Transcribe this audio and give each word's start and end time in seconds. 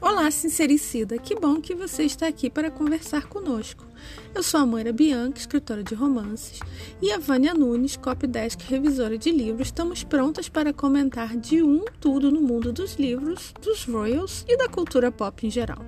Olá, 0.00 0.30
sincericida! 0.30 1.18
Que 1.18 1.34
bom 1.34 1.60
que 1.60 1.74
você 1.74 2.04
está 2.04 2.28
aqui 2.28 2.48
para 2.48 2.70
conversar 2.70 3.26
conosco. 3.26 3.84
Eu 4.32 4.42
sou 4.44 4.60
a 4.60 4.66
Moira 4.66 4.92
Bianca, 4.92 5.40
escritora 5.40 5.82
de 5.82 5.96
romances, 5.96 6.60
e 7.02 7.10
a 7.10 7.18
Vânia 7.18 7.54
Nunes, 7.54 7.96
copydesk 7.96 8.60
revisora 8.68 9.18
de 9.18 9.32
livros. 9.32 9.66
Estamos 9.66 10.04
prontas 10.04 10.48
para 10.48 10.72
comentar 10.72 11.36
de 11.36 11.60
um 11.60 11.84
tudo 12.00 12.30
no 12.30 12.40
mundo 12.40 12.72
dos 12.72 12.94
livros, 12.94 13.52
dos 13.60 13.84
royals 13.84 14.44
e 14.46 14.56
da 14.56 14.68
cultura 14.68 15.10
pop 15.10 15.44
em 15.44 15.50
geral. 15.50 15.84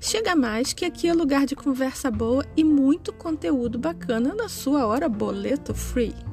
Chega 0.00 0.36
mais 0.36 0.72
que 0.72 0.84
aqui 0.84 1.08
é 1.08 1.12
lugar 1.12 1.46
de 1.46 1.56
conversa 1.56 2.12
boa 2.12 2.46
e 2.56 2.62
muito 2.62 3.12
conteúdo 3.12 3.76
bacana 3.76 4.36
na 4.36 4.48
sua 4.48 4.86
hora 4.86 5.08
boleto 5.08 5.74
free. 5.74 6.29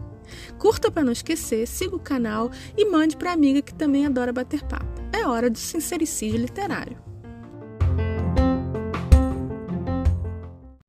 Curta 0.58 0.92
para 0.92 1.04
não 1.04 1.12
esquecer, 1.12 1.68
siga 1.68 1.96
o 1.96 2.00
canal 2.00 2.50
e 2.78 2.86
mande 2.86 3.18
para 3.18 3.32
amiga 3.34 3.62
que 3.62 3.74
também 3.74 4.06
adora 4.06 4.34
bater 4.34 4.64
papo. 4.64 4.86
É 5.14 5.26
hora 5.28 5.50
do 5.50 5.58
sincericídio 5.58 6.40
literário. 6.40 6.98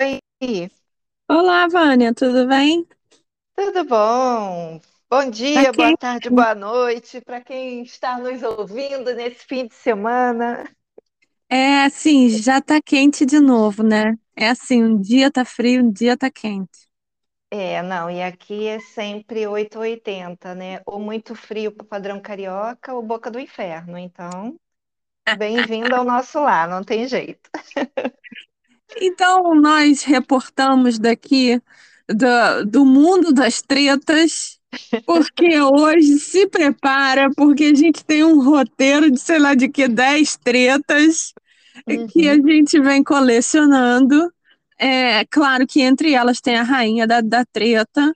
Oi, 0.00 0.70
Olá, 1.28 1.66
Vânia, 1.68 2.12
tudo 2.14 2.46
bem? 2.46 2.86
tudo 3.54 3.84
bom? 3.84 4.80
Bom 5.10 5.30
dia, 5.30 5.72
boa 5.72 5.92
quente? 5.92 5.98
tarde, 5.98 6.30
boa 6.30 6.54
noite 6.54 7.20
para 7.20 7.40
quem 7.42 7.82
está 7.82 8.18
nos 8.18 8.42
ouvindo 8.42 9.14
nesse 9.14 9.44
fim 9.46 9.66
de 9.66 9.74
semana. 9.74 10.64
É 11.50 11.84
assim, 11.84 12.28
já 12.30 12.60
tá 12.60 12.80
quente 12.82 13.24
de 13.26 13.38
novo, 13.40 13.82
né? 13.82 14.18
É 14.36 14.48
assim, 14.50 14.82
um 14.84 15.00
dia 15.00 15.30
tá 15.30 15.44
frio, 15.44 15.82
um 15.84 15.90
dia 15.92 16.16
tá 16.16 16.30
quente. 16.30 16.87
É, 17.50 17.80
não, 17.82 18.10
e 18.10 18.22
aqui 18.22 18.66
é 18.66 18.78
sempre 18.78 19.46
8 19.46 19.76
ou 19.76 19.82
80, 19.82 20.54
né? 20.54 20.82
Ou 20.86 21.00
muito 21.00 21.34
frio 21.34 21.72
para 21.72 21.86
padrão 21.86 22.20
carioca 22.20 22.92
ou 22.94 23.02
boca 23.02 23.30
do 23.30 23.40
inferno. 23.40 23.96
Então, 23.96 24.58
bem-vindo 25.30 25.94
ao 25.94 26.04
nosso 26.04 26.40
lar, 26.40 26.68
não 26.68 26.84
tem 26.84 27.08
jeito. 27.08 27.50
Então, 29.00 29.54
nós 29.54 30.02
reportamos 30.02 30.98
daqui 30.98 31.60
do, 32.08 32.64
do 32.66 32.84
mundo 32.86 33.32
das 33.32 33.62
tretas, 33.62 34.58
porque 35.04 35.60
hoje 35.60 36.18
se 36.18 36.46
prepara, 36.48 37.30
porque 37.34 37.64
a 37.64 37.74
gente 37.74 38.04
tem 38.04 38.24
um 38.24 38.42
roteiro 38.42 39.10
de 39.10 39.18
sei 39.20 39.38
lá 39.38 39.54
de 39.54 39.68
que 39.68 39.88
10 39.88 40.36
tretas 40.36 41.32
que 42.08 42.28
a 42.28 42.34
Uhum. 42.34 42.36
gente 42.36 42.80
vem 42.80 43.04
colecionando. 43.04 44.32
É 44.78 45.24
claro 45.26 45.66
que 45.66 45.80
entre 45.80 46.12
elas 46.14 46.40
tem 46.40 46.56
a 46.56 46.62
rainha 46.62 47.06
da, 47.06 47.20
da 47.20 47.44
treta. 47.44 48.12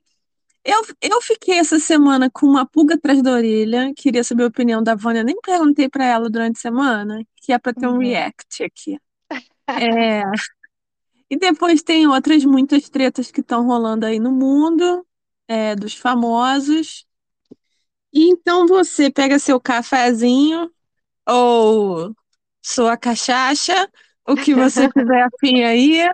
Eu, 0.64 0.82
eu 1.02 1.22
fiquei 1.22 1.58
essa 1.58 1.78
semana 1.80 2.30
com 2.30 2.46
uma 2.46 2.66
pulga 2.66 2.96
atrás 2.96 3.22
da 3.22 3.32
orelha. 3.32 3.92
Queria 3.96 4.24
saber 4.24 4.44
a 4.44 4.48
opinião 4.48 4.82
da 4.82 4.94
Vânia. 4.94 5.24
Nem 5.24 5.40
perguntei 5.42 5.88
para 5.88 6.04
ela 6.06 6.30
durante 6.30 6.58
a 6.58 6.60
semana, 6.60 7.24
que 7.36 7.52
é 7.52 7.58
para 7.58 7.74
ter 7.74 7.88
um 7.88 7.98
Uhum. 7.98 7.98
react 7.98 8.62
aqui. 8.64 8.98
É, 9.76 10.22
e 11.30 11.36
depois 11.38 11.82
tem 11.82 12.06
outras 12.06 12.44
muitas 12.44 12.88
tretas 12.88 13.30
que 13.30 13.40
estão 13.40 13.66
rolando 13.66 14.06
aí 14.06 14.18
no 14.20 14.30
mundo, 14.30 15.06
é, 15.48 15.74
dos 15.74 15.94
famosos. 15.94 17.06
E 18.12 18.28
então 18.30 18.66
você 18.66 19.10
pega 19.10 19.38
seu 19.38 19.60
cafezinho 19.60 20.70
ou 21.28 22.14
sua 22.62 22.96
cachaça, 22.96 23.74
o 24.28 24.36
que 24.38 24.54
você 24.54 24.88
tiver 24.90 25.22
afim 25.24 25.62
aí, 25.64 26.10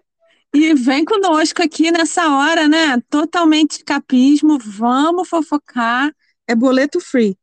e 0.58 0.74
vem 0.74 1.04
conosco 1.04 1.62
aqui 1.62 1.90
nessa 1.90 2.28
hora, 2.36 2.68
né? 2.68 3.00
Totalmente 3.10 3.78
escapismo. 3.78 4.58
Vamos 4.58 5.28
fofocar. 5.28 6.10
É 6.46 6.54
boleto 6.54 7.00
free. 7.00 7.36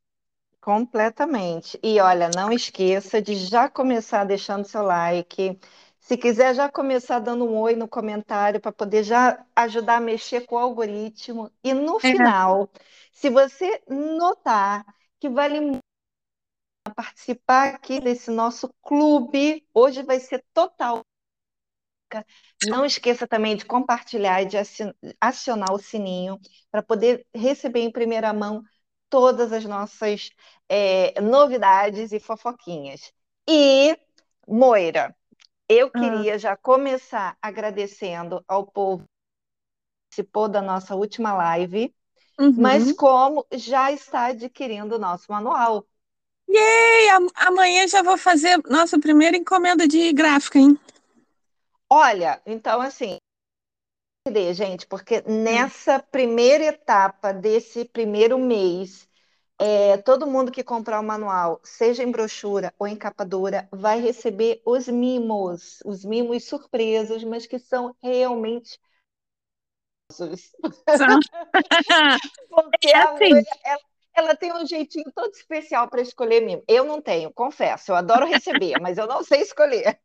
Completamente. 0.62 1.80
E 1.84 2.00
olha, 2.02 2.28
não 2.30 2.52
esqueça 2.52 3.22
de 3.22 3.36
já 3.36 3.70
começar 3.70 4.24
deixando 4.26 4.66
seu 4.66 4.82
like. 4.84 5.60
Se 6.00 6.18
quiser, 6.18 6.54
já 6.56 6.70
começar 6.70 7.20
dando 7.20 7.46
um 7.46 7.58
oi 7.58 7.76
no 7.76 7.88
comentário 7.88 8.60
para 8.60 8.72
poder 8.72 9.04
já 9.04 9.46
ajudar 9.56 9.98
a 9.98 10.00
mexer 10.02 10.42
com 10.46 10.56
o 10.56 10.60
algoritmo. 10.60 11.52
E 11.64 11.74
no 11.74 12.00
É, 12.04 12.12
final, 12.12 12.70
se 13.14 13.30
você 13.30 13.82
notar 13.90 14.84
que 15.20 15.30
vale 15.30 15.60
muito 15.62 15.80
participar 16.96 17.76
aqui 17.76 18.00
desse 18.02 18.32
nosso 18.32 18.70
clube, 18.82 19.66
hoje 19.74 20.02
vai 20.04 20.20
ser 20.20 20.44
total. 20.54 21.02
Não 22.66 22.86
esqueça 22.86 23.28
também 23.28 23.56
de 23.56 23.66
compartilhar 23.66 24.42
e 24.42 24.46
de 24.46 24.58
acionar 25.20 25.74
o 25.74 25.80
sininho 25.80 26.40
para 26.72 26.82
poder 26.84 27.26
receber 27.34 27.82
em 27.82 27.92
primeira 27.92 28.34
mão 28.34 28.64
todas 29.10 29.52
as 29.54 29.66
nossas 29.66 30.30
é, 30.70 31.20
novidades 31.22 32.12
e 32.12 32.20
fofoquinhas. 32.20 33.12
E, 33.48 33.98
Moira, 34.48 35.16
eu 35.70 35.90
ah, 35.94 36.26
queria 36.26 36.38
já 36.40 36.56
começar 36.58 37.38
agradecendo 37.42 38.44
ao 38.48 38.66
povo 38.66 39.04
que 39.04 39.10
participou 40.10 40.48
da 40.50 40.62
nossa 40.62 40.96
última 40.96 41.34
live, 41.34 41.94
mas 42.56 42.92
uhum. 42.92 42.94
como 42.94 43.46
já 43.54 43.92
está 43.92 44.28
adquirindo 44.28 44.96
o 44.96 45.00
nosso 45.00 45.32
manual. 45.32 45.86
Yay! 46.50 47.10
Am- 47.10 47.30
Amanhã 47.36 47.88
já 47.88 48.02
vou 48.02 48.18
fazer 48.18 48.60
nossa 48.68 49.00
primeira 49.00 49.38
encomenda 49.38 49.88
de 49.88 50.12
gráfica, 50.12 50.58
hein? 50.60 50.78
Olha, 51.90 52.42
então 52.46 52.80
assim, 52.82 53.18
gente, 54.54 54.86
porque 54.88 55.22
nessa 55.22 56.00
primeira 56.00 56.66
etapa 56.66 57.32
desse 57.34 57.86
primeiro 57.86 58.38
mês, 58.40 59.08
é, 59.60 59.98
todo 59.98 60.28
mundo 60.28 60.52
que 60.52 60.64
comprar 60.64 61.00
o 61.00 61.04
manual, 61.04 61.60
seja 61.64 62.04
em 62.04 62.12
brochura 62.12 62.74
ou 62.80 62.88
em 62.88 62.96
capa 62.96 63.26
dura, 63.26 63.68
vai 63.72 64.00
receber 64.00 64.62
os 64.66 64.88
mimos, 64.88 65.80
os 65.86 66.04
mimos 66.06 66.46
surpresos, 66.46 67.24
mas 67.24 67.46
que 67.48 67.60
são 67.60 67.96
realmente 68.02 68.80
Porque 72.50 72.88
É 72.88 72.98
a 72.98 73.12
assim, 73.12 73.44
ela, 73.64 73.80
ela 74.14 74.36
tem 74.36 74.54
um 74.54 74.66
jeitinho 74.66 75.12
todo 75.14 75.32
especial 75.34 75.90
para 75.90 76.02
escolher 76.02 76.42
mimo. 76.42 76.64
Eu 76.68 76.86
não 76.86 77.02
tenho, 77.02 77.32
confesso, 77.34 77.92
eu 77.92 77.96
adoro 77.96 78.26
receber, 78.26 78.80
mas 78.82 78.98
eu 78.98 79.08
não 79.08 79.24
sei 79.24 79.42
escolher. 79.42 80.00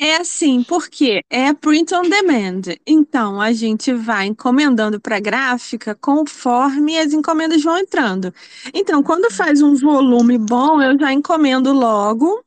É 0.00 0.16
assim, 0.16 0.64
porque 0.64 1.22
é 1.28 1.52
print 1.52 1.94
on 1.94 2.02
demand. 2.08 2.62
Então, 2.86 3.40
a 3.40 3.52
gente 3.52 3.92
vai 3.92 4.26
encomendando 4.26 4.98
para 5.00 5.20
gráfica 5.20 5.94
conforme 5.94 6.98
as 6.98 7.12
encomendas 7.12 7.62
vão 7.62 7.78
entrando. 7.78 8.32
Então, 8.74 9.02
quando 9.02 9.30
faz 9.30 9.60
um 9.60 9.74
volume 9.74 10.38
bom, 10.38 10.80
eu 10.82 10.98
já 10.98 11.12
encomendo 11.12 11.72
logo, 11.72 12.42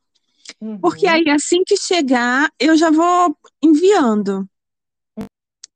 porque 0.80 1.06
Uhum. 1.06 1.12
aí 1.12 1.30
assim 1.30 1.62
que 1.66 1.76
chegar, 1.76 2.50
eu 2.60 2.76
já 2.76 2.90
vou 2.90 3.36
enviando. 3.62 4.48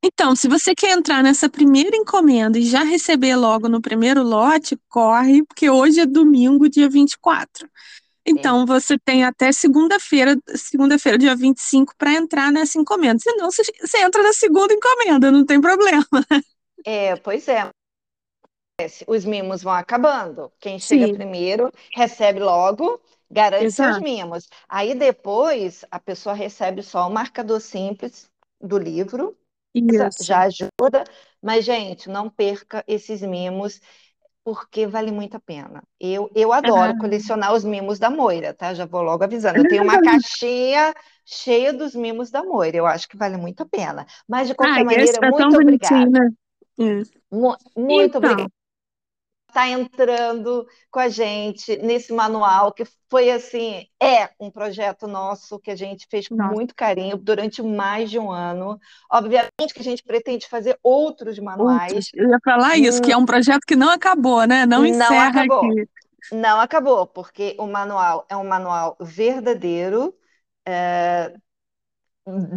Então, 0.05 0.35
se 0.37 0.49
você 0.49 0.75
quer 0.75 0.93
entrar 0.97 1.23
nessa 1.23 1.49
primeira 1.49 1.97
encomenda 1.97 2.59
e 2.59 2.63
já 2.65 2.83
receber 2.85 3.37
logo 3.37 3.69
no 3.69 3.81
primeiro 3.81 4.23
lote, 4.23 4.79
corre, 4.89 5.45
porque 5.45 5.69
hoje 5.71 6.01
é 6.01 6.07
domingo, 6.07 6.69
dia 6.69 6.89
24. 6.89 7.69
É. 8.29 8.31
Então, 8.31 8.67
você 8.67 8.99
tem 8.99 9.25
até 9.25 9.51
segunda-feira, 9.53 10.37
segunda-feira, 10.55 11.19
dia 11.19 11.35
25, 11.35 11.95
para 11.97 12.13
entrar 12.13 12.53
nessa 12.53 12.79
encomenda. 12.79 13.19
Senão, 13.19 13.51
você, 13.51 13.63
você 13.81 13.99
entra 13.99 14.23
na 14.23 14.33
segunda 14.33 14.73
encomenda, 14.75 15.31
não 15.31 15.45
tem 15.45 15.61
problema. 15.61 16.07
É, 16.85 17.17
pois 17.17 17.49
é. 17.49 17.71
Os 19.09 19.25
mimos 19.25 19.63
vão 19.63 19.73
acabando. 19.73 20.53
Quem 20.61 20.79
chega 20.79 21.07
Sim, 21.07 21.15
primeiro 21.15 21.73
recebe 21.95 22.39
logo, 22.39 23.01
garante 23.31 23.73
seus 23.73 23.89
exato. 23.89 24.05
mimos. 24.05 24.49
Aí 24.69 24.95
depois 24.95 25.85
a 25.91 25.99
pessoa 25.99 26.35
recebe 26.35 26.83
só 26.83 27.09
o 27.09 27.13
marcador 27.13 27.61
simples 27.61 28.31
do 28.61 28.79
livro, 28.79 29.37
Isso. 29.75 30.25
já 30.25 30.43
ajuda. 30.43 31.05
Mas, 31.43 31.65
gente, 31.65 32.09
não 32.09 32.31
perca 32.31 32.85
esses 32.87 33.21
mimos, 33.23 33.81
porque 34.49 34.87
vale 34.87 35.11
muito 35.13 35.37
a 35.37 35.41
pena. 35.41 35.83
Eu, 36.01 36.31
eu 36.35 36.53
adoro 36.53 36.95
Ah, 36.95 36.97
colecionar 36.97 37.53
os 37.55 37.65
mimos 37.65 37.99
da 37.99 38.09
Moira, 38.11 38.55
tá? 38.55 38.73
Já 38.75 38.87
vou 38.87 39.03
logo 39.03 39.23
avisando. 39.25 39.59
Eu 39.59 39.67
tenho 39.67 39.83
uma 39.83 39.99
caixinha 40.01 40.95
cheia 41.25 41.73
dos 41.73 41.95
mimos 41.95 42.31
da 42.31 42.43
Moira. 42.43 42.77
Eu 42.79 42.87
acho 42.87 43.09
que 43.09 43.17
vale 43.17 43.37
muito 43.37 43.63
a 43.63 43.67
pena. 43.69 44.07
Mas, 44.29 44.49
de 44.49 44.55
ah, 44.61 44.81
qualquer 44.81 44.85
esse 44.91 45.19
maneira, 45.19 45.21
tá 45.21 45.31
muito 45.31 45.57
obrigada. 45.57 46.19
Mu- 47.31 47.57
Muito 47.77 48.19
obrigada. 48.19 48.51
Está 49.49 49.69
entrando 49.69 50.67
com 50.91 51.01
a 51.01 51.09
gente 51.09 51.77
nesse 51.79 52.13
manual, 52.13 52.73
que 52.73 52.85
foi 53.11 53.31
assim, 53.31 53.87
é 54.01 54.31
um 54.39 54.51
projeto 54.51 55.07
nosso 55.07 55.59
que 55.59 55.71
a 55.71 55.77
gente 55.77 56.07
fez 56.11 56.29
com 56.29 56.37
nossa, 56.37 56.55
muito 56.55 56.75
carinho 56.75 57.17
durante 57.17 57.63
mais 57.63 58.11
de 58.11 58.19
um 58.19 58.31
ano. 58.31 58.79
Obviamente 59.11 59.73
que 59.75 59.81
a 59.81 59.85
gente 59.85 60.03
pretende 60.05 60.47
fazer 60.49 60.79
outros 60.83 61.39
outros. 61.57 62.05
manuais. 62.05 62.13
Eu 62.15 62.29
ia 62.31 62.39
falar 62.45 62.77
isso, 62.79 63.01
que 63.03 63.13
Hum, 63.13 63.13
é 63.13 63.17
um 63.17 63.27
projeto 63.27 63.65
que 63.67 63.77
não 63.77 63.91
acabou, 63.91 64.47
né? 64.47 64.67
Não 64.67 64.85
Não 64.85 65.19
encerra 65.19 65.21
acabou, 65.21 65.75
aqui. 65.75 65.87
não 66.31 66.61
acabou, 66.61 67.07
porque 67.07 67.57
o 67.59 67.67
manual 67.67 68.27
é 68.29 68.37
um 68.37 68.45
manual 68.47 68.97
verdadeiro, 69.01 70.17
é, 70.67 71.35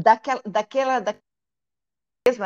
daquela, 0.04 0.42
daquela, 0.46 1.00
daquela 1.00 1.22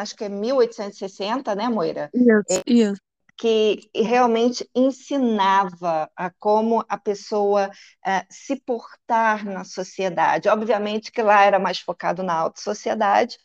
acho 0.02 0.16
que 0.18 0.26
é 0.26 0.30
1860, 0.30 1.56
né, 1.56 1.70
Moira? 1.70 2.14
Isso, 2.14 2.62
isso. 2.66 3.02
Que 3.38 3.90
realmente 3.94 4.70
ensinava 4.74 6.10
a 6.16 6.30
como 6.32 6.86
a 6.88 6.98
pessoa 6.98 7.70
uh, 7.70 8.26
se 8.30 8.56
portar 8.56 9.46
na 9.46 9.64
sociedade. 9.64 10.48
Obviamente 10.50 11.12
que 11.12 11.22
lá 11.22 11.44
era 11.44 11.60
mais 11.60 11.80
focado 11.80 12.24
na 12.24 12.34
alta 12.34 12.62
sociedade. 12.62 13.38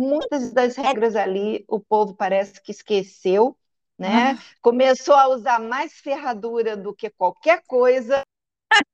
Muitas 0.00 0.52
das 0.52 0.76
regras 0.76 1.14
ali 1.14 1.64
o 1.68 1.78
povo 1.78 2.14
parece 2.14 2.60
que 2.62 2.72
esqueceu, 2.72 3.56
né? 3.98 4.32
Ah. 4.32 4.42
Começou 4.62 5.14
a 5.14 5.28
usar 5.28 5.60
mais 5.60 5.92
ferradura 5.92 6.74
do 6.74 6.94
que 6.94 7.10
qualquer 7.10 7.62
coisa. 7.66 8.22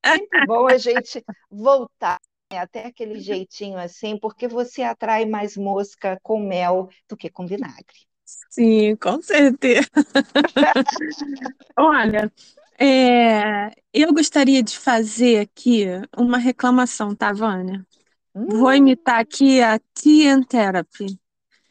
Sempre 0.04 0.46
bom 0.46 0.66
a 0.66 0.78
gente 0.78 1.24
voltar 1.48 2.18
né, 2.52 2.58
até 2.58 2.86
aquele 2.86 3.20
jeitinho 3.20 3.78
assim, 3.78 4.18
porque 4.18 4.48
você 4.48 4.82
atrai 4.82 5.24
mais 5.24 5.56
mosca 5.56 6.18
com 6.22 6.40
mel 6.40 6.88
do 7.08 7.16
que 7.16 7.30
com 7.30 7.46
vinagre. 7.46 8.06
Sim, 8.50 8.96
com 8.96 9.22
certeza. 9.22 9.88
Olha, 11.78 12.32
é, 12.78 13.70
eu 13.92 14.12
gostaria 14.12 14.62
de 14.62 14.78
fazer 14.78 15.40
aqui 15.40 15.86
uma 16.16 16.38
reclamação, 16.38 17.14
tá, 17.14 17.32
Vânia? 17.32 17.86
Hum. 18.34 18.48
Vou 18.48 18.74
imitar 18.74 19.20
aqui 19.20 19.62
a 19.62 19.78
TN 19.94 20.44
Therapy. 20.44 21.18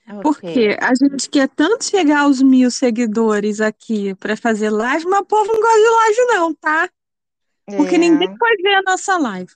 Okay. 0.07 0.22
Porque 0.22 0.78
a 0.80 0.94
gente 0.94 1.30
quer 1.30 1.50
tanto 1.50 1.84
chegar 1.84 2.22
aos 2.22 2.42
mil 2.42 2.69
seguidores 2.69 3.60
aqui 3.60 4.13
para 4.16 4.38
fazer 4.38 4.69
live, 4.69 5.06
mas 5.06 5.22
o 5.22 5.25
povo 5.25 5.52
não 5.52 5.60
gosta 5.60 5.80
de 5.80 5.90
live, 5.90 6.34
não, 6.34 6.54
tá? 6.54 6.90
Porque 7.66 7.96
é. 7.96 7.98
ninguém 7.98 8.36
vai 8.38 8.56
ver 8.57 8.75
a 8.75 8.81
nossa 8.84 9.18
live. 9.18 9.52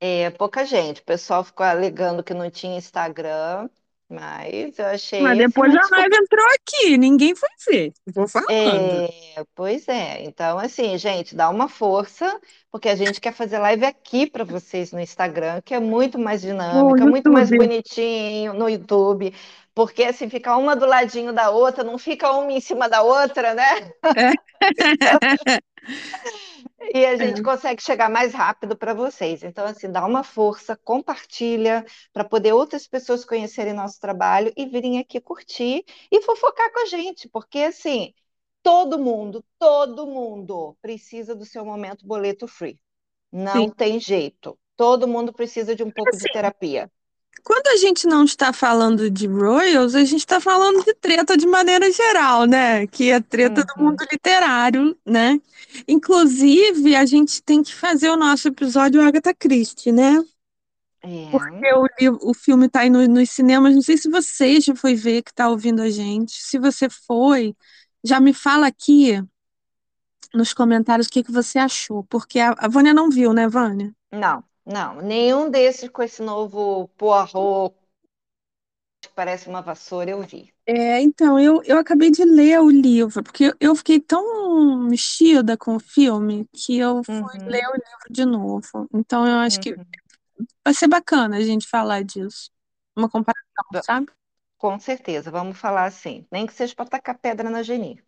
É, 0.00 0.30
pouca 0.30 0.64
gente. 0.64 1.00
O 1.00 1.04
pessoal 1.04 1.44
ficou 1.44 1.64
alegando 1.64 2.24
que 2.24 2.34
não 2.34 2.50
tinha 2.50 2.78
Instagram. 2.78 3.68
Mas 4.08 4.78
eu 4.78 4.86
achei. 4.86 5.20
Mas 5.20 5.36
depois 5.36 5.74
a 5.74 5.80
raiva 5.80 6.14
entrou 6.14 6.46
aqui, 6.54 6.96
ninguém 6.96 7.34
foi 7.34 7.48
ver. 7.68 7.92
Vou 8.06 8.28
falando. 8.28 8.50
É, 8.50 9.44
pois 9.54 9.88
é. 9.88 10.22
Então, 10.22 10.58
assim, 10.58 10.96
gente, 10.96 11.34
dá 11.34 11.50
uma 11.50 11.68
força, 11.68 12.40
porque 12.70 12.88
a 12.88 12.94
gente 12.94 13.20
quer 13.20 13.32
fazer 13.32 13.58
live 13.58 13.84
aqui 13.84 14.30
para 14.30 14.44
vocês 14.44 14.92
no 14.92 15.00
Instagram, 15.00 15.60
que 15.64 15.74
é 15.74 15.80
muito 15.80 16.18
mais 16.20 16.40
dinâmica, 16.40 17.04
muito 17.04 17.32
mais 17.32 17.50
bonitinho 17.50 18.52
no 18.54 18.68
YouTube. 18.68 19.34
Porque 19.74 20.04
assim, 20.04 20.30
fica 20.30 20.56
uma 20.56 20.76
do 20.76 20.86
ladinho 20.86 21.32
da 21.32 21.50
outra, 21.50 21.82
não 21.82 21.98
fica 21.98 22.30
uma 22.30 22.52
em 22.52 22.60
cima 22.60 22.88
da 22.88 23.02
outra, 23.02 23.54
né? 23.54 23.92
É. 24.16 24.32
E 26.94 27.04
a 27.04 27.16
gente 27.16 27.40
é. 27.40 27.42
consegue 27.42 27.82
chegar 27.82 28.08
mais 28.10 28.32
rápido 28.34 28.76
para 28.76 28.94
vocês. 28.94 29.42
Então, 29.42 29.64
assim, 29.66 29.90
dá 29.90 30.04
uma 30.06 30.22
força, 30.22 30.76
compartilha 30.76 31.84
para 32.12 32.24
poder 32.24 32.52
outras 32.52 32.86
pessoas 32.86 33.24
conhecerem 33.24 33.72
nosso 33.72 33.98
trabalho 34.00 34.52
e 34.56 34.66
virem 34.66 34.98
aqui 34.98 35.20
curtir 35.20 35.84
e 36.10 36.22
fofocar 36.22 36.72
com 36.72 36.80
a 36.82 36.86
gente, 36.86 37.28
porque 37.28 37.58
assim, 37.60 38.14
todo 38.62 38.98
mundo, 38.98 39.44
todo 39.58 40.06
mundo 40.06 40.76
precisa 40.80 41.34
do 41.34 41.44
seu 41.44 41.64
momento 41.64 42.06
boleto 42.06 42.46
free. 42.48 42.80
Não 43.32 43.68
Sim. 43.68 43.70
tem 43.70 43.98
jeito. 44.00 44.58
Todo 44.76 45.08
mundo 45.08 45.32
precisa 45.32 45.74
de 45.74 45.82
um 45.82 45.90
pouco 45.90 46.10
assim, 46.10 46.24
de 46.26 46.32
terapia. 46.32 46.90
Quando 47.46 47.68
a 47.68 47.76
gente 47.76 48.08
não 48.08 48.24
está 48.24 48.52
falando 48.52 49.08
de 49.08 49.28
Royals, 49.28 49.94
a 49.94 50.02
gente 50.02 50.18
está 50.18 50.40
falando 50.40 50.84
de 50.84 50.92
treta 50.94 51.36
de 51.36 51.46
maneira 51.46 51.88
geral, 51.92 52.44
né? 52.44 52.88
Que 52.88 53.12
é 53.12 53.20
treta 53.20 53.60
uhum. 53.60 53.66
do 53.66 53.84
mundo 53.84 54.04
literário, 54.10 54.98
né? 55.06 55.40
Inclusive, 55.86 56.96
a 56.96 57.06
gente 57.06 57.40
tem 57.40 57.62
que 57.62 57.72
fazer 57.72 58.10
o 58.10 58.16
nosso 58.16 58.48
episódio 58.48 59.00
Agatha 59.00 59.32
Christie, 59.32 59.92
né? 59.92 60.24
É. 61.00 61.30
Porque 61.30 62.08
o, 62.08 62.30
o 62.30 62.34
filme 62.34 62.66
está 62.66 62.80
aí 62.80 62.90
no, 62.90 63.06
nos 63.06 63.30
cinemas. 63.30 63.76
Não 63.76 63.82
sei 63.82 63.96
se 63.96 64.10
você 64.10 64.60
já 64.60 64.74
foi 64.74 64.96
ver 64.96 65.22
que 65.22 65.30
está 65.30 65.48
ouvindo 65.48 65.82
a 65.82 65.88
gente. 65.88 66.32
Se 66.42 66.58
você 66.58 66.88
foi, 66.90 67.54
já 68.02 68.18
me 68.18 68.34
fala 68.34 68.66
aqui 68.66 69.22
nos 70.34 70.52
comentários 70.52 71.06
o 71.06 71.10
que, 71.10 71.22
que 71.22 71.30
você 71.30 71.60
achou. 71.60 72.02
Porque 72.10 72.40
a, 72.40 72.56
a 72.58 72.66
Vânia 72.66 72.92
não 72.92 73.08
viu, 73.08 73.32
né, 73.32 73.46
Vânia? 73.46 73.94
Não. 74.10 74.42
Não, 74.66 75.00
nenhum 75.00 75.48
desses 75.48 75.88
com 75.88 76.02
esse 76.02 76.20
novo 76.20 76.88
Poirot 76.96 77.72
que 79.00 79.08
parece 79.14 79.48
uma 79.48 79.62
vassoura 79.62 80.10
eu 80.10 80.22
vi. 80.22 80.52
É, 80.66 81.00
então, 81.00 81.38
eu, 81.38 81.62
eu 81.62 81.78
acabei 81.78 82.10
de 82.10 82.24
ler 82.24 82.60
o 82.60 82.68
livro, 82.68 83.22
porque 83.22 83.54
eu 83.60 83.76
fiquei 83.76 84.00
tão 84.00 84.80
mexida 84.88 85.56
com 85.56 85.76
o 85.76 85.80
filme 85.80 86.48
que 86.52 86.78
eu 86.78 87.04
fui 87.04 87.14
uhum. 87.14 87.46
ler 87.46 87.64
o 87.68 87.74
livro 87.74 88.10
de 88.10 88.24
novo. 88.24 88.88
Então, 88.92 89.24
eu 89.24 89.36
acho 89.36 89.58
uhum. 89.58 89.62
que 89.62 89.76
vai 90.64 90.74
ser 90.74 90.88
bacana 90.88 91.36
a 91.36 91.42
gente 91.42 91.68
falar 91.68 92.02
disso. 92.02 92.50
Uma 92.96 93.08
comparação, 93.08 93.84
sabe? 93.84 94.08
Com 94.58 94.80
certeza, 94.80 95.30
vamos 95.30 95.56
falar 95.56 95.84
assim. 95.84 96.26
Nem 96.30 96.44
que 96.44 96.52
seja 96.52 96.74
para 96.74 96.86
tacar 96.86 97.16
pedra 97.18 97.48
na 97.48 97.62
Geni. 97.62 98.02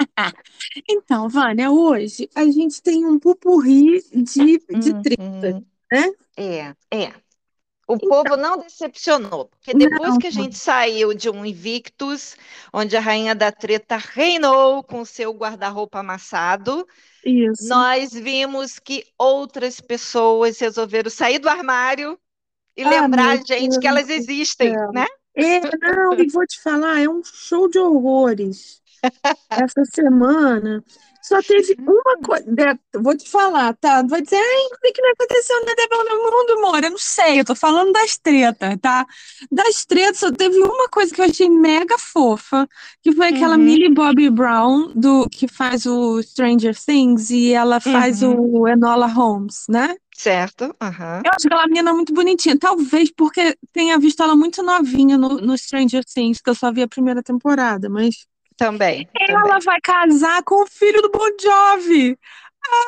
então, 0.88 1.28
Vânia, 1.28 1.70
hoje 1.70 2.28
a 2.34 2.44
gente 2.46 2.82
tem 2.82 3.06
um 3.06 3.20
pupurri 3.20 4.02
de, 4.10 4.58
de 4.58 4.90
uhum. 4.90 5.02
tretas 5.02 5.71
né? 5.92 6.10
É, 6.36 6.74
é. 6.90 7.12
O 7.86 7.96
então, 7.96 8.08
povo 8.08 8.36
não 8.36 8.58
decepcionou, 8.58 9.46
porque 9.46 9.74
depois 9.74 10.10
não. 10.10 10.18
que 10.18 10.28
a 10.28 10.30
gente 10.30 10.56
saiu 10.56 11.12
de 11.12 11.28
um 11.28 11.44
Invictus, 11.44 12.36
onde 12.72 12.96
a 12.96 13.00
rainha 13.00 13.34
da 13.34 13.52
treta 13.52 13.96
reinou 13.96 14.82
com 14.82 15.04
seu 15.04 15.32
guarda-roupa 15.32 15.98
amassado, 15.98 16.86
Isso. 17.24 17.68
nós 17.68 18.12
vimos 18.12 18.78
que 18.78 19.04
outras 19.18 19.80
pessoas 19.80 20.58
resolveram 20.58 21.10
sair 21.10 21.38
do 21.38 21.48
armário 21.48 22.18
e 22.76 22.82
ah, 22.82 22.88
lembrar 22.88 23.32
a 23.32 23.36
gente 23.36 23.68
Deus 23.68 23.78
que 23.78 23.86
elas 23.86 24.08
existem, 24.08 24.72
né? 24.92 25.06
É, 25.34 25.60
não, 25.60 26.14
e 26.14 26.28
vou 26.28 26.46
te 26.46 26.60
falar, 26.62 27.00
é 27.00 27.08
um 27.08 27.22
show 27.24 27.68
de 27.68 27.78
horrores. 27.78 28.80
Essa 29.50 29.84
semana 29.84 30.84
só 31.22 31.40
teve 31.40 31.76
uma 31.78 32.16
coisa. 32.22 32.44
Vou 33.00 33.16
te 33.16 33.30
falar, 33.30 33.74
tá? 33.74 34.02
Vai 34.02 34.22
dizer, 34.22 34.36
ai, 34.36 34.66
o 34.72 34.80
que, 34.80 34.92
que 34.92 35.02
não 35.02 35.10
aconteceu 35.10 35.64
na 35.64 35.74
Devil 35.74 36.04
no 36.04 36.30
Mundo, 36.30 36.58
amor? 36.58 36.84
Eu 36.84 36.90
não 36.90 36.98
sei, 36.98 37.40
eu 37.40 37.44
tô 37.44 37.54
falando 37.54 37.92
das 37.92 38.18
tretas, 38.18 38.76
tá? 38.80 39.06
Das 39.50 39.84
tretas, 39.84 40.18
só 40.18 40.32
teve 40.32 40.58
uma 40.58 40.88
coisa 40.88 41.14
que 41.14 41.20
eu 41.20 41.24
achei 41.24 41.48
mega 41.48 41.96
fofa, 41.96 42.68
que 43.00 43.12
foi 43.12 43.28
aquela 43.28 43.56
uhum. 43.56 43.62
Millie 43.62 43.94
Bobby 43.94 44.28
Brown, 44.28 44.92
do, 44.94 45.28
que 45.30 45.46
faz 45.46 45.86
o 45.86 46.22
Stranger 46.22 46.76
Things, 46.76 47.30
e 47.30 47.52
ela 47.52 47.80
faz 47.80 48.22
uhum. 48.22 48.60
o 48.60 48.68
Enola 48.68 49.06
Holmes, 49.06 49.64
né? 49.68 49.96
Certo. 50.16 50.64
Uhum. 50.64 51.20
Eu 51.24 51.32
acho 51.34 51.46
aquela 51.46 51.66
menina 51.66 51.92
muito 51.92 52.12
bonitinha. 52.12 52.58
Talvez 52.58 53.10
porque 53.10 53.56
tenha 53.72 53.98
visto 53.98 54.22
ela 54.22 54.36
muito 54.36 54.62
novinha 54.62 55.16
no, 55.16 55.38
no 55.38 55.56
Stranger 55.56 56.04
Things, 56.04 56.40
que 56.40 56.50
eu 56.50 56.54
só 56.54 56.70
vi 56.72 56.82
a 56.82 56.88
primeira 56.88 57.22
temporada, 57.22 57.88
mas. 57.88 58.26
Também. 58.62 59.08
Ela 59.28 59.42
também. 59.42 59.60
vai 59.64 59.80
casar 59.80 60.42
com 60.44 60.62
o 60.62 60.66
filho 60.66 61.02
do 61.02 61.10
Bon 61.10 61.28
Jovi. 61.40 62.16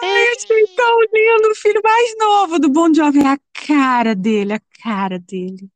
Ai, 0.02 0.28
achei 0.37 0.66
tão 0.76 1.00
lindo. 1.12 1.50
O 1.50 1.54
filho 1.57 1.81
mais 1.83 2.16
novo 2.16 2.59
do 2.61 2.69
Bon 2.69 2.95
Jovi. 2.95 3.19
É 3.19 3.31
a 3.31 3.38
cara 3.66 4.14
dele, 4.14 4.52
a 4.52 4.61
cara 4.83 5.19
dele. 5.19 5.69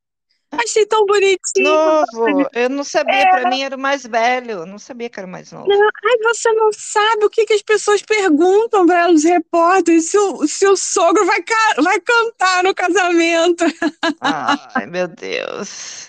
Achei 0.52 0.87
tão 0.87 1.05
bonitinho. 1.05 1.64
Novo, 1.64 2.49
eu 2.55 2.71
não 2.71 2.85
sabia, 2.85 3.23
é. 3.23 3.28
para 3.28 3.50
mim 3.50 3.62
era 3.62 3.76
o 3.76 3.78
mais 3.78 4.07
velho, 4.07 4.50
eu 4.52 4.67
não 4.67 4.78
sabia 4.78 5.11
que 5.11 5.21
era 5.21 5.26
o 5.26 5.31
mais 5.31 5.52
novo. 5.52 5.69
Não, 5.69 5.78
ai, 5.78 6.19
você 6.23 6.50
não 6.52 6.71
sabe 6.73 7.25
o 7.26 7.31
que, 7.31 7.45
que 7.45 7.52
as 7.52 7.62
pessoas 7.62 8.00
perguntam 8.00 8.87
para 8.87 9.11
os 9.11 9.25
repórteres 9.25 10.11
se 10.11 10.17
o, 10.17 10.47
se 10.47 10.67
o 10.67 10.76
sogro 10.76 11.26
vai, 11.26 11.45
vai 11.83 12.00
cantar 12.00 12.64
no 12.64 12.75
casamento. 12.75 13.64
Ai, 14.23 14.87
meu 14.87 15.07
Deus. 15.09 16.09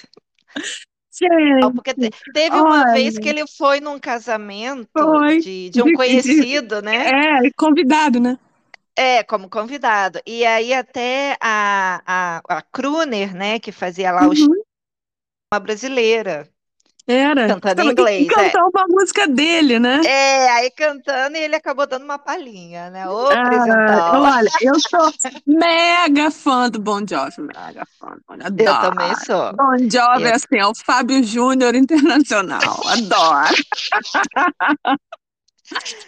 Não, 1.28 1.74
porque 1.74 1.94
te, 1.94 2.10
teve 2.34 2.56
uma 2.56 2.84
Olha, 2.84 2.94
vez 2.94 3.18
que 3.18 3.28
ele 3.28 3.46
foi 3.48 3.80
num 3.80 4.00
casamento 4.00 4.90
foi, 4.98 5.40
de, 5.40 5.70
de 5.70 5.82
um 5.82 5.94
conhecido, 5.94 6.78
de, 6.78 6.82
né? 6.82 7.46
É, 7.46 7.52
convidado, 7.58 8.20
né? 8.20 8.38
É, 8.96 9.24
como 9.24 9.50
convidado. 9.50 10.20
E 10.26 10.46
aí 10.46 10.74
até 10.74 11.38
a, 11.42 12.02
a, 12.06 12.58
a 12.58 12.62
Kruner, 12.62 13.34
né, 13.34 13.60
que 13.60 13.72
fazia 13.72 14.12
lá 14.12 14.24
uhum. 14.24 14.30
o 14.30 14.70
uma 15.54 15.60
brasileira. 15.60 16.48
Era. 17.10 17.48
Cantando 17.48 17.82
em 17.82 17.90
inglês. 17.90 18.28
Cantou 18.28 18.62
é. 18.62 18.66
uma 18.66 18.86
música 18.88 19.28
dele, 19.28 19.80
né? 19.80 20.00
É, 20.06 20.48
aí 20.52 20.70
cantando 20.70 21.38
e 21.38 21.42
ele 21.42 21.56
acabou 21.56 21.88
dando 21.88 22.04
uma 22.04 22.20
palhinha, 22.20 22.92
né? 22.92 23.10
Ô, 23.10 23.30
ah, 23.30 24.38
Olha, 24.38 24.50
eu 24.62 24.76
sou 24.88 25.12
mega 25.48 26.30
fã 26.30 26.70
do 26.70 26.80
Bon 26.80 27.00
Jovi, 27.00 27.42
mega 27.42 27.84
fã. 28.00 28.16
Adoro. 28.30 28.54
Eu 28.60 28.92
também 28.92 29.16
sou. 29.26 29.54
Bon 29.54 29.90
Jovi, 29.90 30.24
eu... 30.24 30.36
assim, 30.36 30.58
é 30.58 30.68
o 30.68 30.76
Fábio 30.76 31.24
Júnior 31.24 31.74
internacional. 31.74 32.62
Adoro. 32.86 33.56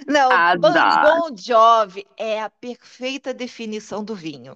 Não, 0.08 0.31
Adoro. 0.31 1.29
Bon 1.29 1.36
Jovi 1.36 2.05
é 2.15 2.43
a 2.43 2.50
perfeita 2.51 3.34
definição 3.34 4.03
do 4.03 4.13
vinho. 4.13 4.55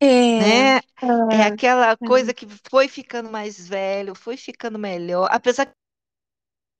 É, 0.00 0.06
né? 0.38 0.76
É, 1.02 1.06
é 1.30 1.42
aquela 1.44 1.96
é. 2.00 2.06
coisa 2.06 2.32
que 2.34 2.46
foi 2.70 2.88
ficando 2.88 3.30
mais 3.30 3.66
velho, 3.68 4.14
foi 4.14 4.36
ficando 4.36 4.78
melhor, 4.78 5.28
apesar 5.30 5.66
que 5.66 5.72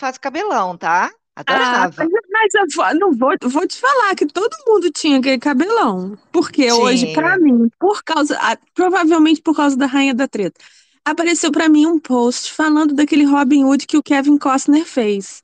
faz 0.00 0.18
cabelão, 0.18 0.76
tá? 0.76 1.10
Ah, 1.46 1.84
Adorava. 1.86 2.02
Ah, 2.02 2.06
mas 2.30 2.54
eu 2.54 2.94
não 2.98 3.12
vou, 3.12 3.34
vou 3.44 3.66
te 3.66 3.76
falar 3.80 4.14
que 4.14 4.26
todo 4.26 4.54
mundo 4.66 4.90
tinha 4.90 5.18
aquele 5.18 5.38
cabelão. 5.38 6.16
Porque 6.30 6.70
hoje, 6.72 7.06
para 7.06 7.38
mim, 7.38 7.70
por 7.78 8.02
causa, 8.04 8.38
provavelmente 8.74 9.40
por 9.40 9.56
causa 9.56 9.76
da 9.76 9.86
Rainha 9.86 10.14
da 10.14 10.28
Treta, 10.28 10.60
apareceu 11.04 11.50
para 11.50 11.68
mim 11.68 11.86
um 11.86 11.98
post 11.98 12.52
falando 12.52 12.94
daquele 12.94 13.24
Robin 13.24 13.64
Hood 13.64 13.86
que 13.86 13.96
o 13.96 14.02
Kevin 14.02 14.38
Costner 14.38 14.84
fez. 14.84 15.42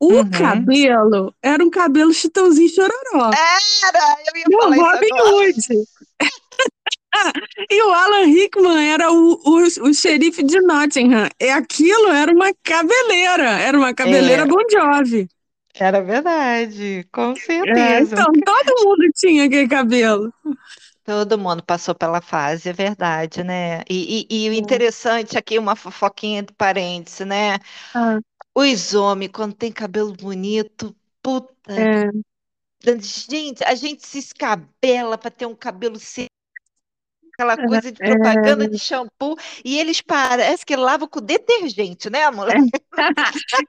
O 0.00 0.12
Uhum. 0.12 0.30
cabelo 0.30 1.32
era 1.40 1.64
um 1.64 1.70
cabelo 1.70 2.12
chitãozinho 2.12 2.68
chororó. 2.68 3.30
Era, 3.86 4.16
eu 4.26 4.40
ia 4.40 4.44
Do 4.50 4.58
falar 4.58 4.76
Robin 4.76 5.08
isso 5.56 5.72
e 7.70 7.82
o 7.82 7.92
Alan 7.92 8.26
Rickman 8.26 8.88
era 8.92 9.12
o, 9.12 9.34
o, 9.44 9.62
o 9.88 9.94
xerife 9.94 10.42
de 10.42 10.60
Nottingham. 10.60 11.28
E 11.40 11.48
aquilo 11.50 12.08
era 12.10 12.32
uma 12.32 12.52
cabeleira. 12.62 13.50
Era 13.60 13.78
uma 13.78 13.94
cabeleira 13.94 14.46
É. 14.46 14.46
Bon 14.46 14.60
Jovi. 14.70 15.28
Era 15.74 16.02
verdade, 16.02 17.04
com 17.12 17.36
É, 17.66 18.00
certeza. 18.00 18.00
então, 18.00 18.26
todo 18.44 18.84
mundo 18.84 19.10
tinha 19.14 19.44
aquele 19.44 19.68
cabelo. 19.68 20.32
Todo 21.04 21.38
mundo 21.38 21.62
passou 21.62 21.94
pela 21.94 22.20
fase, 22.22 22.68
é 22.70 22.72
verdade, 22.72 23.44
né? 23.44 23.80
E, 23.90 24.26
e- 24.30 24.46
e 24.46 24.50
o 24.50 24.52
É. 24.52 24.54
interessante 24.54 25.36
aqui, 25.36 25.58
uma 25.58 25.76
fofoquinha 25.76 26.42
de 26.42 26.52
parênteses, 26.54 27.26
né? 27.26 27.58
Ah, 27.92 28.18
Os 28.54 28.94
homens, 28.94 29.30
quando 29.32 29.54
tem 29.54 29.70
cabelo 29.72 30.12
bonito, 30.12 30.94
puta, 31.22 31.54
é. 31.76 32.24
gente, 33.00 33.64
a 33.64 33.74
gente 33.74 34.06
se 34.06 34.18
escabela 34.18 35.18
para 35.18 35.30
ter 35.30 35.46
um 35.46 35.54
cabelo 35.56 35.98
seco, 35.98 36.30
aquela 37.34 37.56
É, 37.56 37.58
coisa 37.58 37.92
de 37.92 38.00
propaganda 38.02 38.68
de 38.68 38.78
shampoo, 38.78 39.36
e 39.64 39.78
eles 39.78 40.00
parecem 40.00 40.66
que 40.66 40.76
lavam 40.76 41.08
com 41.08 41.20
detergente, 41.20 42.10
né, 42.10 42.30
mulher? 42.30 42.60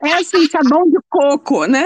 É 0.02 0.14
assim, 0.14 0.48
sabão 0.48 0.90
de 0.90 0.98
coco, 1.10 1.66
né? 1.66 1.84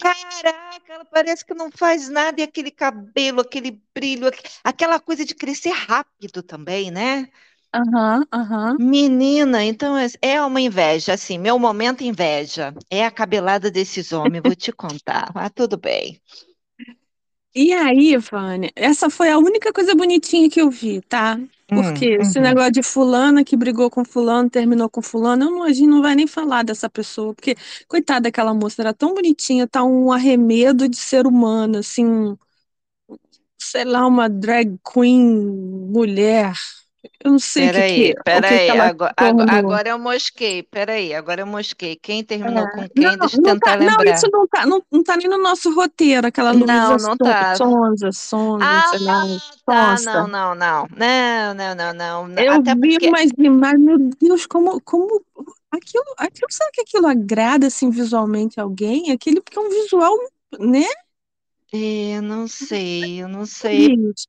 Caraca, 0.00 0.92
ela 0.92 1.04
parece 1.04 1.44
que 1.44 1.54
não 1.54 1.70
faz 1.72 2.08
nada, 2.08 2.40
e 2.40 2.44
aquele 2.44 2.70
cabelo, 2.70 3.40
aquele 3.40 3.82
brilho, 3.94 4.28
aqu- 4.28 4.42
aquela 4.62 5.00
coisa 5.00 5.24
de 5.24 5.34
crescer 5.34 5.70
rápido 5.70 6.42
também, 6.42 6.90
né? 6.90 7.28
Aham, 7.78 8.24
aham. 8.32 8.78
Menina, 8.80 9.62
então 9.64 9.96
é 9.98 10.06
é 10.22 10.40
uma 10.42 10.60
inveja, 10.60 11.12
assim, 11.14 11.36
meu 11.38 11.58
momento 11.58 12.02
inveja 12.04 12.72
é 12.88 13.04
a 13.04 13.10
cabelada 13.10 13.70
desses 13.70 14.12
homens, 14.12 14.42
vou 14.42 14.54
te 14.54 14.72
contar, 14.72 15.32
mas 15.34 15.50
tudo 15.54 15.76
bem. 15.76 16.18
E 17.60 17.72
aí, 17.72 18.16
Vânia, 18.18 18.70
essa 18.76 19.10
foi 19.10 19.30
a 19.30 19.38
única 19.38 19.72
coisa 19.72 19.94
bonitinha 19.94 20.48
que 20.48 20.60
eu 20.60 20.70
vi, 20.70 21.00
tá? 21.02 21.36
Porque 21.72 22.04
Hum, 22.04 22.18
esse 22.20 22.38
uhum. 22.38 22.42
negócio 22.42 22.70
de 22.72 22.82
fulana 22.84 23.44
que 23.44 23.56
brigou 23.56 23.90
com 23.90 24.04
fulano, 24.04 24.48
terminou 24.48 24.88
com 24.88 25.02
fulano, 25.02 25.44
eu 25.46 25.50
não, 25.50 25.62
a 25.64 25.72
gente 25.72 25.88
não 25.88 26.00
vai 26.00 26.14
nem 26.14 26.26
falar 26.26 26.62
dessa 26.64 26.88
pessoa, 26.88 27.34
porque, 27.34 27.56
coitada 27.88 28.22
daquela 28.22 28.54
moça, 28.54 28.80
era 28.82 28.94
tão 28.94 29.12
bonitinha, 29.14 29.66
tá 29.66 29.82
um 29.84 30.12
arremedo 30.12 30.88
de 30.88 30.96
ser 30.96 31.26
humano, 31.26 31.78
assim, 31.78 32.36
sei 33.58 33.84
lá, 33.84 34.06
uma 34.06 34.28
drag 34.28 34.78
queen 34.92 35.20
mulher. 35.90 36.52
Eu 37.24 37.32
não 37.32 37.38
sei 37.38 37.66
o 37.66 37.70
que 37.70 37.82
que, 37.82 37.94
Peraí, 38.02 38.12
o 38.12 38.14
que 38.14 38.22
peraí, 38.24 38.66
que 38.66 38.72
se 38.72 38.78
agora, 38.78 39.12
agora, 39.16 39.46
tornou. 39.48 39.48
agora 39.52 39.88
eu 39.90 39.98
mosquei, 39.98 40.62
peraí, 40.62 41.12
agora 41.12 41.40
eu 41.42 41.46
mosquei. 41.46 41.96
Quem 41.96 42.22
terminou 42.24 42.64
É. 42.64 42.70
com 42.70 42.88
quem? 42.88 43.16
Não, 43.16 43.18
Deixa 43.18 43.36
eu 43.36 43.42
não 43.42 43.54
tentar 43.54 43.58
tá, 43.58 43.76
não, 43.76 43.86
lembrar. 43.96 44.14
isso 44.14 44.28
não 44.32 44.46
tá, 44.46 44.66
não, 44.66 44.82
não 44.92 45.02
tá 45.02 45.16
nem 45.16 45.28
no 45.28 45.38
nosso 45.38 45.74
roteiro, 45.74 46.26
aquela 46.28 46.52
Luísa 46.52 46.66
Não, 46.66 46.96
não 46.96 47.16
Son- 47.16 47.16
tá. 47.16 47.54
Sonza, 47.56 48.12
Sonza, 48.12 48.80
sei 48.90 48.98
lá, 49.00 49.22
Ah, 49.22 49.38
tá, 49.66 49.96
não, 50.00 50.28
não, 50.28 50.54
não, 50.54 50.86
não, 50.96 51.54
não, 51.54 51.74
não, 51.74 51.94
não, 51.94 52.28
não. 52.28 52.42
Eu 52.44 52.52
Até 52.54 52.74
vi 52.74 52.90
porque 52.90 53.08
umas 53.08 53.30
imagens, 53.36 53.80
meu 53.84 53.98
Deus, 54.20 54.46
como, 54.46 54.80
como 54.82 55.20
aquilo, 55.72 56.04
aquilo, 56.16 56.50
será 56.50 56.70
que 56.72 56.82
aquilo 56.82 57.06
agrada 57.08 57.66
assim 57.66 57.90
visualmente 57.90 58.60
alguém? 58.60 59.10
Aquele 59.10 59.40
porque 59.40 59.58
é 59.58 59.62
um 59.62 59.68
visual, 59.68 60.14
né? 60.60 60.84
eu 61.72 62.22
não 62.22 62.46
sei, 62.48 63.22
eu 63.22 63.28
não 63.28 63.44
sei. 63.46 63.94
Isso. 63.94 64.28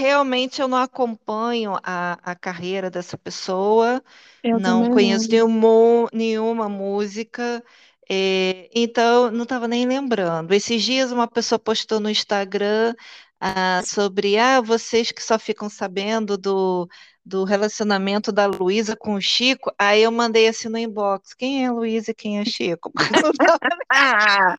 Realmente 0.00 0.60
eu 0.60 0.66
não 0.68 0.78
acompanho 0.78 1.76
a, 1.82 2.14
a 2.32 2.34
carreira 2.34 2.90
dessa 2.90 3.16
pessoa, 3.16 4.02
Eu 4.42 4.60
não 4.60 4.60
também 4.60 4.90
conheço 4.90 5.28
não. 5.28 5.30
nenhuma, 5.30 6.08
nenhuma 6.12 6.68
música, 6.68 7.62
eh, 8.10 8.68
então 8.74 9.30
não 9.30 9.44
estava 9.44 9.68
nem 9.68 9.86
lembrando. 9.86 10.52
Esses 10.52 10.82
dias 10.82 11.12
uma 11.12 11.28
pessoa 11.28 11.58
postou 11.60 12.00
no 12.00 12.10
Instagram 12.10 12.94
ah, 13.40 13.82
sobre 13.84 14.36
ah, 14.38 14.60
vocês 14.60 15.12
que 15.12 15.22
só 15.22 15.38
ficam 15.38 15.68
sabendo 15.70 16.36
do, 16.36 16.88
do 17.24 17.44
relacionamento 17.44 18.32
da 18.32 18.46
Luísa 18.46 18.96
com 18.96 19.14
o 19.14 19.20
Chico, 19.20 19.72
aí 19.78 20.02
eu 20.02 20.10
mandei 20.12 20.48
assim 20.48 20.68
no 20.68 20.78
inbox, 20.78 21.34
quem 21.34 21.64
é 21.64 21.70
Luísa 21.70 22.10
e 22.10 22.14
quem 22.14 22.40
é 22.40 22.44
Chico? 22.44 22.92
Ah, 23.92 24.56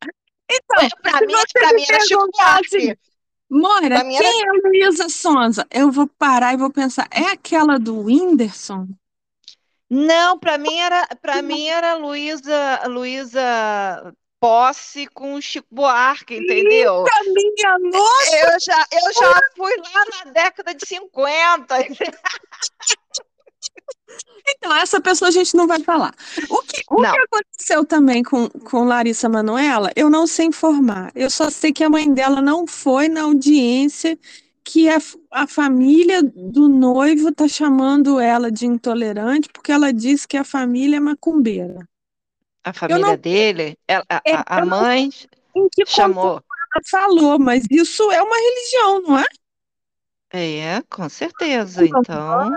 então, 0.49 0.89
Para 1.01 1.21
se 1.21 1.25
mim, 1.25 1.33
você 1.33 1.59
para 1.59 1.73
me 1.73 1.73
mim 1.73 1.83
era 1.87 1.99
Chico 1.99 2.29
perguntasse, 2.29 2.31
Buarque. 2.31 2.97
Moira, 3.55 3.95
era 3.95 4.01
quem 4.01 4.17
é 4.17 4.49
a 4.49 4.67
Luísa 4.67 5.07
Sonza? 5.07 5.65
Eu 5.71 5.89
vou 5.89 6.07
parar 6.07 6.53
e 6.53 6.57
vou 6.57 6.69
pensar, 6.69 7.07
é 7.09 7.31
aquela 7.31 7.79
do 7.79 8.01
Whindersson? 8.01 8.87
Não, 9.89 10.37
para 10.37 10.57
mim 10.57 10.77
era, 10.77 11.07
para 11.21 11.41
mim 11.41 11.67
era 11.67 11.95
Luísa, 11.95 12.81
Luísa 12.87 14.13
Posse 14.41 15.07
com 15.07 15.35
o 15.35 15.41
Chico 15.41 15.67
Buarque, 15.71 16.35
entendeu? 16.35 17.05
Eita, 17.05 17.31
minha 17.33 17.79
nossa! 17.79 18.35
Eu 18.35 18.59
já, 18.59 18.85
eu 18.91 19.13
já 19.13 19.41
fui 19.55 19.73
lá 19.77 20.25
na 20.25 20.31
década 20.31 20.75
de 20.75 20.85
50. 20.85 21.75
Então, 24.47 24.73
essa 24.75 25.01
pessoa 25.01 25.29
a 25.29 25.31
gente 25.31 25.55
não 25.55 25.67
vai 25.67 25.79
falar. 25.79 26.13
O 26.49 26.61
que, 26.61 26.83
o 26.89 26.97
que 26.97 27.19
aconteceu 27.19 27.83
também 27.85 28.23
com, 28.23 28.47
com 28.49 28.83
Larissa 28.83 29.27
Manoela, 29.27 29.91
eu 29.95 30.09
não 30.09 30.27
sei 30.27 30.45
informar. 30.47 31.11
Eu 31.15 31.29
só 31.29 31.49
sei 31.49 31.73
que 31.73 31.83
a 31.83 31.89
mãe 31.89 32.11
dela 32.13 32.41
não 32.41 32.67
foi 32.67 33.07
na 33.09 33.23
audiência, 33.23 34.17
que 34.63 34.89
a, 34.89 34.97
a 35.31 35.47
família 35.47 36.21
do 36.23 36.67
noivo 36.67 37.29
está 37.29 37.47
chamando 37.47 38.19
ela 38.19 38.51
de 38.51 38.65
intolerante, 38.65 39.49
porque 39.51 39.71
ela 39.71 39.91
disse 39.91 40.27
que 40.27 40.37
a 40.37 40.43
família 40.43 40.97
é 40.97 40.99
macumbeira. 40.99 41.87
a 42.63 42.73
família 42.73 43.01
não, 43.05 43.17
dele, 43.17 43.77
ela- 43.87 44.05
a, 44.09 44.21
é, 44.25 44.43
a- 44.45 44.65
mãe 44.65 45.09
chamou. 45.87 46.41
falou, 46.89 47.39
mas 47.39 47.63
isso 47.69 48.11
é 48.11 48.21
uma 48.21 48.35
religião, 48.35 49.01
não 49.01 49.19
é? 49.19 49.25
É, 50.31 50.81
com 50.89 51.07
certeza. 51.07 51.85
Então, 51.85 52.51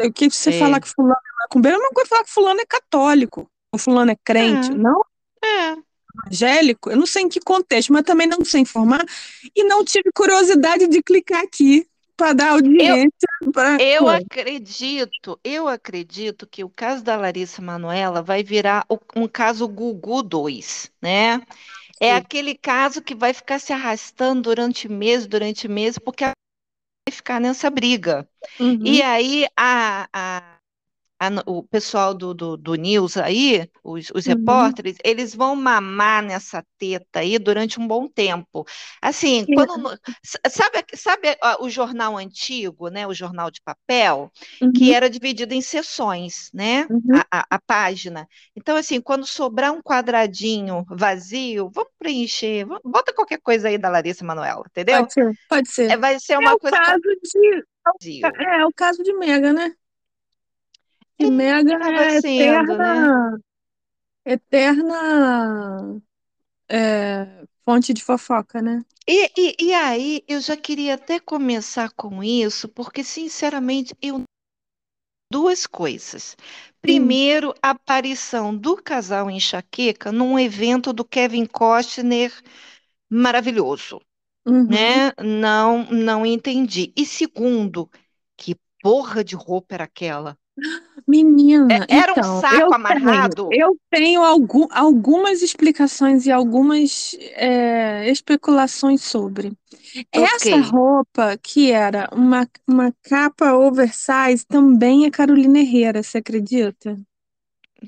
O 0.00 0.12
que 0.12 0.30
você 0.30 0.52
fala 0.52 0.76
é, 0.76 0.80
que 0.80 0.88
fulano 0.88 1.14
é 1.14 1.42
macumbeiro, 1.44 1.76
é 1.78 1.80
uma 1.80 1.90
coisa 1.90 2.08
falar 2.08 2.24
que 2.24 2.30
fulano 2.30 2.60
é 2.60 2.66
católico, 2.66 3.48
ou 3.72 3.78
fulano 3.78 4.10
é 4.10 4.16
crente. 4.24 4.70
é, 4.70 4.74
Não 4.74 5.00
é. 5.44 5.76
evangélico, 6.24 6.90
eu 6.90 6.96
não 6.96 7.06
sei 7.06 7.22
em 7.22 7.28
que 7.28 7.40
contexto, 7.40 7.92
mas 7.92 8.02
também 8.02 8.26
não 8.26 8.44
sei 8.44 8.62
informar 8.62 9.04
e 9.54 9.64
não 9.64 9.84
tive 9.84 10.10
curiosidade 10.14 10.86
de 10.88 11.02
clicar 11.02 11.42
aqui 11.42 11.86
para 12.16 12.32
dar 12.32 12.48
Eu, 12.48 12.54
audiência 12.54 13.28
eu 13.78 14.04
coisa. 14.04 14.16
acredito, 14.24 15.38
eu 15.44 15.68
acredito 15.68 16.46
que 16.46 16.64
o 16.64 16.68
caso 16.70 17.04
da 17.04 17.16
Larissa 17.16 17.60
Manoela 17.60 18.22
vai 18.22 18.42
virar 18.42 18.86
um 19.14 19.28
caso 19.28 19.68
Gugu 19.68 20.22
2, 20.22 20.90
né? 21.00 21.42
É 22.00 22.10
Sim. 22.10 22.16
aquele 22.16 22.54
caso 22.54 23.02
que 23.02 23.14
vai 23.14 23.32
ficar 23.32 23.58
se 23.58 23.72
arrastando 23.72 24.42
durante 24.42 24.88
meses, 24.88 25.26
durante 25.26 25.68
meses, 25.68 25.98
porque 25.98 26.24
vai 26.24 26.34
ficar 27.10 27.40
nessa 27.40 27.70
briga. 27.70 28.28
E 28.84 29.02
Uhum, 29.02 29.02
aí 29.02 29.46
a, 29.56 30.08
a- 30.12 30.55
a 31.18 31.28
o 31.46 31.62
pessoal 31.62 32.14
do, 32.14 32.34
do, 32.34 32.56
do 32.56 32.74
News 32.74 33.16
aí, 33.16 33.68
os, 33.82 34.10
os 34.14 34.26
uhum, 34.26 34.26
repórteres, 34.26 34.96
eles 35.04 35.34
vão 35.34 35.56
mamar 35.56 36.22
nessa 36.22 36.64
teta 36.78 37.20
aí 37.20 37.38
durante 37.38 37.80
um 37.80 37.86
bom 37.86 38.08
tempo. 38.08 38.64
Assim, 39.02 39.46
quando 39.52 39.72
sabe, 40.48 40.84
sabe 40.94 41.36
o 41.60 41.68
jornal 41.70 42.16
antigo, 42.16 42.88
né? 42.88 43.06
O 43.06 43.14
jornal 43.14 43.50
de 43.50 43.60
papel, 43.62 44.30
que 44.72 44.92
uhum, 44.92 44.94
era 44.94 45.08
dividido 45.10 45.54
em 45.54 45.62
seções, 45.62 46.50
né? 46.52 46.88
uhum. 46.88 47.22
A, 47.30 47.40
a, 47.40 47.46
a 47.56 47.58
página. 47.60 48.28
Então, 48.54 48.76
assim, 48.76 49.00
quando 49.00 49.26
sobrar 49.26 49.72
um 49.72 49.80
quadradinho 49.80 50.84
vazio, 50.90 51.70
vamos 51.72 51.90
preencher, 51.98 52.64
vamos- 52.66 52.82
bota 52.84 53.12
qualquer 53.14 53.40
coisa 53.40 53.68
aí 53.68 53.78
da 53.78 53.88
Larissa 53.88 54.24
Manoela, 54.24 54.64
entendeu? 54.68 55.06
Pode 55.06 55.12
ser, 55.12 55.36
pode 55.48 55.68
ser. 55.70 55.88
É, 55.88 55.96
vai 55.96 56.18
ser 56.20 56.38
É 56.38 56.38
uma 56.38 56.54
o 56.54 56.58
coisa 56.58 56.78
caso 56.78 57.02
de, 57.02 57.64
é 58.38 58.64
o 58.66 58.72
caso 58.72 59.02
de 59.02 59.12
Mega, 59.14 59.52
né? 59.52 59.74
Que 61.18 61.26
Mega 61.26 61.74
é 62.02 62.08
sendo, 62.08 62.78
né? 62.78 63.10
eterna, 63.10 63.38
eterna 64.24 66.00
é, 66.68 67.44
fonte 67.64 67.92
de 67.94 68.02
fofoca, 68.04 68.62
né? 68.62 68.84
E, 69.08 69.32
e, 69.36 69.56
e 69.68 69.74
aí, 69.74 70.22
eu 70.28 70.40
já 70.40 70.56
queria 70.56 70.94
até 70.94 71.18
começar 71.18 71.90
com 71.90 72.22
isso, 72.22 72.68
porque, 72.68 73.02
sinceramente, 73.02 73.92
eu 74.00 74.22
duas 75.30 75.66
coisas. 75.66 76.36
Primeiro, 76.80 77.54
a 77.62 77.70
aparição 77.70 78.56
do 78.56 78.76
casal 78.76 79.30
Enxaqueca 79.30 80.12
num 80.12 80.38
evento 80.38 80.92
do 80.92 81.04
Kevin 81.04 81.46
Costner 81.46 82.32
maravilhoso, 83.10 84.00
Uhum. 84.46 84.68
né? 84.68 85.12
Não, 85.22 85.84
não 85.90 86.26
entendi. 86.26 86.92
E 86.96 87.06
segundo, 87.06 87.90
que 88.36 88.56
porra 88.82 89.24
de 89.24 89.36
roupa 89.36 89.74
era 89.76 89.84
aquela? 89.84 90.38
Menina, 91.06 91.86
É- 91.88 91.98
Era 92.00 92.12
um 92.14 92.22
então, 92.22 92.42
saco 92.42 92.74
eu 92.74 92.74
amarrado? 92.74 92.86
tenho, 92.86 93.34
eu 93.50 93.78
tenho 93.90 94.22
algu- 94.24 94.68
algumas 94.72 95.40
explicações 95.42 96.26
e 96.26 96.32
algumas 96.32 97.14
é, 97.34 98.08
especulações 98.10 99.02
sobre. 99.02 99.52
Ok. 100.12 100.44
Essa 100.44 100.56
roupa, 100.58 101.36
que 101.38 101.72
era 101.72 102.08
uma, 102.12 102.48
uma 102.68 102.92
capa 103.02 103.54
oversize, 103.54 104.46
também 104.46 105.06
é 105.06 105.10
Carolina 105.12 105.60
Herrera, 105.60 106.02
você 106.02 106.18
acredita? 106.18 106.96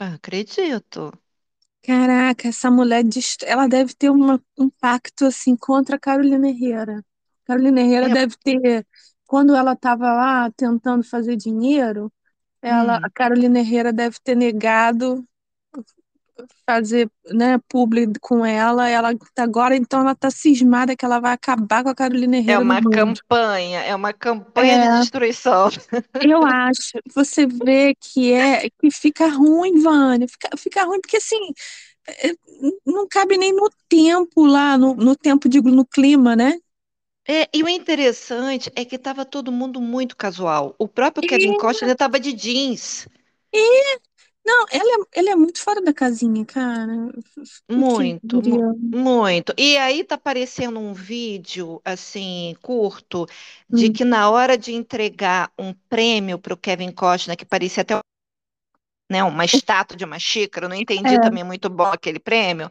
Ah, 0.01 0.15
Acredito. 0.15 1.13
Caraca, 1.83 2.49
essa 2.49 2.71
mulher, 2.71 3.03
ela 3.47 3.67
deve 3.69 3.95
ter 3.95 4.11
uma- 4.11 4.43
um 4.59 4.69
pacto 4.69 5.25
assim 5.27 5.57
contra 5.57 5.97
a 5.97 5.99
Carolina 5.99 6.49
Herrera. 6.49 7.03
Carolina 7.45 7.81
Herrera 7.81 8.11
É, 8.11 8.11
deve 8.11 8.37
ter, 8.39 8.87
quando 9.27 9.55
ela 9.55 9.73
estava 9.73 10.13
lá 10.13 10.51
tentando 10.53 11.03
fazer 11.05 11.37
dinheiro, 11.37 12.13
ela, 12.63 12.99
a 13.03 13.07
hum, 13.07 13.11
Carolina 13.11 13.61
Herrera 13.61 13.93
deve 13.93 14.17
ter 14.23 14.35
negado 14.37 15.25
fazer, 16.67 17.11
né, 17.33 17.59
publi 17.69 18.07
com 18.21 18.45
ela. 18.45 18.89
Ela 18.89 19.11
tá 19.35 19.43
agora, 19.43 19.77
então, 19.77 20.01
ela 20.01 20.15
tá 20.15 20.31
cismada 20.31 20.97
que 20.97 21.05
ela 21.05 21.21
vai 21.21 21.33
acabar 21.33 21.83
com 21.83 21.91
a 21.91 21.95
Carolina 21.95 22.37
é 22.37 22.41
Herrera 22.41 22.65
no 22.65 22.75
uma 22.75 22.81
campanha, 22.83 23.81
é 23.83 23.95
uma 23.95 24.13
campanha 24.13 24.79
de 24.79 24.89
É, 24.89 24.89
destruição. 24.89 25.69
eu 26.21 26.45
acho. 26.45 26.99
Você 27.15 27.47
vê 27.47 27.95
que 27.95 28.33
é 28.33 28.69
que 28.71 28.91
fica 28.91 29.29
ruim, 29.29 29.81
Vânia. 29.83 30.27
Fica, 30.29 30.51
fica 30.57 30.85
ruim 30.85 31.01
porque 31.01 31.17
assim 31.19 31.53
é, 32.09 32.33
não 32.87 33.07
cabe 33.09 33.37
nem 33.39 33.53
no 33.53 33.71
tempo 33.89 34.47
lá, 34.47 34.79
no, 34.79 34.95
no 34.95 35.15
tempo, 35.17 35.49
digo, 35.49 35.71
no 35.71 35.85
clima, 35.87 36.35
né? 36.37 36.59
É, 37.31 37.49
e 37.55 37.63
o 37.63 37.69
interessante 37.69 38.71
é 38.75 38.85
que 38.85 38.97
estava 38.97 39.25
todo 39.25 39.53
mundo 39.53 39.81
muito 39.81 40.17
casual. 40.17 40.75
O 40.79 40.89
próprio 40.89 41.23
Kevin 41.25 41.53
E, 41.53 41.55
Costner 41.55 41.93
estava 41.93 42.19
de 42.19 42.33
jeans, 42.33 43.07
e 43.53 43.99
não, 44.45 44.67
ela, 44.71 45.05
é- 45.15 45.21
ele 45.21 45.31
é 45.31 45.37
muito 45.37 45.61
fora 45.63 45.83
da 45.83 45.93
casinha, 45.93 46.45
cara. 46.47 47.11
Muito, 47.71 48.65
muito. 48.93 49.55
E 49.59 49.77
aí 49.77 50.03
tá 50.05 50.15
aparecendo 50.15 50.79
um 50.81 50.93
vídeo 50.95 51.81
assim 51.85 52.55
curto 52.63 53.27
de 53.71 53.91
Hum, 53.91 53.91
que 53.91 54.05
na 54.05 54.31
hora 54.31 54.57
de 54.57 54.73
entregar 54.73 55.53
um 55.59 55.73
prêmio 55.89 56.39
para 56.39 56.55
o 56.55 56.57
Kevin 56.57 56.91
Costner, 56.93 57.37
que 57.37 57.45
parecia 57.45 57.83
até 57.83 57.95
né, 59.11 59.23
uma 59.25 59.45
estátua 59.45 59.97
de 59.97 60.05
uma 60.05 60.19
xícara, 60.19 60.69
não 60.69 60.77
entendi 60.77 61.19
é, 61.19 61.19
também 61.19 61.43
muito 61.45 61.69
bom 61.71 61.85
aquele 61.87 62.19
prêmio. 62.19 62.71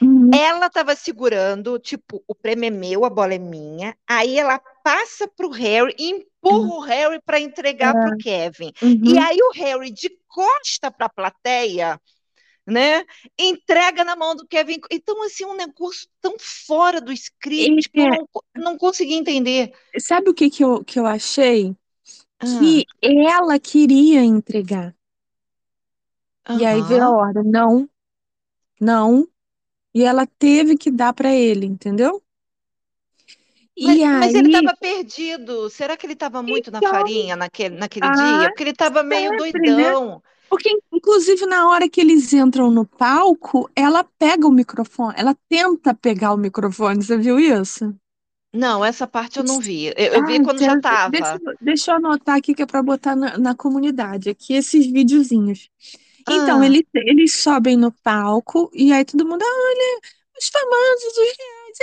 Uhum, 0.00 0.30
Ela 0.32 0.66
estava 0.66 0.94
segurando, 0.94 1.78
tipo, 1.78 2.22
o 2.26 2.34
prêmio 2.34 2.66
é 2.66 2.70
meu, 2.70 3.04
a 3.04 3.10
bola 3.10 3.34
é 3.34 3.38
minha. 3.38 3.96
Aí 4.06 4.38
ela 4.38 4.58
passa 4.84 5.26
para 5.28 5.46
o 5.46 5.50
Harry 5.50 5.94
e 5.98 6.10
empurra 6.10 6.74
o 6.74 6.80
Harry 6.80 7.20
para 7.24 7.40
entregar 7.40 7.96
para 7.96 8.10
o 8.10 8.14
é, 8.14 8.16
Kevin. 8.16 8.72
E 9.02 9.14
uhum. 9.14 9.22
aí 9.22 9.38
o 9.40 9.52
Harry, 9.54 9.90
de 9.90 10.10
costa 10.28 10.90
para 10.90 11.06
a 11.06 11.10
plateia, 11.10 12.00
né, 12.66 13.04
entrega 13.38 14.04
na 14.04 14.14
mão 14.14 14.36
do 14.36 14.46
Kevin. 14.46 14.78
Então, 14.90 15.22
assim, 15.24 15.44
um 15.46 15.56
negócio 15.56 16.08
tão 16.20 16.36
fora 16.38 17.00
do 17.00 17.12
script 17.12 17.88
que 17.90 18.00
eu 18.00 18.06
É, 18.06 18.10
não, 18.10 18.28
não 18.56 18.78
consegui 18.78 19.14
entender. 19.14 19.72
sabe 19.98 20.30
o 20.30 20.34
que 20.34 20.50
que 20.50 20.64
eu, 20.64 20.84
que 20.84 20.98
eu 20.98 21.06
achei? 21.06 21.76
Ah, 22.40 22.46
Que 22.58 22.84
ela 23.02 23.58
queria 23.58 24.22
entregar. 24.22 24.94
E 26.58 26.64
aí 26.64 26.80
veio 26.82 27.02
a 27.04 27.10
ordem, 27.10 27.44
não, 27.44 27.88
não. 28.80 29.28
E 29.98 30.02
ela 30.10 30.26
teve 30.44 30.76
que 30.82 30.90
dar 30.90 31.12
pra 31.18 31.30
ele, 31.34 31.66
entendeu? 31.66 32.22
Mas, 33.80 33.96
E 33.96 34.02
mas 34.12 34.34
ele 34.34 34.46
aí, 34.46 34.48
estava 34.48 34.76
perdido. 34.76 35.68
Será 35.70 35.96
que 35.96 36.04
ele 36.06 36.12
estava 36.14 36.42
muito 36.42 36.70
na 36.70 36.82
então, 36.82 36.82
farinha 36.82 37.36
naquele, 37.36 37.76
naquele 37.76 38.08
ah, 38.08 38.10
dia? 38.10 38.50
Porque 38.50 38.62
ele 38.62 38.70
estava 38.70 39.02
meio 39.02 39.32
né? 39.54 39.94
doidão. 40.12 40.22
Porque, 40.50 40.70
inclusive, 40.92 41.46
na 41.46 41.68
hora 41.68 41.88
que 41.88 42.00
eles 42.00 42.32
entram 42.32 42.70
no 42.70 42.86
palco, 42.86 43.70
ela 43.76 44.04
pega 44.18 44.46
o 44.46 44.52
microfone, 44.52 45.14
ela 45.18 45.36
tenta 45.48 45.94
pegar 45.94 46.34
o 46.34 46.38
microfone, 46.38 47.02
você 47.04 47.18
viu 47.18 47.38
isso? 47.40 47.94
Não, 48.52 48.84
essa 48.84 49.06
parte 49.06 49.38
eu 49.38 49.44
não 49.44 49.58
vi. 49.60 49.86
Eu, 49.86 49.94
eu 49.96 50.24
vi 50.24 50.38
Ah, 50.38 50.40
quando 50.40 50.60
já 50.62 50.74
deixa, 51.06 51.36
estava. 51.36 51.40
eu- 51.44 51.56
deixa 51.60 51.90
eu 51.92 51.96
anotar 51.96 52.36
aqui 52.36 52.54
que 52.54 52.62
é 52.62 52.66
para 52.66 52.82
botar 52.82 53.14
na, 53.14 53.36
na 53.38 53.54
comunidade, 53.54 54.30
aqui 54.30 54.54
esses 54.54 54.86
videozinhos. 54.86 55.70
Então, 56.28 56.62
Ah, 56.62 56.64
eles, 56.64 56.82
eles 56.94 57.36
sobem 57.42 57.76
no 57.76 57.92
palco 57.92 58.70
e 58.74 58.92
aí 58.92 59.04
todo 59.04 59.26
mundo, 59.26 59.42
olha, 59.44 60.00
os 60.38 60.48
famosos, 60.48 61.18
os 61.18 61.36
reais, 61.38 61.78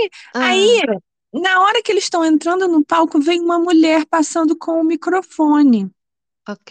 ei!" 0.00 0.10
Aí, 0.38 0.80
ah, 0.84 0.98
na 1.32 1.60
hora 1.62 1.82
que 1.82 1.92
eles 1.92 2.04
estão 2.04 2.24
entrando 2.24 2.66
no 2.68 2.84
palco, 2.84 3.20
vem 3.20 3.40
uma 3.40 3.58
mulher 3.58 4.06
passando 4.06 4.56
com 4.56 4.80
o 4.80 4.84
microfone. 4.84 5.90
ok. 6.46 6.70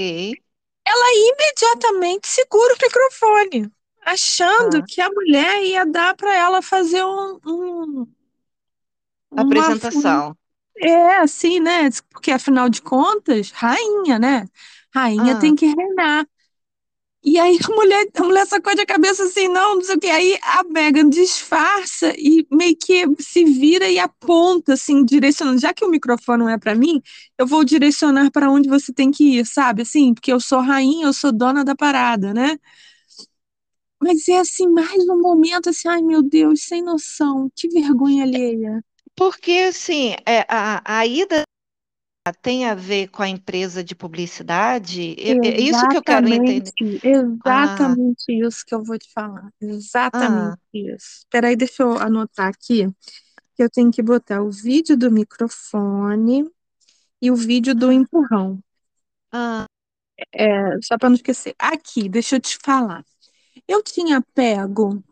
Imediatamente 1.13 2.27
segura 2.27 2.73
o 2.73 2.77
microfone, 2.81 3.71
achando 4.03 4.81
Ah, 4.81 4.87
que 4.87 5.01
a 5.01 5.09
mulher 5.09 5.63
ia 5.63 5.85
dar 5.85 6.15
para 6.15 6.35
ela 6.35 6.61
fazer 6.61 7.03
um, 7.03 7.39
um- 7.45 8.07
uma, 9.31 9.71
apresentação. 9.77 10.35
é 10.79 11.17
assim, 11.17 11.59
né? 11.59 11.89
Porque 12.11 12.31
afinal 12.31 12.69
de 12.69 12.81
contas, 12.81 13.51
rainha, 13.51 14.19
né? 14.19 14.45
Rainha 14.93 15.35
Ah, 15.35 15.37
tem 15.37 15.55
que 15.55 15.65
reinar. 15.67 16.27
E 17.29 17.37
aí 17.37 17.57
a 17.61 17.75
mulher, 17.75 18.07
a 18.15 18.23
mulher 18.23 18.47
sacode 18.47 18.79
a 18.79 18.85
cabeça 18.85 19.23
assim, 19.25 19.49
não, 19.49 19.75
não 19.75 19.81
sei 19.83 19.95
o 19.97 19.99
quê. 19.99 20.07
Aí 20.07 20.39
a 20.41 20.63
Megan 20.63 21.09
disfarça 21.09 22.13
e 22.17 22.47
meio 22.49 22.73
que 22.77 23.03
se 23.19 23.43
vira 23.43 23.89
e 23.89 23.99
aponta, 23.99 24.75
assim, 24.75 25.03
direcionando. 25.03 25.59
Já 25.59 25.73
que 25.73 25.83
o 25.83 25.89
microfone 25.89 26.43
não 26.43 26.49
é 26.49 26.57
para 26.57 26.73
mim, 26.73 27.01
eu 27.37 27.45
vou 27.45 27.65
direcionar 27.65 28.31
para 28.31 28.49
onde 28.49 28.69
você 28.69 28.93
tem 28.93 29.11
que 29.11 29.39
ir, 29.39 29.45
sabe? 29.45 29.81
Assim, 29.81 30.13
porque 30.13 30.31
eu 30.31 30.39
sou 30.39 30.61
rainha, 30.61 31.05
eu 31.07 31.11
sou 31.13 31.33
dona 31.33 31.65
da 31.65 31.75
parada, 31.75 32.33
né? 32.33 32.57
Mas 34.01 34.27
é 34.29 34.39
assim, 34.39 34.67
mais 34.69 35.07
um 35.09 35.19
momento 35.19 35.69
assim, 35.69 35.87
ai 35.89 36.01
meu 36.01 36.23
Deus, 36.23 36.61
sem 36.63 36.81
noção, 36.81 37.51
que 37.55 37.67
vergonha 37.67 38.23
alheia. 38.23 38.81
porque 39.15 39.51
assim, 39.67 40.15
é, 40.25 40.45
a, 40.47 40.81
a 40.99 41.05
ida 41.05 41.43
tem 42.33 42.65
a 42.65 42.75
ver 42.75 43.09
com 43.09 43.23
a 43.23 43.29
empresa 43.29 43.83
de 43.83 43.95
publicidade? 43.95 45.15
É, 45.19 45.31
é 45.49 45.61
isso 45.61 45.87
que 45.87 45.97
eu 45.97 46.03
quero 46.03 46.27
entender. 46.27 46.73
Exatamente, 46.81 47.41
Ah, 47.45 47.97
exatamente 47.97 48.25
isso 48.47 48.65
que 48.65 48.75
eu 48.75 48.83
vou 48.83 48.97
te 48.97 49.11
falar. 49.13 49.51
Exatamente 49.61 50.55
ah, 50.55 50.57
isso. 50.73 51.19
Espera 51.19 51.47
aí, 51.49 51.55
deixa 51.55 51.83
eu 51.83 51.97
anotar 51.97 52.47
aqui, 52.49 52.87
que 53.55 53.63
eu 53.63 53.69
tenho 53.69 53.91
que 53.91 54.01
botar 54.03 54.41
o 54.43 54.51
vídeo 54.51 54.97
do 54.97 55.11
microfone 55.11 56.49
e 57.21 57.31
o 57.31 57.35
vídeo 57.35 57.75
do 57.75 57.89
ah, 57.89 57.93
empurrão. 57.93 58.59
ah, 59.31 59.67
É, 60.33 60.79
só 60.83 60.97
para 60.97 61.09
não 61.09 61.15
esquecer. 61.15 61.55
Aqui, 61.59 62.09
deixa 62.09 62.35
eu 62.35 62.39
te 62.39 62.57
falar. 62.63 63.03
Eu 63.67 63.83
tinha 63.83 64.21
pego 64.33 65.03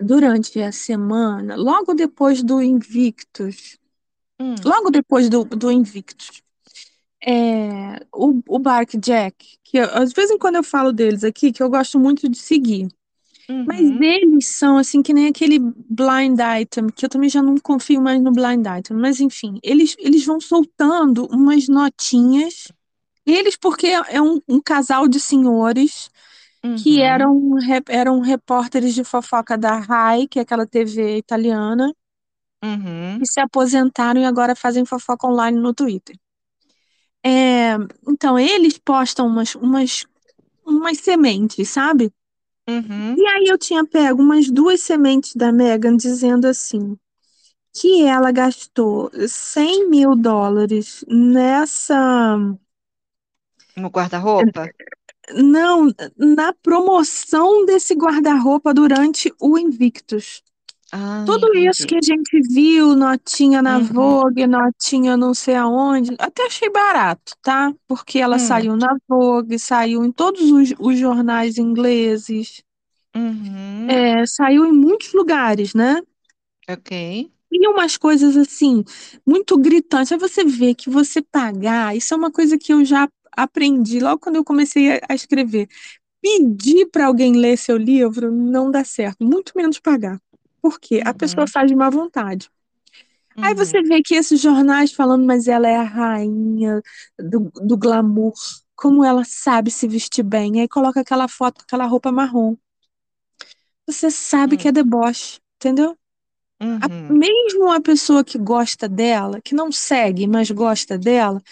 durante 0.00 0.60
a 0.60 0.72
semana, 0.72 1.56
logo 1.56 1.94
depois 1.94 2.42
do 2.42 2.60
Invictus, 2.62 3.77
hum, 4.38 4.56
logo 4.64 4.90
depois 4.90 5.28
do, 5.28 5.44
do 5.44 5.70
Invictus, 5.70 6.42
é, 7.24 8.00
o, 8.14 8.42
o 8.48 8.58
Bark 8.58 8.96
Jack, 8.98 9.58
que 9.64 9.78
eu- 9.78 10.04
de 10.06 10.14
vez 10.14 10.30
em 10.30 10.38
quando 10.38 10.56
eu 10.56 10.64
falo 10.64 10.92
deles 10.92 11.24
aqui, 11.24 11.52
que 11.52 11.62
eu 11.62 11.70
gosto 11.70 11.98
muito 11.98 12.28
de 12.28 12.38
seguir. 12.38 12.88
Mas 13.66 13.80
uhum, 13.80 14.00
eles 14.00 14.48
são 14.48 14.78
assim 14.78 15.02
que 15.02 15.12
nem 15.14 15.28
aquele 15.28 15.58
blind 15.60 16.38
item, 16.62 16.88
que 16.88 17.04
eu 17.06 17.08
também 17.10 17.30
já 17.30 17.42
não 17.42 17.56
confio 17.58 18.00
mais 18.02 18.20
no 18.22 18.32
blind 18.32 18.66
item. 18.66 18.96
Mas 18.96 19.20
enfim, 19.20 19.58
eles, 19.62 19.96
eles 19.98 20.24
vão 20.26 20.40
soltando 20.40 21.26
umas 21.26 21.68
notinhas. 21.68 22.72
Eles, 23.26 23.56
porque 23.56 23.86
é 23.88 24.20
um, 24.22 24.40
um 24.48 24.60
casal 24.62 25.08
de 25.08 25.20
senhores 25.20 26.10
que 26.74 27.02
uhum, 27.02 27.02
eram, 27.02 27.54
re- 27.54 27.82
eram 27.88 28.20
repórteres 28.20 28.94
de 28.94 29.04
fofoca 29.04 29.58
da 29.58 29.78
Rai, 29.78 30.26
que 30.28 30.38
é 30.38 30.42
aquela 30.42 30.66
TV 30.66 31.18
italiana, 31.18 31.92
uhum, 32.62 33.20
que 33.20 33.26
se 33.26 33.40
aposentaram 33.40 34.20
e 34.20 34.24
agora 34.24 34.56
fazem 34.56 34.84
fofoca 34.84 35.26
online 35.28 35.58
no 35.60 35.74
Twitter. 35.74 36.16
É, 37.24 37.74
então, 38.08 38.38
eles 38.38 38.78
postam 38.78 39.26
umas, 39.26 39.54
umas, 39.54 40.06
umas 40.66 40.98
sementes, 40.98 41.68
sabe? 41.70 42.12
uhum. 42.68 43.18
E 43.18 43.26
aí 43.26 43.44
eu 43.48 43.58
tinha 43.58 43.84
pego 43.86 44.22
umas 44.22 44.50
duas 44.50 44.80
sementes 44.80 45.34
da 45.34 45.52
Megan 45.52 45.96
dizendo 45.96 46.46
assim, 46.46 46.96
que 47.74 48.04
ela 48.04 48.32
gastou 48.32 49.10
100 49.28 49.88
mil 49.90 50.16
dólares 50.16 51.04
nessa, 51.08 52.38
No 53.76 53.88
guarda-roupa? 53.90 54.70
não, 55.34 55.88
na 56.16 56.52
promoção 56.54 57.64
desse 57.66 57.94
guarda-roupa 57.94 58.72
durante 58.74 59.32
o 59.40 59.58
Invictus. 59.58 60.42
Ah, 60.92 61.24
Tudo 61.24 61.54
isso 61.54 61.86
que 61.86 61.94
a 61.96 62.00
gente 62.02 62.40
viu, 62.52 62.96
notinha 62.96 63.60
na 63.62 63.78
Uhum, 63.78 63.80
Vogue, 63.80 64.46
notinha 64.46 65.16
não 65.16 65.34
sei 65.34 65.54
aonde, 65.56 66.16
até 66.18 66.46
achei 66.46 66.70
barato, 66.70 67.34
tá? 67.42 67.72
Porque 67.86 68.18
ela 68.18 68.38
hum, 68.38 68.38
saiu 68.38 68.76
na 68.76 68.96
Vogue, 69.06 69.58
saiu 69.58 70.04
em 70.04 70.10
todos 70.12 70.40
os, 70.50 70.72
os 70.78 70.98
jornais 70.98 71.58
ingleses, 71.58 72.62
uhum, 73.14 74.02
é, 74.02 74.26
saiu 74.26 74.64
em 74.66 74.72
muitos 74.72 75.12
lugares, 75.12 75.74
né? 75.74 76.00
ok. 76.68 76.90
E 77.50 77.66
umas 77.68 77.96
coisas 77.96 78.36
assim, 78.36 78.84
muito 79.26 79.56
gritantes. 79.58 80.12
Aí 80.12 80.18
você 80.18 80.44
vê 80.44 80.74
que 80.74 80.90
você 80.90 81.22
pagar, 81.22 81.96
isso 81.96 82.12
é 82.14 82.16
uma 82.16 82.30
coisa 82.30 82.58
que 82.58 82.72
eu 82.72 82.84
já 82.84 83.08
aprendi 83.32 84.00
logo 84.00 84.20
quando 84.20 84.36
eu 84.36 84.44
comecei 84.44 85.00
a 85.08 85.14
escrever. 85.14 85.68
Pedir 86.22 86.86
para 86.90 87.06
alguém 87.06 87.34
ler 87.36 87.58
seu 87.58 87.76
livro 87.78 88.32
não 88.32 88.70
dá 88.70 88.84
certo, 88.84 89.24
muito 89.24 89.52
menos 89.56 89.80
pagar. 89.80 90.20
Por 90.62 90.78
quê? 90.80 91.02
A 91.04 91.14
pessoa 91.14 91.46
Uhum, 91.46 91.52
faz 91.52 91.68
de 91.68 91.76
má 91.76 91.90
vontade. 91.90 92.50
Aí 93.42 93.54
uhum, 93.54 93.56
você 93.56 93.82
vê 93.82 94.02
que 94.02 94.14
esses 94.14 94.40
jornais 94.40 94.92
falando, 94.92 95.24
mas 95.26 95.48
ela 95.48 95.68
é 95.68 95.76
a 95.76 95.82
rainha 95.84 96.82
do, 97.18 97.50
do 97.66 97.76
glamour, 97.76 98.34
como 98.76 99.04
ela 99.04 99.24
sabe 99.24 99.70
se 99.70 99.88
vestir 99.88 100.24
bem. 100.24 100.60
Aí 100.60 100.68
coloca 100.68 101.00
aquela 101.00 101.28
foto 101.28 101.58
com 101.58 101.62
aquela 101.64 101.86
roupa 101.86 102.12
marrom. 102.12 102.56
Você 103.86 104.10
sabe 104.10 104.56
que 104.56 104.68
é 104.68 104.72
uhum, 104.72 104.72
deboche, 104.72 105.40
entendeu? 105.56 105.96
A- 106.80 106.90
uhum, 106.90 107.12
mesmo 107.12 107.70
a 107.72 107.80
pessoa 107.80 108.24
que 108.24 108.38
gosta 108.38 108.88
dela, 108.88 109.40
que 109.42 109.54
não 109.54 109.72
segue, 109.72 110.26
mas 110.26 110.50
gosta 110.50 110.98
dela, 110.98 111.42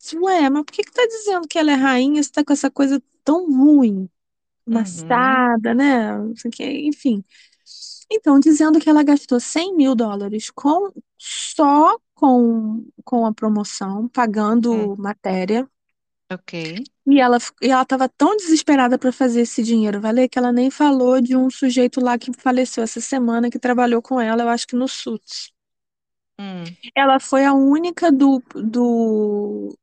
diz, 0.00 0.14
ué, 0.14 0.50
mas 0.50 0.64
por 0.64 0.72
que 0.72 0.84
que 0.84 0.92
tá 0.92 1.06
dizendo 1.06 1.48
que 1.48 1.58
ela 1.58 1.72
é 1.72 1.74
rainha 1.74 2.22
se 2.22 2.32
tá 2.32 2.44
com 2.44 2.52
essa 2.52 2.70
coisa 2.70 3.02
tão 3.24 3.46
ruim, 3.52 4.08
uhum, 4.66 5.42
amassada, 5.46 5.74
né? 5.74 6.10
Enfim. 6.88 7.24
Então, 8.10 8.40
dizendo 8.40 8.80
que 8.80 8.88
ela 8.88 9.02
gastou 9.02 9.40
100 9.40 9.76
mil 9.76 9.94
dólares 9.94 10.50
com, 10.50 10.92
só 11.18 11.98
com, 12.14 12.86
com 13.04 13.26
a 13.26 13.32
promoção, 13.32 14.08
pagando 14.08 14.96
matéria, 14.96 15.68
ok. 16.30 16.84
e 17.06 17.20
ela 17.20 17.36
e 17.60 17.68
ela 17.70 17.82
estava 17.82 18.08
tão 18.08 18.34
desesperada 18.36 18.98
para 18.98 19.12
fazer 19.12 19.42
esse 19.42 19.62
dinheiro 19.62 20.00
valer 20.00 20.28
que 20.28 20.38
ela 20.38 20.50
nem 20.52 20.70
falou 20.70 21.20
de 21.20 21.36
um 21.36 21.50
sujeito 21.50 22.00
lá 22.00 22.18
que 22.18 22.32
faleceu 22.32 22.82
essa 22.84 23.00
semana 23.02 23.50
que 23.50 23.58
trabalhou 23.58 24.00
com 24.02 24.20
ela, 24.20 24.42
eu 24.42 24.48
acho 24.48 24.66
que 24.66 24.76
no 24.76 24.88
Suits. 24.88 25.52
Hum, 26.38 26.76
Ela 26.94 27.18
foi 27.20 27.44
a 27.44 27.52
única 27.52 28.10
do, 28.12 28.42
do, 28.54 29.76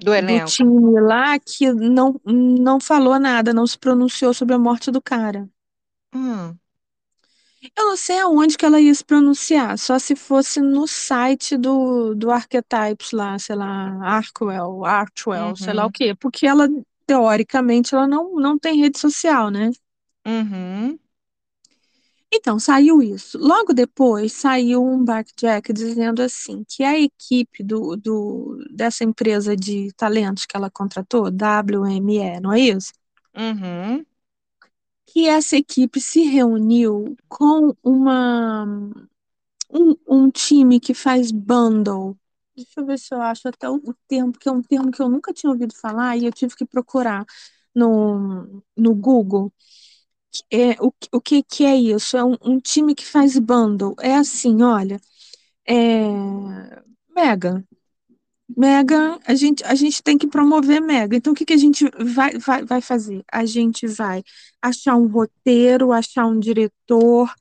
do 0.00 0.12
do 0.30 0.40
elenco. 0.40 0.46
time 0.46 1.00
lá 1.00 1.38
que 1.38 1.72
não, 1.72 2.20
não 2.24 2.80
falou 2.80 3.18
nada, 3.18 3.52
não 3.54 3.66
se 3.66 3.78
pronunciou 3.78 4.32
sobre 4.34 4.54
a 4.54 4.58
morte 4.58 4.90
do 4.90 5.00
cara. 5.02 5.48
Hum, 6.12 6.60
Eu 7.76 7.84
não 7.86 7.96
sei 7.96 8.18
aonde 8.18 8.56
que 8.56 8.64
ela 8.64 8.80
ia 8.80 8.94
se 8.94 9.04
pronunciar, 9.04 9.76
só 9.78 9.98
se 9.98 10.16
fosse 10.16 10.60
no 10.60 10.86
site 10.86 11.56
do, 11.58 12.14
do 12.14 12.30
Archetypes 12.30 13.12
lá, 13.12 13.38
sei 13.38 13.54
lá, 13.56 13.98
Arkwell, 14.02 14.84
Archwell, 14.84 15.54
sei 15.56 15.74
lá 15.74 15.84
o 15.86 15.90
uhum, 15.90 15.92
quê, 15.92 16.14
porque 16.14 16.46
ela, 16.46 16.66
teoricamente, 17.06 17.94
ela 17.94 18.06
não, 18.08 18.34
não 18.36 18.58
tem 18.58 18.80
rede 18.80 18.98
social, 18.98 19.50
né? 19.50 19.70
uhum, 20.26 20.98
Então, 22.32 22.58
saiu 22.58 23.02
isso. 23.02 23.36
Logo 23.38 23.72
depois, 23.72 24.32
saiu 24.32 24.84
um 24.84 25.04
backjack 25.04 25.72
dizendo 25.72 26.22
assim, 26.22 26.64
que 26.68 26.84
a 26.84 26.98
equipe 26.98 27.62
do, 27.64 27.96
do, 27.96 28.56
dessa 28.70 29.02
empresa 29.04 29.56
de 29.56 29.92
talentos 29.96 30.46
que 30.46 30.56
ela 30.56 30.70
contratou, 30.70 31.30
WME, 31.30 32.40
não 32.40 32.52
é 32.52 32.60
isso? 32.60 32.92
uhum, 33.34 34.04
Que 35.12 35.26
essa 35.28 35.56
equipe 35.56 36.00
se 36.00 36.22
reuniu 36.22 37.16
com 37.28 37.74
uma 37.82 38.64
um, 39.72 39.94
um 40.06 40.30
time 40.30 40.78
que 40.80 40.94
faz 40.94 41.30
bundle. 41.30 42.16
Deixa 42.56 42.80
eu 42.80 42.86
ver 42.86 42.98
se 42.98 43.14
eu 43.14 43.20
acho 43.20 43.48
até 43.48 43.68
o, 43.68 43.80
termo, 44.06 44.32
que 44.32 44.48
é 44.48 44.52
um 44.52 44.62
termo 44.62 44.90
que 44.90 45.02
eu 45.02 45.08
nunca 45.08 45.32
tinha 45.32 45.50
ouvido 45.50 45.74
falar 45.74 46.16
e 46.16 46.26
eu 46.26 46.32
tive 46.32 46.54
que 46.54 46.64
procurar 46.64 47.24
no, 47.74 48.62
no 48.76 48.94
Google. 48.94 49.52
É, 50.50 50.72
o, 50.80 50.92
o 51.12 51.20
que, 51.20 51.42
que 51.42 51.64
é 51.64 51.74
isso? 51.74 52.16
É 52.16 52.24
um, 52.24 52.36
um 52.42 52.58
time 52.60 52.94
que 52.94 53.04
faz 53.04 53.38
bundle. 53.38 53.94
É 54.00 54.14
assim, 54.16 54.62
olha, 54.62 55.00
é, 55.66 56.04
Mega. 57.14 57.64
Mega, 58.56 59.18
a 59.26 59.34
gente, 59.34 59.64
a 59.64 59.74
gente 59.74 60.02
tem 60.02 60.18
que 60.18 60.26
promover 60.26 60.80
Mega. 60.80 61.16
Então, 61.16 61.32
o 61.32 61.36
que, 61.36 61.44
que 61.44 61.52
a 61.52 61.56
gente 61.56 61.84
vai, 61.98 62.38
vai, 62.38 62.64
vai 62.64 62.80
fazer? 62.80 63.24
A 63.32 63.44
gente 63.44 63.86
vai 63.86 64.22
achar 64.60 64.96
um 64.96 65.06
roteiro, 65.06 65.92
achar 65.92 66.26
um 66.26 66.38
diretor, 66.38 67.32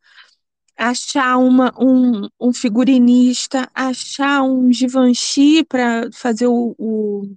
achar 0.77 1.37
uma, 1.37 1.73
um, 1.79 2.29
um 2.39 2.53
figurinista, 2.53 3.69
achar 3.73 4.43
um 4.43 4.71
Givenchy 4.71 5.63
para 5.65 6.09
fazer 6.13 6.47
o, 6.47 6.75
o, 6.77 7.35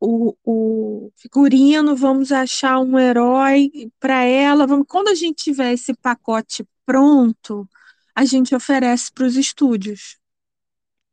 o, 0.00 0.36
o 0.44 1.12
figurino, 1.16 1.96
vamos 1.96 2.30
achar 2.32 2.78
um 2.80 2.98
herói 2.98 3.70
para 3.98 4.22
ela. 4.24 4.66
Vamos, 4.66 4.86
quando 4.88 5.08
a 5.08 5.14
gente 5.14 5.44
tiver 5.44 5.72
esse 5.72 5.94
pacote 5.94 6.64
pronto, 6.84 7.68
a 8.14 8.24
gente 8.24 8.54
oferece 8.54 9.10
para 9.12 9.26
os 9.26 9.36
estúdios. 9.36 10.18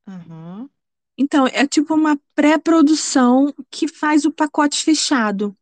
uhum, 0.07 0.69
Então, 1.21 1.45
é 1.45 1.67
tipo 1.67 1.93
uma 1.93 2.19
pré-produção 2.33 3.53
que 3.69 3.87
faz 3.87 4.25
o 4.25 4.31
pacote 4.31 4.83
fechado. 4.83 5.55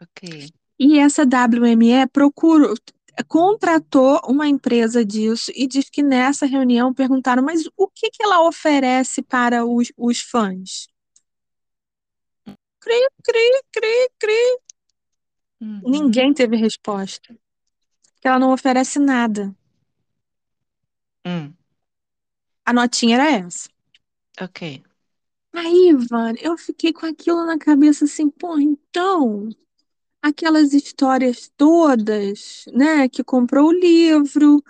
ok. 0.00 0.52
E 0.78 0.96
essa 0.96 1.24
WME 1.24 2.06
procurou, 2.12 2.74
contratou 3.26 4.20
uma 4.28 4.46
empresa 4.46 5.04
disso 5.04 5.50
e 5.56 5.66
diz 5.66 5.90
que 5.90 6.04
nessa 6.04 6.46
reunião 6.46 6.94
perguntaram, 6.94 7.42
mas 7.42 7.64
o 7.76 7.88
que 7.88 8.10
que 8.10 8.22
ela 8.22 8.46
oferece 8.46 9.22
para 9.22 9.66
os, 9.66 9.92
os 9.96 10.20
fãs? 10.20 10.86
Cri, 12.78 13.00
cri, 13.24 13.62
cri, 13.72 14.08
cri. 14.20 14.58
Uhum, 15.60 15.82
Ninguém 15.84 16.32
teve 16.32 16.56
resposta. 16.56 17.36
Porque 18.14 18.28
ela 18.28 18.38
não 18.38 18.52
oferece 18.52 19.00
nada. 19.00 19.52
hum, 21.24 21.56
A 22.66 22.72
notinha 22.72 23.16
era 23.16 23.30
essa. 23.46 23.73
Ok. 24.40 24.82
Aí, 25.52 25.90
Ivan, 25.90 26.34
eu 26.40 26.56
fiquei 26.58 26.92
com 26.92 27.06
aquilo 27.06 27.46
na 27.46 27.56
cabeça 27.58 28.04
assim, 28.06 28.28
pô, 28.28 28.58
então, 28.58 29.48
aquelas 30.22 30.72
histórias 30.74 31.50
todas, 31.56 32.64
né, 32.72 33.08
que 33.08 33.24
comprou 33.24 33.68
o 33.70 33.72
livro, 33.72 34.62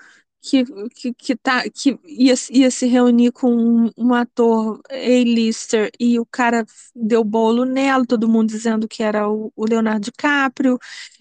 que, 0.42 0.64
que, 0.94 1.14
que, 1.14 1.36
tá, 1.36 1.64
que 1.70 1.98
ia, 2.06 2.34
ia 2.50 2.70
se 2.70 2.86
reunir 2.86 3.32
com 3.32 3.52
um, 3.54 3.90
um 3.98 4.14
ator 4.14 4.80
A-lister 4.90 5.90
e 6.00 6.20
o 6.20 6.26
cara 6.26 6.66
deu 6.94 7.24
bolo 7.24 7.64
nela, 7.64 8.06
todo 8.06 8.28
mundo 8.28 8.48
dizendo 8.50 8.88
que 8.88 9.02
era 9.02 9.28
o, 9.30 9.52
o 9.56 9.66
Leonardo 9.66 10.06
DiCaprio, 10.06 10.78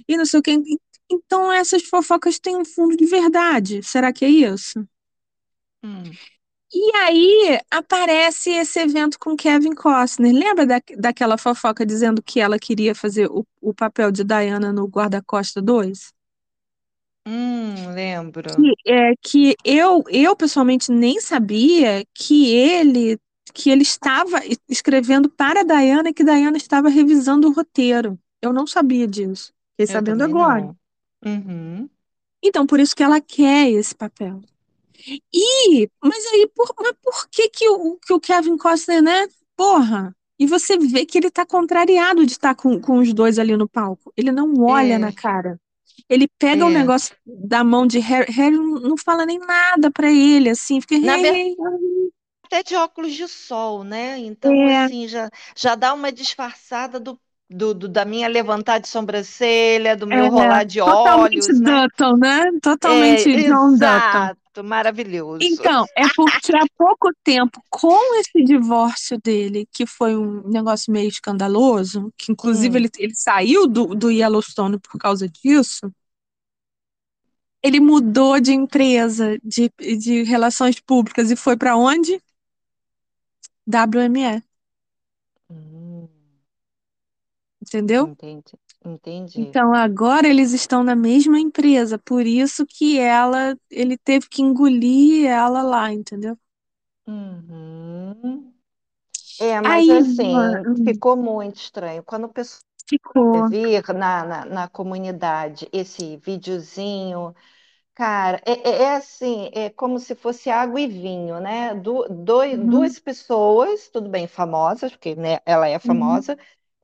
e 0.07 0.17
não 0.17 0.25
sei 0.25 0.39
o 0.41 0.43
que. 0.43 0.51
Então 1.11 1.51
essas 1.51 1.83
fofocas 1.83 2.39
têm 2.39 2.57
um 2.57 2.65
fundo 2.65 2.97
de 2.97 3.05
verdade. 3.07 3.83
Será 3.83 4.13
que 4.13 4.25
é 4.25 4.29
isso? 4.29 4.87
Hum, 5.83 6.17
E 6.73 6.95
aí 6.97 7.59
aparece 7.69 8.49
esse 8.51 8.79
evento 8.79 9.19
com 9.19 9.35
Kevin 9.35 9.75
Costner. 9.75 10.33
Lembra 10.33 10.65
da, 10.65 10.81
daquela 10.97 11.37
fofoca 11.37 11.85
dizendo 11.85 12.21
que 12.21 12.39
ela 12.39 12.57
queria 12.57 12.95
fazer 12.95 13.27
o, 13.29 13.45
o 13.61 13.73
papel 13.73 14.11
de 14.11 14.23
Diana 14.23 14.73
no 14.73 14.87
Guarda-Costa 14.87 15.61
2? 15.61 16.11
hum, 17.25 17.93
lembro. 17.93 18.49
Que, 18.55 18.91
é, 18.91 19.13
que 19.21 19.55
eu, 19.63 20.03
eu 20.09 20.35
pessoalmente 20.35 20.91
nem 20.91 21.19
sabia 21.19 22.05
que 22.13 22.53
ele 22.53 23.17
que 23.53 23.69
ele 23.69 23.83
estava 23.83 24.39
escrevendo 24.67 25.29
para 25.29 25.61
a 25.61 25.63
Diana 25.63 26.09
e 26.09 26.13
que 26.13 26.23
Diana 26.23 26.57
estava 26.57 26.89
revisando 26.89 27.47
o 27.47 27.53
roteiro. 27.53 28.17
Eu 28.41 28.51
não 28.51 28.65
sabia 28.65 29.07
disso. 29.07 29.53
Fiquei 29.71 29.85
Eu 29.85 29.87
sabendo 29.87 30.23
agora. 30.23 30.75
Uhum, 31.23 31.87
Então, 32.41 32.65
por 32.65 32.79
isso 32.79 32.95
que 32.95 33.03
ela 33.03 33.21
quer 33.21 33.69
esse 33.69 33.93
papel. 33.95 34.41
E, 35.33 35.89
mas 36.03 36.25
aí, 36.33 36.47
por, 36.55 36.73
mas 36.79 36.93
por 37.01 37.27
que 37.29 37.49
que 37.49 37.69
o, 37.69 37.97
que 37.97 38.13
o 38.13 38.19
Kevin 38.19 38.57
Costner, 38.57 39.01
né? 39.03 39.27
Porra! 39.55 40.15
E 40.39 40.45
você 40.47 40.77
vê 40.77 41.05
que 41.05 41.17
ele 41.17 41.29
tá 41.31 41.45
contrariado 41.45 42.25
de 42.25 42.31
estar 42.33 42.55
com, 42.55 42.79
com 42.81 42.97
os 42.99 43.13
dois 43.13 43.37
ali 43.39 43.55
no 43.55 43.67
palco. 43.69 44.11
Ele 44.17 44.31
não 44.31 44.53
olha 44.61 44.97
na 44.99 45.11
é, 45.11 45.13
cara. 45.13 45.59
Ele 46.09 46.27
pega 46.39 46.65
um 46.65 46.69
é. 46.69 46.71
negócio 46.71 47.15
da 47.25 47.63
mão 47.63 47.85
de 47.87 47.99
Harry, 47.99 48.31
Harry 48.31 48.57
não 48.57 48.97
fala 48.97 49.25
nem 49.25 49.39
nada 49.39 49.91
pra 49.91 50.11
ele, 50.11 50.49
assim, 50.49 50.81
fica. 50.81 50.95
Na 51.01 51.17
"Hey, 51.17 51.17
verdade, 51.17 51.43
hey, 51.51 51.55
até 52.43 52.63
de 52.63 52.75
óculos 52.75 53.13
de 53.13 53.27
sol, 53.27 53.83
né? 53.83 54.17
Então, 54.19 54.65
É, 54.67 54.85
assim, 54.85 55.07
já, 55.07 55.29
já 55.55 55.75
dá 55.75 55.93
uma 55.93 56.11
disfarçada 56.11 56.99
do, 56.99 57.19
do, 57.53 57.73
do- 57.73 57.89
da 57.89 58.05
minha 58.05 58.27
levantar 58.27 58.79
de 58.79 58.87
sobrancelha, 58.87 59.95
do 59.97 60.07
meu 60.07 60.29
é, 60.29 60.29
rolar 60.29 60.63
de 60.65 60.79
totalmente 60.83 61.51
olhos, 61.59 61.59
né? 61.61 61.81
Dutton, 61.93 62.17
né? 62.17 62.51
É, 62.81 63.25
Totalmente 63.25 63.37
John 63.39 63.77
Dutton. 63.77 64.29
exato, 64.43 64.63
maravilhoso. 64.63 65.45
Então, 65.45 65.85
é 65.95 66.07
porque 66.15 66.55
há 66.55 66.65
pouco 66.77 67.09
tempo, 67.23 67.61
com 67.69 68.15
esse 68.19 68.43
divórcio 68.43 69.19
dele, 69.21 69.67
que 69.71 69.85
foi 69.85 70.15
um 70.15 70.47
negócio 70.49 70.91
meio 70.91 71.09
escandaloso, 71.09 72.13
que 72.17 72.31
inclusive 72.31 72.77
Hum, 72.77 72.79
ele, 72.79 72.89
ele 72.97 73.13
saiu 73.15 73.67
do, 73.67 73.87
do 73.93 74.09
Yellowstone 74.09 74.79
por 74.79 74.97
causa 74.97 75.27
disso, 75.27 75.91
ele 77.61 77.79
mudou 77.79 78.39
de 78.39 78.51
empresa, 78.53 79.37
de, 79.43 79.71
de 79.97 80.23
relações 80.23 80.79
públicas 80.79 81.31
e 81.31 81.35
foi 81.35 81.55
para 81.57 81.75
onde? 81.77 82.21
WME, 83.69 84.41
hum, 85.49 85.82
entendeu? 87.63 88.09
entendi, 88.09 88.55
entendi. 88.85 89.57
Então 89.57 89.73
agora 89.73 90.27
eles 90.27 90.53
estão 90.53 90.83
na 90.83 90.95
mesma 90.95 91.39
empresa, 91.39 91.97
por 91.99 92.25
isso 92.25 92.65
que 92.67 92.99
ela, 92.99 93.57
ele 93.69 93.97
teve 93.97 94.27
que 94.29 94.41
engolir 94.41 95.25
ela 95.27 95.63
lá, 95.63 95.91
entendeu? 95.91 96.37
Uhum. 97.07 98.53
É, 99.39 99.61
mas 99.61 99.89
Aí, 99.89 99.89
assim, 99.89 100.59
hum, 100.65 100.77
ficou 100.83 101.17
muito 101.17 101.57
estranho. 101.57 102.03
Quando 102.03 102.25
o 102.25 102.29
pessoal 102.33 102.63
ficou. 102.87 103.49
vir 103.49 103.83
na, 103.95 104.25
na, 104.25 104.45
na 104.45 104.69
comunidade 104.69 105.69
esse 105.73 106.17
videozinho, 106.17 107.35
cara, 107.95 108.41
é, 108.45 108.53
é- 108.69 108.83
é 108.83 108.95
assim, 108.95 109.49
é 109.53 109.69
como 109.71 109.99
se 109.99 110.15
fosse 110.15 110.49
água 110.51 110.81
e 110.81 110.87
vinho, 110.87 111.39
né? 111.41 111.75
Du, 111.75 112.07
doi- 112.09 112.57
Uhum, 112.57 112.57
duas 112.57 112.99
pessoas, 112.99 113.89
tudo 113.89 114.09
bem, 114.09 114.27
famosas, 114.27 114.91
porque 114.93 115.15
né, 115.15 115.39
ela 115.45 115.67
é 115.69 115.79
uhum, 115.83 116.27
famosa, 116.27 116.37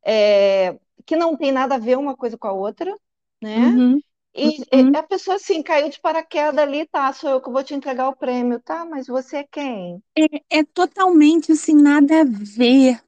é, 0.06 0.80
que 1.06 1.16
não 1.16 1.38
tem 1.38 1.52
nada 1.52 1.76
a 1.76 1.80
ver 1.80 1.98
uma 1.98 2.16
coisa 2.16 2.38
com 2.38 2.48
a 2.48 2.54
outra, 2.54 2.96
né? 3.42 3.58
uhum, 3.58 4.02
E, 4.36 4.60
e 4.74 4.90
uhum. 4.90 4.98
a 4.98 5.04
pessoa 5.04 5.38
assim 5.38 5.64
caiu 5.64 5.90
de 5.90 6.00
paraquedas 6.02 6.60
ali, 6.60 6.88
tá? 6.88 7.12
Sou 7.14 7.32
eu 7.32 7.42
que 7.42 7.50
vou 7.52 7.64
te 7.64 7.74
entregar 7.76 8.10
o 8.10 8.16
prêmio, 8.18 8.60
tá? 8.62 8.86
Mas 8.86 9.08
você 9.08 9.38
é 9.40 9.46
quem? 9.46 10.04
É, 10.18 10.60
é 10.60 10.64
totalmente 10.64 11.52
assim, 11.52 11.74
nada 11.76 12.22
a 12.22 12.24
ver. 12.24 13.02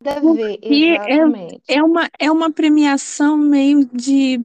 Deve 0.00 0.32
ver, 0.34 0.58
Porque 0.66 0.98
é, 1.06 1.18
exatamente. 1.22 1.76
é 1.76 1.82
uma, 1.82 2.10
é 2.18 2.30
uma 2.30 2.52
premiação 2.52 3.36
meio 3.36 3.86
de, 3.92 4.40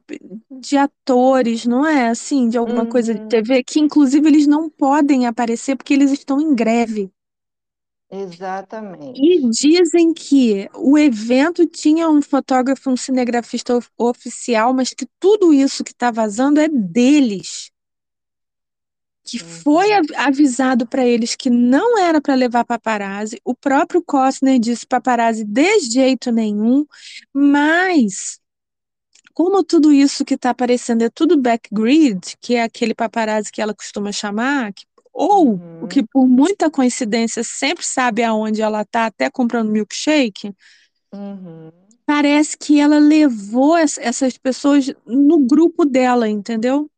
de 0.51 0.77
atores, 0.77 1.65
não 1.65 1.85
é? 1.85 2.09
Assim, 2.09 2.49
de 2.49 2.57
alguma 2.57 2.85
coisa 2.87 3.13
de 3.15 3.21
Uhum, 3.21 3.27
TV, 3.27 3.63
que 3.63 3.79
inclusive 3.79 4.27
eles 4.27 4.47
não 4.47 4.69
podem 4.69 5.27
aparecer 5.27 5.75
porque 5.75 5.93
eles 5.93 6.11
estão 6.11 6.39
em 6.41 6.53
greve. 6.55 7.11
E 9.13 9.39
exatamente. 9.41 9.49
dizem 9.49 10.13
que 10.13 10.67
o 10.75 10.97
evento 10.97 11.65
tinha 11.67 12.09
um 12.09 12.21
fotógrafo, 12.21 12.89
um 12.89 12.97
cinegrafista 12.97 13.75
of- 13.77 13.89
oficial, 13.97 14.73
mas 14.73 14.93
que 14.93 15.05
tudo 15.19 15.53
isso 15.53 15.83
que 15.83 15.91
está 15.91 16.09
vazando 16.11 16.59
é 16.59 16.67
deles. 16.67 17.71
Que 19.23 19.37
foi 19.37 19.91
Uhum, 19.91 19.93
av- 19.93 20.15
avisado 20.27 20.87
para 20.87 21.05
eles 21.05 21.35
que 21.35 21.49
não 21.51 21.99
era 21.99 22.19
para 22.21 22.33
levar 22.33 22.65
paparazzi. 22.65 23.39
O 23.45 23.53
próprio 23.53 24.01
Costner 24.03 24.59
disse 24.59 24.87
paparazzi 24.87 25.43
de 25.45 25.79
jeito 25.81 26.31
nenhum, 26.31 26.85
mas 27.33 28.39
como 29.33 29.63
tudo 29.63 29.93
isso 29.93 30.25
que 30.25 30.35
está 30.35 30.51
aparecendo 30.51 31.03
é 31.03 31.09
tudo 31.09 31.41
backgrid, 31.41 32.37
que 32.41 32.55
é 32.55 32.63
aquele 32.63 32.93
paparazzi 32.95 33.51
que 33.51 33.61
ela 33.61 33.73
costuma 33.75 34.11
chamar, 34.11 34.73
que- 34.73 34.85
ou 35.19 35.61
o 35.81 35.87
que 35.87 36.01
uhum, 36.01 36.07
por 36.07 36.27
muita 36.27 36.71
coincidência 36.71 37.43
sempre 37.43 37.85
sabe 37.85 38.23
aonde 38.23 38.61
ela 38.61 38.81
está, 38.83 39.07
até 39.07 39.29
comprando 39.31 39.71
milkshake, 39.71 40.53
uhum. 41.11 41.71
parece 42.05 42.57
que 42.57 42.79
ela 42.79 42.99
levou 42.99 43.77
ess- 43.77 43.97
essas 43.99 44.37
pessoas 44.37 44.87
no 45.05 45.39
grupo 45.39 45.85
dela, 45.85 46.27
entendeu? 46.29 46.89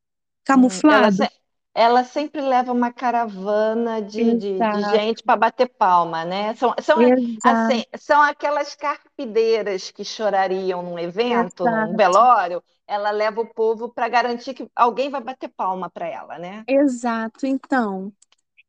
Hum, 0.53 0.81
ela, 0.87 1.09
Camuflado. 1.09 1.27
se- 1.27 1.29
ela 1.73 2.03
sempre 2.03 2.41
leva 2.41 2.71
uma 2.73 2.91
caravana 2.91 4.01
de, 4.01 4.33
de, 4.35 4.61
de 4.63 4.81
gente 4.81 5.23
para 5.23 5.37
bater 5.37 5.67
palma, 5.69 6.25
né? 6.25 6.53
São, 6.55 6.73
são, 6.81 7.13
assim, 7.43 7.83
são 7.97 8.21
aquelas 8.21 8.75
carpideiras 8.75 9.91
que 9.91 10.03
chorariam 10.03 10.83
num 10.83 10.99
evento, 10.99 11.69
num 11.69 11.95
exato. 11.95 11.95
velório. 11.95 12.61
Ela 12.91 13.11
leva 13.11 13.41
o 13.41 13.47
povo 13.53 13.89
para 13.89 14.09
garantir 14.09 14.53
que 14.53 14.69
alguém 14.75 15.09
vai 15.09 15.21
bater 15.21 15.49
palma 15.49 15.89
para 15.89 16.07
ela, 16.07 16.37
né? 16.39 16.67
Exato. 16.67 17.45
Então, 17.45 18.13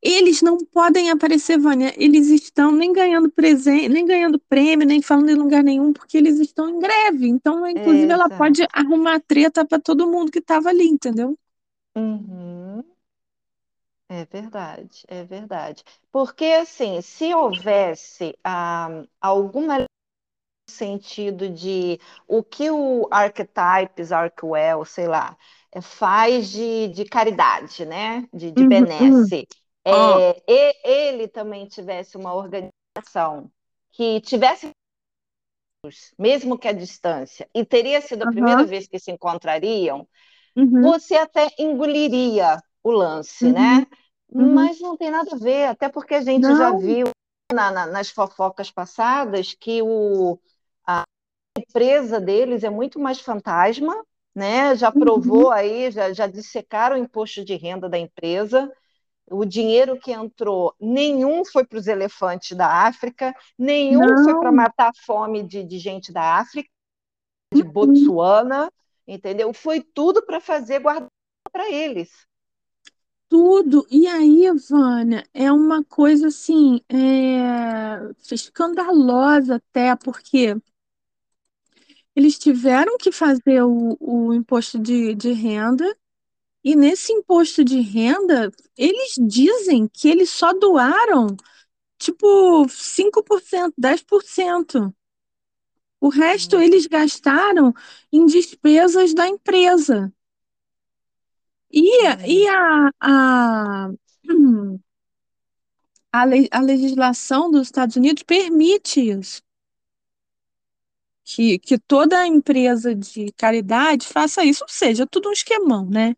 eles 0.01 0.41
não 0.41 0.57
podem 0.57 1.11
aparecer, 1.11 1.59
Vânia. 1.59 1.93
Eles 1.97 2.29
estão 2.29 2.71
nem 2.71 2.93
ganhando 2.93 3.31
presente, 3.31 3.89
nem 3.89 4.05
ganhando 4.05 4.39
prêmio, 4.49 4.87
nem 4.87 5.01
falando 5.01 5.29
em 5.31 5.35
lugar 5.35 5.63
nenhum, 5.63 5.93
porque 5.93 6.17
eles 6.17 6.39
estão 6.39 6.69
em 6.69 6.79
greve. 6.79 7.27
Então, 7.27 7.67
inclusive, 7.67 8.11
ela 8.13 8.29
pode 8.31 8.63
arrumar 8.73 9.21
treta 9.21 9.65
para 9.65 9.79
todo 9.81 10.11
mundo 10.11 10.31
que 10.31 10.39
estava 10.39 10.69
ali, 10.69 10.85
entendeu? 10.87 11.37
Uhum. 11.95 12.83
É 14.09 14.25
verdade, 14.25 15.03
é 15.07 15.23
verdade. 15.25 15.83
Porque, 16.11 16.45
assim, 16.45 17.01
se 17.01 17.33
houvesse 17.33 18.37
ah, 18.43 18.87
alguma 19.19 19.85
sentido 20.67 21.49
de 21.49 21.99
o 22.27 22.43
que 22.43 22.69
o 22.71 23.07
Archetypes, 23.11 24.11
Arkwell, 24.11 24.85
sei 24.85 25.07
lá, 25.07 25.37
eh, 25.71 25.81
faz 25.81 26.49
de, 26.49 26.87
de 26.89 27.05
caridade, 27.05 27.85
né? 27.85 28.27
De, 28.33 28.51
de 28.51 28.63
Uhum, 28.63 28.87
uhum. 28.99 29.33
benesse. 29.33 29.47
Ó, 29.91 30.21
É, 30.25 30.41
e 30.47 30.75
ele 30.83 31.27
também 31.27 31.67
tivesse 31.67 32.17
uma 32.17 32.33
organização 32.33 33.51
que 33.91 34.21
tivesse, 34.21 34.71
mesmo 36.17 36.57
que 36.57 36.67
à 36.67 36.73
distância, 36.73 37.49
e 37.53 37.65
teria 37.65 38.01
sido 38.01 38.23
a 38.23 38.27
primeira 38.27 38.63
aham, 38.63 38.65
vez 38.65 38.87
que 38.87 38.99
se 38.99 39.11
encontrariam, 39.11 40.07
uhum, 40.55 40.93
você 40.93 41.15
até 41.15 41.49
engoliria 41.59 42.57
o 42.83 42.91
lance, 42.91 43.51
uhum, 43.51 43.53
né? 43.53 43.87
uhum. 44.35 44.71
Mas 44.71 44.79
não 44.81 44.97
tem 44.97 45.11
nada 45.11 45.35
a 45.35 45.39
ver, 45.39 45.65
até 45.67 45.89
porque 45.89 46.15
a 46.15 46.21
gente 46.21 46.55
já 46.55 46.71
Não, 46.71 46.73
viu 46.73 47.07
na- 47.53 47.71
na- 47.71 47.87
nas 47.87 48.09
fofocas 48.09 48.71
passadas 48.71 49.53
que 49.55 49.81
o, 49.83 50.39
empresa 51.57 52.19
deles 52.19 52.63
é 52.63 52.69
muito 52.69 52.99
mais 52.99 53.19
fantasma, 53.19 54.03
né? 54.33 54.75
Já 54.75 54.91
uhum, 54.91 54.99
provou 54.99 55.51
aí, 55.51 55.91
já, 55.91 56.11
já 56.13 56.27
dissecaram 56.27 56.95
o 56.95 56.99
imposto 56.99 57.43
de 57.45 57.55
renda 57.55 57.87
da 57.87 57.97
empresa. 57.97 58.71
O 59.29 59.45
dinheiro 59.45 59.97
que 59.97 60.11
entrou, 60.11 60.75
nenhum 60.79 61.45
foi 61.45 61.65
para 61.65 61.79
os 61.79 61.87
elefantes 61.87 62.57
da 62.57 62.85
África, 62.85 63.33
nenhum 63.57 64.23
foi 64.23 64.33
para 64.37 64.51
não, 64.51 64.57
matar 64.57 64.89
a 64.89 65.05
fome 65.05 65.43
de, 65.43 65.63
de 65.63 65.79
gente 65.79 66.11
da 66.11 66.37
África, 66.37 66.69
de 67.53 67.61
uhum. 67.61 67.71
Botsuana, 67.71 68.71
entendeu? 69.07 69.53
Foi 69.53 69.81
tudo 69.81 70.25
para 70.25 70.41
fazer 70.41 70.79
guardar 70.79 71.07
para 71.51 71.71
eles. 71.71 72.09
Tudo. 73.29 73.87
E 73.89 74.05
aí, 74.07 74.51
Vânia, 74.69 75.23
é 75.33 75.51
uma 75.51 75.83
coisa 75.83 76.27
assim, 76.27 76.81
é, 76.89 78.11
escandalosa 78.31 79.55
até, 79.55 79.95
porque 79.95 80.55
eles 82.15 82.37
tiveram 82.37 82.97
que 82.97 83.11
fazer 83.11 83.63
o, 83.63 83.97
o 83.99 84.33
imposto 84.33 84.79
de, 84.79 85.15
de 85.15 85.31
renda, 85.33 85.95
e 86.63 86.75
nesse 86.75 87.13
imposto 87.13 87.63
de 87.63 87.79
renda, 87.81 88.51
eles 88.77 89.13
dizem 89.19 89.87
que 89.87 90.09
eles 90.09 90.29
só 90.29 90.53
doaram, 90.53 91.27
tipo, 91.99 92.67
5%, 92.69 93.73
10%. 93.77 94.93
O 96.01 96.09
resto 96.09 96.57
Hum, 96.57 96.61
eles 96.61 96.87
gastaram 96.87 97.73
em 98.11 98.25
despesas 98.27 99.13
da 99.13 99.27
empresa. 99.27 100.13
E, 101.71 101.83
e 102.35 102.39
hum, 102.45 102.49
a, 102.49 102.91
a, 103.01 103.89
a, 106.11 106.23
le- 106.25 106.47
a 106.51 106.59
legislação 106.61 107.51
dos 107.51 107.63
Estados 107.67 107.95
Unidos 107.95 108.23
permite 108.23 109.01
isso. 109.01 109.41
Que, 111.25 111.57
que 111.59 111.77
toda 111.79 112.27
empresa 112.27 112.93
de 112.95 113.31
caridade 113.33 114.07
faça 114.07 114.43
isso, 114.43 114.63
ou 114.63 114.69
seja, 114.69 115.07
tudo 115.07 115.29
um 115.29 115.31
esquemão, 115.33 115.89
né? 115.89 116.15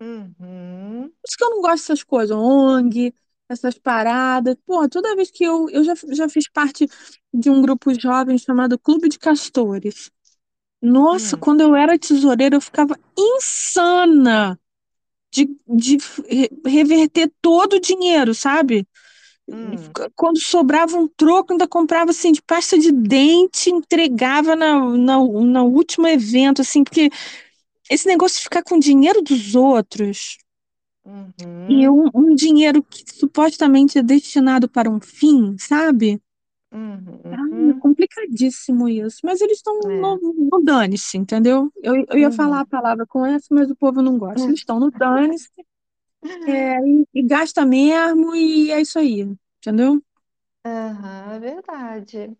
uhum, 0.00 1.12
Por 1.22 1.28
isso 1.28 1.36
que 1.36 1.44
eu 1.44 1.50
não 1.50 1.60
gosto 1.62 1.82
dessas 1.84 2.02
coisas, 2.02 2.36
ONG, 2.36 3.14
essas 3.48 3.78
paradas. 3.78 4.56
Pô, 4.66 4.88
toda 4.88 5.14
vez 5.16 5.30
que 5.30 5.44
eu, 5.44 5.68
eu 5.70 5.84
já, 5.84 5.94
já 6.12 6.28
fiz 6.28 6.48
parte 6.48 6.86
de 7.32 7.50
um 7.50 7.62
grupo 7.62 7.92
jovem 7.98 8.38
chamado 8.38 8.78
Clube 8.78 9.08
de 9.08 9.18
Castores. 9.18 10.10
Nossa, 10.82 11.36
hum, 11.36 11.38
quando 11.38 11.62
eu 11.62 11.76
era 11.76 11.98
tesoureira, 11.98 12.56
eu 12.56 12.60
ficava 12.60 12.96
insana 13.18 14.60
de, 15.32 15.48
de 15.68 15.98
re- 16.28 16.50
reverter 16.66 17.32
todo 17.42 17.74
o 17.74 17.80
dinheiro, 17.80 18.34
sabe? 18.34 18.86
Hum, 19.52 19.94
Quando 20.16 20.38
sobrava 20.40 20.96
um 20.96 21.08
troco, 21.08 21.52
ainda 21.52 21.68
comprava 21.68 22.10
assim 22.10 22.32
de 22.32 22.42
pasta 22.42 22.78
de 22.78 22.90
dente, 22.92 23.70
entregava 23.70 24.56
na, 24.56 24.80
na, 24.96 25.18
no 25.18 25.64
último 25.66 26.06
evento, 26.06 26.62
assim, 26.62 26.84
porque 26.84 27.10
esse 27.90 28.06
negócio 28.08 28.38
de 28.38 28.44
ficar 28.44 28.62
com 28.64 28.78
dinheiro 28.78 29.22
dos 29.22 29.54
outros 29.54 30.38
e 31.66 31.88
uhum, 31.88 31.88
um, 31.88 32.08
um 32.14 32.34
dinheiro 32.36 32.82
que 32.84 33.02
supostamente 33.12 33.98
é 33.98 34.02
destinado 34.02 34.68
para 34.68 34.88
um 34.90 35.00
fim, 35.00 35.56
sabe? 35.58 36.20
uhum, 36.72 37.20
Ai, 37.30 37.70
é 37.70 37.74
uhum, 37.74 37.80
complicadíssimo 37.80 38.88
isso. 38.88 39.18
Mas 39.24 39.40
eles 39.40 39.58
estão 39.58 39.78
no, 39.78 39.90
é, 39.90 40.18
no 40.50 40.62
dane-se, 40.64 41.16
entendeu? 41.18 41.72
Eu, 41.82 42.04
eu 42.08 42.18
ia 42.18 42.30
falar 42.30 42.60
a 42.60 42.64
uhum. 42.64 42.66
palavra 42.66 43.06
com 43.06 43.24
essa, 43.26 43.46
mas 43.50 43.70
o 43.70 43.76
povo 43.76 44.02
não 44.02 44.18
gosta. 44.18 44.50
Eles 44.50 44.60
estão 44.60 44.78
no 44.80 44.90
dane-se, 44.92 45.48
é, 46.46 46.78
e, 46.80 47.06
e 47.14 47.22
gasta 47.22 47.64
mesmo, 47.66 48.34
e 48.34 48.70
é 48.70 48.80
isso 48.80 48.98
aí, 48.98 49.26
entendeu? 49.62 50.02
Aham, 50.64 51.34
é 51.36 51.38
verdade. 51.40 52.36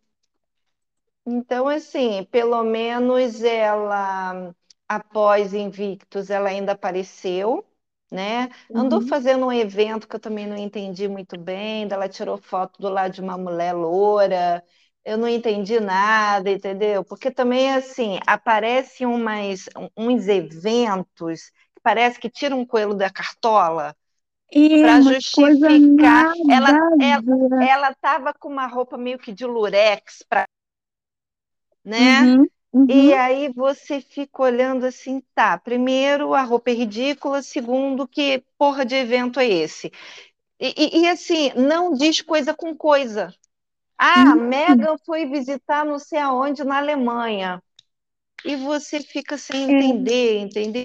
Então, 1.27 1.69
assim, 1.69 2.25
pelo 2.25 2.63
menos 2.65 3.43
ela, 3.45 4.55
após 4.89 5.55
Invictus, 5.55 6.31
ela 6.31 6.49
ainda 6.49 6.73
apareceu, 6.73 7.65
né? 8.11 8.51
Andou 8.75 9.01
Uhum. 9.01 9.01
fazendo 9.01 9.47
um 9.47 9.53
evento 9.53 10.09
que 10.09 10.17
eu 10.17 10.21
também 10.21 10.47
não 10.47 10.57
entendi 10.57 11.07
muito 11.09 11.39
bem, 11.39 11.87
daí 11.87 11.97
ela 11.97 12.09
tirou 12.09 12.37
foto 12.39 12.81
do 12.81 12.89
lado 12.89 13.13
de 13.15 13.21
uma 13.21 13.39
mulher 13.39 13.73
loura, 13.73 14.65
eu 15.05 15.17
não 15.17 15.29
entendi 15.29 15.79
nada, 15.81 16.51
entendeu? 16.51 17.05
Porque 17.05 17.31
também, 17.31 17.73
assim, 17.73 18.19
aparecem 18.27 19.07
umas, 19.07 19.67
uns 19.97 20.27
eventos 20.29 21.51
que 21.75 21.81
parece 21.83 22.19
que 22.19 22.29
tiram 22.31 22.61
um 22.61 22.67
coelho 22.67 22.95
da 22.95 23.09
cartola, 23.11 23.97
para 24.81 25.01
justificar. 25.01 26.33
Ela 27.61 27.91
estava 27.91 28.35
com 28.35 28.49
uma 28.49 28.67
roupa 28.67 28.99
meio 28.99 29.19
que 29.19 29.33
de 29.33 29.45
lurex, 29.47 30.23
pra, 30.29 30.45
né? 31.85 32.25
Uhum, 32.25 32.47
E 32.89 33.13
uhum. 33.13 33.15
aí 33.15 33.49
você 33.53 34.01
fica 34.01 34.43
olhando 34.43 34.85
assim, 34.87 35.23
tá. 35.35 35.59
Primeiro, 35.59 36.35
a 36.35 36.43
roupa 36.43 36.71
é 36.71 36.75
ridícula. 36.75 37.43
Segundo, 37.43 38.09
que 38.09 38.45
porra 38.59 38.85
de 38.85 38.95
evento 38.97 39.41
é 39.41 39.47
esse? 39.47 39.91
E, 40.61 40.75
e- 40.99 41.03
e, 41.03 41.09
assim, 41.09 41.53
não 41.57 41.93
diz 41.95 42.23
coisa 42.23 42.55
com 42.55 42.77
coisa. 42.77 43.35
Ah, 43.99 44.37
Isso. 44.37 44.37
Megan 44.37 44.97
foi 45.07 45.27
visitar 45.27 45.85
não 45.85 45.99
sei 45.99 46.19
aonde 46.21 46.65
na 46.65 46.79
Alemanha. 46.79 47.63
E 48.45 48.57
você 48.57 49.01
fica 49.01 49.39
sem 49.39 49.71
É. 49.71 49.73
entender, 49.75 50.39
entender? 50.39 50.85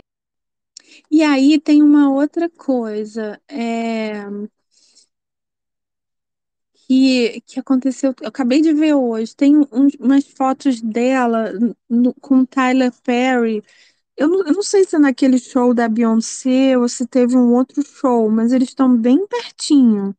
E 1.12 1.24
aí 1.24 1.60
tem 1.60 1.82
uma 1.84 2.12
outra 2.12 2.50
coisa 2.50 3.42
é, 3.48 4.24
que, 6.74 7.42
que 7.42 7.60
aconteceu. 7.60 8.14
Eu 8.22 8.28
acabei 8.30 8.62
de 8.62 8.74
ver 8.74 8.94
hoje. 8.94 9.36
Tem 9.36 9.58
uns- 9.72 9.96
umas 10.00 10.26
fotos 10.28 10.82
dela 10.82 11.52
no- 11.90 12.14
com 12.22 12.46
Tyler 12.46 12.92
Perry. 13.04 13.64
Eu 14.18 14.30
não, 14.30 14.40
eu 14.48 14.54
não 14.54 14.64
sei 14.64 14.86
se 14.86 14.96
é 14.98 15.00
naquele 15.00 15.40
show 15.40 15.74
da 15.74 15.90
Beyoncé 15.90 16.78
ou 16.78 16.90
se 16.90 17.08
teve 17.08 17.38
um 17.38 17.54
outro 17.56 17.84
show, 17.86 18.30
mas 18.32 18.54
eles 18.54 18.70
estão 18.70 18.96
bem 18.98 19.28
pertinho. 19.28 20.16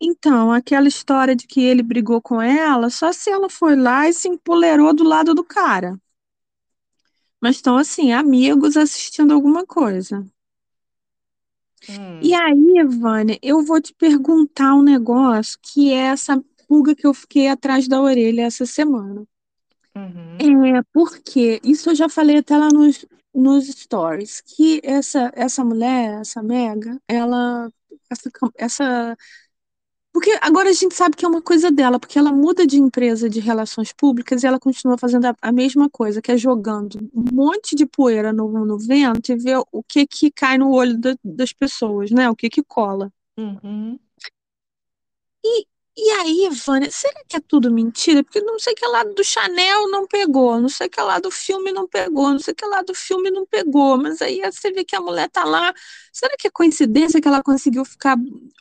Então, 0.00 0.52
aquela 0.52 0.86
história 0.88 1.34
de 1.34 1.46
que 1.46 1.60
ele 1.62 1.82
brigou 1.82 2.20
com 2.20 2.42
ela, 2.42 2.90
só 2.90 3.12
se 3.12 3.30
ela 3.30 3.48
foi 3.48 3.76
lá 3.76 4.06
e 4.08 4.12
se 4.12 4.28
empolerou 4.28 4.92
do 4.94 5.04
lado 5.04 5.34
do 5.34 5.44
cara. 5.44 5.98
Mas 7.42 7.56
estão 7.56 7.76
assim, 7.78 8.12
amigos 8.12 8.76
assistindo 8.78 9.32
alguma 9.34 9.66
coisa. 9.66 10.26
Hum, 11.88 12.22
E 12.22 12.34
aí, 12.34 12.84
Vânia, 12.84 13.38
eu 13.42 13.62
vou 13.64 13.80
te 13.80 13.92
perguntar 13.94 14.74
um 14.74 14.82
negócio 14.82 15.58
que 15.62 15.92
é 15.92 15.96
essa 16.06 16.42
pulga 16.68 16.94
que 16.94 17.06
eu 17.06 17.12
fiquei 17.12 17.48
atrás 17.48 17.86
da 17.88 18.00
orelha 18.00 18.42
essa 18.46 18.64
semana. 18.64 19.26
uhum, 19.94 20.52
É 20.56 20.82
porque 20.92 21.60
isso 21.64 21.90
eu 21.90 21.94
já 21.94 22.08
falei 22.08 22.38
até 22.38 22.56
lá 22.56 22.68
nos, 22.72 23.04
nos 23.34 23.66
stories, 23.68 24.40
que 24.42 24.80
essa, 24.84 25.30
essa 25.34 25.64
mulher, 25.64 26.20
essa 26.20 26.42
Mega, 26.42 27.00
ela, 27.08 27.70
essa, 28.10 28.30
essa 28.56 29.16
Porque 30.12 30.38
agora 30.42 30.68
a 30.68 30.72
gente 30.72 30.94
sabe 30.94 31.16
que 31.16 31.24
é 31.24 31.28
uma 31.28 31.40
coisa 31.40 31.70
dela, 31.70 31.98
porque 31.98 32.18
ela 32.18 32.30
muda 32.32 32.66
de 32.66 32.76
empresa 32.78 33.30
de 33.30 33.40
relações 33.40 33.92
públicas 33.92 34.42
e 34.42 34.46
ela 34.46 34.58
continua 34.60 34.98
fazendo 34.98 35.24
a, 35.26 35.34
a 35.40 35.50
mesma 35.52 35.88
coisa, 35.88 36.20
que 36.20 36.30
é 36.30 36.36
jogando 36.36 36.98
um 37.14 37.24
monte 37.32 37.74
de 37.74 37.86
poeira 37.86 38.30
no, 38.32 38.64
no 38.66 38.78
vento 38.78 39.32
e 39.32 39.36
ver 39.36 39.62
o 39.72 39.82
que 39.82 40.06
que 40.06 40.30
cai 40.30 40.58
no 40.58 40.70
olho 40.70 40.98
da- 40.98 41.16
das 41.24 41.52
pessoas, 41.52 42.10
né? 42.10 42.28
O 42.28 42.36
que 42.36 42.50
que 42.50 42.62
cola. 42.62 43.10
uhum, 43.38 43.98
E, 45.44 45.66
e 45.96 46.10
aí, 46.10 46.48
Vânia, 46.66 46.90
será 46.90 47.22
que 47.28 47.36
é 47.36 47.40
tudo 47.40 47.70
mentira? 47.70 48.24
Porque 48.24 48.40
não 48.40 48.58
sei 48.58 48.74
que 48.74 48.86
lá 48.86 49.04
do 49.04 49.22
Chanel 49.22 49.88
não 49.90 50.06
pegou, 50.06 50.58
não 50.60 50.68
sei 50.68 50.88
que 50.88 51.00
lá 51.00 51.18
do 51.18 51.30
filme 51.30 51.70
não 51.70 51.86
pegou, 51.86 52.30
não 52.32 52.38
sei 52.38 52.54
que 52.54 52.64
lá 52.66 52.80
do 52.82 52.94
filme 52.94 53.30
não 53.30 53.44
pegou, 53.46 53.98
mas 53.98 54.22
aí 54.22 54.40
você 54.50 54.72
vê 54.72 54.84
que 54.84 54.96
a 54.96 55.00
mulher 55.02 55.28
tá 55.30 55.44
lá. 55.44 55.72
Será 56.10 56.34
que 56.38 56.48
é 56.48 56.50
coincidência 56.50 57.20
que 57.20 57.28
ela 57.28 57.42
conseguiu 57.42 57.84
ficar 57.84 58.16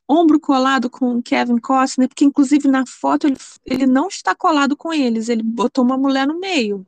ombro 0.09 0.39
colado 0.41 0.89
com 0.89 1.17
o 1.17 1.23
Kevin 1.23 1.57
Costner? 1.57 2.09
Porque, 2.09 2.25
inclusive, 2.25 2.67
na 2.67 2.85
foto 2.85 3.27
ele, 3.27 3.37
ele 3.65 3.85
não 3.87 4.07
está 4.09 4.35
colado 4.35 4.75
com 4.75 4.91
eles, 4.93 5.29
ele 5.29 5.41
botou 5.43 5.85
uma 5.85 5.97
mulher 5.97 6.27
no 6.27 6.37
meio, 6.39 6.85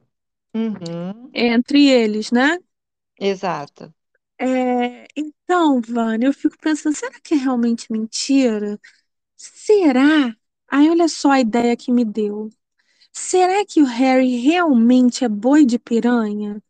uhum, 0.56 1.34
entre 1.34 1.88
eles, 1.90 2.32
né? 2.32 2.58
exato. 3.20 3.94
É, 4.40 5.08
então, 5.16 5.80
Vânia, 5.82 6.28
eu 6.28 6.34
fico 6.34 6.58
pensando, 6.60 6.96
será 6.98 7.20
que 7.22 7.34
é 7.34 7.38
realmente 7.38 7.92
mentira? 7.92 8.80
Será? 9.44 10.36
Aí, 10.70 10.90
olha 10.90 11.08
só 11.08 11.32
a 11.32 11.40
ideia 11.40 11.78
que 11.78 11.92
me 11.92 12.04
deu. 12.06 12.50
Será 13.14 13.66
que 13.66 13.82
o 13.82 13.86
Harry 13.86 14.38
realmente 14.42 15.26
é 15.26 15.30
boi 15.30 15.66
de 15.66 15.80
piranha? 15.80 16.62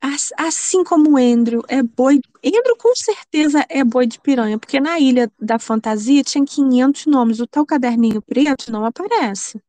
As- 0.00 0.32
Assim 0.38 0.84
como 0.84 1.12
o 1.12 1.16
Andrew 1.16 1.62
é 1.68 1.82
boi. 1.82 2.20
Andrew 2.44 2.76
com 2.76 2.94
certeza 2.96 3.64
é 3.68 3.84
boi 3.84 4.06
de 4.06 4.20
piranha, 4.20 4.58
porque 4.58 4.80
na 4.80 4.98
Ilha 4.98 5.30
da 5.38 5.58
Fantasia 5.58 6.22
tinha 6.22 6.44
500 6.44 7.06
nomes. 7.06 7.40
O 7.40 7.46
tal 7.46 7.64
caderninho 7.66 8.20
preto 8.22 8.70
não 8.70 8.84
aparece. 8.84 9.60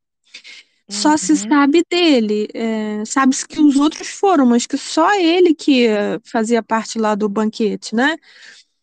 Só 0.89 1.15
se 1.17 1.37
Uhum, 1.37 1.37
sabe 1.37 1.83
dele. 1.89 2.47
é, 2.53 3.05
Sabe-se 3.05 3.47
que 3.47 3.59
os 3.61 3.77
outros 3.77 4.09
foram, 4.09 4.45
mas 4.45 4.67
que 4.67 4.77
só 4.77 5.13
ele 5.15 5.55
que 5.55 5.87
fazia 6.25 6.61
parte 6.63 6.99
lá 6.99 7.15
do 7.15 7.29
banquete, 7.29 7.95
né? 7.95 8.17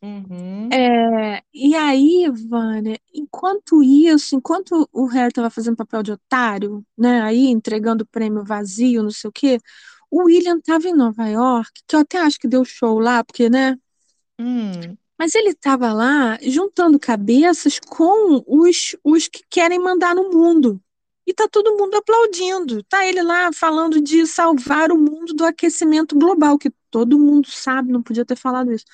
Uhum, 0.02 0.78
É, 0.80 1.42
e 1.54 1.74
aí, 1.74 2.30
Vânia, 2.48 3.00
enquanto 3.14 3.82
isso, 3.82 4.36
enquanto 4.36 4.88
o 4.92 5.06
Harry 5.06 5.28
estava 5.28 5.48
fazendo 5.50 5.76
papel 5.76 6.02
de 6.02 6.12
otário, 6.12 6.84
né, 6.96 7.22
aí 7.22 7.46
entregando 7.46 8.04
o 8.04 8.06
prêmio 8.06 8.44
vazio, 8.44 9.02
não 9.02 9.10
sei 9.10 9.28
o 9.28 9.32
quê, 9.32 9.58
o 10.10 10.24
William 10.24 10.58
estava 10.58 10.86
em 10.88 10.94
Nova 10.94 11.26
York, 11.28 11.82
que 11.86 11.96
eu 11.96 12.00
até 12.00 12.18
acho 12.18 12.38
que 12.38 12.46
deu 12.48 12.64
show 12.66 12.98
lá, 12.98 13.24
porque, 13.24 13.48
né, 13.48 13.78
hum, 14.38 14.98
mas 15.18 15.34
ele 15.34 15.50
estava 15.50 15.92
lá 15.92 16.38
juntando 16.42 16.98
cabeças 16.98 17.78
com 17.80 18.42
os, 18.46 18.96
os 19.02 19.26
que 19.28 19.42
querem 19.50 19.78
mandar 19.78 20.14
no 20.14 20.30
mundo. 20.30 20.80
E 21.26 21.34
tá 21.34 21.46
todo 21.48 21.76
mundo 21.76 21.94
aplaudindo. 21.96 22.82
Tá 22.84 23.04
ele 23.06 23.22
lá 23.22 23.52
falando 23.52 24.00
de 24.00 24.26
salvar 24.26 24.90
o 24.90 24.96
mundo 24.98 25.34
do 25.34 25.44
aquecimento 25.44 26.16
global, 26.18 26.56
que 26.58 26.70
todo 26.90 27.18
mundo 27.18 27.48
sabe, 27.50 27.92
não 27.92 28.02
podia 28.02 28.24
ter 28.24 28.36
falado 28.36 28.72
isso. 28.72 28.84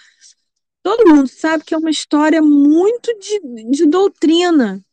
Todo 0.84 1.08
mundo 1.08 1.28
sabe 1.28 1.64
que 1.64 1.74
é 1.74 1.78
uma 1.78 1.90
história 1.90 2.42
muito 2.42 3.12
de, 3.18 3.40
de 3.72 3.86
doutrina, 3.86 4.84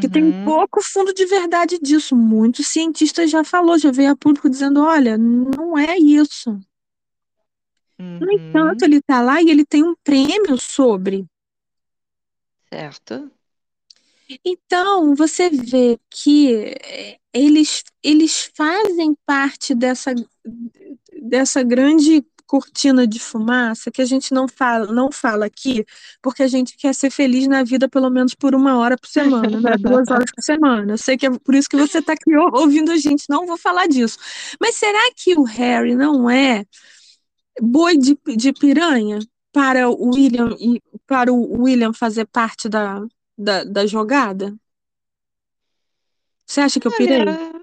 que 0.00 0.08
tem 0.08 0.32
uhum, 0.32 0.32
pouco 0.32 0.82
fundo 0.82 1.14
de 1.14 1.26
verdade 1.26 1.78
disso. 1.80 2.16
Muitos 2.16 2.68
cientistas 2.68 3.30
já 3.30 3.44
falou, 3.44 3.78
já 3.78 3.92
veio 3.92 4.12
a 4.12 4.16
público 4.16 4.50
dizendo, 4.50 4.82
olha, 4.82 5.18
não 5.18 5.78
é 5.78 5.98
isso. 5.98 6.58
No 8.20 8.30
entanto, 8.32 8.82
uhum, 8.82 8.84
ele 8.84 8.96
está 8.96 9.20
lá 9.20 9.42
e 9.42 9.50
ele 9.50 9.66
tem 9.66 9.82
um 9.82 9.94
prêmio 10.02 10.56
sobre. 10.58 11.26
certo. 12.68 13.30
Então, 14.44 15.14
você 15.14 15.50
vê 15.50 15.98
que 16.08 16.54
eh, 16.80 17.18
eles, 17.32 17.82
eles 18.02 18.50
fazem 18.54 19.16
parte 19.26 19.74
dessa, 19.74 20.14
dessa 21.20 21.62
grande 21.62 22.22
cortina 22.50 23.06
de 23.06 23.20
fumaça 23.20 23.92
que 23.92 24.02
a 24.02 24.04
gente 24.04 24.34
não 24.34 24.48
fala, 24.48 24.92
não 24.92 25.12
fala 25.12 25.46
aqui, 25.46 25.86
porque 26.20 26.42
a 26.42 26.48
gente 26.48 26.76
quer 26.76 26.92
ser 26.92 27.08
feliz 27.08 27.46
na 27.46 27.62
vida 27.62 27.88
pelo 27.88 28.10
menos 28.10 28.34
por 28.34 28.56
uma 28.56 28.76
hora 28.76 28.98
por 28.98 29.06
semana, 29.06 29.60
né? 29.60 29.76
Duas 29.78 30.08
horas 30.10 30.32
por 30.34 30.42
semana. 30.42 30.94
Eu 30.94 30.98
sei 30.98 31.16
que 31.16 31.26
é 31.26 31.30
por 31.30 31.54
isso 31.54 31.68
que 31.68 31.76
você 31.76 31.98
está 31.98 32.12
aqui 32.12 32.36
ou- 32.36 32.50
ouvindo 32.60 32.90
a 32.90 32.96
gente, 32.96 33.26
não 33.28 33.46
vou 33.46 33.56
falar 33.56 33.86
disso. 33.86 34.18
Mas 34.60 34.74
será 34.74 34.98
que 35.16 35.38
o 35.38 35.44
Harry 35.44 35.94
não 35.94 36.28
é 36.28 36.64
boi 37.60 37.96
de, 37.96 38.18
de 38.36 38.52
piranha 38.52 39.20
para 39.52 39.88
o 39.88 40.12
William 40.12 40.56
e 40.58 40.82
para 41.06 41.32
o 41.32 41.62
William 41.62 41.92
fazer 41.92 42.26
parte 42.26 42.68
da, 42.68 43.00
da, 43.38 43.62
da 43.62 43.86
jogada? 43.86 44.52
Você 46.44 46.62
acha 46.62 46.80
que 46.80 46.88
eu 46.88 46.92
pirei? 46.96 47.59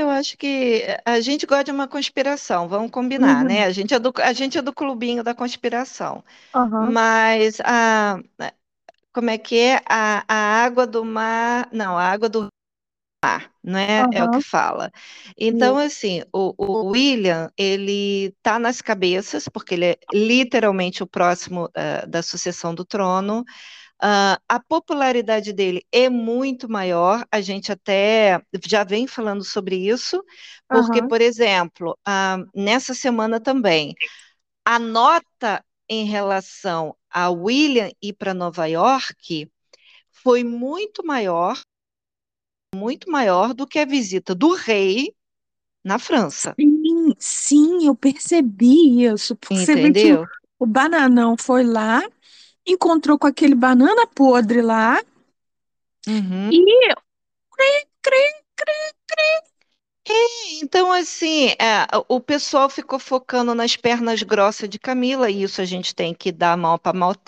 Eu 0.00 0.10
acho 0.10 0.36
que 0.36 0.84
a 1.04 1.20
gente 1.20 1.46
gosta 1.46 1.64
de 1.64 1.70
uma 1.70 1.88
conspiração, 1.88 2.68
vamos 2.68 2.90
combinar, 2.90 3.44
né? 3.44 3.60
Uhum. 3.60 3.66
A 3.66 3.70
gente 3.70 3.94
é 3.94 3.98
do, 3.98 4.12
a 4.16 4.32
gente 4.32 4.58
é 4.58 4.62
do 4.62 4.72
clubinho 4.72 5.22
da 5.22 5.34
conspiração. 5.34 6.24
Aham. 6.54 6.90
Mas 6.90 7.60
a, 7.60 8.18
como 9.12 9.30
é 9.30 9.38
que 9.38 9.58
é? 9.58 9.80
A, 9.88 10.24
a 10.28 10.64
água 10.64 10.86
do 10.86 11.04
mar, 11.04 11.68
não, 11.72 11.98
a 11.98 12.04
água 12.04 12.28
do 12.28 12.48
mar, 13.24 13.50
não 13.62 13.78
é? 13.78 14.06
É 14.12 14.24
o 14.24 14.30
que 14.30 14.40
fala. 14.40 14.90
Então, 15.36 15.76
assim, 15.76 16.22
o, 16.32 16.54
o 16.56 16.90
William, 16.90 17.50
ele 17.56 18.34
tá 18.42 18.58
nas 18.58 18.80
cabeças, 18.80 19.48
porque 19.48 19.74
ele 19.74 19.86
é 19.86 19.98
literalmente 20.12 21.02
o 21.02 21.06
próximo 21.06 21.68
ah, 21.74 22.06
da 22.06 22.22
sucessão 22.22 22.74
do 22.74 22.84
trono. 22.84 23.44
Ah, 24.02 24.40
a 24.48 24.58
popularidade 24.60 25.52
dele 25.52 25.84
é 25.92 26.08
muito 26.08 26.68
maior, 26.70 27.26
a 27.30 27.40
gente 27.40 27.70
até 27.72 28.40
já 28.66 28.82
vem 28.84 29.06
falando 29.06 29.44
sobre 29.44 29.76
isso, 29.76 30.24
porque, 30.70 31.02
Aham. 31.02 31.02
por 31.02 31.20
exemplo, 31.20 31.98
ah, 32.06 32.38
nessa 32.54 32.94
semana 32.94 33.38
também, 33.40 33.94
a 34.64 34.78
nota 34.78 35.64
em 35.88 36.06
relação 36.06 36.96
a 37.10 37.30
William 37.30 37.90
ir 38.02 38.14
para 38.14 38.34
Nova 38.34 38.66
York 38.66 39.50
foi 40.12 40.44
muito 40.44 41.04
maior, 41.06 41.58
muito 42.74 43.08
maior 43.10 43.54
do 43.54 43.64
que 43.66 43.78
a 43.78 43.84
visita 43.84 44.34
do 44.34 44.54
rei 44.54 45.14
na 45.84 45.98
França, 45.98 46.56
Sim, 46.58 47.14
sim, 47.18 47.86
eu 47.86 47.94
percebi 47.96 49.04
isso. 49.04 49.36
Entendeu? 49.50 50.26
o 50.58 50.66
bananão 50.66 51.36
foi 51.38 51.64
lá, 51.64 52.02
encontrou 52.70 53.18
com 53.18 53.26
aquele 53.26 53.54
banana 53.54 54.06
podre 54.06 54.62
lá 54.62 55.00
Uhum, 56.08 56.50
e 56.50 56.94
cri, 57.50 57.86
cri, 58.02 58.32
cri, 58.56 58.92
cri. 59.06 59.50
Então, 60.62 60.90
assim, 60.90 61.50
é, 61.50 61.86
o 62.08 62.20
pessoal 62.20 62.68
ficou 62.68 62.98
focando 62.98 63.54
nas 63.54 63.76
pernas 63.76 64.22
grossas 64.22 64.68
de 64.68 64.78
Camila, 64.78 65.30
e 65.30 65.42
isso 65.42 65.60
a 65.60 65.64
gente 65.64 65.94
tem 65.94 66.14
que 66.14 66.32
dar 66.32 66.52
a 66.52 66.56
mão 66.56 66.78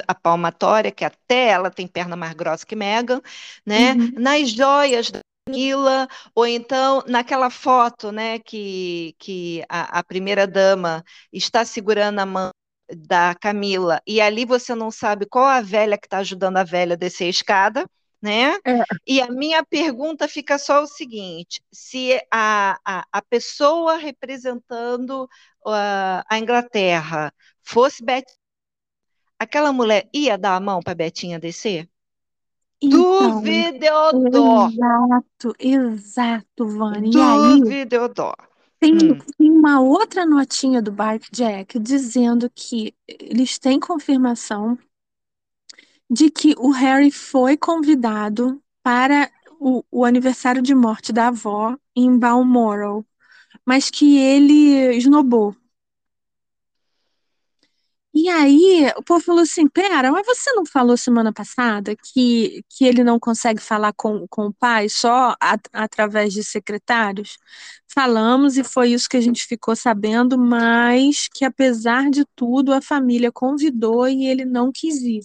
a 0.09 0.15
palmatória, 0.15 0.91
que 0.91 1.05
até 1.05 1.49
ela 1.49 1.71
tem 1.71 1.87
perna 1.87 2.17
mais 2.17 2.33
grossa 2.33 2.67
que 2.67 2.75
Megan, 2.75 3.21
né? 3.65 3.93
Uhum. 3.93 4.13
Nas 4.17 4.51
joias 4.51 5.11
da 5.11 5.21
Camila, 5.47 6.09
ou 6.35 6.47
então 6.47 7.05
naquela 7.07 7.51
foto, 7.51 8.11
né, 8.11 8.39
que, 8.39 9.15
que 9.19 9.63
a, 9.69 9.99
a 9.99 10.05
primeira-dama 10.05 11.05
está 11.33 11.65
segurando 11.65 12.19
a 12.21 12.27
mão 12.27 12.51
da 12.97 13.35
Camila, 13.35 14.01
e 14.07 14.21
ali 14.21 14.45
você 14.45 14.75
não 14.75 14.91
sabe 14.91 15.27
qual 15.27 15.45
a 15.47 15.61
velha 15.61 15.99
que 15.99 16.07
está 16.07 16.19
ajudando 16.19 16.57
a 16.59 16.65
velha 16.65 16.95
a 16.95 16.97
descer 16.97 17.25
a 17.25 17.31
escada, 17.31 17.91
né? 18.21 18.57
É, 18.65 18.83
E 19.07 19.21
a 19.21 19.31
minha 19.31 19.65
pergunta 19.65 20.29
fica 20.29 20.59
só 20.59 20.83
o 20.83 20.87
seguinte: 20.87 21.63
se 21.73 22.21
a, 22.31 22.79
a, 22.85 23.07
a 23.13 23.23
pessoa 23.23 23.97
representando 23.97 25.25
uh, 25.67 26.23
a 26.29 26.39
Inglaterra 26.39 27.33
fosse 27.63 28.05
Bet, 28.05 28.27
aquela 29.39 29.73
mulher 29.73 30.09
ia 30.15 30.39
dar 30.39 30.57
a 30.57 30.61
mão 30.61 30.81
para 30.83 30.95
Betinha 30.95 31.39
descer? 31.39 31.89
então, 32.81 33.43
Duvidodó! 33.43 34.69
exato, 34.71 35.55
exato, 35.59 36.67
Vânia. 36.67 37.33
Aí, 37.33 37.61
Duvidodó! 37.61 38.35
Tem, 38.83 38.97
Hum, 38.97 39.23
tem 39.39 39.51
uma 39.53 39.81
outra 39.81 40.27
notinha 40.27 40.83
do 40.83 40.91
Bark 40.93 41.29
Jack 41.33 41.79
dizendo 41.79 42.51
que 42.51 42.95
eles 43.09 43.59
têm 43.59 43.79
confirmação 43.79 44.77
de 46.11 46.31
que 46.31 46.55
o 46.59 46.71
Harry 46.71 47.11
foi 47.11 47.57
convidado 47.57 48.63
para 48.83 49.31
o, 49.61 49.83
o 49.91 50.05
aniversário 50.05 50.63
de 50.63 50.75
morte 50.75 51.13
da 51.13 51.29
avó 51.29 51.77
em 51.97 52.19
Balmoral, 52.19 53.05
mas 53.67 53.91
que 53.91 54.19
ele 54.19 54.97
esnobou. 54.97 55.57
E 58.15 58.29
aí, 58.29 58.91
o 58.97 59.03
povo 59.03 59.25
falou 59.25 59.43
assim: 59.43 59.67
pera, 59.69 60.13
mas 60.13 60.27
você 60.27 60.53
não 60.53 60.67
falou 60.67 60.97
semana 60.97 61.33
passada 61.33 61.97
que, 61.97 62.63
que 62.69 62.85
ele 62.85 63.03
não 63.03 63.19
consegue 63.19 63.61
falar 63.61 63.93
com, 63.95 64.27
com 64.29 64.47
o 64.47 64.53
pai 64.53 64.89
só 64.89 65.35
através 65.73 66.33
de 66.33 66.45
secretários? 66.45 67.39
Falamos 67.95 68.57
e 68.59 68.65
foi 68.65 68.91
isso 68.93 69.09
que 69.09 69.17
a 69.17 69.21
gente 69.21 69.47
ficou 69.47 69.75
sabendo, 69.75 70.39
mas 70.39 71.29
que 71.29 71.45
apesar 71.45 72.11
de 72.11 72.25
tudo, 72.37 72.73
a 72.73 72.83
família 72.83 73.33
convidou 73.33 74.07
e 74.09 74.27
ele 74.27 74.45
não 74.45 74.71
quis 74.73 74.97
ir. 75.03 75.23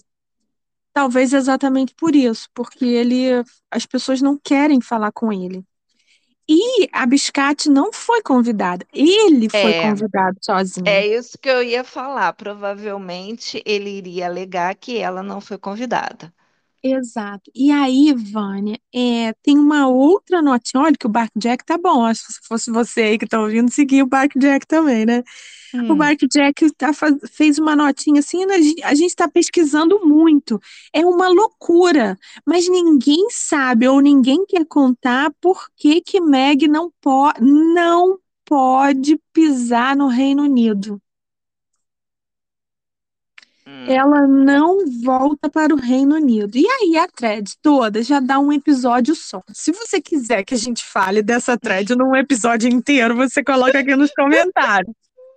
Talvez 0.92 1.32
exatamente 1.32 1.94
por 1.94 2.14
isso, 2.16 2.48
porque 2.54 2.84
ele, 2.84 3.30
as 3.70 3.86
pessoas 3.86 4.20
não 4.22 4.38
querem 4.38 4.80
falar 4.80 5.12
com 5.12 5.32
ele. 5.32 5.64
E 6.48 6.88
a 6.92 7.06
Biscate 7.06 7.68
não 7.68 7.92
foi 7.92 8.22
convidada, 8.22 8.86
ele 8.92 9.48
foi 9.48 9.72
é, 9.72 9.82
convidado 9.82 10.38
sozinho. 10.42 10.86
é 10.86 11.06
isso 11.06 11.38
que 11.38 11.48
eu 11.48 11.62
ia 11.62 11.84
falar. 11.84 12.32
Provavelmente 12.34 13.62
ele 13.66 13.90
iria 13.90 14.26
alegar 14.26 14.74
que 14.76 14.98
ela 14.98 15.22
não 15.22 15.40
foi 15.40 15.58
convidada. 15.58 16.32
Exato. 16.82 17.50
E 17.54 17.72
aí, 17.72 18.14
Vânia, 18.14 18.78
é, 18.94 19.32
tem 19.42 19.58
uma 19.58 19.88
outra 19.88 20.40
notinha. 20.40 20.82
Olha 20.82 20.96
que 20.96 21.06
o 21.06 21.08
Bark 21.10 21.32
Jack 21.36 21.64
tá 21.64 21.76
bom. 21.76 22.04
Acho 22.04 22.24
que 22.26 22.32
se 22.34 22.40
fosse 22.46 22.70
você 22.70 23.00
aí 23.02 23.18
que 23.18 23.26
tá 23.26 23.40
ouvindo, 23.40 23.70
seguir 23.70 24.02
o 24.02 24.06
Bark 24.06 24.38
Jack 24.38 24.66
também, 24.66 25.04
né? 25.04 25.22
O 25.88 25.94
Hum, 25.94 25.96
Bark 25.96 26.20
Jack 26.32 26.70
tá, 26.76 26.90
fez 27.32 27.58
uma 27.58 27.76
notinha 27.76 28.20
assim, 28.20 28.46
né, 28.46 28.54
a 28.56 28.60
gente- 28.62 28.82
a 28.84 28.94
gente 28.94 29.10
está 29.10 29.28
pesquisando 29.28 30.00
muito. 30.06 30.60
É 30.92 31.04
uma 31.04 31.28
loucura, 31.28 32.18
mas 32.46 32.68
ninguém 32.68 33.28
sabe 33.30 33.86
ou 33.88 34.00
ninguém 34.00 34.44
quer 34.46 34.64
contar 34.66 35.30
por 35.40 35.68
que 35.76 36.00
que 36.00 36.20
Meg 36.20 36.68
não, 36.68 36.90
po 37.00 37.32
não 37.40 38.18
pode 38.44 39.18
pisar 39.32 39.96
no 39.96 40.08
Reino 40.08 40.42
Unido. 40.44 41.00
hum. 43.66 43.84
Ela 43.86 44.26
não 44.26 44.84
volta 45.02 45.48
para 45.48 45.74
o 45.74 45.78
Reino 45.78 46.16
Unido. 46.16 46.56
E 46.56 46.66
aí 46.66 46.96
a 46.98 47.08
thread 47.08 47.56
toda 47.62 48.02
já 48.02 48.20
dá 48.20 48.38
um 48.38 48.52
episódio 48.52 49.14
só. 49.14 49.42
Se 49.52 49.72
você 49.72 50.00
quiser 50.00 50.44
que 50.44 50.54
a 50.54 50.58
gente 50.58 50.84
fale 50.84 51.22
dessa 51.22 51.56
thread 51.58 51.94
num 51.96 52.14
episódio 52.16 52.68
inteiro, 52.70 53.16
você 53.16 53.42
coloca 53.42 53.78
aqui 53.78 53.96
nos 53.96 54.10
comentários. 54.12 54.94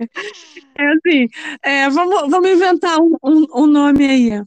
É 0.78 0.84
assim, 0.93 1.28
é, 1.64 1.89
vamos, 1.89 2.30
vamos 2.32 2.49
inventar 2.49 2.97
um, 2.99 3.16
um, 3.24 3.45
um 3.64 3.68
nome 3.68 4.06
aí. 4.06 4.41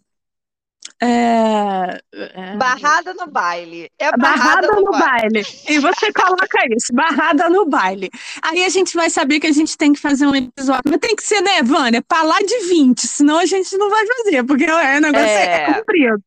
É, 1.02 2.00
é, 2.12 2.56
Barrada 2.56 3.12
no 3.14 3.26
baile. 3.26 3.90
É 3.98 4.10
barrada 4.16 4.68
barrada 4.68 4.68
no 4.68 4.82
no 4.82 4.90
baile. 4.90 5.42
baile. 5.42 5.46
E 5.68 5.78
você 5.78 6.12
coloca 6.12 6.58
isso, 6.74 6.92
barrada 6.94 7.48
no 7.50 7.66
baile. 7.66 8.10
Aí 8.42 8.64
a 8.64 8.68
gente 8.68 8.94
vai 8.96 9.10
saber 9.10 9.38
que 9.40 9.46
a 9.46 9.52
gente 9.52 9.76
tem 9.76 9.92
que 9.92 10.00
fazer 10.00 10.26
um 10.26 10.34
episódio. 10.34 10.82
Mas 10.86 10.98
tem 10.98 11.14
que 11.14 11.22
ser, 11.22 11.40
né, 11.42 11.62
Vânia? 11.62 12.02
Pra 12.02 12.22
lá 12.22 12.38
de 12.38 12.58
20, 12.68 13.06
senão 13.06 13.38
a 13.38 13.46
gente 13.46 13.76
não 13.76 13.90
vai 13.90 14.06
fazer, 14.06 14.44
porque 14.44 14.64
é, 14.64 14.96
o 14.96 15.00
negócio 15.00 15.26
é, 15.26 15.44
É, 15.44 15.74
comprido. 15.74 16.22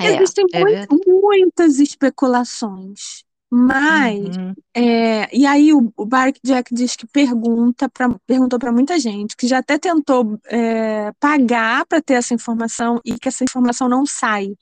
é, 0.00 0.06
Existem 0.16 0.44
é 0.52 0.86
muitas 1.06 1.78
especulações, 1.78 3.24
mas 3.50 4.36
Uhum, 4.36 4.54
é, 4.74 5.34
e 5.36 5.46
aí 5.46 5.72
o, 5.72 5.92
o 5.96 6.06
Bark 6.06 6.38
Jack 6.44 6.74
diz 6.74 6.94
que 6.96 7.06
pergunta 7.06 7.88
pra, 7.88 8.08
perguntou 8.26 8.58
para 8.58 8.72
muita 8.72 8.98
gente, 8.98 9.36
que 9.36 9.46
já 9.48 9.58
até 9.58 9.78
tentou 9.78 10.38
é, 10.46 11.12
pagar 11.20 11.86
para 11.86 12.02
ter 12.02 12.14
essa 12.14 12.34
informação 12.34 13.00
e 13.04 13.18
que 13.18 13.28
essa 13.28 13.44
informação 13.44 13.88
não 13.88 14.04
sai. 14.06 14.54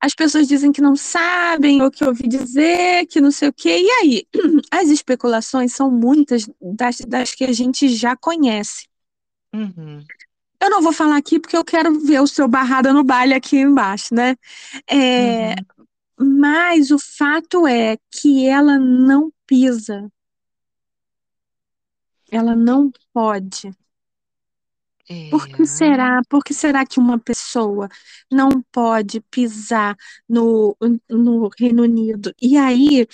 As 0.00 0.14
pessoas 0.14 0.46
dizem 0.46 0.70
que 0.70 0.82
não 0.82 0.94
sabem, 0.94 1.80
ou 1.82 1.90
que 1.90 2.04
ouvi 2.04 2.28
dizer, 2.28 3.06
que 3.06 3.20
não 3.20 3.30
sei 3.30 3.48
o 3.48 3.52
quê. 3.52 3.80
E 3.80 3.90
aí, 3.90 4.26
as 4.70 4.88
especulações 4.88 5.72
são 5.74 5.90
muitas 5.90 6.46
das, 6.60 6.98
das 7.00 7.34
que 7.34 7.44
a 7.44 7.52
gente 7.52 7.88
já 7.88 8.14
conhece. 8.16 8.86
uhum, 9.52 10.08
Eu 10.60 10.70
não 10.70 10.80
vou 10.82 10.92
falar 10.92 11.16
aqui 11.18 11.38
porque 11.38 11.56
eu 11.56 11.64
quero 11.64 11.98
ver 12.00 12.20
o 12.20 12.26
seu 12.26 12.48
barrada 12.48 12.92
no 12.92 13.04
baile 13.04 13.34
aqui 13.34 13.58
embaixo, 13.58 14.14
né? 14.14 14.34
É, 14.88 15.54
uhum. 15.56 15.66
Mas 16.18 16.90
o 16.90 16.98
fato 16.98 17.66
é 17.66 17.96
que 18.10 18.46
ela 18.46 18.78
não 18.78 19.32
pisa, 19.46 20.10
ela 22.30 22.54
não 22.54 22.92
pode. 23.14 23.70
Por 25.30 25.48
que 25.48 25.62
É. 25.62 25.66
será? 25.66 26.20
Por 26.28 26.44
que 26.44 26.54
será 26.54 26.86
que 26.86 26.98
uma 26.98 27.18
pessoa 27.18 27.88
não 28.30 28.62
pode 28.72 29.20
pisar 29.30 29.96
no, 30.28 30.76
no 31.08 31.48
Reino 31.58 31.82
Unido? 31.82 32.32
E 32.40 32.56
aí, 32.56 33.06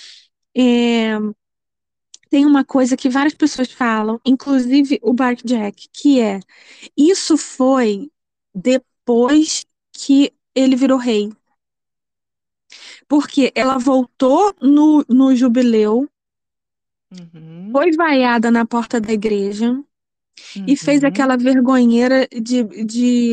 é, 0.55 1.17
tem 2.29 2.45
uma 2.45 2.63
coisa 2.63 2.95
que 2.97 3.09
várias 3.09 3.33
pessoas 3.33 3.71
falam, 3.71 4.19
inclusive 4.25 4.99
o 5.03 5.13
Bark 5.13 5.43
Jack, 5.45 5.87
que 5.91 6.19
é 6.19 6.39
isso 6.97 7.37
foi 7.37 8.11
depois 8.55 9.65
que 9.93 10.33
ele 10.55 10.75
virou 10.75 10.97
rei. 10.97 11.31
Porque 13.11 13.51
ela 13.53 13.77
voltou 13.77 14.55
no, 14.61 15.03
no 15.09 15.35
jubileu, 15.35 16.07
Uhum, 17.11 17.71
foi 17.71 17.91
vaiada 17.95 18.49
na 18.51 18.65
porta 18.65 18.99
da 18.99 19.11
igreja 19.13 19.81
e 20.67 20.77
fez 20.77 21.03
uhum. 21.03 21.05
aquela 21.05 21.37
vergonheira 21.37 22.27
de, 22.29 22.63
de 22.85 23.31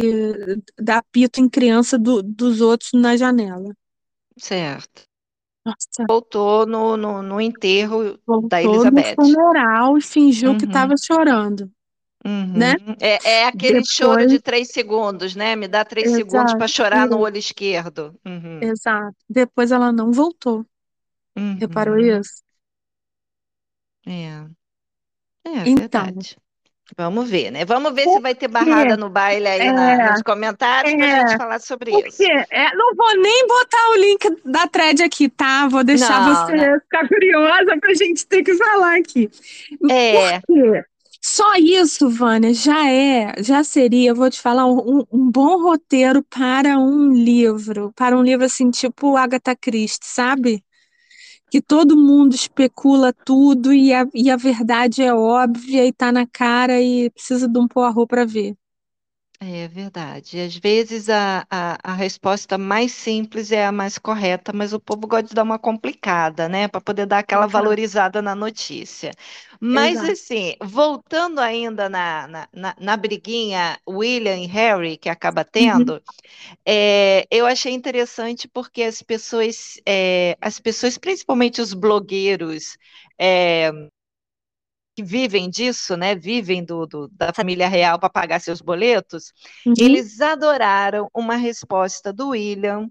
dar 0.80 1.02
pito 1.12 1.40
em 1.40 1.48
criança 1.48 1.98
do- 1.98 2.22
dos 2.22 2.60
outros 2.60 2.92
na 2.94 3.16
janela. 3.16 3.74
Certo. 4.38 5.02
Nossa, 5.64 6.08
Voltou 6.08 6.66
no, 6.66 6.96
no, 6.96 7.22
no 7.22 7.40
enterro 7.40 8.18
da 8.42 8.62
voltou 8.62 8.84
no 8.86 9.02
Elizabeth. 9.02 9.16
funeral 9.16 9.98
e 9.98 10.00
fingiu 10.00 10.54
que 10.56 10.64
Uhum, 10.64 10.66
estava 10.66 10.94
chorando, 10.96 11.70
né? 12.24 12.74
uhum. 12.86 12.96
É, 13.00 13.30
é 13.40 13.46
aquele 13.46 13.84
choro 13.84 14.16
Depois, 14.16 14.32
de 14.32 14.40
três 14.40 14.68
segundos, 14.68 15.34
né? 15.36 15.54
Me 15.56 15.68
dá 15.68 15.84
três 15.84 16.10
segundos 16.10 16.54
para 16.54 16.64
exato, 16.64 16.72
chorar 16.72 17.08
no 17.08 17.18
olho 17.18 17.36
esquerdo. 17.36 18.18
Uhum, 18.24 18.60
exato. 18.62 19.16
Depois 19.28 19.70
ela 19.72 19.92
não 19.92 20.12
voltou. 20.12 20.64
Reparou 21.60 21.94
uhum. 21.94 22.20
isso? 22.20 22.42
É, 24.06 24.44
é 25.44 25.68
Então, 25.68 26.04
verdade. 26.04 26.36
Vamos 26.96 27.28
ver, 27.28 27.50
né? 27.50 27.66
Vamos 27.66 27.92
ver 27.94 28.04
se 28.04 28.18
vai 28.18 28.34
ter 28.34 28.48
barrada 28.48 28.96
no 28.96 29.10
baile 29.10 29.46
aí 29.46 29.70
na, 29.70 30.10
nos 30.12 30.22
comentários 30.22 30.94
para 30.94 31.04
a 31.04 31.20
gente 31.20 31.34
É, 31.34 31.36
falar 31.36 31.60
sobre 31.60 31.90
isso. 32.06 32.22
é, 32.22 32.74
não 32.74 32.94
vou 32.94 33.14
nem 33.20 33.46
botar 33.46 33.90
o 33.90 33.96
link 33.96 34.42
da 34.46 34.66
thread 34.66 35.02
aqui, 35.02 35.28
tá? 35.28 35.68
Vou 35.68 35.84
deixar 35.84 36.20
Não, 36.22 36.46
você 36.46 36.56
né? 36.56 36.80
ficar 36.80 37.06
curiosa 37.06 37.76
pra 37.78 37.92
gente 37.94 38.26
ter 38.26 38.42
que 38.42 38.54
falar 38.54 38.96
aqui. 38.96 39.30
É. 39.90 40.40
Por 40.40 40.54
quê? 40.54 40.84
Só 41.20 41.54
isso, 41.56 42.08
Vânia, 42.08 42.54
já 42.54 42.88
é, 42.90 43.42
já 43.42 43.62
seria, 43.64 44.14
vou 44.14 44.30
te 44.30 44.40
falar, 44.40 44.66
um, 44.66 45.04
um 45.12 45.30
bom 45.30 45.62
roteiro 45.62 46.22
para 46.24 46.78
um 46.78 47.12
livro, 47.12 47.92
para 47.94 48.16
um 48.16 48.22
livro 48.22 48.44
assim, 48.46 48.70
tipo 48.70 49.16
Agatha 49.16 49.54
Christie, 49.56 50.06
sabe? 50.08 50.64
Que 51.50 51.62
todo 51.62 51.96
mundo 51.96 52.34
especula 52.34 53.12
tudo 53.12 53.72
e 53.72 53.92
a, 53.94 54.06
e 54.14 54.30
a 54.30 54.36
verdade 54.36 55.02
é 55.02 55.14
óbvia 55.14 55.86
e 55.86 55.92
tá 55.92 56.12
na 56.12 56.26
cara 56.26 56.80
e 56.82 57.10
precisa 57.10 57.48
de 57.48 57.58
um 57.58 57.68
porro 57.68 58.06
para 58.06 58.24
ver. 58.26 58.56
É 59.40 59.68
verdade. 59.68 60.40
Às 60.40 60.56
vezes 60.56 61.08
a, 61.08 61.46
a, 61.48 61.78
a 61.92 61.94
resposta 61.94 62.58
mais 62.58 62.90
simples 62.90 63.52
é 63.52 63.64
a 63.64 63.70
mais 63.70 63.96
correta, 63.96 64.52
mas 64.52 64.72
o 64.72 64.80
povo 64.80 65.06
gosta 65.06 65.28
de 65.28 65.34
dar 65.34 65.44
uma 65.44 65.60
complicada, 65.60 66.48
né? 66.48 66.66
Para 66.66 66.80
poder 66.80 67.06
dar 67.06 67.20
aquela 67.20 67.46
valorizada 67.46 68.20
na 68.20 68.34
notícia. 68.34 69.12
Mas, 69.60 70.02
exato. 70.02 70.02
assim, 70.02 70.56
voltando 70.60 71.38
ainda 71.40 71.88
na, 71.88 72.26
na, 72.26 72.48
na, 72.52 72.76
na 72.80 72.96
briguinha 72.96 73.78
William 73.88 74.36
e 74.38 74.46
Harry, 74.46 74.96
que 74.96 75.08
acaba 75.08 75.44
Uhum, 75.60 75.92
tendo, 75.92 76.02
é, 76.66 77.26
eu 77.30 77.46
achei 77.46 77.72
interessante 77.74 78.48
porque 78.48 78.82
as 78.82 79.02
pessoas, 79.02 79.80
é, 79.86 80.36
as 80.40 80.60
pessoas, 80.60 80.98
principalmente 80.98 81.60
os 81.60 81.74
blogueiros, 81.74 82.76
é, 83.18 83.70
que 84.98 85.02
vivem 85.04 85.48
disso, 85.48 85.96
né? 85.96 86.14
Vivem 86.16 86.64
do, 86.64 86.84
do- 86.86 87.08
da 87.12 87.32
família 87.32 87.68
real 87.68 88.00
para 88.00 88.10
pagar 88.10 88.40
seus 88.40 88.60
boletos, 88.60 89.32
uhum. 89.66 89.78
eles 89.78 90.20
adoraram 90.20 91.08
uma 91.14 91.36
resposta 91.36 92.12
do 92.12 92.30
William, 92.30 92.90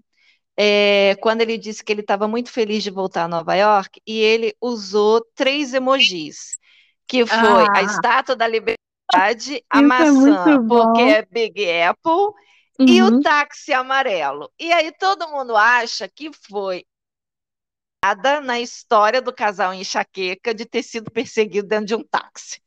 é, 0.56 1.16
quando 1.20 1.42
ele 1.42 1.58
disse 1.58 1.84
que 1.84 1.92
ele 1.92 2.00
estava 2.02 2.28
muito 2.28 2.50
feliz 2.50 2.82
de 2.82 2.90
voltar 2.90 3.24
a 3.24 3.28
Nova 3.28 3.54
York, 3.56 4.00
e 4.06 4.18
ele 4.20 4.54
usou 4.60 5.24
três 5.34 5.74
emojis, 5.74 6.58
que 7.06 7.26
foi 7.26 7.68
a 7.74 7.82
Ah, 7.82 7.82
Estátua 7.82 8.36
da 8.36 8.48
Liberdade, 8.48 9.64
a 9.70 9.82
isso 9.82 10.02
é 10.06 10.10
maçã, 10.12 10.58
muito 10.58 10.64
porque 10.66 11.02
é 11.02 11.22
Big 11.24 11.64
Apple, 11.82 12.32
e 12.86 13.02
o 13.02 13.10
Uhum. 13.10 13.22
táxi 13.22 13.72
amarelo. 13.72 14.50
E 14.58 14.72
aí 14.72 14.92
todo 14.92 15.28
mundo 15.28 15.56
acha 15.56 16.08
que 16.08 16.30
foi 16.32 16.84
nada 18.04 18.40
na 18.40 18.60
história 18.60 19.20
do 19.20 19.32
casal 19.32 19.74
enxaqueca 19.74 20.54
de 20.54 20.64
ter 20.64 20.82
sido 20.82 21.10
perseguido 21.10 21.68
dentro 21.68 21.86
de 21.86 21.94
um 21.94 22.02
táxi. 22.02 22.60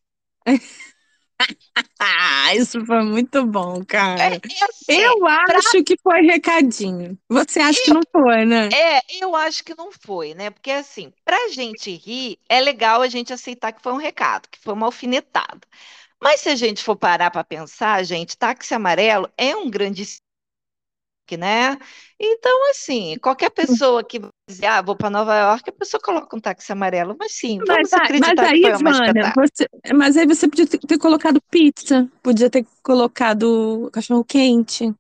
Isso 2.56 2.86
foi 2.86 3.04
muito 3.04 3.46
bom, 3.46 3.84
cara. 3.86 4.36
é 4.36 4.36
assim, 4.36 5.02
Eu 5.02 5.20
pra, 5.20 5.58
acho 5.58 5.84
que 5.84 5.96
foi 6.02 6.22
recadinho. 6.22 7.18
Você 7.30 7.60
acha 7.60 7.82
que 7.82 7.94
não 7.94 8.02
foi, 8.12 8.46
né? 8.46 8.70
é, 8.74 9.02
eu 9.24 9.36
acho 9.36 9.64
que 9.64 9.76
não 9.76 9.92
foi, 9.92 10.34
né? 10.34 10.50
Porque 10.50 10.72
assim, 10.72 11.14
pra 11.24 11.50
gente 11.50 11.92
rir, 11.92 12.38
é 12.50 12.60
legal 12.60 13.02
a 13.02 13.08
gente 13.08 13.32
aceitar 13.32 13.72
que 13.72 13.82
foi 13.82 13.94
um 13.94 13.98
recado, 13.98 14.50
que 14.50 14.60
foi 14.60 14.74
uma 14.74 14.88
alfinetada. 14.88 15.62
Mas 16.22 16.42
se 16.42 16.50
a 16.50 16.56
gente 16.56 16.84
for 16.84 16.96
parar 16.96 17.32
para 17.32 17.44
pensar, 17.44 18.04
gente, 18.04 18.38
táxi 18.38 18.74
amarelo 18.74 19.30
é 19.38 19.56
um 19.56 19.70
grande 19.70 20.04
né? 21.38 21.78
Então, 22.20 22.70
assim, 22.72 23.18
qualquer 23.22 23.50
pessoa 23.52 24.04
que 24.04 24.20
dizer, 24.48 24.66
ah, 24.68 24.82
vou 24.82 24.96
para 24.96 25.10
Nova 25.10 25.36
York, 25.38 25.70
a 25.70 25.74
pessoa 25.74 26.02
coloca 26.02 26.36
um 26.36 26.40
táxi 26.40 26.72
amarelo. 26.72 27.16
Mas 27.20 27.34
sim, 27.34 27.64
Mas, 27.68 27.68
vamos 27.68 27.94
mas 27.94 27.94
acreditar 27.94 28.48
que 28.50 28.56
aí, 28.56 28.62
foi 28.62 28.76
uma 28.76 28.92
Vânia, 28.92 28.92
espetáculo. 28.92 29.48
você, 29.54 29.68
mas 29.96 30.18
aí 30.18 30.26
você 30.28 30.48
podia 30.48 30.68
ter, 30.68 30.80
ter 30.80 30.98
colocado 30.98 31.42
pizza, 31.50 32.10
podia 32.24 32.50
ter 32.50 32.66
colocado 32.84 33.90
cachorro 33.94 34.24
quente, 34.26 34.94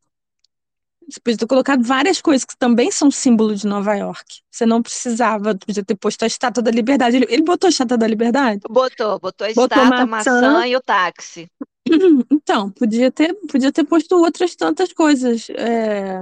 você 1.10 1.20
podia 1.20 1.38
ter 1.38 1.48
colocado 1.48 1.84
várias 1.84 2.22
coisas 2.22 2.46
que 2.46 2.58
também 2.58 2.90
são 2.92 3.12
símbolo 3.12 3.56
de 3.56 3.68
Nova 3.68 3.96
York. 3.96 4.42
Você 4.50 4.66
não 4.66 4.82
precisava, 4.82 5.56
podia 5.56 5.84
ter 5.84 5.96
posto 5.96 6.24
a 6.24 6.28
Estátua 6.28 6.64
da 6.64 6.72
Liberdade. 6.72 7.18
Ele, 7.18 7.26
ele 7.30 7.44
botou 7.44 7.68
a 7.68 7.70
Estátua 7.72 7.98
da 7.98 8.08
Liberdade? 8.08 8.62
Botou, 8.70 9.20
botou 9.20 9.46
a 9.46 9.52
Botou 9.54 9.84
estátua, 9.84 10.04
a 10.04 10.06
maçã. 10.08 10.42
maçã 10.42 10.68
e 10.68 10.76
o 10.76 10.82
táxi. 10.82 11.48
Então, 12.32 12.70
podia 12.72 13.12
ter, 13.12 13.34
podia 13.50 13.72
ter 13.72 13.84
posto 13.86 14.16
outras 14.18 14.56
tantas 14.56 14.94
coisas. 14.94 15.50
É, 15.52 16.20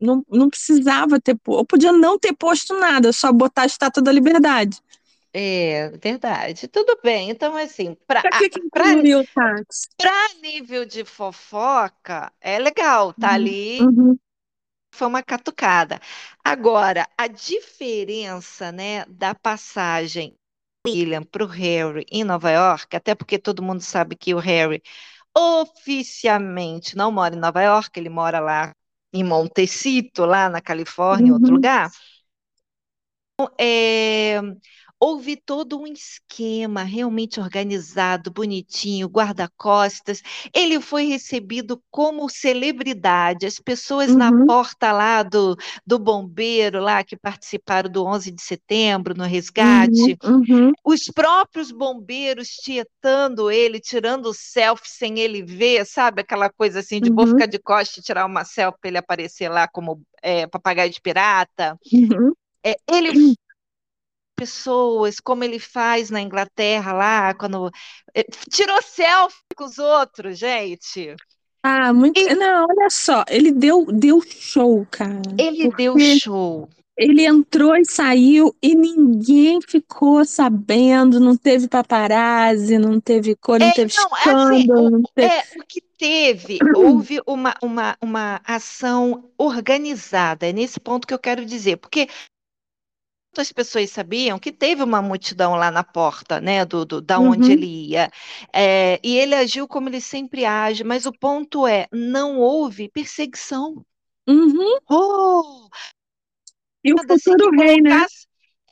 não, 0.00 0.24
não 0.30 0.48
precisava 0.50 1.20
ter, 1.20 1.38
ou 1.46 1.64
podia 1.64 1.92
não 1.92 2.18
ter 2.18 2.32
posto 2.34 2.74
nada, 2.78 3.12
só 3.12 3.32
botar 3.32 3.62
a 3.62 3.66
Estátua 3.66 4.02
da 4.02 4.12
Liberdade. 4.12 4.80
É, 5.32 5.90
verdade. 5.98 6.66
Tudo 6.68 6.98
bem. 7.02 7.30
Então, 7.30 7.56
assim, 7.56 7.94
para 8.06 8.26
nível 10.40 10.84
de 10.84 11.04
fofoca, 11.04 12.32
é 12.40 12.58
legal, 12.58 13.12
tá 13.12 13.32
Uhum, 13.32 13.32
ali, 13.32 13.90
uhum, 13.98 14.18
foi 14.92 15.06
uma 15.06 15.22
catucada. 15.22 16.00
Agora, 16.44 17.08
a 17.16 17.26
diferença, 17.28 18.72
né, 18.72 19.04
da 19.06 19.34
passagem 19.34 20.36
William 20.86 21.22
para 21.24 21.44
o 21.44 21.46
Harry 21.46 22.04
em 22.10 22.24
Nova 22.24 22.50
York, 22.50 22.96
até 22.96 23.14
porque 23.14 23.38
todo 23.38 23.62
mundo 23.62 23.80
sabe 23.82 24.16
que 24.16 24.34
o 24.34 24.38
Harry 24.38 24.82
oficialmente 25.36 26.96
não 26.96 27.12
mora 27.12 27.34
em 27.36 27.38
Nova 27.40 27.62
York, 27.62 27.98
ele 28.00 28.10
mora 28.10 28.40
lá 28.40 28.74
em 29.12 29.24
Montecito, 29.24 30.24
lá 30.26 30.48
na 30.50 30.60
Califórnia, 30.62 31.30
em 31.30 31.32
outro 31.32 31.52
uhum, 31.52 31.56
lugar. 31.56 31.90
É, 33.58 34.40
houve 34.98 35.36
todo 35.36 35.80
um 35.80 35.86
esquema 35.86 36.82
realmente 36.82 37.40
organizado, 37.40 38.30
bonitinho, 38.30 39.08
guarda-costas. 39.08 40.22
Ele 40.54 40.80
foi 40.80 41.04
recebido 41.06 41.82
como 41.90 42.28
celebridade. 42.28 43.46
As 43.46 43.58
pessoas 43.58 44.14
na 44.14 44.32
uhum, 44.32 44.46
porta 44.46 44.92
lá 44.92 45.22
do, 45.22 45.56
do 45.86 45.98
bombeiro, 45.98 46.80
lá 46.80 47.04
que 47.04 47.16
participaram 47.16 47.90
do 47.90 48.04
11 48.04 48.30
de 48.30 48.42
setembro, 48.42 49.14
no 49.14 49.24
uhum, 49.60 50.14
resgate, 50.16 50.16
uhum, 50.24 50.72
os 50.84 51.04
próprios 51.06 51.70
bombeiros 51.72 52.48
tietando 52.48 53.50
ele, 53.50 53.80
tirando 53.80 54.32
selfie 54.32 54.88
sem 54.88 55.18
ele 55.18 55.42
ver, 55.42 55.84
sabe? 55.84 56.22
Aquela 56.22 56.48
coisa 56.50 56.80
assim 56.80 57.00
de 57.00 57.10
vou 57.10 57.26
uhum, 57.26 57.26
ficar 57.26 57.46
de 57.46 57.58
costas 57.58 57.98
e 57.98 58.02
tirar 58.02 58.24
uma 58.26 58.44
selfie 58.44 58.78
para 58.80 58.88
ele 58.88 58.98
aparecer 58.98 59.48
lá 59.48 59.66
como 59.68 60.00
é, 60.22 60.46
papagaio 60.46 60.90
de 60.90 61.00
pirata. 61.00 61.78
uhum. 61.92 62.32
É, 62.64 62.76
ele 62.88 63.12
pessoas, 64.36 65.20
como 65.20 65.44
ele 65.44 65.58
faz 65.58 66.10
na 66.10 66.20
Inglaterra 66.20 66.92
lá, 66.92 67.34
quando 67.34 67.70
eh, 68.14 68.24
tirou 68.50 68.80
selfie 68.82 69.38
com 69.56 69.64
os 69.64 69.78
outros, 69.78 70.38
gente. 70.38 71.16
Ah, 71.62 71.92
muito. 71.92 72.18
E 72.20 72.34
Não, 72.34 72.64
olha 72.68 72.90
só, 72.90 73.24
ele 73.28 73.50
deu, 73.50 73.86
deu 73.86 74.20
show, 74.22 74.86
cara. 74.90 75.20
ele 75.38 75.68
deu 75.68 75.98
show. 75.98 76.68
ele 76.96 77.26
entrou 77.26 77.76
e 77.76 77.84
saiu 77.84 78.56
e 78.62 78.74
ninguém 78.74 79.60
ficou 79.60 80.24
sabendo, 80.24 81.20
não 81.20 81.36
teve 81.36 81.68
paparazzi, 81.68 82.78
não 82.78 83.00
teve 83.00 83.36
cor, 83.36 83.60
É, 83.60 83.64
não 83.64 83.70
teve 83.70 83.92
não, 83.94 84.16
é 84.16 84.30
assim, 84.32 84.66
o, 84.76 84.84
escândalo, 84.84 85.02
o- 85.02 85.12
teve. 85.14 85.34
é, 85.34 85.40
o 85.58 85.64
que 85.66 85.80
teve, 85.98 86.58
houve 86.74 87.20
uma, 87.26 87.54
uma, 87.62 87.96
uma 88.02 88.40
ação 88.44 89.30
organizada, 89.38 90.46
é 90.46 90.52
nesse 90.52 90.78
ponto 90.78 91.06
que 91.06 91.14
eu 91.14 91.18
quero 91.18 91.44
dizer, 91.44 91.78
porque 91.78 92.06
as 93.40 93.52
pessoas 93.52 93.90
sabiam 93.90 94.38
que 94.38 94.52
teve 94.52 94.82
uma 94.82 95.00
multidão 95.02 95.54
lá 95.56 95.70
na 95.70 95.82
porta, 95.84 96.40
né, 96.40 96.64
do, 96.64 96.84
do- 96.84 97.00
da 97.00 97.20
onde 97.20 97.50
Uhum, 97.50 97.52
ele 97.52 97.66
ia, 97.88 98.10
É, 98.52 99.00
e 99.02 99.16
ele 99.18 99.34
agiu 99.34 99.66
como 99.68 99.88
ele 99.88 100.00
sempre 100.00 100.44
age, 100.44 100.84
mas 100.84 101.06
o 101.06 101.12
ponto 101.12 101.66
é, 101.66 101.86
não 101.92 102.38
houve 102.38 102.88
perseguição. 102.88 103.84
uhum. 104.28 104.78
Oh, 104.88 105.68
E 106.82 106.90
o 106.94 106.98
assim 107.10 107.36
futuro 107.38 107.50
rei, 107.50 107.82
né? 107.82 108.06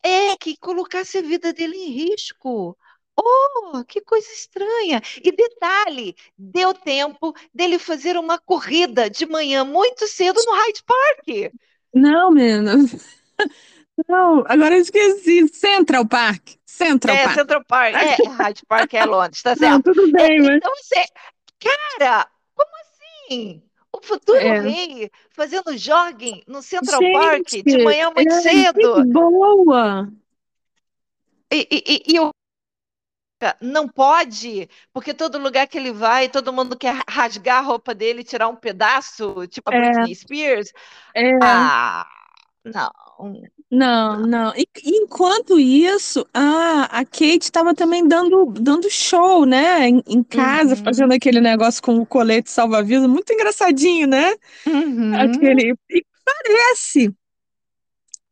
é, 0.03 0.37
que 0.37 0.57
colocasse 0.57 1.19
a 1.19 1.23
vida 1.23 1.53
dele 1.53 1.77
em 1.77 1.91
risco. 1.91 2.77
Oh, 3.17 3.85
que 3.87 4.01
coisa 4.03 4.29
estranha. 4.33 5.01
E 5.23 5.31
detalhe, 5.33 6.15
deu 6.37 6.75
tempo 6.75 7.33
dele 7.55 7.79
fazer 7.79 8.17
uma 8.17 8.39
corrida 8.39 9.09
de 9.09 9.25
manhã 9.27 9.65
muito 9.65 10.07
cedo 10.09 10.43
no 10.45 10.53
Hyde 10.53 10.83
Park. 10.85 11.55
Não, 11.93 12.31
menina. 12.31 12.75
Não, 14.09 14.45
agora 14.47 14.75
eu 14.77 14.81
esqueci. 14.81 15.49
Central 15.49 16.07
Park. 16.07 16.51
Central 16.67 17.17
É, 17.17 17.25
Park. 17.25 17.35
Central 17.35 17.65
Park, 17.65 17.95
é, 17.95 18.29
Hyde 18.29 18.63
Park 18.67 18.95
é 18.95 19.05
Londres, 19.05 19.43
tá 19.43 19.55
Não, 19.61 19.81
certo. 19.81 19.83
tudo 19.83 20.11
É, 20.17 20.29
bem, 20.29 20.43
mas. 20.43 20.57
então, 20.57 20.73
você, 20.77 21.05
cara, 21.61 22.29
como 22.55 22.71
assim? 22.83 23.63
O 23.93 24.01
futuro 24.03 24.41
É. 24.41 24.61
rei 24.61 25.11
fazendo 25.31 25.77
jogging 25.77 26.43
no 26.49 26.63
Central 26.63 27.01
Park 27.13 27.47
Gente, 27.49 27.63
de 27.65 27.79
manhã 27.79 28.11
é, 28.17 28.17
muito 28.17 28.35
que 28.35 28.43
cedo. 28.43 29.05
boa! 29.13 30.09
E, 31.51 31.59
e, 31.77 31.79
e, 31.93 32.15
e 32.17 32.21
o 32.21 32.31
não 33.61 33.89
pode, 33.89 34.69
porque 34.93 35.13
todo 35.13 35.39
lugar 35.39 35.67
que 35.69 35.77
ele 35.77 35.93
vai, 35.93 36.29
todo 36.29 36.53
mundo 36.53 36.79
quer 36.79 37.03
rasgar 37.09 37.59
a 37.59 37.61
roupa 37.67 37.95
dele, 37.95 38.21
e 38.21 38.25
tirar 38.25 38.49
um 38.49 38.57
pedaço, 38.57 39.47
tipo 39.49 39.69
a 39.69 39.73
É, 39.73 39.81
Britney 39.83 40.15
Spears. 40.15 40.73
é. 41.15 41.31
Ah, 41.43 42.07
não, 42.65 42.91
Não, 43.71 44.21
não. 44.21 44.53
E, 44.57 44.67
enquanto 44.85 45.59
isso, 45.59 46.25
a, 46.33 46.85
a 47.01 47.05
Kate 47.05 47.41
estava 47.43 47.75
também 47.75 48.07
dando, 48.07 48.47
dando 48.53 48.89
show, 48.91 49.45
né? 49.45 49.89
Em, 49.89 50.03
em 50.07 50.23
casa, 50.23 50.77
fazendo 50.77 51.13
Uhum, 51.13 51.15
aquele 51.15 51.41
negócio 51.41 51.83
com 51.83 51.99
o 51.99 52.07
colete 52.07 52.51
salva-vida, 52.51 53.09
muito 53.09 53.33
engraçadinho, 53.33 54.07
né? 54.07 54.35
uhum, 54.67 55.51
Aquele. 55.51 55.75
E 55.91 56.05
parece. 56.25 57.15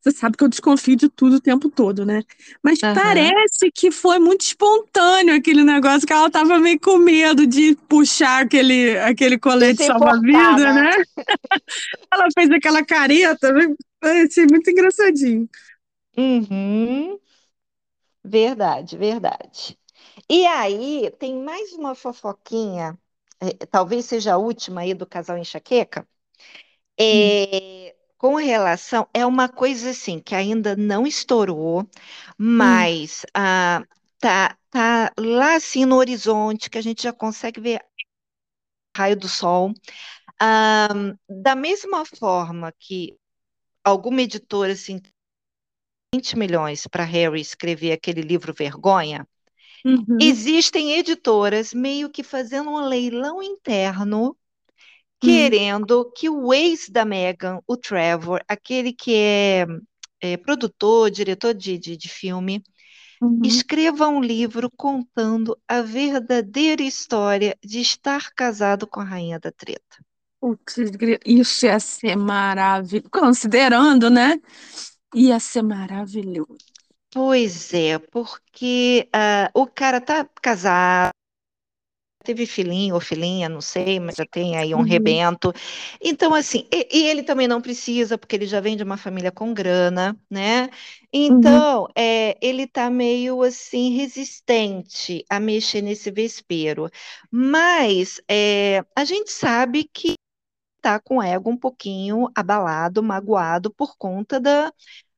Você 0.00 0.10
sabe 0.10 0.36
que 0.36 0.42
eu 0.42 0.48
desconfio 0.48 0.96
de 0.96 1.08
tudo 1.08 1.36
o 1.36 1.40
tempo 1.40 1.70
todo, 1.70 2.04
né? 2.04 2.22
Mas 2.62 2.82
aham. 2.82 2.92
parece 2.92 3.70
que 3.72 3.92
foi 3.92 4.18
muito 4.18 4.40
espontâneo 4.40 5.34
aquele 5.36 5.62
negócio, 5.62 6.04
que 6.06 6.12
ela 6.12 6.26
estava 6.26 6.58
meio 6.58 6.80
com 6.80 6.98
medo 6.98 7.46
de 7.46 7.76
puxar 7.88 8.42
aquele, 8.42 8.98
aquele 8.98 9.38
colete 9.38 9.84
salva-vida, 9.84 10.72
né? 10.72 10.72
né? 10.72 10.90
Ela 12.12 12.26
fez 12.34 12.50
aquela 12.50 12.84
careta, 12.84 13.52
Parecia 14.02 14.46
muito 14.50 14.70
engraçadinho. 14.70 15.48
Uhum, 16.16 17.18
verdade, 18.24 18.96
verdade. 18.96 19.78
E 20.28 20.46
aí, 20.46 21.10
tem 21.18 21.36
mais 21.42 21.72
uma 21.74 21.94
fofoquinha 21.94 22.98
é, 23.40 23.66
talvez 23.66 24.06
seja 24.06 24.34
a 24.34 24.38
última 24.38 24.82
aí 24.82 24.94
do 24.94 25.06
casal 25.06 25.38
enxaqueca, 25.38 26.08
é, 27.00 27.94
com 28.18 28.36
relação, 28.36 29.08
é 29.14 29.26
uma 29.26 29.48
coisa 29.48 29.90
assim 29.90 30.20
que 30.20 30.34
ainda 30.34 30.76
não 30.76 31.06
estourou, 31.06 31.88
mas 32.38 33.26
ah, 33.34 33.84
tá, 34.20 34.56
tá 34.70 35.12
lá 35.18 35.56
assim 35.56 35.86
no 35.86 35.96
horizonte 35.96 36.70
que 36.70 36.78
a 36.78 36.82
gente 36.82 37.02
já 37.04 37.12
consegue 37.14 37.60
ver 37.60 37.82
raio 38.96 39.16
do 39.16 39.28
sol. 39.28 39.72
Ah, 40.40 40.88
da 41.28 41.56
mesma 41.56 42.04
forma 42.06 42.72
que 42.78 43.18
alguma 43.84 44.22
editora 44.22 44.72
assim 44.72 45.00
20 46.14 46.36
milhões 46.36 46.86
para 46.86 47.04
Harry 47.04 47.40
escrever 47.40 47.92
aquele 47.92 48.20
livro 48.22 48.52
Vergonha, 48.52 49.26
Uhum. 49.84 50.20
existem 50.20 50.94
editoras 50.94 51.74
meio 51.74 52.10
que 52.10 52.22
fazendo 52.22 52.70
um 52.70 52.80
leilão 52.86 53.42
interno 53.42 54.36
querendo 55.20 56.10
que 56.12 56.28
o 56.30 56.52
ex 56.52 56.88
da 56.90 57.04
Meghan, 57.04 57.60
o 57.66 57.76
Trevor, 57.76 58.42
aquele 58.48 58.92
que 58.92 59.14
é, 59.16 59.66
é 60.20 60.36
produtor, 60.36 61.10
diretor 61.10 61.54
de, 61.54 61.78
de, 61.78 61.96
de 61.96 62.08
filme, 62.08 62.62
Uhum. 63.20 63.44
escreva 63.44 64.08
um 64.08 64.20
livro 64.22 64.70
contando 64.70 65.58
a 65.68 65.82
verdadeira 65.82 66.82
história 66.82 67.56
de 67.64 67.80
estar 67.80 68.32
casado 68.34 68.86
com 68.86 69.00
a 69.00 69.04
rainha 69.04 69.40
da 69.40 69.52
treta. 69.52 70.04
Putz, 70.42 70.76
isso 71.24 71.66
ia 71.66 71.78
ser 71.80 72.16
maravilhoso. 72.16 73.10
Considerando, 73.10 74.10
né? 74.10 74.40
Ia 75.14 75.38
ser 75.40 75.62
maravilhoso. 75.62 76.72
Pois 77.14 77.72
é, 77.74 77.98
porque 77.98 79.08
ah, 79.12 79.50
o 79.54 79.66
cara 79.66 80.00
tá 80.00 80.24
casado, 80.42 81.12
teve 82.24 82.46
filhinho 82.46 82.94
ou 82.94 83.00
filhinha, 83.00 83.48
não 83.48 83.60
sei, 83.60 83.98
mas 83.98 84.14
já 84.16 84.24
tem 84.24 84.56
aí 84.56 84.72
um 84.74 84.80
Uhum. 84.80 84.82
rebento. 84.82 85.52
Então, 86.00 86.32
assim, 86.34 86.68
e, 86.72 86.88
e 86.92 87.06
ele 87.08 87.22
também 87.24 87.48
não 87.48 87.60
precisa, 87.60 88.16
porque 88.16 88.36
ele 88.36 88.46
já 88.46 88.60
vem 88.60 88.76
de 88.76 88.84
uma 88.84 88.96
família 88.96 89.32
com 89.32 89.52
grana, 89.52 90.16
né? 90.30 90.70
Então, 91.12 91.88
é, 91.96 92.38
ele 92.40 92.66
tá 92.66 92.88
meio 92.90 93.42
assim 93.42 93.90
resistente 93.96 95.24
a 95.28 95.40
mexer 95.40 95.82
nesse 95.82 96.10
vespeiro. 96.12 96.88
Mas 97.30 98.20
é, 98.30 98.84
a 98.96 99.04
gente 99.04 99.32
sabe 99.32 99.84
que 99.92 100.14
tá 100.82 101.00
com 101.00 101.18
o 101.18 101.22
ego 101.22 101.50
um 101.50 101.56
pouquinho 101.56 102.28
abalado, 102.34 103.02
magoado 103.02 103.70
por 103.72 103.96
conta 103.96 104.40
da, 104.40 104.72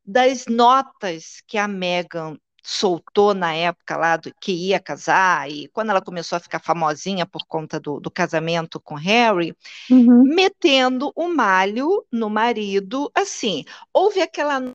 das 0.07 0.47
notas 0.47 1.43
que 1.47 1.59
a 1.59 1.69
Meghan 1.69 2.39
soltou 2.67 3.35
na 3.35 3.55
época 3.55 3.97
lá 3.97 4.17
do 4.17 4.33
que 4.41 4.53
ia 4.53 4.81
casar, 4.81 5.51
e 5.51 5.69
quando 5.69 5.91
ela 5.91 6.03
começou 6.03 6.37
a 6.37 6.41
ficar 6.41 6.61
famosinha 6.61 7.27
por 7.27 7.47
conta 7.47 7.79
do, 7.81 8.01
do 8.01 8.11
casamento 8.11 8.81
com 8.81 8.95
Harry, 8.95 9.55
Uhum. 9.91 10.35
metendo 10.35 11.12
o 11.15 11.29
malho 11.29 12.07
no 12.11 12.31
marido, 12.31 13.11
assim, 13.15 13.65
houve 13.93 14.23
aquela 14.23 14.74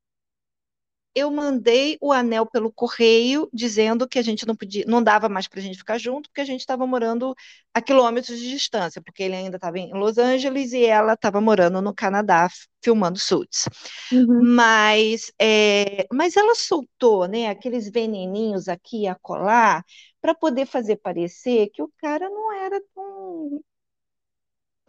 eu 1.20 1.32
mandei 1.32 1.98
o 2.02 2.12
anel 2.12 2.46
pelo 2.46 2.72
correio 2.72 3.50
dizendo 3.54 4.08
que 4.08 4.18
a 4.18 4.22
gente 4.22 4.46
não 4.48 4.56
podia, 4.56 4.84
não 4.88 5.04
dava 5.04 5.30
mais 5.30 5.48
para 5.48 5.60
a 5.60 5.64
gente 5.64 5.78
ficar 5.78 5.98
junto, 5.98 6.30
porque 6.30 6.42
a 6.42 6.46
gente 6.46 6.62
estava 6.62 6.88
morando 6.88 7.36
a 7.74 7.82
quilômetros 7.82 8.40
de 8.40 8.50
distância, 8.50 9.02
porque 9.02 9.24
ele 9.24 9.36
ainda 9.36 9.58
estava 9.58 9.78
em 9.80 9.94
Los 9.94 10.18
Angeles 10.18 10.74
e 10.74 10.86
ela 10.86 11.14
estava 11.14 11.40
morando 11.40 11.82
no 11.82 11.94
Canadá, 11.94 12.50
filmando 12.84 13.20
Suits. 13.20 13.68
Uhum. 14.12 14.56
Mas, 14.56 15.32
é, 15.40 16.08
mas 16.12 16.36
ela 16.36 16.56
soltou, 16.56 17.28
né, 17.28 17.48
aqueles 17.50 17.90
veneninhos 17.90 18.68
aqui 18.68 19.08
a 19.08 19.16
colar 19.16 19.84
para 20.22 20.34
poder 20.36 20.66
fazer 20.66 20.98
parecer 20.98 21.70
que 21.74 21.82
o 21.82 21.92
cara 21.98 22.30
não 22.30 22.52
era 22.54 22.82
tão 22.96 23.62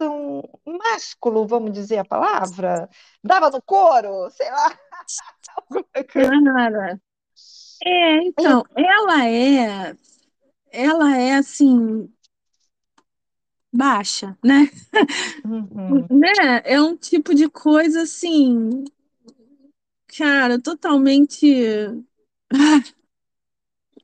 tão 0.01 0.41
másculo, 0.65 1.45
vamos 1.45 1.71
dizer 1.73 1.99
a 1.99 2.05
palavra, 2.05 2.89
dava 3.23 3.51
no 3.51 3.61
couro, 3.61 4.31
sei 4.31 4.49
lá. 4.49 4.79
Cara, 6.11 6.99
é, 7.85 8.23
então, 8.23 8.63
ela 8.75 9.27
é, 9.27 9.95
ela 10.71 11.15
é 11.15 11.35
assim, 11.35 12.11
baixa, 13.71 14.35
né? 14.43 14.67
Uhum. 15.45 16.07
Né? 16.09 16.61
É 16.63 16.81
um 16.81 16.95
tipo 16.97 17.35
de 17.35 17.47
coisa 17.47 18.03
assim, 18.03 18.83
cara, 20.17 20.59
totalmente. 20.59 21.45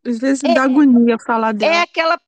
Às 0.06 0.20
vezes 0.20 0.44
É, 0.44 0.54
dá 0.54 0.64
agonia 0.64 1.18
falar 1.20 1.50
é 1.50 1.54
dela. 1.54 1.82
aquela, 1.82 2.20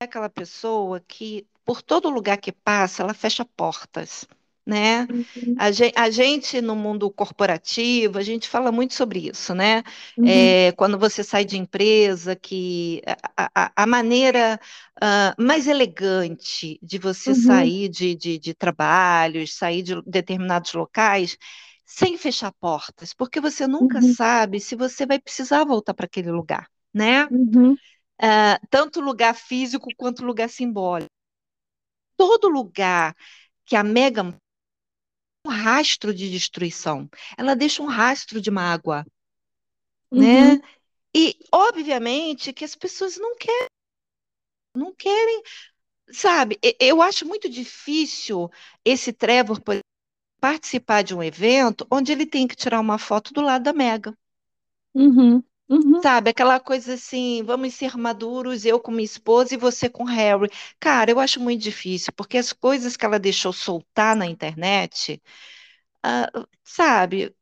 é 0.00 0.04
aquela 0.04 0.28
pessoa 0.28 1.00
que, 1.00 1.46
por 1.64 1.82
todo 1.82 2.10
lugar 2.10 2.38
que 2.38 2.52
passa, 2.52 3.02
ela 3.02 3.14
fecha 3.14 3.44
portas, 3.44 4.26
né? 4.66 5.08
Uhum, 5.08 5.56
A 5.56 5.70
gente, 5.70 5.94
a 5.98 6.10
gente, 6.10 6.60
no 6.60 6.74
mundo 6.74 7.10
corporativo, 7.10 8.18
a 8.18 8.22
gente 8.22 8.48
fala 8.48 8.72
muito 8.72 8.94
sobre 8.94 9.28
isso, 9.28 9.54
né? 9.54 9.82
uhum, 10.16 10.56
É, 10.64 10.72
quando 10.72 10.98
você 10.98 11.22
sai 11.24 11.44
de 11.44 11.58
empresa, 11.58 12.34
que 12.36 13.02
a, 13.36 13.50
a- 13.66 13.72
a 13.76 13.86
maneira 13.86 14.58
ah, 15.00 15.34
mais 15.38 15.66
elegante 15.66 16.78
de 16.82 16.98
você 16.98 17.34
uhum, 17.34 17.34
sair 17.34 17.88
de, 17.88 18.14
de, 18.14 18.38
de 18.38 18.54
trabalhos, 18.54 19.54
sair 19.54 19.82
de 19.82 20.00
determinados 20.02 20.72
locais, 20.74 21.36
sem 21.84 22.16
fechar 22.16 22.52
portas, 22.52 23.12
porque 23.14 23.40
você 23.40 23.66
nunca 23.66 24.00
uhum, 24.00 24.16
sabe 24.16 24.60
se 24.60 24.74
você 24.76 25.04
vai 25.06 25.18
precisar 25.20 25.64
voltar 25.64 25.94
para 25.94 26.06
aquele 26.06 26.30
lugar, 26.30 26.68
né? 26.94 27.28
Ah, 28.20 28.60
tanto 28.70 29.00
lugar 29.00 29.34
físico 29.34 29.92
quanto 29.96 30.24
lugar 30.24 30.48
simbólico. 30.48 31.11
Todo 32.16 32.48
lugar 32.48 33.14
que 33.66 33.76
a 33.76 33.84
Meghan 33.84 34.34
um 35.46 35.50
rastro 35.50 36.12
de 36.12 36.28
destruição, 36.30 37.08
ela 37.38 37.54
deixa 37.54 37.80
um 37.82 37.86
rastro 37.86 38.40
de 38.40 38.50
mágoa, 38.50 39.04
uhum, 40.10 40.56
né? 40.56 40.60
E 41.16 41.36
obviamente 41.52 42.52
que 42.52 42.64
as 42.64 42.74
pessoas 42.76 43.18
não 43.18 43.36
querem, 43.36 43.68
não 44.76 44.94
querem, 44.94 45.42
sabe? 46.12 46.58
Eu 46.80 47.02
acho 47.02 47.26
muito 47.26 47.48
difícil 47.48 48.50
esse 48.84 49.12
Trevor 49.12 49.60
por 49.62 49.72
exemplo, 49.72 49.86
participar 50.40 51.02
de 51.02 51.14
um 51.14 51.22
evento 51.22 51.86
onde 51.90 52.12
ele 52.12 52.26
tem 52.26 52.48
que 52.48 52.56
tirar 52.56 52.80
uma 52.80 52.98
foto 52.98 53.32
do 53.34 53.40
lado 53.42 53.64
da 53.64 53.72
Meghan. 53.72 54.14
uhum, 54.94 55.42
uhum, 55.72 56.02
Sabe, 56.02 56.30
aquela 56.30 56.58
coisa 56.60 56.94
assim, 56.94 57.42
vamos 57.44 57.74
ser 57.74 57.96
maduros, 57.96 58.64
eu 58.64 58.80
com 58.80 58.90
minha 58.90 59.04
esposa 59.04 59.54
e 59.54 59.56
você 59.56 59.88
com 59.88 60.02
Harry. 60.04 60.50
Cara, 60.80 61.10
eu 61.12 61.20
acho 61.20 61.38
muito 61.40 61.62
difícil, 61.62 62.12
porque 62.16 62.36
as 62.38 62.52
coisas 62.52 62.96
que 62.96 63.04
ela 63.06 63.18
deixou 63.20 63.52
soltar 63.52 64.16
na 64.16 64.26
internet, 64.26 65.22
ah, 66.02 66.28
sabe, 66.64 67.34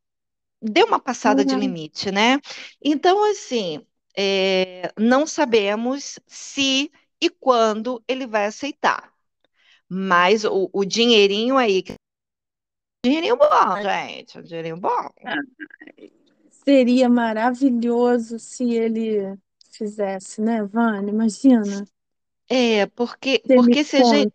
deu 0.61 0.87
uma 0.87 0.99
passada 0.99 1.45
de 1.45 1.55
uhum, 1.55 1.57
limite, 1.57 2.11
né? 2.11 2.39
Então, 2.83 3.23
assim, 3.31 3.85
é, 4.17 4.91
não 4.99 5.27
sabemos 5.27 6.19
se 6.27 6.91
e 7.21 7.29
quando 7.29 8.03
ele 8.07 8.27
vai 8.27 8.45
aceitar. 8.47 9.13
Mas 9.89 10.45
o, 10.45 10.69
o 10.73 10.85
dinheirinho 10.85 11.57
aí, 11.57 11.83
dinheirinho 13.05 13.37
bom, 13.37 13.81
gente, 13.81 14.37
um 14.39 14.41
dinheirinho 14.43 14.77
bom. 14.77 15.09
Seria 16.63 17.09
maravilhoso 17.09 18.39
se 18.39 18.73
ele 18.73 19.37
fizesse, 19.71 20.41
né, 20.41 20.63
Vânia? 20.63 21.11
Imagina. 21.11 21.85
É, 22.49 22.85
porque, 22.87 23.45
me 23.45 23.53
porque 23.53 23.83
se 23.83 23.95
a 23.97 24.03
gente, 24.03 24.31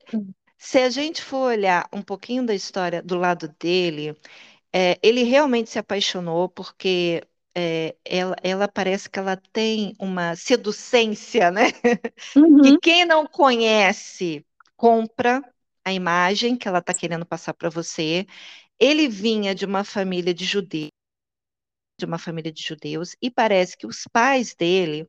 se 0.58 0.78
a 0.80 0.90
gente 0.90 1.22
for 1.22 1.48
olhar 1.52 1.88
um 1.92 2.02
pouquinho 2.02 2.46
da 2.46 2.54
história 2.54 3.02
do 3.02 3.16
lado 3.18 3.48
dele, 3.60 4.16
é, 4.72 4.98
ele 5.02 5.24
realmente 5.24 5.70
se 5.70 5.78
apaixonou 5.80 6.48
porque 6.48 7.22
é, 7.56 7.96
ela, 8.04 8.36
ela 8.42 8.68
parece 8.68 9.10
que 9.10 9.18
ela 9.18 9.36
tem 9.52 9.94
uma 10.00 10.36
seducência, 10.36 11.50
né? 11.50 11.64
que 12.62 12.72
Uhum, 12.72 12.78
quem 12.78 13.04
não 13.06 13.26
conhece 13.26 14.46
compra 14.76 15.42
a 15.84 15.92
imagem 15.92 16.56
que 16.56 16.68
ela 16.68 16.78
está 16.80 16.94
querendo 16.94 17.26
passar 17.26 17.54
para 17.54 17.70
você. 17.70 18.26
Ele 18.80 19.08
vinha 19.08 19.54
de 19.54 19.64
uma 19.66 19.84
família 19.84 20.34
de 20.34 20.44
judeus, 20.44 20.90
de 21.98 22.04
uma 22.06 22.18
família 22.18 22.52
de 22.52 22.62
judeus, 22.62 23.16
e 23.22 23.30
parece 23.30 23.76
que 23.76 23.86
os 23.86 24.04
pais 24.12 24.54
dele 24.54 25.08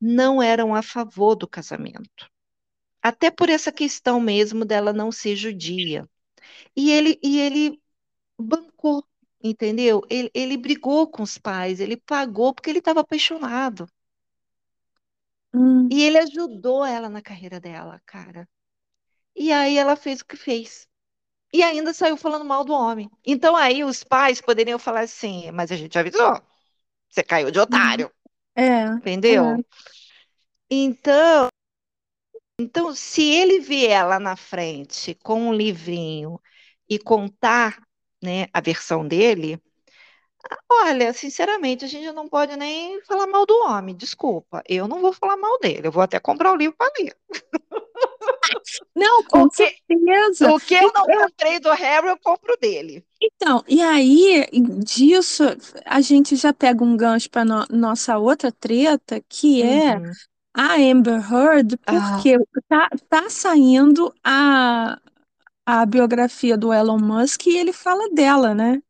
não 0.00 0.42
eram 0.42 0.74
a 0.74 0.82
favor 0.82 1.34
do 1.36 1.48
casamento. 1.48 2.28
Até 3.02 3.30
por 3.30 3.48
essa 3.50 3.72
questão 3.72 4.20
mesmo 4.20 4.64
dela 4.64 4.92
não 4.92 5.12
ser 5.12 5.36
judia. 5.36 6.08
E 6.76 6.90
ele, 6.92 7.18
e 7.22 7.40
ele 7.40 7.80
bancou, 8.38 9.04
entendeu? 9.42 10.02
Ele, 10.10 10.30
ele 10.34 10.56
brigou 10.58 11.08
com 11.10 11.22
os 11.24 11.38
pais, 11.38 11.80
ele 11.80 11.96
pagou 11.98 12.54
porque 12.54 12.70
ele 12.70 12.80
estava 12.80 13.00
apaixonado. 13.00 13.88
hum, 15.52 15.90
E 15.90 16.02
ele 16.02 16.16
ajudou 16.18 16.84
ela 16.86 17.08
na 17.10 17.20
carreira 17.22 17.60
dela, 17.60 18.00
cara. 18.06 18.48
E 19.36 19.52
aí 19.52 19.78
ela 19.78 19.96
fez 19.96 20.20
o 20.22 20.26
que 20.26 20.36
fez. 20.36 20.88
E 21.52 21.62
ainda 21.62 21.92
saiu 21.92 22.16
falando 22.16 22.44
mal 22.44 22.64
do 22.64 22.72
homem. 22.72 23.10
Então 23.26 23.56
aí 23.56 23.82
os 23.84 24.04
pais 24.04 24.40
poderiam 24.40 24.78
falar 24.78 25.00
assim, 25.00 25.50
mas 25.50 25.72
a 25.72 25.76
gente 25.76 25.98
avisou, 25.98 26.40
você 27.08 27.22
caiu 27.22 27.50
de 27.50 27.58
uhum. 27.58 27.64
otário, 27.64 28.12
É, 28.54 28.62
é. 28.62 28.86
entendeu? 28.98 29.44
Então, 30.70 31.48
Então, 32.58 32.94
se 32.94 33.22
ele 33.22 33.60
vier 33.60 34.06
lá 34.06 34.20
na 34.20 34.36
frente 34.36 35.14
com 35.14 35.48
um 35.48 35.54
livrinho 35.54 36.38
e 36.88 36.98
contar, 36.98 37.80
né, 38.22 38.46
a 38.52 38.60
versão 38.60 39.06
dele, 39.06 39.58
olha, 40.70 41.12
sinceramente, 41.12 41.84
a 41.84 41.88
gente 41.88 42.10
não 42.12 42.28
pode 42.28 42.56
nem 42.56 43.00
falar 43.04 43.26
mal 43.26 43.46
do 43.46 43.54
homem, 43.66 43.94
desculpa. 43.96 44.62
Eu 44.68 44.88
não 44.88 45.00
vou 45.00 45.12
falar 45.12 45.36
mal 45.36 45.58
dele, 45.58 45.86
eu 45.88 45.92
vou 45.92 46.02
até 46.02 46.18
comprar 46.20 46.52
o 46.52 46.56
livro 46.56 46.76
para 46.76 46.92
ler. 46.98 47.16
Não, 48.94 49.22
com 49.24 49.46
O 49.46 49.50
que, 49.50 49.64
certeza. 49.88 50.48
o 50.48 50.60
que 50.60 50.74
eu 50.74 50.92
não 50.92 51.08
comprei 51.08 51.60
do 51.60 51.72
Harry, 51.72 52.08
eu 52.08 52.18
compro 52.18 52.56
dele. 52.58 53.04
Então, 53.22 53.62
e 53.68 53.82
aí, 53.82 54.46
disso, 54.84 55.42
a 55.84 56.00
gente 56.00 56.36
já 56.36 56.52
pega 56.52 56.82
um 56.82 56.96
gancho 56.96 57.28
para 57.30 57.44
nossa 57.70 58.16
outra 58.18 58.50
treta, 58.50 59.20
que 59.28 59.62
é 59.62 59.96
Uhum. 59.96 60.12
a 60.54 60.74
Amber 60.76 61.20
Heard, 61.32 61.78
Ah. 61.86 62.24
porque 62.24 62.36
tá, 62.68 62.88
tá 63.08 63.30
saindo 63.30 64.14
a, 64.24 65.00
a 65.66 65.86
biografia 65.86 66.56
do 66.58 66.72
Elon 66.72 66.98
Musk 66.98 67.46
e 67.48 67.56
ele 67.58 67.72
fala 67.72 68.10
dela, 68.14 68.54
né? 68.54 68.82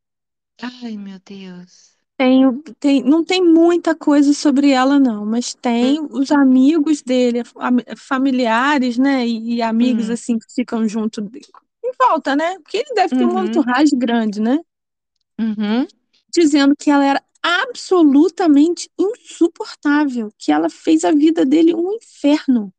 Ai, 0.62 0.96
meu 0.96 1.18
Deus. 1.20 1.98
Tem, 2.16 2.62
tem, 2.78 3.02
não 3.02 3.24
tem 3.24 3.42
muita 3.42 3.94
coisa 3.94 4.34
sobre 4.34 4.70
ela, 4.70 5.00
não, 5.00 5.24
mas 5.24 5.54
tem 5.54 5.98
os 6.10 6.30
amigos 6.30 7.00
dele, 7.02 7.42
am- 7.56 7.78
familiares, 7.96 8.98
né? 8.98 9.26
E, 9.26 9.54
e 9.56 9.62
amigos, 9.62 10.10
Hum. 10.10 10.10
assim, 10.10 10.38
que 10.38 10.44
ficam 10.54 10.86
junto 10.86 11.22
em 11.82 11.92
volta, 11.98 12.36
né? 12.36 12.58
Porque 12.60 12.76
ele 12.78 12.94
deve 12.94 13.14
ter 13.14 13.24
um 13.24 13.38
Uhum. 13.38 13.44
entourage 13.44 13.96
grande, 13.96 14.38
né? 14.40 14.58
Uhum. 15.40 15.88
Dizendo 16.32 16.74
que 16.76 16.90
ela 16.90 17.04
era 17.04 17.22
absolutamente 17.42 18.90
insuportável, 18.98 20.32
que 20.38 20.52
ela 20.52 20.68
fez 20.68 21.04
a 21.04 21.12
vida 21.12 21.44
dele 21.44 21.74
um 21.74 21.92
inferno. 21.92 22.72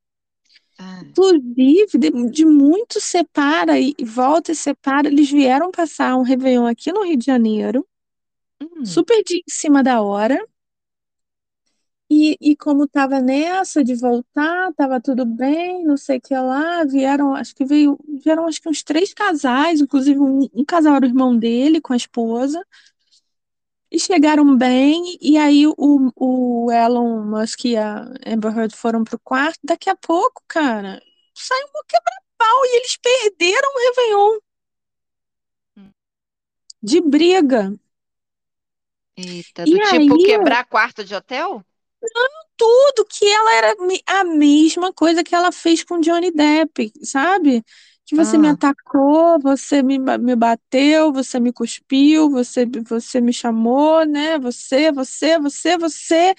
Ai. 0.82 1.13
Inclusive, 1.17 1.97
de, 1.97 2.09
de 2.32 2.45
muito 2.45 2.99
separa 3.01 3.79
e 3.79 3.93
e 3.97 4.05
volta 4.05 4.51
e 4.51 4.55
separa. 4.55 5.07
Eles 5.07 5.29
vieram 5.29 5.71
passar 5.71 6.15
um 6.17 6.23
Réveillon 6.23 6.65
aqui 6.67 6.91
no 6.91 7.03
Rio 7.03 7.17
de 7.17 7.25
Janeiro, 7.25 7.88
Hum. 8.61 8.86
super 8.86 9.23
de 9.23 9.38
em 9.38 9.43
cima 9.49 9.84
da 9.84 10.01
hora. 10.01 10.39
E, 12.13 12.36
e 12.41 12.55
como 12.57 12.88
tava 12.88 13.21
nessa 13.21 13.84
de 13.84 13.95
voltar, 13.95 14.73
tava 14.73 14.99
tudo 14.99 15.25
bem, 15.25 15.86
não 15.86 15.95
sei 15.95 16.17
o 16.17 16.21
que 16.21 16.36
lá, 16.36 16.84
vieram, 16.84 17.34
acho 17.34 17.55
que 17.55 17.63
veio, 17.63 17.97
vieram 18.21 18.47
acho 18.47 18.61
que 18.61 18.67
uns 18.67 18.84
três 18.84 19.13
casais, 19.13 19.79
inclusive 19.79 20.19
um, 20.19 20.41
um 20.53 20.65
casal 20.65 20.95
era 20.95 21.05
o 21.05 21.07
irmão 21.09 21.38
dele 21.38 21.79
com 21.79 21.93
a 21.93 21.95
esposa, 21.95 22.61
e 23.92 24.00
chegaram 24.00 24.56
bem, 24.58 25.18
e 25.22 25.38
aí 25.38 25.68
o, 25.68 25.76
o 26.16 26.72
Elon 26.72 27.26
Musk 27.26 27.66
e 27.66 27.78
a 27.78 28.06
Amber 28.26 28.58
Heard 28.58 28.76
foram 28.76 29.04
pro 29.04 29.20
quarto, 29.20 29.60
daqui 29.64 29.89
a 29.89 29.96
pouco, 29.96 30.42
cara, 30.48 31.02
saiu 31.36 31.68
um 31.68 31.84
quebra-pau 31.88 32.66
e 32.66 32.78
eles 32.78 32.98
perderam 32.98 33.70
o 33.70 33.80
Réveillon. 33.80 34.39
De 36.82 37.02
briga. 37.02 37.72
Eita, 39.18 39.66
E 39.66 39.72
do 39.72 39.80
tipo 39.80 40.16
aí, 40.16 40.26
quebrar 40.26 40.66
quarto 40.66 41.04
de 41.04 41.14
hotel? 41.16 41.64
tudo 42.58 43.06
que 43.06 43.26
ela 43.26 43.54
era 43.56 43.76
a 44.08 44.24
mesma 44.24 44.94
coisa 44.94 45.24
que 45.24 45.34
ela 45.34 45.52
fez 45.52 45.84
com 45.84 46.00
Johnny 46.00 46.32
Depp, 46.32 46.92
sabe? 47.04 47.64
Que 48.12 48.16
você 48.18 48.38
me 48.38 48.49
Ah. 48.49 48.51
atacou, 48.51 49.39
você 49.39 49.82
me, 49.82 49.97
me 49.97 50.36
bateu, 50.36 51.14
você 51.14 51.39
me 51.39 51.53
cuspiu, 51.53 52.30
você, 52.30 52.66
você 52.86 53.22
me 53.22 53.32
chamou, 53.32 54.05
né? 54.05 54.38
Você, 54.38 54.91
você, 54.91 55.39
você, 55.39 55.78
você. 55.78 56.36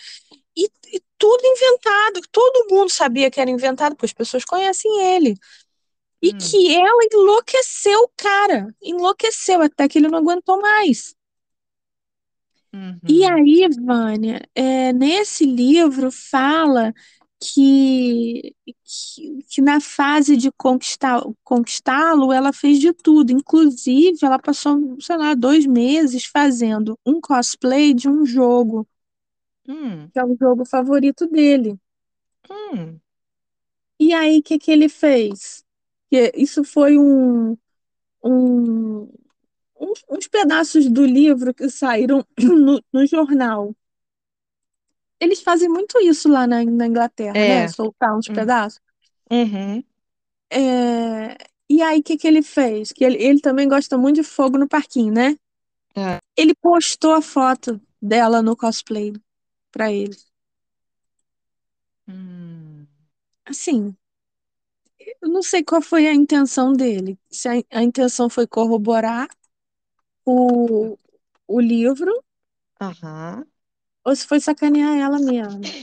E, 0.57 0.71
e 0.93 1.03
tudo 1.19 1.43
inventado. 1.47 2.21
Todo 2.31 2.69
mundo 2.71 2.91
sabia 2.93 3.31
que 3.31 3.41
era 3.41 3.51
inventado, 3.51 3.97
porque 3.97 4.05
as 4.07 4.13
pessoas 4.13 4.45
conhecem 4.45 4.91
ele. 5.15 5.35
E 6.23 6.33
Hum. 6.33 6.35
que 6.35 6.77
ela 6.77 7.05
enlouqueceu 7.13 8.01
o 8.03 8.13
cara. 8.17 8.69
Enlouqueceu 8.83 9.63
até 9.63 9.89
que 9.89 9.99
ele 9.99 10.09
não 10.09 10.19
aguentou 10.19 10.61
mais. 10.61 11.15
E 13.09 13.25
Uhum. 13.25 13.27
aí, 13.27 13.69
Vânia, 13.85 14.41
é, 14.55 14.93
nesse 14.93 15.45
livro 15.45 16.11
fala 16.11 16.95
que, 17.43 18.55
que, 18.85 19.43
que 19.49 19.63
na 19.63 19.81
fase 19.81 20.37
de 20.37 20.51
conquistar, 20.53 21.23
conquistá-lo, 21.43 22.33
ela 22.33 22.53
fez 22.53 22.79
de 22.79 22.93
tudo. 22.93 23.33
Inclusive, 23.33 24.19
ela 24.23 24.39
passou, 24.39 24.97
sei 25.01 25.17
lá, 25.17 25.35
dois 25.35 25.67
meses 25.67 26.25
fazendo 26.27 26.99
um 27.05 27.21
cosplay 27.21 27.95
de 27.95 28.09
um 28.09 28.25
jogo, 28.25 28.87
Hum. 29.67 30.09
que 30.13 30.19
é 30.19 30.25
o 30.25 30.37
jogo 30.39 30.65
favorito 30.65 31.27
dele. 31.27 31.79
Hum. 32.49 33.01
E 33.99 34.13
aí, 34.13 34.39
o 34.39 34.43
que 34.43 34.59
que 34.59 34.71
ele 34.71 34.89
fez? 34.89 35.65
Isso 36.35 36.63
foi 36.65 36.99
um, 36.99 37.57
um, 38.25 39.09
uns, 39.81 40.05
uns 40.11 40.29
pedaços 40.29 40.89
do 40.91 41.05
livro 41.07 41.55
que 41.55 41.69
saíram 41.71 42.25
no, 42.39 42.83
no 42.93 43.07
jornal. 43.07 43.75
Eles 45.23 45.41
fazem 45.41 45.69
muito 45.69 45.99
isso 46.01 46.29
lá 46.29 46.47
na, 46.47 46.65
na 46.65 46.87
Inglaterra, 46.87 47.35
né? 47.47 47.65
É. 47.65 47.69
Soltar 47.69 48.17
uns 48.17 48.29
Hum. 48.29 48.35
pedaços. 48.35 48.81
Uhum. 49.31 49.85
É, 50.51 51.37
E 51.69 51.81
aí, 51.83 52.01
o 52.01 52.03
que 52.03 52.17
que 52.19 52.27
ele 52.29 52.43
fez? 52.43 52.93
Que 52.93 53.05
ele, 53.05 53.23
ele 53.23 53.41
também 53.41 53.69
gosta 53.69 53.97
muito 53.97 54.17
de 54.17 54.23
fogo 54.23 54.59
no 54.59 54.69
parquinho, 54.69 55.13
né? 55.13 55.37
É. 55.95 56.19
Ele 56.37 56.55
postou 56.55 57.13
a 57.15 57.23
foto 57.23 57.81
dela 58.01 58.43
no 58.43 58.57
cosplay 58.57 59.13
pra 59.73 59.91
ele. 59.93 60.17
Hum. 62.07 62.87
Assim, 63.47 63.97
eu 65.21 65.29
não 65.29 65.43
sei 65.43 65.63
qual 65.65 65.81
foi 65.83 66.07
a 66.07 66.15
intenção 66.15 66.73
dele. 66.73 67.19
Se 67.31 67.49
a, 67.49 67.53
a 67.71 67.83
intenção 67.83 68.29
foi 68.29 68.47
corroborar 68.47 69.29
o, 70.27 70.99
o 71.49 71.61
livro 71.61 72.13
Aham. 72.81 73.47
Ou 74.05 74.15
se 74.17 74.27
foi 74.27 74.41
sacanear 74.41 74.97
ela 74.99 75.19
mesmo. 75.19 75.75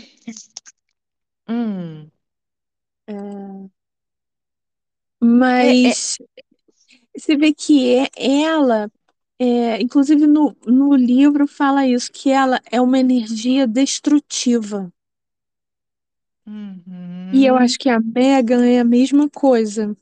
Hum. 1.48 2.12
É, 3.08 3.70
É, 5.58 5.76
é. 5.84 5.96
Mas 6.02 6.18
você 7.16 7.38
vê 7.38 7.54
que 7.54 7.96
é 7.96 8.10
ela, 8.44 8.92
é, 9.40 9.82
inclusive 9.82 10.26
no, 10.28 10.56
no 10.66 10.96
livro 10.96 11.48
fala 11.48 11.86
isso, 11.88 12.12
que 12.12 12.30
ela 12.32 12.60
é 12.72 12.82
uma 12.82 13.00
energia 13.00 13.68
destrutiva. 13.68 14.92
E 17.32 17.46
eu 17.46 17.56
Uhum. 17.56 17.58
acho 17.58 17.78
que 17.80 17.90
a 17.90 18.00
Megan 18.00 18.66
é 18.66 18.80
a 18.80 18.84
mesma 18.84 19.30
coisa. 19.30 19.96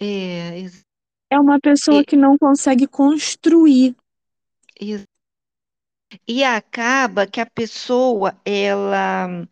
É. 0.00 0.66
É 1.30 1.38
uma 1.40 1.58
pessoa 1.58 2.04
que 2.04 2.16
não 2.16 2.38
consegue 2.38 2.86
construir. 2.86 3.96
ex- 4.80 5.06
e 6.26 6.44
acaba 6.44 7.26
que 7.26 7.40
a 7.40 7.46
pessoa, 7.46 8.40
ela 8.44 9.46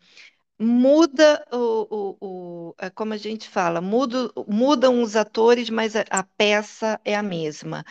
muda 0.59 1.45
o, 1.51 2.17
o, 2.21 2.69
o- 2.71 2.75
é 2.79 2.89
como 2.89 3.13
a 3.13 3.17
gente 3.17 3.49
fala, 3.49 3.81
muda, 3.81 4.31
mudam 4.47 5.01
os 5.01 5.15
atores, 5.15 5.69
mas 5.69 5.95
a, 5.95 6.05
a 6.09 6.23
peça 6.23 6.99
é 7.05 7.15
a 7.15 7.23
mesma. 7.23 7.83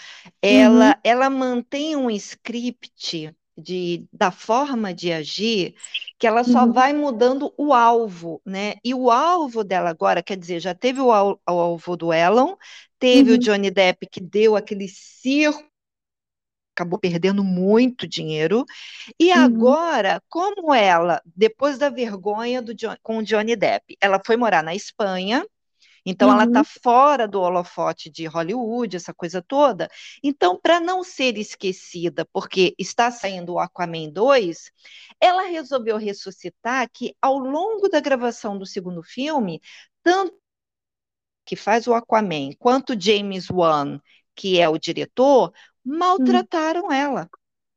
Uhum, 0.50 0.92
Ela, 0.92 0.98
ela 1.04 1.28
mantém 1.30 1.96
um 1.96 2.10
script 2.10 3.34
de, 3.58 4.06
da 4.12 4.30
forma 4.30 4.94
de 4.94 5.12
agir 5.12 5.74
que 6.18 6.26
ela 6.26 6.44
só 6.44 6.66
uhum, 6.66 6.72
vai 6.72 6.92
mudando 6.92 7.52
o 7.58 7.72
alvo, 7.74 8.40
né? 8.44 8.74
E 8.84 8.94
o 8.94 9.10
alvo 9.10 9.64
dela 9.64 9.90
agora, 9.90 10.22
quer 10.22 10.36
dizer, 10.36 10.60
já 10.60 10.74
teve 10.74 11.00
o, 11.00 11.10
al- 11.12 11.40
o 11.48 11.52
alvo 11.52 11.96
do 11.96 12.12
Elon, 12.12 12.56
teve 12.98 13.32
o 13.32 13.38
uhum, 13.38 13.38
Johnny 13.38 13.70
Depp 13.70 14.06
que 14.06 14.20
deu 14.20 14.56
aquele 14.56 14.88
circo, 14.88 15.64
acabou 16.80 16.98
perdendo 16.98 17.44
muito 17.44 18.08
dinheiro. 18.08 18.64
E 19.18 19.30
uhum, 19.32 19.38
agora, 19.38 20.22
como 20.28 20.74
ela, 20.74 21.20
depois 21.36 21.78
da 21.78 21.90
vergonha 21.90 22.62
do 22.62 22.74
com 23.02 23.18
o 23.18 23.22
Johnny 23.22 23.54
Depp, 23.54 23.96
ela 24.00 24.20
foi 24.24 24.36
morar 24.36 24.62
na 24.62 24.74
Espanha, 24.74 25.44
então 26.04 26.32
ela 26.32 26.44
está 26.44 26.60
uhum. 26.60 26.64
fora 26.82 27.28
do 27.28 27.40
holofote 27.40 28.08
de 28.08 28.24
Hollywood, 28.24 28.96
essa 28.96 29.12
coisa 29.12 29.42
toda. 29.42 29.88
Então, 30.22 30.58
para 30.58 30.80
não 30.80 31.04
ser 31.04 31.36
esquecida, 31.36 32.26
porque 32.32 32.74
está 32.78 33.10
saindo 33.10 33.54
o 33.54 33.58
Aquaman 33.58 34.08
2, 34.10 34.72
ela 35.20 35.42
resolveu 35.42 35.98
ressuscitar 35.98 36.88
que 36.90 37.14
ao 37.20 37.38
longo 37.38 37.88
da 37.88 38.00
gravação 38.00 38.56
do 38.58 38.64
segundo 38.64 39.02
filme, 39.02 39.60
tanto 40.02 40.34
que 41.44 41.54
faz 41.54 41.86
o 41.86 41.92
Aquaman 41.92 42.52
quanto 42.58 42.98
James 42.98 43.50
Wan, 43.50 44.00
que 44.34 44.58
é 44.58 44.68
o 44.68 44.78
diretor, 44.78 45.52
Hum. 46.18 46.46
maltrataram 46.46 46.90
ela 46.92 47.28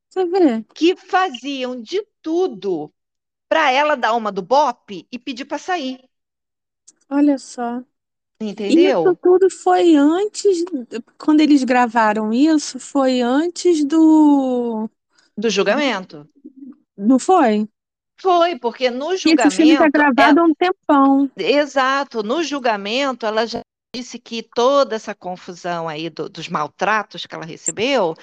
Você 0.10 0.26
vê? 0.26 0.66
que 0.76 0.96
faziam 0.96 1.82
de 1.82 2.06
tudo 2.22 2.94
para 3.50 3.72
ela 3.72 3.96
dar 3.98 4.16
uma 4.16 4.32
do 4.32 4.42
bope 4.44 5.08
e 5.12 5.20
pedir 5.20 5.46
para 5.46 5.58
sair, 5.60 6.00
Olha 7.10 7.38
só. 7.38 7.82
E 8.70 8.90
isso 8.90 9.16
entendeu? 9.20 9.20
tudo 9.22 9.50
foi 9.50 9.96
antes, 9.96 10.64
quando 11.18 11.42
eles 11.42 11.64
gravaram 11.64 12.34
isso, 12.34 12.80
foi 12.80 13.22
antes 13.22 13.86
do, 13.86 14.90
Do 15.38 15.48
julgamento. 15.50 16.28
não 16.98 17.20
foi? 17.20 17.68
Foi, 18.20 18.58
porque 18.60 18.90
no 18.90 19.16
E 19.26 19.34
esse 19.34 19.50
filme 19.52 19.74
está 19.74 19.90
julgamento, 19.90 19.90
gravado 19.90 20.40
há 20.40 20.44
um 20.46 20.54
tempão. 20.54 21.30
exato, 21.38 22.24
no 22.24 22.44
julgamento, 22.44 23.26
ela 23.26 23.46
já 23.48 23.62
disse 23.94 24.20
que 24.20 24.42
toda 24.44 24.96
essa 24.96 25.14
confusão 25.16 25.88
aí 25.88 26.10
do- 26.10 26.30
dos 26.30 26.48
maltratos 26.50 27.26
que 27.26 27.36
ela 27.36 27.46
recebeu 27.46 28.16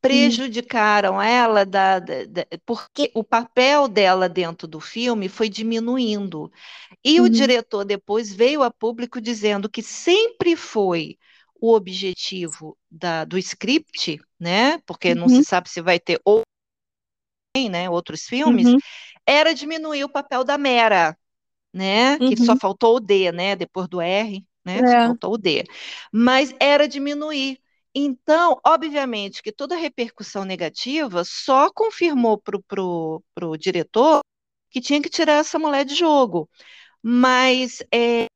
prejudicaram 0.00 1.20
ela 1.22 1.66
da, 1.66 1.98
da- 2.00 2.24
da- 2.26 2.46
porque 2.66 3.10
o 3.14 3.24
papel 3.24 3.88
dela 3.88 4.28
dentro 4.30 4.68
do 4.68 4.80
filme 4.80 5.28
foi 5.28 5.48
diminuindo. 5.50 6.52
E 7.04 7.20
o 7.20 7.28
uhum, 7.28 7.30
diretor 7.30 7.84
depois 7.84 8.32
veio 8.34 8.62
a 8.62 8.70
público 8.70 9.20
dizendo 9.20 9.68
que 9.70 9.82
sempre 9.82 10.56
foi 10.56 11.18
o 11.60 11.74
objetivo 11.74 12.78
da- 12.90 13.24
do 13.24 13.38
script, 13.38 14.20
né? 14.40 14.78
Porque 14.86 15.14
não 15.14 15.28
se 15.28 15.42
uhum, 15.42 15.44
sabe 15.44 15.70
se 15.70 15.82
vai 15.82 16.00
ter 16.00 16.20
ou 16.24 16.42
né, 17.70 17.88
outros 17.88 18.24
filmes, 18.26 18.74
uhum, 18.74 18.80
era 19.26 19.54
diminuir 19.54 20.04
o 20.04 20.08
papel 20.08 20.44
da 20.44 20.58
Mera, 20.58 21.16
né? 21.72 22.20
Que 22.20 22.36
só 22.36 22.54
uhum. 22.54 22.60
faltou 22.60 22.96
o 22.96 23.00
D, 23.00 23.32
né? 23.32 23.56
Depois 23.56 23.88
do 23.88 24.00
R, 24.00 24.46
né? 24.64 24.78
É, 24.78 25.06
faltou 25.06 25.34
o 25.34 25.38
D. 25.38 25.64
Mas 26.12 26.54
era 26.60 26.88
diminuir. 26.88 27.58
Então, 27.94 28.60
obviamente, 28.66 29.42
que 29.42 29.52
toda 29.52 29.76
repercussão 29.76 30.44
negativa 30.44 31.22
só 31.24 31.70
confirmou 31.72 32.38
para 32.38 32.56
o 32.56 32.62
pro, 32.62 33.22
pro 33.34 33.56
diretor 33.56 34.20
que 34.70 34.80
tinha 34.80 35.00
que 35.00 35.08
tirar 35.08 35.34
essa 35.34 35.58
mulher 35.58 35.84
de 35.84 35.94
jogo. 35.94 36.48
Mas, 37.02 37.82
é, 37.92 38.26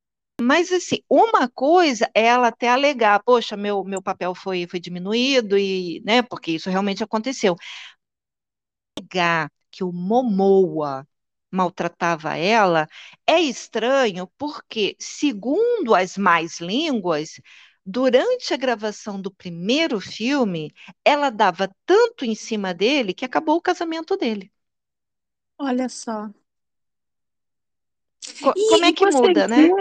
mas 0.41 0.73
assim, 0.73 0.99
uma 1.11 1.49
coisa 1.49 2.09
é 2.15 2.27
ela 2.27 2.49
até 2.49 2.69
alegar, 2.69 3.23
poxa, 3.25 3.57
meu, 3.57 3.85
meu 3.85 4.03
papel 4.03 4.35
foi, 4.35 4.67
foi 4.69 4.79
diminuído, 4.81 5.59
e, 5.59 6.01
né? 6.05 6.23
Porque 6.23 6.53
isso 6.53 6.71
realmente 6.71 7.03
aconteceu 7.03 7.57
negar 8.99 9.51
que 9.71 9.85
o 9.85 9.93
Momoa 9.93 11.07
maltratava 11.51 12.37
ela 12.37 12.89
é 13.27 13.41
estranho 13.41 14.27
porque, 14.39 14.97
segundo 15.01 15.95
as 15.95 16.17
mais 16.19 16.61
línguas, 16.61 17.41
durante 17.85 18.53
a 18.55 18.57
gravação 18.57 19.21
do 19.21 19.33
primeiro 19.33 20.01
filme, 20.01 20.73
ela 21.05 21.31
dava 21.31 21.71
tanto 21.87 22.25
em 22.25 22.35
cima 22.35 22.75
dele 22.75 23.15
que 23.15 23.25
acabou 23.25 23.57
o 23.57 23.63
casamento 23.63 24.17
dele. 24.17 24.53
olha 25.59 25.89
só. 25.89 26.31
Co- 28.41 28.55
como 28.67 28.85
E, 28.85 28.91
é 28.91 28.93
e 28.93 28.93
que 28.93 29.07
muda, 29.07 29.47
né? 29.49 29.69
vê, 29.69 29.73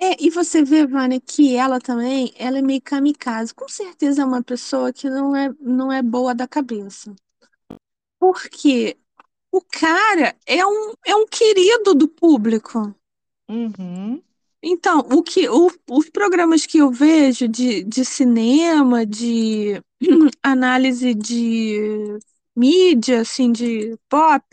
é, 0.00 0.16
e 0.24 0.30
você 0.30 0.62
vê, 0.64 0.86
Vânia, 0.86 1.20
que 1.20 1.54
ela 1.56 1.78
também, 1.80 2.32
ela 2.36 2.58
é 2.58 2.62
meio 2.62 2.80
kamikaze. 2.82 3.54
Com 3.54 3.68
certeza 3.68 4.22
é 4.22 4.24
uma 4.24 4.42
pessoa 4.42 4.92
que 4.92 5.08
não 5.10 5.34
é, 5.36 5.50
não 5.60 5.92
é 5.92 6.02
boa 6.02 6.34
da 6.34 6.48
cabeça. 6.48 7.14
Porque 8.18 8.98
o 9.52 9.60
cara 9.60 10.36
é 10.46 10.64
um, 10.66 10.92
é 11.06 11.14
um 11.14 11.26
querido 11.26 11.94
do 11.94 12.08
público. 12.08 12.94
Uhum, 13.48 14.22
Então, 14.62 15.00
o 15.10 15.22
que, 15.22 15.48
o- 15.48 15.70
os 15.90 16.10
programas 16.10 16.66
que 16.66 16.78
eu 16.78 16.90
vejo 16.90 17.48
de, 17.48 17.82
de 17.82 18.04
cinema, 18.04 19.06
de 19.06 19.82
análise 20.42 21.14
de 21.14 22.18
mídia, 22.54 23.22
assim, 23.22 23.50
de 23.52 23.96
pop, 24.08 24.44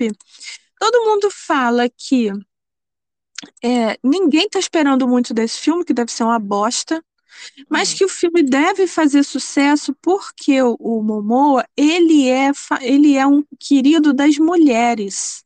todo 0.79 1.05
mundo 1.05 1.29
fala 1.31 1.89
que 1.89 2.29
é, 3.63 3.97
ninguém 4.03 4.49
tá 4.49 4.59
esperando 4.59 5.07
muito 5.07 5.33
desse 5.33 5.59
filme, 5.59 5.85
que 5.85 5.93
deve 5.93 6.11
ser 6.11 6.23
uma 6.23 6.39
bosta, 6.39 7.03
mas 7.69 7.93
uhum, 7.93 7.95
que 7.95 8.05
o 8.05 8.09
filme 8.09 8.43
deve 8.43 8.87
fazer 8.87 9.23
sucesso 9.23 9.95
porque 10.01 10.61
o, 10.61 10.75
o 10.79 11.03
Momoa, 11.03 11.65
ele 11.77 12.29
é, 12.29 12.51
ele 12.81 13.15
é 13.17 13.25
um 13.27 13.43
querido 13.59 14.13
das 14.13 14.37
mulheres. 14.37 15.43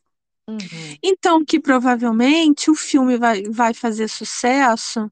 uhum, 0.47 0.99
Então, 1.03 1.43
que 1.45 1.59
provavelmente 1.59 2.69
o 2.69 2.75
filme 2.75 3.17
vai, 3.17 3.43
vai 3.43 3.73
fazer 3.73 4.07
sucesso, 4.07 5.11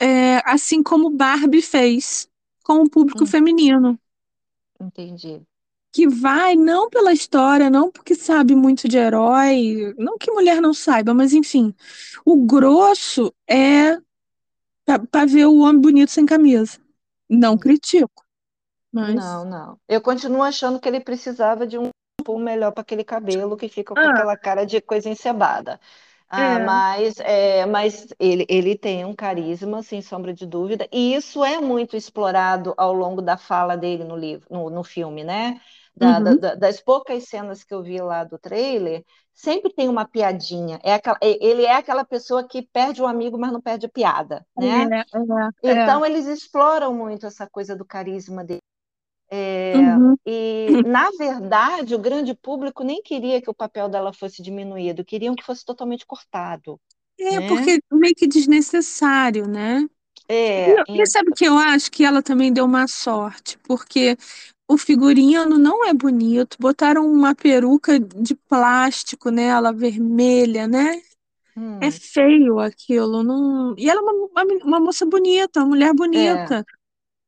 é, 0.00 0.38
assim 0.50 0.82
como 0.82 1.10
Barbie 1.10 1.62
fez 1.62 2.28
com 2.64 2.82
o 2.82 2.90
público 2.90 3.26
uhum, 3.26 3.26
feminino. 3.26 3.98
entendi. 4.80 5.46
Que 5.92 6.06
vai 6.08 6.54
não 6.56 6.90
pela 6.90 7.12
história, 7.12 7.70
não 7.70 7.90
porque 7.90 8.14
sabe 8.14 8.54
muito 8.54 8.86
de 8.86 8.98
herói, 8.98 9.94
não 9.98 10.18
que 10.18 10.30
mulher 10.30 10.60
não 10.60 10.74
saiba, 10.74 11.14
mas 11.14 11.32
enfim, 11.32 11.74
o 12.24 12.36
grosso 12.46 13.32
é 13.48 13.98
para 15.10 15.26
ver 15.26 15.46
o 15.46 15.58
homem 15.58 15.80
bonito 15.80 16.10
sem 16.10 16.26
camisa. 16.26 16.78
Não 17.28 17.58
critico, 17.58 18.24
Não, 18.98 19.44
mas. 19.44 19.44
não. 19.44 19.80
Eu 19.88 20.00
continuo 20.00 20.42
achando 20.42 20.80
que 20.80 20.88
ele 20.88 21.00
precisava 21.00 21.66
de 21.66 21.78
um 21.78 21.90
shampoo 22.20 22.38
melhor 22.38 22.72
para 22.72 22.80
aquele 22.82 23.04
cabelo 23.04 23.56
que 23.56 23.68
fica 23.68 23.96
com 23.96 24.06
Ah, 24.06 24.06
aquela 24.06 24.36
cara 24.36 24.64
de 24.66 24.80
coisa 24.80 25.08
encebada. 25.08 25.80
Ah, 26.28 26.58
é. 26.58 26.60
mas 26.60 27.18
é, 27.20 27.64
mas 27.66 28.08
ele, 28.18 28.44
ele 28.48 28.76
tem 28.76 29.04
um 29.04 29.14
carisma, 29.14 29.82
sem 29.82 30.02
sombra 30.02 30.34
de 30.34 30.44
dúvida, 30.46 30.88
e 30.92 31.14
isso 31.14 31.44
é 31.44 31.60
muito 31.60 31.96
explorado 31.96 32.74
ao 32.76 32.92
longo 32.92 33.22
da 33.22 33.36
fala 33.36 33.76
dele 33.76 34.02
no 34.04 34.16
livro, 34.16 34.46
no, 34.50 34.68
no 34.70 34.82
filme, 34.84 35.22
né? 35.24 35.60
Da- 35.96 36.20
Uhum. 36.20 36.36
da- 36.36 36.54
das 36.54 36.80
poucas 36.80 37.24
cenas 37.24 37.64
que 37.64 37.72
eu 37.74 37.82
vi 37.82 38.00
lá 38.00 38.22
do 38.24 38.38
trailer, 38.38 39.02
sempre 39.34 39.72
tem 39.72 39.88
uma 39.88 40.06
piadinha. 40.06 40.78
É 40.84 40.94
aquela- 40.94 41.18
e- 41.22 41.38
ele 41.40 41.64
é 41.64 41.74
aquela 41.76 42.04
pessoa 42.04 42.46
que 42.46 42.62
perde 42.62 43.02
um 43.02 43.06
amigo, 43.06 43.38
mas 43.38 43.52
não 43.52 43.62
perde 43.62 43.86
a 43.86 43.88
piada, 43.90 44.46
né? 44.56 44.90
É, 44.92 45.68
é, 45.68 45.70
é. 45.72 45.86
Então 45.86 46.04
eles 46.06 46.26
exploram 46.26 46.94
muito 46.94 47.26
essa 47.26 47.48
coisa 47.48 47.76
do 47.76 47.84
carisma 47.84 48.44
dele. 48.44 48.62
É, 49.30 49.74
Uhum. 49.74 50.16
e, 50.26 50.80
na 50.84 51.10
verdade, 51.18 51.94
o 51.94 51.98
grande 51.98 52.34
público 52.34 52.84
nem 52.84 53.02
queria 53.02 53.42
que 53.42 53.50
o 53.50 53.54
papel 53.54 53.88
dela 53.88 54.12
fosse 54.12 54.42
diminuído, 54.42 55.04
queriam 55.04 55.34
que 55.36 55.44
fosse 55.44 55.64
totalmente 55.64 56.06
cortado, 56.06 56.80
É, 57.18 57.40
né? 57.40 57.42
porque 57.42 57.80
meio 57.92 58.14
que 58.14 58.26
desnecessário, 58.26 59.46
né? 59.48 59.86
É, 60.28 60.76
E, 60.94 61.02
e 61.02 61.06
em- 61.06 61.08
sabe 61.08 61.30
o 61.30 61.34
que 61.34 61.46
eu 61.46 61.58
acho? 61.58 61.90
Que 61.90 62.04
ela 62.04 62.22
também 62.22 62.52
deu 62.52 62.68
má 62.68 62.88
sorte, 62.88 63.58
porque 63.60 64.16
o 64.68 64.76
figurino 64.76 65.58
não 65.58 65.84
é 65.84 65.94
bonito, 65.94 66.56
botaram 66.58 67.10
uma 67.10 67.34
peruca 67.34 67.98
de 67.98 68.34
plástico 68.34 69.30
nela, 69.30 69.72
vermelha, 69.72 70.66
né? 70.66 71.00
É 71.80 71.88
hum, 71.88 71.90
feio 71.90 72.58
aquilo, 72.58 73.22
não... 73.22 73.74
E 73.78 73.88
ela 73.88 74.00
é 74.00 74.02
uma, 74.02 74.44
uma, 74.64 74.80
moça 74.80 75.06
bonita, 75.06 75.60
uma 75.60 75.68
mulher 75.68 75.90
é, 75.90 75.94
bonita. 75.94 76.66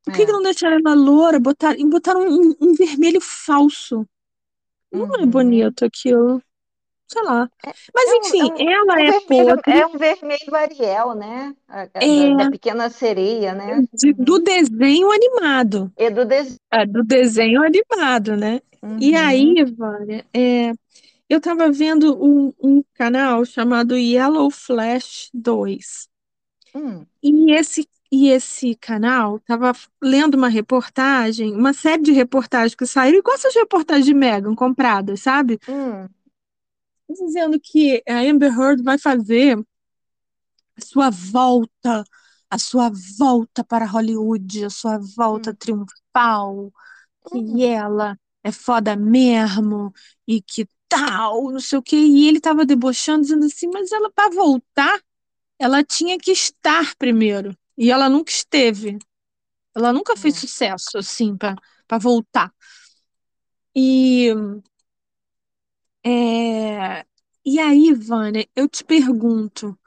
Por 0.05 0.12
que 0.12 0.24
que 0.24 0.30
é, 0.30 0.32
não 0.32 0.43
deixaram 0.43 0.76
ela 0.76 0.95
loura, 0.95 1.39
botaram, 1.39 1.89
botaram 1.89 2.28
um, 2.28 2.55
um 2.61 2.74
vermelho 2.74 3.20
falso? 3.20 4.07
Não 4.93 5.14
é 5.14 5.20
uhum. 5.20 5.26
bonito 5.26 5.84
aquilo, 5.84 6.43
sei 7.09 7.23
lá. 7.25 7.51
É, 7.67 7.71
Mas 7.95 8.11
é 8.11 8.15
um, 8.15 8.35
é 8.35 8.35
enfim, 8.35 8.53
um- 8.57 8.63
é 8.93 8.97
ela 8.97 9.01
um 9.01 9.03
é 9.03 9.13
vermelho, 9.13 9.53
podre, 9.53 9.63
é 9.67 9.87
um 9.87 9.99
vermelho 9.99 10.55
Ariel, 10.55 11.15
né? 11.15 11.55
A- 11.69 11.83
a- 11.95 12.07
Da, 12.09 12.31
da 12.31 12.47
é 12.47 12.49
pequena 12.49 12.89
sereia, 12.91 13.55
né? 13.55 13.85
de- 13.93 14.13
do 14.15 14.39
Uhum. 14.39 14.43
desenho 14.43 15.11
animado. 15.11 15.93
E 16.05 16.07
do 16.17 16.25
des... 16.25 16.49
É, 16.73 16.87
do 16.87 17.05
desenho 17.05 17.63
animado, 17.65 18.37
né? 18.37 18.61
E 19.01 19.15
aí, 19.15 19.55
Uhum, 19.55 19.67
Vânia, 19.77 20.27
é, 20.35 20.73
eu 21.29 21.41
tava 21.41 21.71
vendo 21.73 22.17
um, 22.25 22.53
um 22.63 22.85
canal 22.95 23.45
chamado 23.45 23.97
Yellow 23.99 24.51
Flash 24.51 25.31
2. 25.35 26.09
hum, 26.75 27.07
E 27.23 27.53
esse, 27.53 27.89
e 28.13 28.29
esse 28.31 28.75
canal 28.77 29.41
tava 29.41 29.73
lendo 30.03 30.37
uma 30.37 30.49
reportagem, 30.49 31.53
uma 31.55 31.73
série 31.73 32.03
de 32.03 32.13
reportagens 32.13 32.75
que 32.75 32.87
saíram, 32.87 33.19
igual 33.19 33.35
essas 33.37 33.55
reportagens 33.55 34.07
de 34.07 34.15
Meghan 34.15 34.55
compradas, 34.55 35.21
sabe? 35.23 35.59
hum, 35.67 36.09
Dizendo 37.09 37.59
que 37.61 38.03
a 38.07 38.19
Amber 38.21 38.53
Heard 38.53 38.83
vai 38.83 38.99
fazer 38.99 39.59
a 40.77 40.81
sua 40.81 41.11
volta, 41.11 42.05
a 42.51 42.59
sua 42.59 42.91
volta 43.19 43.65
para 43.65 43.87
Hollywood, 43.87 44.65
a 44.65 44.71
sua 44.71 44.99
volta 45.17 45.51
hum, 45.51 45.55
triunfal, 45.55 46.73
que 47.29 47.37
hum, 47.39 47.59
ela 47.63 48.19
é 48.45 48.53
foda 48.53 48.95
mesmo 48.97 49.93
e 50.27 50.41
que 50.41 50.67
tal, 50.89 51.51
não 51.51 51.61
sei 51.61 51.79
o 51.79 51.83
quê. 51.83 51.97
E 51.97 52.29
ele 52.29 52.41
tava 52.41 52.65
debochando, 52.65 53.23
dizendo 53.23 53.45
assim, 53.47 53.69
mas 53.69 53.93
ela 53.93 54.11
para 54.11 54.35
voltar, 54.35 55.01
ela 55.59 55.85
tinha 55.85 56.19
que 56.19 56.31
estar 56.31 56.95
primeiro. 56.97 57.57
E 57.77 57.91
ela 57.91 58.09
nunca 58.09 58.31
esteve. 58.31 58.99
Ela 59.75 59.93
nunca 59.93 60.17
fez 60.17 60.37
é. 60.37 60.41
sucesso 60.41 60.99
assim 60.99 61.37
para 61.37 61.99
voltar. 61.99 62.53
E 63.75 64.33
é, 66.11 67.07
e 67.45 67.59
aí, 67.61 67.93
Vânia, 67.95 68.49
eu 68.57 68.69
te 68.69 68.85
pergunto, 68.85 69.79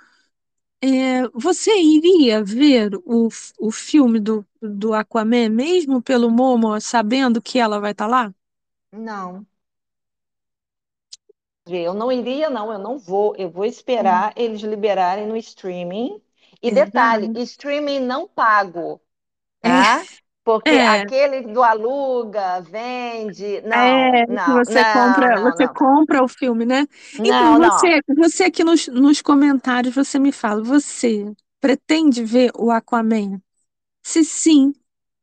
é, 0.81 1.27
você 1.33 1.71
iria 1.81 2.43
ver 2.43 2.91
o, 3.05 3.29
o 3.59 3.71
filme 3.71 4.19
do, 4.19 4.45
do 4.61 4.93
Aquaman 4.93 5.49
mesmo 5.49 6.01
pelo 6.01 6.29
Momo, 6.31 6.79
sabendo 6.81 7.41
que 7.41 7.59
ela 7.59 7.79
vai 7.79 7.91
estar 7.91 8.07
lá? 8.07 8.33
Não. 8.93 9.45
Eu 11.67 11.93
não 11.93 12.11
iria, 12.11 12.49
não, 12.51 12.71
eu 12.71 12.77
não 12.79 12.97
vou. 12.99 13.35
Eu 13.35 13.49
vou 13.49 13.65
Hum, 13.99 14.25
esperar 14.25 14.33
eles 14.37 14.61
liberarem 14.61 15.27
no 15.27 15.35
streaming. 15.37 16.21
E 16.61 16.69
É 16.69 16.71
detalhe, 16.71 17.31
streaming 17.35 17.99
não 17.99 18.27
pago, 18.27 19.01
É, 19.63 19.69
tá? 19.71 20.07
Porque 20.43 20.75
É, 20.75 20.81
aquele 20.81 21.41
do 21.43 21.63
aluga, 21.63 22.61
vende, 22.61 23.61
não, 23.61 24.11
é, 24.13 24.25
não, 24.27 24.63
você 24.63 24.83
não, 24.83 24.85
compra, 24.85 25.39
não, 25.39 25.41
você 25.41 25.67
não, 25.67 25.73
compra 25.73 26.23
o 26.23 26.27
filme, 26.27 26.65
né? 26.65 26.85
Então, 27.23 27.57
você, 27.57 28.01
você 28.17 28.43
aqui 28.45 28.63
nos, 28.63 28.87
nos 28.87 29.21
comentários, 29.21 29.95
você 29.95 30.19
me 30.19 30.31
fala, 30.31 30.61
você 30.63 31.31
pretende 31.59 32.23
ver 32.23 32.51
o 32.55 32.69
Aquaman? 32.71 33.41
Se 34.03 34.23
sim, 34.25 34.73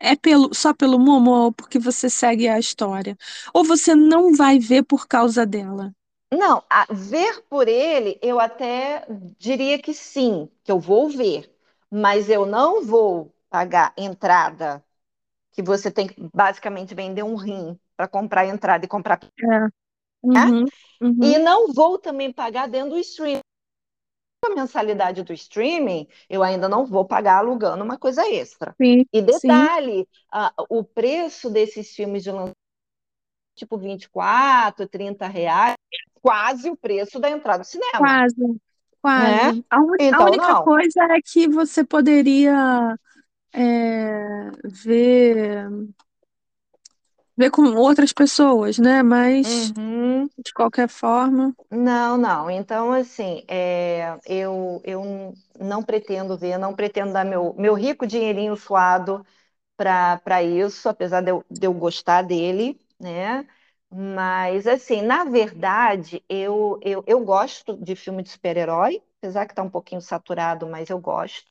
é 0.00 0.16
pelo, 0.16 0.54
só 0.54 0.74
pelo 0.74 0.98
Momo 0.98 1.30
ou 1.32 1.52
porque 1.52 1.78
você 1.78 2.10
segue 2.10 2.48
a 2.48 2.58
história? 2.58 3.16
Ou 3.54 3.64
você 3.64 3.94
não 3.96 4.34
vai 4.34 4.58
ver 4.60 4.84
por 4.84 5.08
causa 5.08 5.46
dela? 5.46 5.92
Não, 6.32 6.62
a 6.70 6.86
ver 6.92 7.42
por 7.48 7.68
ele, 7.68 8.18
eu 8.22 8.38
até 8.38 9.06
diria 9.38 9.78
que 9.80 9.94
sim, 9.94 10.50
que 10.62 10.70
eu 10.70 10.78
vou 10.78 11.08
ver, 11.08 11.50
mas 11.90 12.28
eu 12.28 12.44
não 12.46 12.84
vou 12.84 13.32
pagar 13.50 13.94
entrada, 13.96 14.84
que 15.58 15.62
você 15.62 15.90
tem 15.90 16.06
que 16.06 16.14
basicamente 16.32 16.94
vender 16.94 17.24
um 17.24 17.34
rim 17.34 17.76
para 17.96 18.06
comprar 18.06 18.46
entrada 18.46 18.84
e 18.84 18.88
comprar, 18.88 19.18
É. 19.42 19.68
né? 20.34 20.52
Uhum, 20.52 20.64
uhum. 21.00 21.34
E 21.34 21.38
não 21.38 21.72
vou 21.74 21.98
também 21.98 22.32
pagar 22.32 22.68
dentro 22.68 22.90
do 22.92 22.98
streaming. 23.00 23.40
A 24.44 24.50
mensalidade 24.54 25.22
do 25.22 25.32
streaming, 25.32 26.06
eu 26.28 26.42
ainda 26.42 26.68
não 26.68 26.86
vou 26.86 27.04
pagar 27.04 27.38
alugando 27.38 27.82
uma 27.84 27.98
coisa 27.98 28.22
extra. 28.28 28.76
Sim, 28.80 29.04
E 29.12 29.20
detalhe, 29.20 30.06
ah, 30.32 30.52
o 30.68 30.84
preço 30.84 31.50
desses 31.50 31.94
filmes 31.94 32.22
de 32.22 32.30
lançamento, 32.30 32.56
tipo 33.54 33.76
24, 33.78 34.86
30 34.88 35.26
reais, 35.26 35.74
quase 36.22 36.70
o 36.70 36.76
preço 36.76 37.18
da 37.18 37.30
entrada 37.30 37.60
do 37.60 37.66
cinema, 37.66 38.16
quase, 38.16 38.60
né? 39.16 39.52
quase. 39.52 39.64
A, 39.70 39.78
un- 39.80 39.98
a 40.10 40.20
Então, 40.20 40.24
única 40.24 40.56
não. 40.56 40.62
coisa 40.62 41.02
é 41.12 41.20
que 41.22 41.48
você 41.48 41.84
poderia 41.84 42.96
é, 43.52 44.50
ver, 44.64 45.68
ver 47.36 47.50
com 47.50 47.62
outras 47.74 48.12
pessoas, 48.12 48.78
né? 48.78 49.02
Mas, 49.02 49.72
Uhum. 49.78 50.30
de 50.44 50.52
qualquer 50.54 50.88
forma, 50.88 51.54
Não, 51.70 52.16
não. 52.16 52.50
Então, 52.50 52.92
assim, 52.92 53.44
é, 53.48 54.18
eu, 54.26 54.80
eu 54.84 55.34
não 55.60 55.82
pretendo 55.82 56.36
ver, 56.36 56.56
não 56.58 56.74
pretendo 56.74 57.12
dar 57.12 57.24
meu, 57.24 57.54
meu 57.58 57.74
rico 57.74 58.06
dinheirinho 58.06 58.56
suado 58.56 59.24
para 59.76 60.42
isso, 60.42 60.88
apesar 60.88 61.22
de 61.22 61.30
eu, 61.32 61.44
de 61.50 61.66
eu 61.66 61.74
gostar 61.74 62.22
dele, 62.22 62.80
né? 63.00 63.46
Mas, 63.90 64.66
assim, 64.66 65.02
na 65.02 65.24
verdade, 65.24 66.24
eu, 66.28 66.78
eu, 66.82 67.04
eu 67.06 67.20
gosto 67.24 67.76
de 67.78 67.96
filme 67.96 68.22
de 68.22 68.30
super-herói, 68.30 69.02
apesar 69.18 69.46
que 69.46 69.52
está 69.52 69.62
um 69.62 69.70
pouquinho 69.70 70.00
saturado, 70.02 70.68
mas 70.68 70.90
eu 70.90 71.00
gosto. 71.00 71.50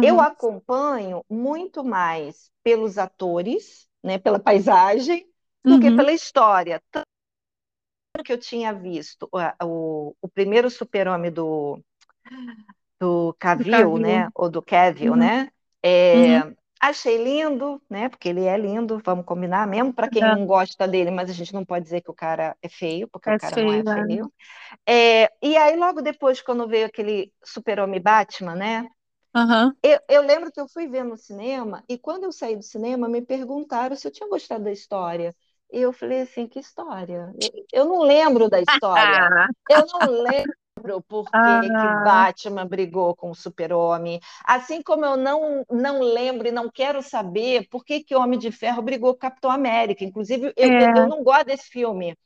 Eu 0.00 0.20
uhum, 0.20 0.20
acompanho 0.20 1.24
muito 1.30 1.84
mais 1.84 2.50
pelos 2.62 2.98
atores, 2.98 3.88
né, 4.02 4.18
pela 4.18 4.38
paisagem, 4.40 5.26
do 5.66 5.78
que 5.78 5.90
uhum, 5.90 5.92
pela 5.92 6.12
história. 6.12 6.82
Tanto 6.90 7.06
que 8.24 8.32
eu 8.32 8.38
tinha 8.38 8.72
visto 8.72 9.28
o, 9.32 9.38
o, 9.64 10.16
o 10.22 10.28
primeiro 10.28 10.70
super-homem 10.70 11.30
do, 11.32 11.82
do 13.00 13.34
Cavill, 13.38 13.98
né? 13.98 14.28
Ou 14.34 14.50
do 14.50 14.62
Cavill, 14.62 15.16
Uhum, 15.16 15.16
né? 15.16 15.50
uhum, 16.14 16.42
É, 16.42 16.52
achei 16.80 17.22
lindo, 17.22 17.80
né? 17.88 18.08
Porque 18.08 18.28
ele 18.28 18.44
é 18.44 18.56
lindo, 18.58 19.00
vamos 19.04 19.24
combinar, 19.24 19.66
mesmo 19.66 19.92
para 19.92 20.08
quem 20.08 20.24
não 20.26 20.46
gosta 20.46 20.86
dele, 20.86 21.10
mas 21.10 21.30
a 21.30 21.32
gente 21.32 21.52
não 21.54 21.64
pode 21.64 21.84
dizer 21.84 22.02
que 22.02 22.10
o 22.10 22.14
cara 22.14 22.56
é 22.62 22.68
feio, 22.68 23.08
porque 23.08 23.28
é, 23.28 23.32
o 23.32 23.36
cara 23.36 23.56
não 23.58 23.72
é 23.72 23.82
feio, 23.82 23.88
é. 23.88 24.06
feio. 24.06 24.32
É, 24.88 25.30
e 25.42 25.56
aí, 25.56 25.76
logo 25.76 26.02
depois, 26.02 26.42
quando 26.42 26.68
veio 26.68 26.86
aquele 26.86 27.32
Super-Homem 27.44 28.00
Batman, 28.02 28.54
né? 28.56 28.88
Aham, 29.34 29.74
Eu, 29.82 29.98
eu 30.08 30.22
lembro 30.22 30.52
que 30.52 30.60
eu 30.60 30.68
fui 30.68 30.86
ver 30.88 31.04
no 31.04 31.16
cinema, 31.16 31.82
e 31.88 31.98
quando 31.98 32.24
eu 32.24 32.32
saí 32.32 32.54
do 32.56 32.62
cinema, 32.62 33.08
me 33.08 33.22
perguntaram 33.22 33.96
se 33.96 34.06
eu 34.06 34.12
tinha 34.12 34.28
gostado 34.28 34.64
da 34.64 34.72
história. 34.72 35.34
E 35.72 35.80
eu 35.80 35.92
falei 35.92 36.20
assim, 36.22 36.46
que 36.46 36.58
história? 36.58 37.32
Eu, 37.72 37.84
não 37.86 38.02
lembro 38.02 38.48
da 38.50 38.60
história. 38.60 39.16
Ah, 39.16 39.46
Eu 39.68 39.86
não 39.86 40.06
lembro 40.22 41.00
por 41.08 41.32
que 41.40 41.70
que 41.72 41.86
ah, 41.86 41.94
Batman 41.94 42.66
brigou 42.66 43.14
com 43.14 43.30
o 43.30 43.34
Super-Homem. 43.34 44.20
Assim 44.44 44.82
como 44.82 45.04
eu 45.04 45.16
não, 45.16 45.64
não 45.70 46.00
lembro 46.00 46.48
e 46.48 46.52
não 46.52 46.68
quero 46.68 47.02
saber 47.02 47.68
por 47.68 47.84
que 47.84 48.02
que 48.02 48.14
o 48.14 48.20
Homem 48.20 48.38
de 48.38 48.50
Ferro 48.50 48.82
brigou 48.82 49.12
com 49.12 49.18
o 49.18 49.20
Capitão 49.20 49.50
América. 49.50 50.04
Inclusive, 50.04 50.52
eu, 50.56 50.72
eu, 50.76 50.90
eu 50.94 51.06
é. 51.06 51.06
não 51.06 51.22
gosto 51.22 51.46
desse 51.46 51.68
filme, 51.70 52.16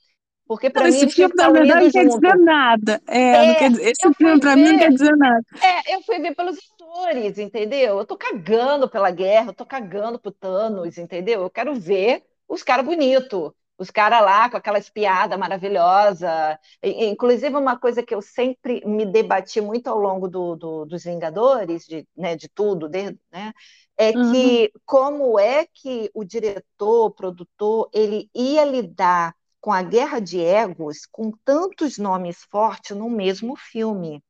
porque 0.47 0.71
para 0.71 0.89
mim 0.89 0.99
esse 0.99 1.09
filme, 1.09 1.35
na 1.37 1.49
estar 1.49 1.51
verdade, 1.51 1.83
não 1.85 1.91
quer 1.91 2.07
dizer 2.07 2.35
nada. 2.39 3.01
É, 3.09 3.55
É, 3.55 3.55
quer 3.55 3.71
dizer, 3.71 3.85
esse 3.91 4.13
filme 4.15 4.39
pra 4.41 4.57
mim 4.57 4.71
não 4.71 4.77
quer 4.79 4.91
dizer 4.93 5.17
nada. 5.17 5.43
é, 5.61 5.95
eu 5.95 6.03
fui 6.03 6.19
ver 6.21 6.35
pelos 6.35 6.59
atores, 6.75 7.39
entendeu? 7.39 7.99
Eu 7.99 8.07
tô 8.07 8.17
cagando 8.17 8.89
pela 8.89 9.11
guerra, 9.11 9.49
eu 9.51 9.55
tô 9.55 9.65
cagando 9.67 10.19
pro 10.19 10.31
Thanos, 10.33 10.99
entendeu? 10.99 11.43
Eu 11.43 11.51
quero 11.51 11.75
ver 11.75 12.25
os 12.49 12.63
caras 12.63 12.85
bonitos, 12.85 13.53
os 13.79 13.91
caras 13.91 14.21
lá 14.23 14.51
com 14.51 14.57
aquela 14.57 14.79
espiada 14.79 15.37
maravilhosa. 15.39 16.59
Inclusive, 16.83 17.57
uma 17.57 17.79
coisa 17.79 18.03
que 18.03 18.15
eu 18.15 18.21
sempre 18.23 18.83
me 18.87 19.07
debati 19.07 19.61
muito 19.61 19.89
ao 19.89 19.99
longo 19.99 20.29
do, 20.29 20.55
do- 20.57 20.85
dos 20.87 21.05
Vingadores, 21.05 21.87
de, 21.87 22.07
né, 22.17 22.37
de 22.37 22.49
tudo, 22.49 22.89
de- 22.89 23.19
né, 23.33 23.53
é 23.97 24.13
Uhum, 24.15 24.59
que 24.59 24.73
como 24.85 25.39
é 25.39 25.67
que 25.67 26.11
o 26.15 26.25
diretor, 26.25 27.07
o 27.07 27.11
produtor, 27.11 27.89
ele 27.93 28.29
ia 28.35 28.65
lidar 28.65 29.35
com 29.65 29.73
a 29.73 29.83
guerra 29.83 30.21
de 30.21 30.39
egos 30.43 31.07
com 31.11 31.31
tantos 31.43 31.97
nomes 31.97 32.45
fortes 32.51 32.95
no 32.95 33.09
mesmo 33.09 33.57
filme. 33.57 34.23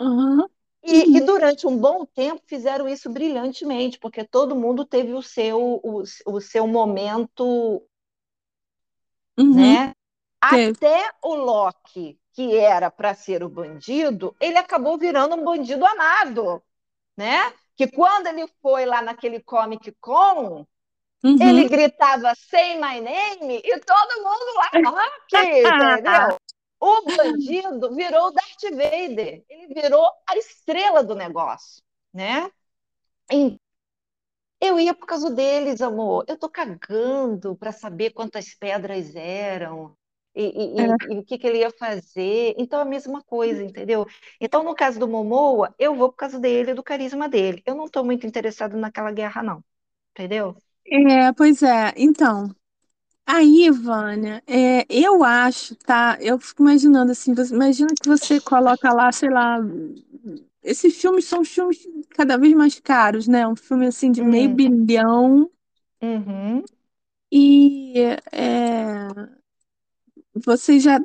uhum, 0.00 0.48
E, 0.82 1.18
e 1.18 1.20
durante 1.20 1.66
um 1.68 1.76
bom 1.78 2.04
tempo 2.06 2.42
fizeram 2.46 2.88
isso 2.88 3.08
brilhantemente, 3.10 3.98
porque 3.98 4.24
todo 4.24 4.56
mundo 4.56 4.84
teve 4.84 5.12
o 5.12 5.22
seu, 5.22 5.80
o, 5.84 6.02
o 6.26 6.40
seu 6.40 6.66
momento, 6.66 7.82
uhum, 9.38 9.78
né? 9.78 9.94
Até 10.40 11.10
o 11.22 11.34
Loki, 11.34 12.18
que 12.32 12.56
era 12.56 12.90
para 12.90 13.14
ser 13.14 13.42
o 13.42 13.48
bandido, 13.48 14.36
ele 14.40 14.56
acabou 14.58 14.96
virando 14.98 15.34
um 15.34 15.44
bandido 15.44 15.84
amado, 15.84 16.62
né? 17.16 17.38
Que 17.76 17.88
quando 17.88 18.28
ele 18.28 18.46
foi 18.62 18.86
lá 18.86 19.02
naquele 19.02 19.40
Comic 19.42 19.92
Con, 20.00 20.66
ele 21.38 21.64
Uhum. 21.64 21.68
gritava 21.68 22.34
Say 22.36 22.76
my 22.76 23.00
name 23.00 23.60
e 23.64 23.80
todo 23.80 24.22
mundo 24.22 24.54
lá, 24.56 24.70
Loki, 24.90 25.68
entendeu? 25.68 26.38
O 26.80 27.14
bandido 27.14 27.94
virou 27.94 28.32
Darth 28.32 28.62
Vader, 28.72 29.44
ele 29.48 29.74
virou 29.74 30.06
a 30.28 30.36
estrela 30.36 31.02
do 31.02 31.14
negócio, 31.14 31.82
né? 32.14 32.50
Eu 34.60 34.78
ia 34.80 34.94
por 34.94 35.06
causa 35.06 35.30
deles, 35.30 35.80
amor. 35.80 36.24
Eu 36.28 36.36
tô 36.38 36.48
cagando 36.50 37.56
para 37.56 37.72
saber 37.72 38.10
quantas 38.10 38.54
pedras 38.54 39.14
eram 39.14 39.96
e, 40.34 40.44
e- 40.44 40.80
É, 40.80 41.08
e- 41.12 41.14
e 41.16 41.18
o 41.18 41.24
que 41.24 41.38
que 41.38 41.46
ele 41.46 41.58
ia 41.58 41.70
fazer. 41.70 42.54
Então, 42.58 42.80
a 42.80 42.84
mesma 42.84 43.22
coisa, 43.24 43.62
entendeu? 43.62 44.04
Então, 44.40 44.62
no 44.64 44.74
caso 44.74 44.98
do 44.98 45.06
Momoa, 45.08 45.74
eu 45.78 45.94
vou 45.94 46.10
por 46.10 46.16
causa 46.16 46.38
dele, 46.40 46.74
do 46.74 46.82
carisma 46.82 47.28
dele. 47.28 47.62
Eu 47.66 47.74
não 47.74 47.86
estou 47.86 48.04
muito 48.04 48.26
interessado 48.26 48.76
naquela 48.76 49.12
guerra, 49.12 49.42
não. 49.42 49.64
Entendeu? 50.12 50.56
É, 50.90 51.32
pois 51.32 51.62
é. 51.62 51.92
Então, 51.96 52.54
aí, 53.26 53.70
Vânia, 53.70 54.42
é, 54.46 54.86
eu 54.90 55.24
acho, 55.24 55.76
tá? 55.76 56.18
Eu 56.20 56.38
fico 56.40 56.62
imaginando 56.62 57.12
assim, 57.12 57.34
você, 57.34 57.54
imagina 57.54 57.96
que 57.96 58.06
você 58.08 58.40
coloca 58.40 58.92
lá, 58.92 59.12
sei 59.12 59.30
lá, 59.30 59.58
esses 60.62 61.00
filmes 61.00 61.24
são 61.26 61.44
filmes 61.44 61.78
cada 62.10 62.36
vez 62.36 62.54
mais 62.54 62.78
caros, 62.80 63.26
né? 63.28 63.46
Um 63.46 63.56
filme 63.56 63.86
assim 63.86 64.10
de 64.12 64.22
meio 64.22 64.48
Hum, 64.48 64.54
bilhão 64.54 65.50
uhum, 66.02 66.64
e 67.30 67.94
é, 68.32 69.08
você 70.34 70.78
já, 70.80 70.98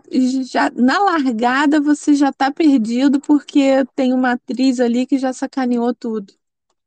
já 0.45 0.69
na 0.71 0.99
largada 0.99 1.81
você 1.81 2.13
já 2.15 2.31
tá 2.31 2.51
perdido 2.51 3.19
porque 3.21 3.85
tem 3.95 4.13
uma 4.13 4.33
atriz 4.33 4.79
ali 4.79 5.05
que 5.05 5.17
já 5.17 5.33
sacaneou 5.33 5.93
tudo. 5.93 6.33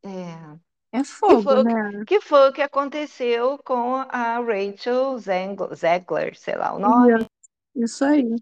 é. 0.02 0.65
É 0.92 1.04
Que 1.28 1.36
fogo, 1.36 1.44
foi, 1.44 1.60
o 1.62 1.66
que 1.66 1.74
né? 1.74 2.06
que 2.06 2.20
foi 2.20 2.48
o 2.48 2.52
que 2.52 2.62
aconteceu 2.62 3.58
com 3.58 3.94
a 3.96 4.38
Rachel 4.40 5.18
Zegler, 5.18 6.36
sei 6.36 6.56
lá 6.56 6.72
o 6.74 6.78
nome. 6.80 7.26
isso 7.76 8.04
aí. 8.04 8.22
Isso 8.34 8.40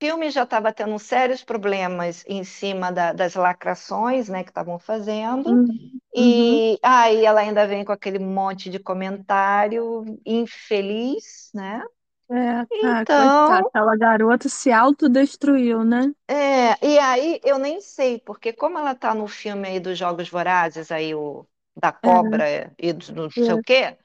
O 0.00 0.04
filme 0.04 0.30
já 0.30 0.42
estava 0.42 0.72
tendo 0.72 0.98
sérios 0.98 1.44
problemas 1.44 2.24
em 2.26 2.42
cima 2.44 2.90
da- 2.92 3.12
das 3.12 3.34
lacrações, 3.34 4.28
né, 4.28 4.42
que 4.42 4.50
estavam 4.50 4.78
fazendo, 4.78 5.60
Uhum, 5.60 6.00
uhum. 6.16 6.62
e 6.64 6.78
aí 6.82 7.24
ela 7.24 7.40
ainda 7.40 7.66
vem 7.66 7.84
com 7.84 7.92
aquele 7.92 8.18
monte 8.18 8.70
de 8.70 8.78
comentário 8.80 10.04
infeliz, 10.26 11.50
né? 11.54 11.82
É, 12.30 12.50
ah, 12.60 12.66
coitada, 12.66 13.32
Então, 13.32 13.70
aquela 13.70 13.96
garota 13.96 14.48
se 14.48 14.72
autodestruiu, 14.72 15.84
né? 15.84 16.12
é, 16.28 16.78
e 16.86 16.98
aí 16.98 17.40
eu 17.44 17.58
nem 17.58 17.80
sei, 17.80 18.18
porque 18.20 18.52
como 18.52 18.78
ela 18.78 18.94
tá 18.94 19.14
no 19.14 19.26
filme 19.28 19.68
aí 19.68 19.80
dos 19.80 19.98
Jogos 19.98 20.28
Vorazes, 20.28 20.90
aí 20.90 21.14
o 21.14 21.46
da 21.76 21.92
É, 22.04 22.08
cobra 22.12 22.74
e 22.78 22.92
do 22.92 23.12
não 23.12 23.30
sei 23.30 23.54
o 23.54 23.58
é. 23.58 23.60
quê, 23.60 23.96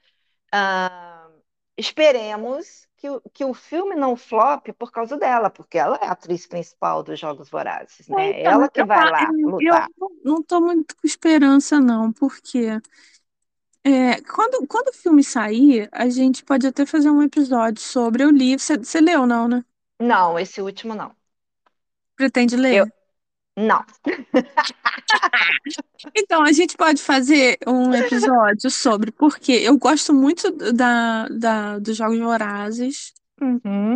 ah, 0.52 1.28
esperemos 1.78 2.86
que, 2.96 3.10
o- 3.10 3.20
que 3.34 3.44
o 3.44 3.54
filme 3.54 3.96
não 3.96 4.16
flope 4.16 4.72
por 4.74 4.92
causa 4.92 5.18
dela, 5.18 5.50
porque 5.50 5.78
ela 5.78 5.96
é 5.98 6.06
a 6.06 6.12
atriz 6.12 6.46
principal 6.46 7.02
dos 7.04 7.20
Jogos 7.20 7.50
Vorazes, 7.50 8.08
É, 8.10 8.14
né? 8.14 8.30
então, 8.30 8.54
Ela 8.54 8.68
que 8.70 8.82
eu, 8.82 8.84
vai 8.84 9.06
lá 9.06 9.34
eu, 9.44 9.54
eu 9.58 9.82
lutar. 9.82 9.90
não 9.96 10.08
não 10.24 10.42
tô 10.42 10.60
muito 10.60 10.96
com 10.96 11.06
esperança, 11.06 11.78
não, 11.80 12.12
porque 12.12 12.80
É, 13.84 14.20
quando, 14.22 14.66
quando 14.66 14.88
o 14.88 14.92
filme 14.92 15.24
sair, 15.24 15.88
a 15.92 16.08
gente 16.08 16.44
pode 16.44 16.66
até 16.66 16.84
fazer 16.84 17.10
um 17.10 17.22
episódio 17.22 17.82
sobre 17.82 18.24
o 18.24 18.30
livro. 18.30 18.60
Você 18.62 19.00
leu, 19.00 19.26
não, 19.26 19.48
né? 19.48 19.64
Não, 20.00 20.36
esse 20.38 20.60
último 20.60 20.92
não. 20.94 21.14
Pretende 22.16 22.56
Eu, 22.70 22.86
ler? 22.86 22.92
não. 23.58 23.84
Então, 26.14 26.42
a 26.42 26.52
gente 26.52 26.76
pode 26.76 27.02
fazer 27.02 27.58
um 27.66 27.92
episódio 27.94 28.70
sobre, 28.70 29.10
porque 29.12 29.52
eu 29.52 29.76
gosto 29.78 30.12
muito 30.14 30.50
da, 30.72 31.26
da, 31.28 31.78
dos 31.78 31.96
Jogos 31.96 32.18
Vorazes. 32.18 33.12
Uhum. 33.40 33.94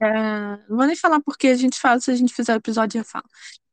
É, 0.00 0.68
não 0.68 0.76
vou 0.76 0.86
nem 0.86 0.96
falar 0.96 1.20
porque 1.20 1.48
a 1.48 1.54
gente 1.54 1.78
fala, 1.78 2.00
se 2.00 2.10
a 2.10 2.14
gente 2.14 2.34
fizer 2.34 2.54
o 2.54 2.58
episódio, 2.58 3.00
eu 3.00 3.04
falo. 3.04 3.24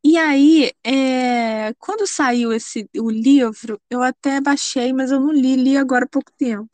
E 0.04 0.18
aí, 0.18 0.72
é, 0.84 1.74
quando 1.78 2.08
saiu 2.08 2.52
esse, 2.52 2.90
o 2.98 3.10
livro, 3.10 3.80
eu 3.90 4.02
até 4.02 4.42
baixei, 4.42 4.92
mas 4.92 5.12
eu 5.12 5.20
não 5.20 5.32
li, 5.32 5.56
li 5.56 5.78
agora 5.78 6.06
há 6.06 6.08
pouco 6.08 6.32
tempo. 6.38 6.70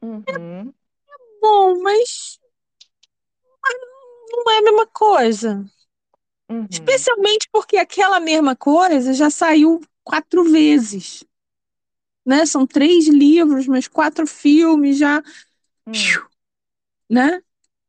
Uhum. 0.00 0.72
Bom, 1.40 1.82
mas 1.82 2.38
não 4.30 4.52
é 4.52 4.58
a 4.58 4.62
mesma 4.62 4.86
coisa. 4.86 5.64
Uhum. 6.48 6.66
Especialmente 6.70 7.48
porque 7.52 7.76
aquela 7.76 8.20
mesma 8.20 8.56
coisa 8.56 9.12
já 9.12 9.28
saiu 9.28 9.80
quatro 10.02 10.44
vezes. 10.44 11.24
Né? 12.24 12.46
São 12.46 12.66
três 12.66 13.08
livros, 13.08 13.66
mas 13.66 13.88
quatro 13.88 14.26
filmes 14.26 14.98
já. 14.98 15.22
Hum. 15.86 15.92
Né? 17.10 17.42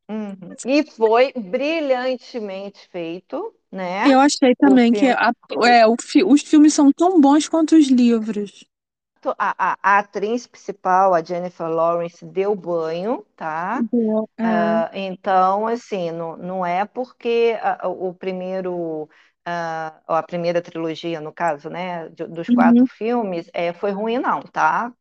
Uhum. 0.09 0.55
E 0.65 0.83
foi 0.91 1.31
brilhantemente 1.33 2.87
feito, 2.89 3.55
né? 3.71 4.03
Eu 4.03 4.19
achei 4.19 4.53
também 4.55 4.93
que 4.93 5.07
a- 5.09 5.31
é, 5.65 5.83
fi- 6.01 6.23
os 6.23 6.41
filmes 6.41 6.73
são 6.73 6.91
tão 6.91 7.19
bons 7.21 7.47
quanto 7.47 7.75
os 7.77 7.87
livros. 7.87 8.65
A, 9.37 9.73
a- 9.73 9.77
a 9.83 9.99
atriz 9.99 10.47
principal, 10.47 11.13
a 11.13 11.21
Jennifer 11.23 11.67
Lawrence, 11.67 12.25
deu 12.25 12.55
banho, 12.55 13.25
tá? 13.35 13.85
É. 14.39 14.39
Ah, 14.43 14.91
então, 14.93 15.67
assim, 15.67 16.11
não, 16.11 16.37
não 16.37 16.65
é 16.65 16.85
porque 16.85 17.57
a- 17.61 17.87
o 17.89 18.13
primeiro, 18.13 19.09
ah, 19.45 20.01
a 20.07 20.23
primeira 20.23 20.61
trilogia, 20.61 21.21
no 21.21 21.33
caso, 21.33 21.69
né, 21.69 22.09
dos 22.09 22.49
Uhum. 22.49 22.51
quatro 22.51 22.87
filmes, 22.97 23.49
é, 23.53 23.73
foi 23.73 23.91
ruim, 23.91 24.19
não, 24.19 24.41
tá? 24.43 24.93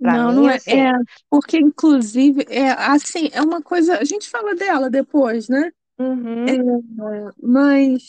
Pra 0.00 0.16
Não, 0.16 0.32
mim, 0.32 0.34
não 0.34 0.48
é, 0.48 0.56
assim, 0.56 0.70
é, 0.70 0.92
porque 1.30 1.58
inclusive 1.58 2.44
é 2.48 2.70
assim, 2.72 3.28
é 3.32 3.40
uma 3.40 3.62
coisa, 3.62 3.98
a 3.98 4.04
gente 4.04 4.28
fala 4.28 4.54
dela 4.54 4.90
depois, 4.90 5.48
né? 5.48 5.70
uhum, 5.98 6.46
É, 6.48 7.32
mas 7.42 8.08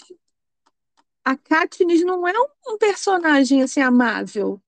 a 1.25 1.36
Katniss 1.38 2.03
não 2.03 2.27
é 2.27 2.34
um, 2.67 2.77
personagem 2.77 3.61
assim 3.63 3.81
amável. 3.81 4.59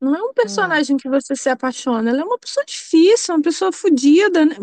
Não 0.00 0.14
é 0.14 0.22
um 0.22 0.32
personagem 0.32 0.96
que 0.96 1.08
você 1.08 1.34
se 1.34 1.48
apaixona. 1.48 2.10
Ela 2.10 2.20
é 2.20 2.24
uma 2.24 2.38
pessoa 2.38 2.64
difícil, 2.64 3.34
uma 3.34 3.42
pessoa 3.42 3.72
fodida, 3.72 4.44
né? 4.44 4.54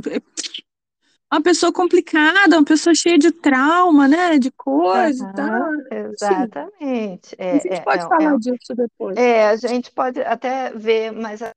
Uma 1.32 1.42
pessoa 1.42 1.74
complicada, 1.74 2.58
uma 2.58 2.64
pessoa 2.64 2.96
cheia 2.96 3.18
de 3.18 3.32
trauma, 3.32 4.08
né? 4.08 4.38
De 4.40 4.52
coisa 4.52 5.24
e 5.24 5.34
tal. 5.34 5.72
exatamente. 5.92 7.36
a 7.40 7.44
É, 7.44 7.58
gente 7.58 7.82
é, 7.82 7.84
pode 7.84 8.04
é, 8.04 8.08
falar 8.08 8.36
é, 8.36 8.38
disso 8.38 8.76
depois. 8.76 9.18
é, 9.18 9.48
a 9.50 9.56
gente 9.56 9.92
pode 9.92 10.22
até 10.22 10.72
ver, 10.74 11.12
mas 11.12 11.42
assim, 11.42 11.54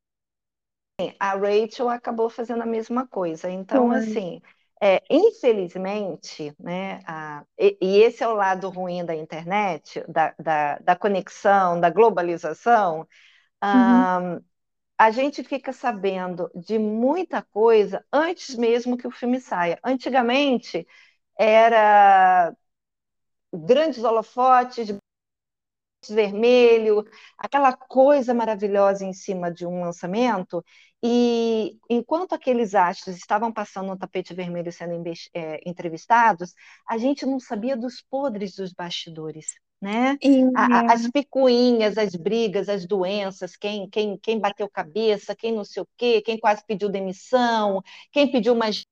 a 1.18 1.34
Rachel 1.36 1.88
acabou 1.88 2.30
fazendo 2.30 2.62
a 2.62 2.66
mesma 2.66 3.06
coisa. 3.06 3.50
Então, 3.50 3.90
Foi. 3.90 3.92
assim, 3.92 4.40
é, 4.80 5.02
infelizmente, 5.10 6.54
né, 6.58 7.00
a- 7.06 7.44
e, 7.58 7.76
e 7.80 7.98
esse 8.02 8.22
é 8.22 8.28
o 8.28 8.34
lado 8.34 8.68
ruim 8.70 9.04
da 9.04 9.14
internet, 9.14 10.04
da, 10.08 10.34
da, 10.38 10.78
da 10.78 10.96
conexão, 10.96 11.80
da 11.80 11.90
globalização, 11.90 13.06
Uhum. 13.72 14.08
a 14.98 15.10
gente 15.10 15.44
fica 15.44 15.72
sabendo 15.72 16.50
de 16.54 16.78
muita 16.78 17.42
coisa 17.42 18.04
antes 18.12 18.54
mesmo 18.56 18.96
que 18.96 19.06
o 19.06 19.10
filme 19.10 19.40
saia. 19.40 19.78
Antigamente, 19.84 20.86
era 21.38 22.54
grandes 23.52 24.02
holofotes, 24.04 24.88
vermelho, 26.08 27.04
aquela 27.36 27.72
coisa 27.76 28.32
maravilhosa 28.34 29.04
em 29.04 29.12
cima 29.12 29.52
de 29.52 29.66
um 29.66 29.80
lançamento. 29.82 30.64
E 31.02 31.78
enquanto 31.88 32.32
aqueles 32.34 32.74
astros 32.74 33.16
estavam 33.16 33.52
passando 33.52 33.88
no 33.88 33.98
tapete 33.98 34.34
vermelho 34.34 34.72
sendo 34.72 34.94
é, 35.34 35.60
entrevistados, 35.68 36.54
a 36.88 36.98
gente 36.98 37.24
não 37.26 37.38
sabia 37.40 37.76
dos 37.76 38.02
podres 38.02 38.54
dos 38.56 38.72
bastidores, 38.72 39.46
né? 39.80 40.18
A- 40.54 40.78
a- 40.80 40.92
as 40.94 41.08
picuinhas, 41.08 41.96
as 41.98 42.14
brigas, 42.16 42.68
as 42.68 42.86
doenças, 42.86 43.56
quem, 43.56 43.88
quem, 43.88 44.18
quem 44.18 44.38
bateu 44.40 44.68
cabeça, 44.68 45.36
quem 45.36 45.52
não 45.54 45.64
sei 45.64 45.82
o 45.82 45.88
quê, 45.96 46.20
quem 46.22 46.38
quase 46.38 46.64
pediu 46.66 46.88
demissão, 46.88 47.82
quem 48.12 48.30
pediu 48.30 48.54
mais. 48.54 48.84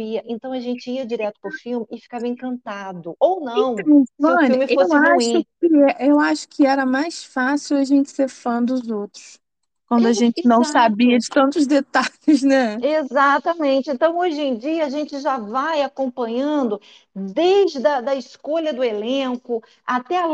Então 0.00 0.52
a 0.52 0.60
gente 0.60 0.90
ia 0.90 1.04
direto 1.04 1.40
para 1.40 1.48
o 1.48 1.52
filme 1.52 1.86
e 1.90 1.98
ficava 2.00 2.26
encantado. 2.26 3.16
Ou 3.18 3.40
não, 3.40 3.84
Então, 3.84 4.04
se 4.20 4.32
o 4.32 4.38
filme 4.38 4.68
eu 4.68 4.68
fosse 4.68 4.94
acho 4.94 5.30
ruim. 5.30 5.44
que 5.60 5.68
eu 6.00 6.20
acho 6.20 6.48
que 6.48 6.64
era 6.66 6.86
mais 6.86 7.24
fácil 7.24 7.76
a 7.76 7.84
gente 7.84 8.10
ser 8.10 8.28
fã 8.28 8.62
dos 8.62 8.88
outros. 8.88 9.40
Quando 9.86 10.06
a 10.06 10.12
É, 10.12 10.12
gente 10.12 10.46
não 10.46 10.62
sabia 10.64 11.18
de 11.18 11.28
tantos 11.28 11.66
detalhes, 11.66 12.42
né? 12.42 12.78
Exatamente. 12.80 13.90
Então, 13.90 14.16
hoje 14.18 14.40
em 14.40 14.56
dia, 14.56 14.86
a 14.86 14.88
gente 14.88 15.18
já 15.20 15.36
vai 15.38 15.82
acompanhando 15.82 16.80
desde 17.14 17.84
a 17.86 18.00
da 18.00 18.14
escolha 18.14 18.72
do 18.72 18.84
elenco 18.84 19.62
até 19.84 20.16
a 20.16 20.26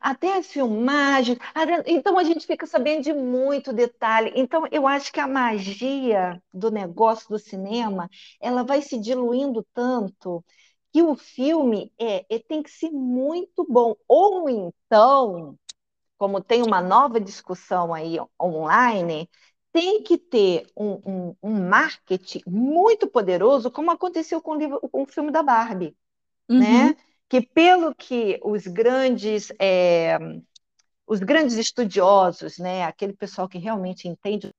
até 0.00 0.38
as 0.38 0.46
filmagens. 0.48 1.38
Então, 1.86 2.18
a 2.18 2.24
gente 2.24 2.46
fica 2.46 2.66
sabendo 2.66 3.02
de 3.04 3.12
muito 3.12 3.72
detalhe. 3.72 4.32
Então, 4.34 4.64
eu 4.70 4.86
acho 4.86 5.12
que 5.12 5.20
a 5.20 5.26
magia 5.28 6.42
do 6.52 6.70
negócio 6.70 7.28
do 7.28 7.38
cinema, 7.38 8.08
ela 8.40 8.62
vai 8.64 8.82
se 8.82 8.98
diluindo 8.98 9.66
tanto 9.74 10.44
que 10.92 11.02
o 11.02 11.14
filme 11.16 11.92
é, 11.98 12.24
é- 12.34 12.38
tem 12.38 12.62
que 12.62 12.70
ser 12.70 12.90
muito 12.90 13.64
bom. 13.68 13.94
Ou 14.08 14.48
então 14.48 15.56
como 16.18 16.40
tem 16.42 16.62
uma 16.62 16.80
nova 16.82 17.20
discussão 17.20 17.94
aí 17.94 18.18
online, 18.40 19.28
tem 19.72 20.02
que 20.02 20.18
ter 20.18 20.66
um, 20.76 21.28
um- 21.30 21.36
um 21.42 21.68
marketing 21.68 22.42
muito 22.46 23.08
poderoso, 23.08 23.70
como 23.70 23.90
aconteceu 23.90 24.40
com 24.42 24.52
o, 24.52 24.56
livro- 24.56 24.80
com 24.90 25.02
o 25.02 25.06
filme 25.06 25.30
da 25.30 25.42
Barbie, 25.42 25.96
Uhum. 26.50 26.92
né? 26.92 26.96
Que 27.30 27.40
pelo 27.40 27.94
que 27.94 28.38
os 28.42 28.66
grandes, 28.66 29.50
é, 29.58 30.18
os 31.06 31.20
grandes 31.20 31.56
estudiosos, 31.56 32.58
né, 32.58 32.84
aquele 32.84 33.14
pessoal 33.14 33.48
que 33.48 33.56
realmente 33.56 34.08
entende, 34.08 34.52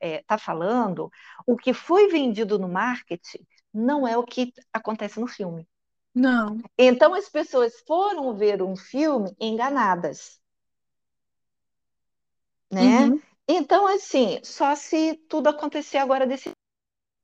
está 0.00 0.36
falando, 0.36 1.10
o 1.46 1.56
que 1.56 1.72
foi 1.72 2.08
vendido 2.08 2.58
no 2.58 2.68
marketing 2.68 3.46
não 3.72 4.06
é 4.06 4.18
o 4.18 4.24
que 4.24 4.52
acontece 4.72 5.20
no 5.20 5.28
filme. 5.28 5.66
Não. 6.14 6.58
Então 6.76 7.14
as 7.14 7.28
pessoas 7.28 7.72
foram 7.86 8.34
ver 8.34 8.60
um 8.62 8.76
filme 8.76 9.34
enganadas. 9.40 10.42
né? 12.70 13.06
Uhum. 13.06 13.20
Então, 13.48 13.86
assim, 13.86 14.40
só 14.42 14.74
se 14.74 15.14
tudo 15.28 15.48
acontecer 15.48 15.98
agora 15.98 16.26
desse, 16.26 16.50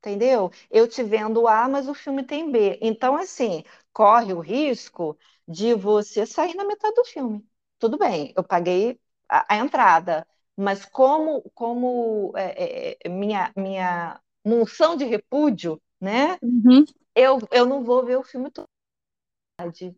entendeu? 0.00 0.50
Eu 0.70 0.88
te 0.88 1.02
vendo 1.02 1.46
A, 1.48 1.68
mas 1.68 1.88
o 1.88 1.94
filme 1.94 2.22
tem 2.24 2.50
B. 2.50 2.78
Então, 2.82 3.16
assim, 3.16 3.64
corre 3.92 4.32
o 4.32 4.40
risco 4.40 5.18
de 5.46 5.74
você 5.74 6.26
sair 6.26 6.54
na 6.54 6.64
metade 6.64 6.94
do 6.94 7.04
filme. 7.04 7.46
Tudo 7.78 7.98
bem, 7.98 8.32
eu 8.36 8.44
paguei 8.44 9.00
a, 9.28 9.54
a 9.54 9.58
entrada, 9.58 10.26
mas 10.56 10.84
como, 10.84 11.42
como 11.54 12.32
é, 12.36 12.92
é, 12.92 12.98
é, 13.04 13.08
minha, 13.08 13.52
minha 13.56 14.20
monção 14.44 14.96
de 14.96 15.04
repúdio, 15.04 15.80
né? 16.00 16.38
Uhum. 16.42 16.84
Eu, 17.14 17.38
eu 17.52 17.66
não 17.66 17.84
vou 17.84 18.04
ver 18.04 18.16
o 18.18 18.24
filme 18.24 18.50
todo. 18.50 18.68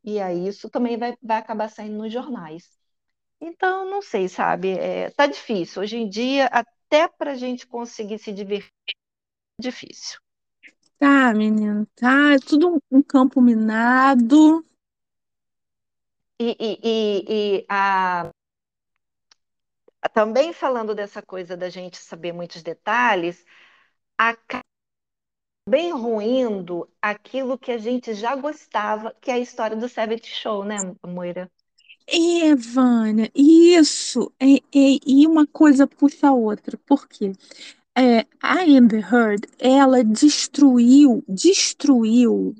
E 0.05 0.21
aí 0.21 0.47
isso 0.47 0.69
também 0.71 0.97
vai, 0.99 1.17
vai 1.23 1.39
acabar 1.39 1.69
saindo 1.69 1.97
nos 1.99 2.13
jornais. 2.13 2.69
Então, 3.41 3.87
não 3.91 4.03
sei, 4.03 4.29
sabe? 4.29 4.73
É, 4.79 5.11
tá 5.11 5.27
difícil. 5.27 5.83
Hoje 5.83 5.97
em 5.99 6.09
dia, 6.09 6.47
até 6.47 7.09
para 7.09 7.33
a 7.33 7.37
gente 7.37 7.67
conseguir 7.67 8.19
se 8.19 8.33
divertir, 8.33 8.73
difícil. 9.61 10.19
Tá, 10.99 11.33
menino, 11.33 11.87
tá. 11.95 12.35
É 12.35 12.39
tudo 12.39 12.75
um, 12.75 12.99
um 12.99 13.03
campo 13.03 13.41
minado. 13.41 14.65
E, 16.39 16.57
e, 16.59 16.81
e, 16.83 17.59
e 17.59 17.67
a, 17.69 18.31
também 20.15 20.53
falando 20.53 20.95
dessa 20.95 21.21
coisa 21.23 21.57
da 21.57 21.69
gente 21.69 21.99
saber 21.99 22.33
muitos 22.33 22.63
detalhes, 22.63 23.45
acaba 24.17 24.65
bem 25.69 25.93
ruindo 25.93 26.89
aquilo 27.01 27.59
que 27.59 27.71
a 27.71 27.79
gente 27.79 28.15
já 28.15 28.35
gostava, 28.35 29.15
que 29.21 29.31
é 29.31 29.35
a 29.35 29.39
história 29.39 29.77
do 29.77 29.89
Seventh 29.89 30.25
Show, 30.27 30.65
né, 30.65 30.77
Moira? 31.07 31.51
É, 32.07 32.55
Vânia, 32.57 33.31
isso. 33.35 34.33
É, 34.41 34.55
é, 34.55 34.99
e 35.07 35.27
uma 35.27 35.47
coisa 35.47 35.87
puxa 35.87 36.29
a 36.29 36.33
outra. 36.33 36.77
Por 36.79 37.07
quê? 37.07 37.33
É, 37.97 38.27
a 38.43 38.63
Amber 38.63 39.13
Heard, 39.13 39.47
ela 39.59 40.03
destruiu, 40.05 41.25
destruiu 41.29 42.55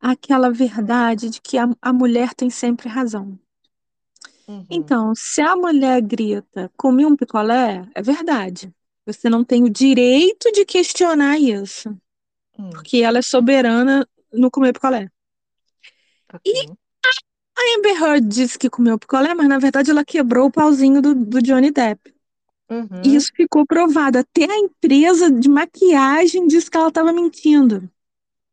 aquela 0.00 0.50
verdade 0.50 1.30
de 1.30 1.40
que 1.40 1.56
a, 1.58 1.68
a 1.80 1.92
mulher 1.92 2.34
tem 2.34 2.50
sempre 2.50 2.88
razão. 2.88 3.38
Uhum. 4.48 4.66
Então, 4.70 5.14
se 5.14 5.40
a 5.40 5.54
mulher 5.56 6.00
grita, 6.02 6.70
comi 6.76 7.06
um 7.06 7.16
picolé, 7.16 7.86
é 7.94 8.02
verdade. 8.02 8.72
Você 9.06 9.28
não 9.28 9.44
tem 9.44 9.64
o 9.64 9.70
direito 9.70 10.50
de 10.52 10.64
questionar 10.64 11.38
isso, 11.38 11.96
Hum, 12.58 12.70
porque 12.70 12.98
ela 12.98 13.18
é 13.18 13.22
soberana 13.22 14.06
no 14.32 14.50
comer 14.50 14.72
picolé. 14.72 15.10
ok. 16.32 16.76
A 17.56 17.78
Amber 17.78 18.02
Heard 18.02 18.26
disse 18.28 18.58
que 18.58 18.70
comeu 18.70 18.98
picolé, 18.98 19.34
mas 19.34 19.48
na 19.48 19.58
verdade 19.58 19.90
ela 19.90 20.04
quebrou 20.04 20.46
o 20.46 20.50
pauzinho 20.50 21.00
do, 21.00 21.14
do 21.14 21.42
Johnny 21.42 21.70
Depp. 21.70 22.12
Uhum. 22.70 23.02
E 23.04 23.16
isso 23.16 23.30
ficou 23.34 23.66
provado. 23.66 24.18
Até 24.18 24.44
a 24.44 24.58
empresa 24.58 25.30
de 25.30 25.48
maquiagem 25.48 26.46
disse 26.46 26.70
que 26.70 26.76
ela 26.76 26.88
estava 26.88 27.12
mentindo. 27.12 27.88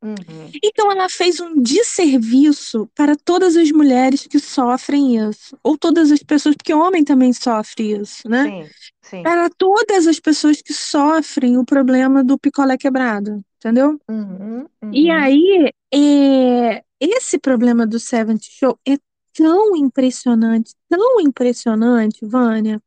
Uhum. 0.01 0.51
Então 0.63 0.91
ela 0.91 1.09
fez 1.09 1.39
um 1.39 1.61
desserviço 1.61 2.87
para 2.95 3.15
todas 3.15 3.55
as 3.55 3.71
mulheres 3.71 4.27
que 4.27 4.39
sofrem 4.39 5.17
isso. 5.29 5.57
Ou 5.63 5.77
todas 5.77 6.11
as 6.11 6.21
pessoas, 6.21 6.55
porque 6.55 6.73
homem 6.73 7.03
também 7.03 7.33
sofre 7.33 7.99
isso, 7.99 8.27
né? 8.29 8.43
Sim, 8.43 8.69
sim. 9.01 9.23
Para 9.23 9.49
todas 9.49 10.07
as 10.07 10.19
pessoas 10.19 10.61
que 10.61 10.73
sofrem 10.73 11.57
o 11.57 11.65
problema 11.65 12.23
do 12.23 12.37
picolé 12.37 12.77
quebrado, 12.77 13.43
entendeu? 13.57 13.99
Uhum, 14.09 14.65
E 14.93 15.11
uhum. 15.11 15.11
aí, 15.11 15.71
é, 15.93 16.83
esse 16.99 17.39
problema 17.39 17.85
do 17.85 17.99
Seventh 17.99 18.43
Show 18.43 18.77
é 18.87 18.97
tão 19.33 19.75
impressionante, 19.75 20.73
tão 20.89 21.19
impressionante, 21.21 22.25
Vânia, 22.25 22.81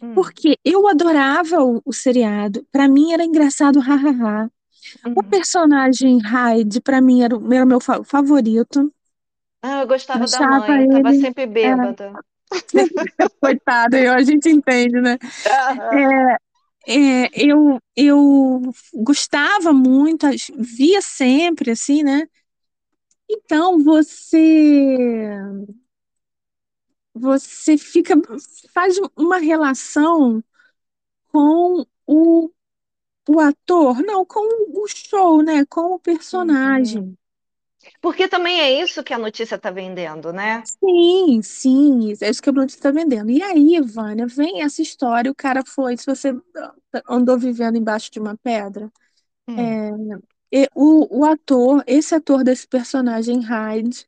Hum, 0.00 0.14
porque 0.14 0.58
eu 0.64 0.88
adorava 0.88 1.62
o, 1.62 1.80
o 1.84 1.92
seriado. 1.92 2.66
Para 2.72 2.88
mim 2.88 3.12
era 3.12 3.24
engraçado, 3.24 3.80
hahaha. 3.80 4.50
O 5.14 5.22
uhum. 5.22 5.24
personagem 5.24 6.20
Hyde, 6.20 6.80
para 6.82 7.00
mim, 7.00 7.22
era, 7.22 7.36
o- 7.38 7.52
era 7.54 7.64
o 7.64 7.68
meu 7.68 7.80
fa- 7.80 8.04
favorito. 8.04 8.92
Ah, 9.62 9.80
eu 9.82 9.86
gostava 9.86 10.26
da 10.28 10.42
mãe, 10.44 10.86
tava 10.86 11.14
ele. 11.14 11.14
sempre 11.14 11.46
bêbada. 11.46 12.20
Coitado, 13.40 13.96
eu, 13.96 14.12
a 14.12 14.22
gente 14.22 14.48
entende, 14.48 15.00
né? 15.00 15.18
Aham. 15.44 16.14
É, 16.86 17.28
eu, 17.34 17.78
eu 17.96 18.62
gostava 18.94 19.72
muito, 19.72 20.26
via 20.58 21.02
sempre, 21.02 21.70
assim, 21.72 22.02
né? 22.02 22.22
Então 23.28 23.78
você 23.82 25.36
você 27.14 27.76
fica 27.78 28.14
faz 28.72 28.96
uma 29.16 29.38
relação 29.38 30.42
com 31.28 31.86
o, 32.06 32.50
o 33.28 33.40
ator, 33.40 34.02
não, 34.02 34.26
com 34.26 34.40
o 34.82 34.88
show, 34.88 35.42
né? 35.42 35.64
Com 35.66 35.94
o 35.94 36.00
Uhum. 36.32 36.54
personagem. 36.60 37.16
Porque 38.00 38.28
também 38.28 38.60
é 38.60 38.70
isso 38.82 39.02
que 39.04 39.14
a 39.14 39.18
notícia 39.18 39.58
tá 39.58 39.70
vendendo, 39.70 40.32
né? 40.34 40.68
Sim, 40.82 41.42
sim, 41.42 42.12
é 42.20 42.28
isso 42.30 42.42
que 42.42 42.48
a 42.50 42.52
Blunt 42.52 42.70
está 42.70 42.90
vendendo. 42.90 43.30
E 43.30 43.42
aí, 43.42 43.80
Vânia, 43.80 44.26
vem 44.26 44.62
essa 44.62 44.82
história, 44.82 45.30
o 45.30 45.34
cara 45.34 45.62
foi, 45.66 45.96
se 45.96 46.06
você 46.06 46.34
andou 47.08 47.38
vivendo 47.38 47.76
embaixo 47.76 48.10
de 48.10 48.18
uma 48.20 48.36
pedra, 48.38 48.90
Hum, 49.46 49.76
e 50.52 50.68
o, 50.74 51.20
o 51.20 51.24
ator, 51.24 51.82
esse 51.86 52.14
ator 52.14 52.42
desse 52.44 52.66
personagem, 52.66 53.40
Hyde, 53.40 54.06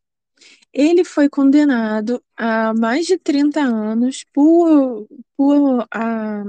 ele 0.73 1.05
foi 1.05 1.28
condenado 1.28 2.23
a 2.36 2.74
mais 2.74 3.07
de 3.07 3.19
30 3.19 3.61
anos 3.61 4.24
por, 4.32 5.07
por 5.36 5.86
a 5.90 6.44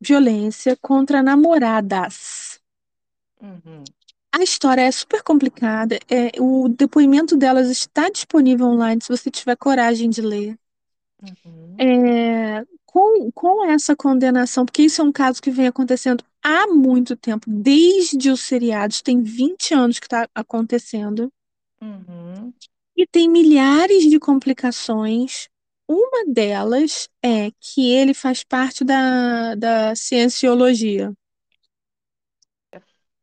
violência 0.00 0.76
contra 0.80 1.22
namoradas. 1.22 2.60
uhum, 3.40 3.92
A 4.34 4.42
história 4.42 4.80
é 4.80 4.90
super 4.90 5.22
complicada, 5.22 5.98
é, 6.08 6.30
o 6.40 6.66
depoimento 6.70 7.36
delas 7.36 7.68
está 7.68 8.08
disponível 8.08 8.64
online, 8.68 9.02
se 9.02 9.08
você 9.10 9.30
tiver 9.30 9.54
coragem 9.54 10.08
de 10.08 10.22
ler. 10.22 10.58
uhum, 11.22 11.80
É, 11.80 12.64
com, 12.84 13.30
com 13.32 13.64
essa 13.70 13.94
condenação, 13.94 14.64
porque 14.66 14.82
isso 14.82 15.00
é 15.00 15.04
um 15.04 15.12
caso 15.12 15.40
que 15.40 15.50
vem 15.50 15.66
acontecendo 15.68 16.24
há 16.42 16.66
muito 16.66 17.16
tempo, 17.16 17.46
desde 17.48 18.30
os 18.30 18.40
seriados, 18.40 19.02
tem 19.02 19.22
20 19.22 19.74
anos 19.74 19.98
que 19.98 20.06
está 20.06 20.28
acontecendo, 20.34 21.30
uhum. 21.80 22.27
E 22.98 23.06
tem 23.06 23.30
milhares 23.30 24.04
de 24.10 24.20
complicações. 24.20 25.48
Uma 25.88 26.26
delas 26.26 27.08
é 27.24 27.50
que 27.60 27.90
ele 27.92 28.12
faz 28.14 28.44
parte 28.44 28.84
da, 28.84 29.54
da 29.56 29.96
cienciologia. 29.96 31.14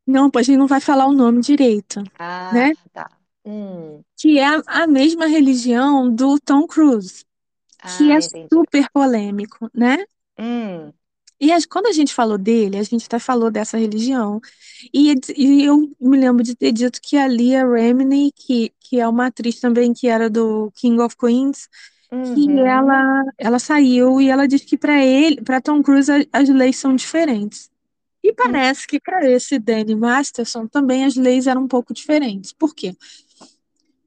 Não, 0.06 0.30
pois 0.30 0.46
a 0.48 0.52
gente 0.52 0.58
não 0.58 0.66
vai 0.66 0.80
falar 0.80 1.06
o 1.06 1.12
nome 1.12 1.40
direito, 1.40 2.02
Ah, 2.18 2.52
né? 2.52 2.72
tá. 2.92 3.08
Hum. 3.44 4.02
Que 4.18 4.38
é 4.38 4.44
a 4.66 4.86
mesma 4.86 5.26
religião 5.26 6.12
do 6.14 6.38
Tom 6.40 6.66
Cruise, 6.66 7.24
que 7.84 8.10
Ah, 8.10 8.12
é 8.12 8.18
entendi. 8.20 8.48
super 8.52 8.90
polêmico, 8.92 9.70
né? 9.74 10.04
Hum, 10.38 10.92
E 11.40 11.52
as- 11.52 11.66
quando 11.66 11.86
a 11.86 11.92
gente 11.92 12.14
falou 12.14 12.38
dele, 12.38 12.78
a 12.78 12.82
gente 12.82 13.04
até 13.06 13.18
falou 13.18 13.50
dessa 13.50 13.76
religião, 13.78 14.40
e, 14.92 15.14
e 15.36 15.64
eu 15.64 15.78
me 16.00 16.18
lembro 16.18 16.42
de 16.42 16.54
ter 16.54 16.72
dito 16.72 17.00
que 17.02 17.16
a 17.16 17.26
Leah 17.26 17.64
Remini, 17.70 18.32
que, 18.32 18.72
que 18.80 19.00
é 19.00 19.06
uma 19.08 19.26
atriz 19.26 19.60
também 19.60 19.92
que 19.92 20.08
era 20.08 20.30
do 20.30 20.70
King 20.72 21.00
of 21.02 21.16
Queens, 21.16 21.68
que 22.22 22.46
uhum, 22.46 22.60
ela, 22.60 23.24
ela 23.38 23.58
saiu 23.58 24.20
e 24.20 24.28
ela 24.28 24.48
disse 24.48 24.66
que 24.66 24.78
para 24.78 25.04
ele, 25.04 25.42
para 25.42 25.60
Tom 25.60 25.82
Cruise, 25.82 26.10
as 26.32 26.48
leis 26.48 26.76
são 26.78 26.94
diferentes. 26.96 27.70
E 28.22 28.32
hum, 28.42 28.62
parece 28.62 28.86
que 28.86 29.00
para 29.00 29.30
esse 29.30 29.58
Danny 29.58 29.94
Masterson 29.94 30.66
também 30.66 31.04
as 31.04 31.16
leis 31.16 31.46
eram 31.46 31.62
um 31.64 31.68
pouco 31.68 31.94
diferentes. 31.94 32.52
Por 32.52 32.74
quê? 32.74 32.96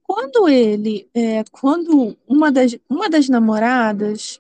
Quando 0.03 0.49
ele, 0.49 1.07
é, 1.13 1.43
quando 1.51 2.17
uma 2.27 2.51
das, 2.51 2.75
uma 2.89 3.09
das 3.09 3.29
namoradas 3.29 4.39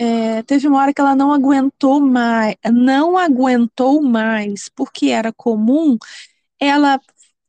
é, 0.00 0.42
teve 0.44 0.66
uma 0.68 0.80
hora 0.80 0.94
que 0.94 1.00
ela 1.00 1.14
não 1.16 1.32
aguentou 1.32 2.00
mais, 2.00 2.56
não 2.72 3.18
aguentou 3.18 4.02
mais, 4.02 4.68
porque 4.70 5.08
era 5.10 5.32
comum 5.32 5.98
ela 6.60 7.00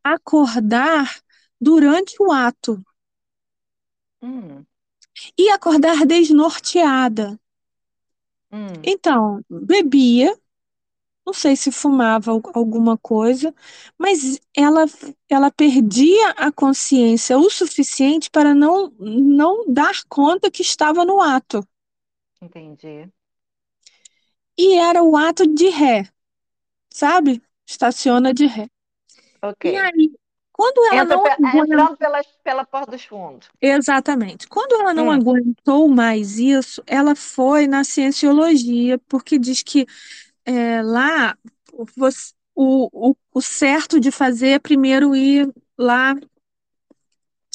acordar 0.04 1.16
durante 1.62 2.16
o 2.22 2.32
ato 2.32 2.84
hum, 4.22 4.66
e 5.38 5.50
acordar 5.52 6.06
desnorteada. 6.06 7.38
hum. 8.52 8.84
Então, 8.84 9.44
bebia, 9.50 10.36
não 11.26 11.34
sei 11.34 11.56
se 11.56 11.72
fumava 11.72 12.32
al- 12.32 12.42
alguma 12.56 12.98
coisa, 12.98 13.56
mas 13.98 14.40
ela, 14.56 14.86
ela 15.30 15.52
perdia 15.52 16.32
a 16.32 16.52
consciência 16.52 17.38
o 17.40 17.50
suficiente 17.50 18.30
para 18.32 18.56
não, 18.56 18.92
não 19.00 19.66
dar 19.72 20.04
conta 20.10 20.52
que 20.52 20.62
estava 20.64 21.06
no 21.06 21.22
ato. 21.22 21.68
Entendi. 22.42 23.12
E 24.58 24.78
era 24.78 25.04
o 25.04 25.16
ato 25.18 25.46
de 25.48 25.70
ré, 25.70 26.10
sabe? 26.92 27.42
Estaciona 27.68 28.34
de 28.34 28.46
ré. 28.48 28.70
E 29.64 29.76
Ok. 29.82 29.86
aí, 29.86 30.12
quando 30.54 30.86
ela 30.88 31.04
Entra 31.04 31.18
não 31.18 31.24
pe- 31.24 31.40
aguentou, 31.44 31.64
entrando 31.64 31.98
pela, 31.98 32.22
pela 32.44 32.64
porta 32.66 32.92
dos 32.92 33.04
fundos. 33.06 33.50
exatamente, 33.62 34.48
quando 34.48 34.74
ela 34.82 34.94
não 34.94 35.12
Hum, 35.12 35.12
aguentou 35.12 35.88
mais 35.88 36.38
isso, 36.40 36.82
ela 36.88 37.16
foi 37.16 37.68
na 37.68 37.84
cienciologia, 37.84 38.98
porque 39.08 39.38
diz 39.40 39.62
que 39.64 39.86
é, 40.46 40.82
lá 40.84 41.38
você- 41.98 42.34
o, 42.56 43.12
o, 43.12 43.16
o 43.34 43.42
certo 43.42 44.00
de 44.00 44.12
fazer 44.12 44.50
é 44.52 44.60
primeiro 44.60 45.16
ir 45.16 45.54
lá 45.78 46.16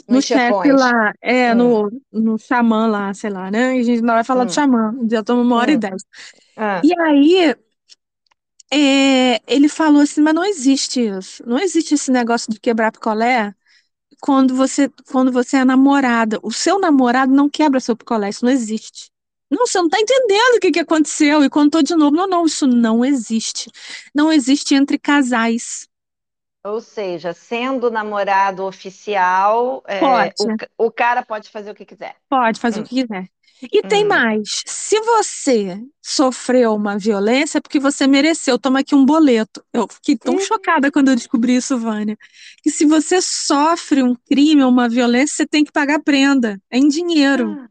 no 0.09 0.20
chefe 0.23 0.73
lá, 0.73 1.12
é, 1.23 1.53
Hum, 1.53 1.55
no, 1.55 1.91
no 2.12 2.39
xamã 2.39 2.87
lá, 2.87 3.12
sei 3.15 3.31
lá, 3.31 3.51
né? 3.51 3.77
E 3.77 3.81
a 3.81 3.83
gente 3.83 4.03
não 4.03 4.15
vai 4.15 4.24
falar 4.24 4.45
do 4.45 4.51
hum, 4.51 4.53
xamã, 4.53 4.95
já 5.11 5.20
estamos 5.20 5.45
uma 5.47 5.57
hora 5.57 5.73
e 5.73 5.77
hum. 5.77 5.78
dez. 5.78 6.05
Ah, 6.57 6.83
E 6.83 6.93
aí, 7.01 7.55
é, 8.73 9.41
ele 9.47 9.69
falou 9.69 10.03
assim, 10.03 10.20
mas 10.20 10.35
não 10.35 10.45
existe 10.45 11.01
isso, 11.01 11.43
não 11.47 11.59
existe 11.59 11.95
esse 11.95 12.11
negócio 12.11 12.53
de 12.53 12.59
quebrar 12.61 12.91
picolé 12.93 13.55
quando 14.20 14.55
você, 14.57 14.91
quando 15.11 15.33
você 15.33 15.59
é 15.59 15.65
namorada. 15.65 16.41
O 16.43 16.53
seu 16.53 16.78
namorado 16.81 17.33
não 17.33 17.49
quebra 17.51 17.81
seu 17.81 17.97
picolé, 17.97 18.31
isso 18.31 18.45
não 18.45 18.53
existe. 18.53 19.11
Não, 19.51 19.66
você 19.66 19.78
não 19.78 19.87
está 19.87 20.01
entendendo 20.01 20.57
o 20.57 20.61
que 20.61 20.73
que 20.73 20.81
aconteceu. 20.81 21.45
E 21.45 21.51
contou 21.51 21.83
de 21.83 21.95
novo. 21.97 22.16
Não, 22.16 22.27
não, 22.28 22.47
isso 22.47 22.66
não 22.66 23.05
existe. 23.05 23.70
Não 24.15 24.33
existe 24.33 24.74
entre 24.74 24.99
casais. 24.99 25.89
Ou 26.66 26.80
seja, 26.80 27.32
sendo 27.32 27.90
namorado 27.90 28.64
oficial, 28.64 29.82
é, 29.86 30.32
o, 30.38 30.86
o 30.86 30.90
cara 30.93 31.22
pode 31.24 31.51
fazer 31.51 31.70
o 31.70 31.74
que 31.74 31.84
quiser. 31.86 32.16
pode 32.28 32.60
fazer 32.60 32.80
o 32.80 32.82
Hum, 32.82 32.84
que 32.84 33.02
quiser. 33.02 33.28
E 33.72 33.82
tem 33.82 34.05
hum. 34.05 34.09
mais. 34.09 34.62
Se 34.66 35.01
você 35.01 35.80
sofreu 36.02 36.74
uma 36.74 36.98
violência, 36.98 37.59
é 37.59 37.60
porque 37.60 37.80
você 37.80 38.06
mereceu. 38.06 38.59
Toma 38.59 38.80
aqui 38.80 38.94
um 38.94 39.05
boleto. 39.05 39.64
Eu 39.72 39.88
fiquei 39.88 40.16
tão 40.16 40.38
chocada 40.38 40.90
quando 40.93 41.09
eu 41.09 41.16
descobri 41.16 41.56
isso, 41.56 41.78
Vânia. 41.78 42.18
Que 42.62 42.70
se 42.70 42.84
você 42.84 43.20
sofre 43.22 44.02
um 44.02 44.14
crime 44.14 44.62
ou 44.62 44.70
uma 44.70 44.88
violência, 44.88 45.36
você 45.36 45.47
tem 45.47 45.64
que 45.64 45.72
pagar 45.72 46.01
prenda. 46.02 46.60
É 46.70 46.78
em 46.78 46.88
dinheiro. 46.88 47.59
Ah, 47.59 47.68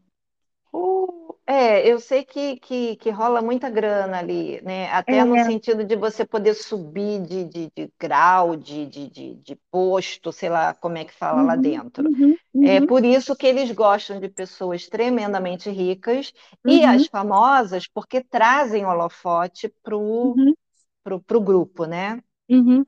uh, 0.73 1.24
É, 1.47 1.87
eu 1.87 1.99
sei 1.99 2.25
que, 2.25 2.57
que, 2.59 2.95
que 2.95 3.09
rola 3.11 3.39
muita 3.41 3.69
grana 3.69 4.17
ali, 4.17 4.59
né? 4.63 4.89
Até 4.91 5.23
no 5.23 5.37
É, 5.37 5.45
sentido 5.45 5.83
de 5.83 5.95
você 5.95 6.25
poder 6.25 6.55
subir 6.55 7.21
de, 7.23 7.45
de, 7.45 7.71
de 7.75 7.93
grau, 7.99 8.55
de, 8.55 8.87
de, 8.87 9.09
de, 9.35 9.55
posto, 9.69 10.31
sei 10.31 10.49
lá 10.49 10.73
como 10.73 10.97
é 10.97 11.05
que 11.05 11.13
fala 11.13 11.43
lá 11.43 11.55
uhum, 11.55 11.55
dentro. 11.55 12.09
uhum, 12.09 12.37
É 12.61 12.79
uhum, 12.79 12.81
por 12.81 13.05
isso 13.05 13.35
que 13.35 13.45
eles 13.47 13.71
gostam 13.71 14.19
de 14.19 14.29
pessoas 14.29 14.87
tremendamente 14.87 15.69
ricas 15.69 16.33
e 16.65 16.83
as 16.85 17.05
uhum, 17.05 17.07
famosas, 17.07 17.87
porque 17.87 18.21
trazem 18.23 18.85
holofote 18.85 19.69
pro, 19.83 20.37
uhum, 20.37 20.55
pro, 21.03 21.21
pro 21.21 21.41
grupo, 21.41 21.85
né? 21.85 22.21
uhum, 22.49 22.85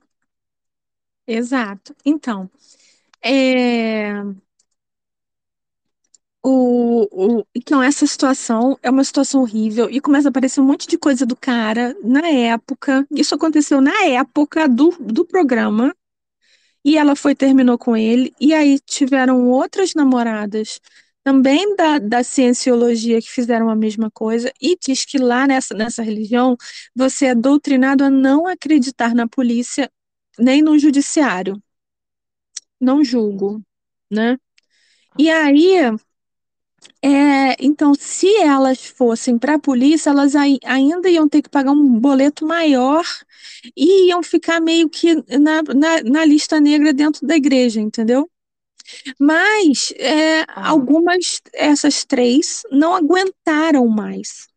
exato. 1.25 1.95
Então, 2.05 2.49
é, 3.21 4.13
o, 6.49 7.40
o, 7.40 7.45
então, 7.53 7.84
essa 7.84 8.07
situação 8.07 8.80
é 8.82 8.90
uma 8.90 9.03
situação 9.03 9.41
horrível 9.41 9.90
e 9.90 9.99
começa 9.99 10.30
a 10.30 10.32
aparecer 10.32 10.61
um 10.61 10.65
monte 10.65 10.88
de 10.88 10.98
coisa 10.98 11.26
do 11.26 11.36
cara 11.36 11.94
na 12.02 12.26
época. 12.26 13.06
Isso 13.11 13.36
aconteceu 13.36 13.82
na 13.82 14.06
época 14.06 14.65
do, 14.69 14.95
do 14.98 15.26
programa. 15.26 15.94
E 16.86 16.98
ela 16.98 17.18
foi, 17.18 17.36
terminou 17.36 17.78
com 17.78 17.98
ele, 17.98 18.34
e 18.40 18.53
aí 18.53 18.80
tiveram 18.80 19.49
outras 19.49 19.94
namoradas 19.94 20.80
também 21.22 21.76
da, 21.76 21.99
da 21.99 22.24
cienciologia 22.24 23.22
que 23.22 23.30
fizeram 23.30 23.69
a 23.69 23.76
mesma 23.76 24.10
coisa, 24.10 24.49
e 24.61 24.78
diz 24.82 25.03
que 25.03 25.18
lá 25.18 25.45
nessa, 25.45 25.76
nessa 25.76 26.02
religião 26.02 26.56
você 26.95 27.26
é 27.26 27.36
doutrinado 27.36 28.06
a 28.06 28.10
não 28.10 28.48
acreditar 28.48 29.14
na 29.14 29.28
polícia 29.28 29.91
nem 30.40 30.61
no 30.61 30.80
judiciário. 30.80 31.61
Não 32.80 33.03
julgo, 33.03 33.61
né? 34.10 34.38
E 35.19 35.30
aí, 35.30 35.76
é, 37.01 37.55
então, 37.63 37.93
se 37.95 38.27
elas 38.37 38.85
fossem 38.85 39.37
para 39.37 39.55
a 39.55 39.59
polícia, 39.59 40.09
elas 40.09 40.35
ai- 40.35 40.59
ainda 40.65 41.09
iam 41.09 41.27
ter 41.29 41.41
que 41.41 41.49
pagar 41.49 41.71
um 41.71 41.99
boleto 41.99 42.45
maior 42.45 43.03
e 43.75 44.07
iam 44.09 44.23
ficar 44.23 44.59
meio 44.61 44.89
que 44.89 45.15
na, 45.39 45.61
na, 45.63 46.03
na 46.03 46.25
lista 46.25 46.59
negra 46.59 46.93
dentro 46.93 47.25
da 47.27 47.35
igreja, 47.35 47.81
entendeu? 47.81 48.29
Mas 49.19 49.93
é, 49.97 50.41
Ah, 50.49 50.69
algumas, 50.69 51.41
essas 51.53 52.05
três, 52.05 52.63
não 52.71 52.95
aguentaram 52.95 53.87
mais 53.87 54.47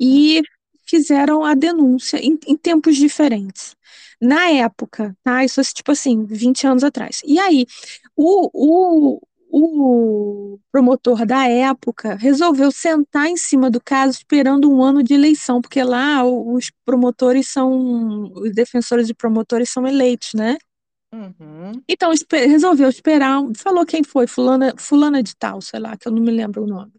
e 0.00 0.42
fizeram 0.86 1.44
a 1.44 1.54
denúncia 1.54 2.18
em, 2.18 2.38
em 2.46 2.56
tempos 2.56 2.96
diferentes. 2.96 3.74
Na 4.20 4.48
época, 4.50 5.16
tá? 5.22 5.44
Isso 5.44 5.60
é 5.60 5.64
tipo 5.64 5.92
assim, 5.92 6.24
20 6.24 6.66
anos 6.66 6.82
atrás. 6.84 7.20
E 7.24 7.38
aí, 7.38 7.66
o, 8.16 8.50
o, 9.16 9.20
o 9.50 10.58
promotor 10.72 11.24
da 11.26 11.48
época 11.48 12.14
resolveu 12.16 12.70
sentar 12.70 13.26
em 13.26 13.36
cima 13.36 13.70
do 13.70 13.80
caso 13.80 14.18
esperando 14.18 14.70
um 14.70 14.82
ano 14.82 15.02
de 15.02 15.14
eleição, 15.14 15.60
porque 15.60 15.82
lá 15.82 16.24
os 16.24 16.70
promotores 16.84 17.48
são, 17.48 18.32
os 18.34 18.52
defensores 18.52 19.06
de 19.06 19.14
promotores 19.14 19.70
são 19.70 19.86
eleitos, 19.86 20.34
né? 20.34 20.56
uhum, 21.12 21.82
Então, 21.88 22.12
resolveu 22.32 22.88
esperar, 22.88 23.40
falou 23.56 23.84
quem 23.86 24.02
foi, 24.04 24.26
fulana, 24.26 24.74
fulana 24.78 25.22
de 25.22 25.34
tal, 25.36 25.60
sei 25.60 25.80
lá, 25.80 25.96
que 25.96 26.06
eu 26.08 26.12
não 26.12 26.22
me 26.22 26.30
lembro 26.30 26.64
o 26.64 26.66
nome. 26.66 26.92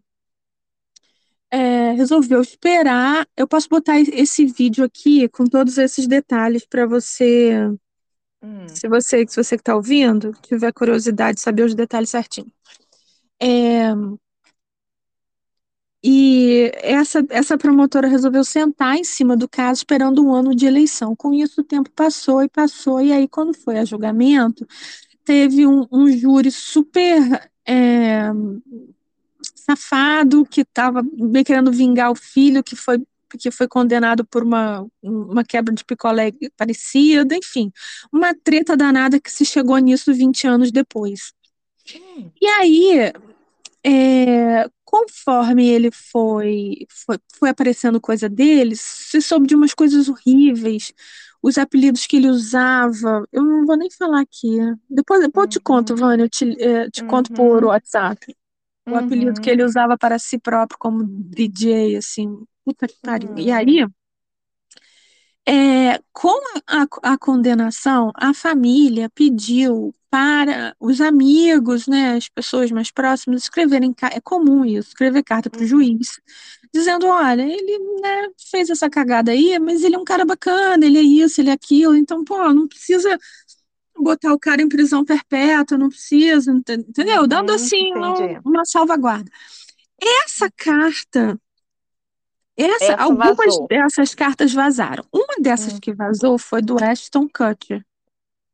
É, 1.50 1.92
resolveu 1.92 2.42
esperar. 2.42 3.26
Eu 3.36 3.48
posso 3.48 3.68
botar 3.68 3.98
esse 3.98 4.44
vídeo 4.46 4.84
aqui 4.84 5.28
com 5.28 5.44
todos 5.44 5.78
esses 5.78 6.06
detalhes 6.06 6.66
para 6.66 6.86
você, 6.86 7.52
hum, 8.42 8.68
se 8.68 8.88
você, 8.88 9.26
se 9.26 9.42
você 9.42 9.56
que 9.56 9.62
está 9.62 9.74
ouvindo, 9.74 10.32
tiver 10.42 10.72
curiosidade 10.72 11.36
de 11.36 11.42
saber 11.42 11.64
os 11.64 11.74
detalhes 11.74 12.10
certinho. 12.10 12.52
É, 13.40 13.92
e 16.02 16.70
essa, 16.76 17.24
essa 17.28 17.58
promotora 17.58 18.06
resolveu 18.06 18.44
sentar 18.44 18.96
em 18.96 19.04
cima 19.04 19.36
do 19.36 19.48
caso 19.48 19.78
esperando 19.80 20.24
um 20.24 20.32
ano 20.32 20.54
de 20.54 20.64
eleição. 20.66 21.14
Com 21.16 21.34
isso, 21.34 21.60
o 21.60 21.64
tempo 21.64 21.90
passou 21.90 22.42
e 22.42 22.48
passou, 22.48 23.00
e 23.00 23.12
aí, 23.12 23.26
quando 23.26 23.52
foi 23.54 23.78
a 23.78 23.84
julgamento, 23.84 24.66
teve 25.24 25.66
um, 25.66 25.86
um 25.90 26.10
júri 26.10 26.50
super 26.50 27.50
é, 27.66 28.30
safado 29.54 30.46
que 30.46 30.62
estava 30.62 31.02
querendo 31.44 31.72
vingar 31.72 32.10
o 32.10 32.14
filho 32.14 32.62
que 32.62 32.76
foi 32.76 33.02
que 33.36 33.50
foi 33.50 33.68
condenado 33.68 34.24
por 34.24 34.42
uma, 34.42 34.86
uma 35.02 35.44
quebra 35.44 35.74
de 35.74 35.84
picolé 35.84 36.32
parecida, 36.56 37.36
enfim, 37.36 37.72
uma 38.12 38.34
treta 38.34 38.76
danada 38.76 39.20
que 39.20 39.30
se 39.30 39.44
chegou 39.44 39.76
nisso 39.78 40.14
20 40.14 40.46
anos 40.46 40.70
depois. 40.70 41.32
E 42.40 42.46
aí, 42.46 43.12
é, 43.84 44.68
conforme 44.84 45.68
ele 45.68 45.90
foi, 45.90 46.86
foi, 46.90 47.18
foi 47.38 47.50
aparecendo 47.50 48.00
coisa 48.00 48.28
deles, 48.28 48.80
se 48.80 49.20
soube 49.20 49.46
de 49.46 49.54
umas 49.54 49.74
coisas 49.74 50.08
horríveis, 50.08 50.92
os 51.42 51.58
apelidos 51.58 52.06
que 52.06 52.16
ele 52.16 52.28
usava, 52.28 53.26
eu 53.32 53.42
não 53.42 53.64
vou 53.66 53.76
nem 53.76 53.90
falar 53.90 54.20
aqui. 54.20 54.58
Depois, 54.88 55.20
depois 55.20 55.44
eu 55.44 55.48
te 55.48 55.60
conto, 55.60 55.94
uhum, 55.94 55.96
Vânia, 55.96 56.24
eu 56.24 56.28
te, 56.28 56.56
é, 56.62 56.90
te 56.90 57.04
conto 57.04 57.32
por 57.32 57.64
uhum, 57.64 57.66
WhatsApp. 57.66 58.34
O 58.88 58.96
apelido 58.96 59.40
que 59.40 59.50
ele 59.50 59.62
uhum, 59.62 59.68
usava 59.68 59.96
para 59.98 60.18
si 60.18 60.38
próprio 60.38 60.78
como 60.78 61.04
DJ, 61.04 61.96
assim, 61.96 62.42
puta 62.68 62.88
que 62.88 62.96
pariu. 63.04 63.30
E 63.36 63.50
uhum, 63.50 63.58
aí, 63.58 63.84
é, 65.46 65.98
com 66.12 66.28
a, 66.66 66.82
a, 66.82 67.12
a 67.14 67.18
condenação, 67.18 68.12
a 68.14 68.34
família 68.34 69.08
pediu 69.14 69.94
para 70.10 70.74
os 70.80 71.00
amigos, 71.00 71.86
né, 71.86 72.16
as 72.16 72.28
pessoas 72.28 72.70
mais 72.70 72.90
próximas, 72.90 73.42
escreverem, 73.44 73.94
é 74.12 74.20
comum 74.20 74.64
isso, 74.64 74.88
escrever 74.90 75.22
carta 75.22 75.50
para 75.50 75.62
o 75.62 75.66
uhum, 75.66 75.66
juiz, 75.66 76.20
dizendo, 76.72 77.06
olha, 77.06 77.42
ele, 77.42 77.78
né, 78.02 78.28
fez 78.50 78.70
essa 78.70 78.90
cagada 78.90 79.32
aí, 79.32 79.58
mas 79.58 79.82
ele 79.84 79.96
é 79.96 79.98
um 79.98 80.04
cara 80.04 80.24
bacana, 80.24 80.84
ele 80.84 80.98
é 80.98 81.02
isso, 81.02 81.40
ele 81.40 81.50
é 81.50 81.52
aquilo, 81.54 81.94
então, 81.96 82.24
pô, 82.24 82.52
não 82.54 82.68
precisa 82.68 83.18
botar 83.98 84.32
o 84.32 84.38
cara 84.38 84.62
em 84.62 84.68
prisão 84.68 85.04
perpétua, 85.04 85.78
não 85.78 85.88
precisa, 85.88 86.52
ente- 86.52 86.72
entendeu? 86.74 87.26
Dando, 87.26 87.50
uhum, 87.50 87.52
assim, 87.52 87.94
um- 87.96 88.30
uma 88.44 88.64
salvaguarda. 88.64 89.30
Essa 90.00 90.50
carta, 90.56 91.40
essa, 92.64 92.92
Essa 92.92 93.14
algumas 93.14 93.14
vazou. 93.14 93.70
dessas 93.70 94.14
cartas 94.14 94.52
vazaram. 94.52 95.04
Uma 95.12 95.36
dessas 95.40 95.74
Hum, 95.74 95.80
que 95.80 95.94
vazou 95.94 96.38
foi 96.38 96.62
do 96.62 96.82
Ashton 96.82 97.28
Kutcher, 97.28 97.84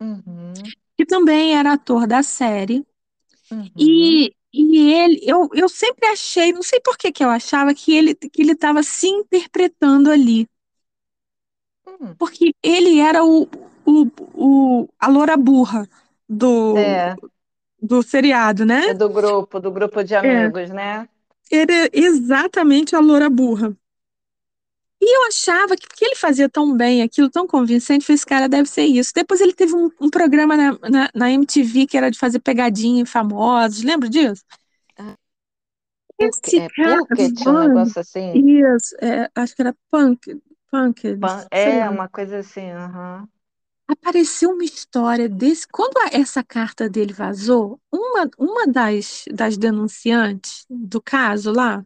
Uhum, 0.00 0.72
que 0.96 1.04
também 1.06 1.56
era 1.56 1.72
ator 1.72 2.06
da 2.06 2.22
série. 2.22 2.86
uhum, 3.50 3.78
E, 3.78 4.34
e 4.52 4.92
ele, 4.92 5.20
eu, 5.24 5.48
eu 5.54 5.68
sempre 5.68 6.06
achei, 6.08 6.52
não 6.52 6.62
sei 6.62 6.80
por 6.80 6.98
que 6.98 7.12
que 7.12 7.24
eu 7.24 7.30
achava 7.30 7.74
que 7.74 7.94
ele 7.96 8.14
que 8.14 8.42
ele 8.42 8.52
estava 8.52 8.82
se 8.82 9.08
interpretando 9.08 10.10
ali, 10.10 10.48
hum. 11.86 12.18
porque 12.18 12.54
ele 12.62 13.00
era 13.00 13.24
o, 13.24 13.42
o, 13.86 14.06
o 14.82 14.88
a 14.98 15.08
loura 15.08 15.36
burra 15.36 15.88
do, 16.28 16.76
É, 16.76 17.16
do 17.82 18.02
seriado, 18.02 18.64
né? 18.66 18.82
é 18.82 18.94
do 18.94 19.08
grupo, 19.10 19.60
do 19.60 19.70
grupo 19.70 20.02
de 20.04 20.14
É, 20.22 20.52
amigos, 20.54 20.70
né? 20.70 21.08
era 21.50 21.88
exatamente 21.92 22.94
a 22.96 23.00
loura 23.00 23.30
burra. 23.30 23.76
E 25.04 25.16
eu 25.16 25.28
achava 25.28 25.76
que 25.76 25.86
porque 25.86 26.04
ele 26.04 26.14
fazia 26.16 26.48
tão 26.48 26.74
bem 26.76 27.02
aquilo, 27.02 27.30
tão 27.30 27.46
convincente, 27.46 28.04
falei, 28.06 28.14
esse 28.16 28.26
cara 28.26 28.48
deve 28.48 28.68
ser 28.68 28.84
isso. 28.86 29.12
Depois 29.14 29.40
ele 29.40 29.52
teve 29.52 29.74
um, 29.74 29.90
um 30.00 30.08
programa 30.10 30.56
na, 30.56 30.72
na, 30.90 31.10
na 31.14 31.30
MTV 31.30 31.86
que 31.86 31.96
era 31.96 32.10
de 32.10 32.18
fazer 32.18 32.38
pegadinha 32.40 33.02
em 33.02 33.04
famosos, 33.06 33.82
lembra 33.82 34.08
disso? 34.08 34.42
Ah, 34.98 35.16
Punk, 36.18 36.48
Esse 36.48 36.56
é 36.56 36.70
cara, 36.70 37.00
Pocket, 37.00 37.46
um 37.46 37.52
mano, 37.52 37.56
negócio 37.58 38.00
assim. 38.00 38.44
isso, 38.46 38.94
é, 39.02 39.30
acho 39.34 39.54
que 39.54 39.62
era 39.62 39.74
punk, 39.90 40.40
punk, 40.70 41.16
É, 41.50 41.88
uma 41.88 42.08
coisa 42.08 42.38
assim, 42.38 42.70
aham. 42.70 43.28
Apareceu 43.86 44.50
uma 44.50 44.64
história 44.64 45.28
desse. 45.28 45.66
Quando 45.68 45.96
a- 45.98 46.10
essa 46.18 46.42
carta 46.42 46.88
dele 46.88 47.12
vazou, 47.12 47.80
uma, 47.92 48.28
uma 48.38 48.66
das, 48.66 49.24
das 49.32 49.56
denunciantes 49.58 50.64
do 50.70 51.00
caso 51.02 51.52
lá, 51.52 51.84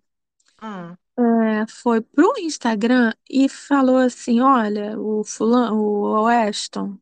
Ah, 0.59 0.97
é, 1.19 1.66
foi 1.66 2.01
pro 2.01 2.32
Instagram 2.39 3.12
e 3.28 3.49
falou 3.49 3.97
assim: 3.99 4.40
Olha, 4.40 4.99
o 4.99 5.24
fulano, 5.24 5.77
o 5.77 6.24
Weston, 6.24 6.99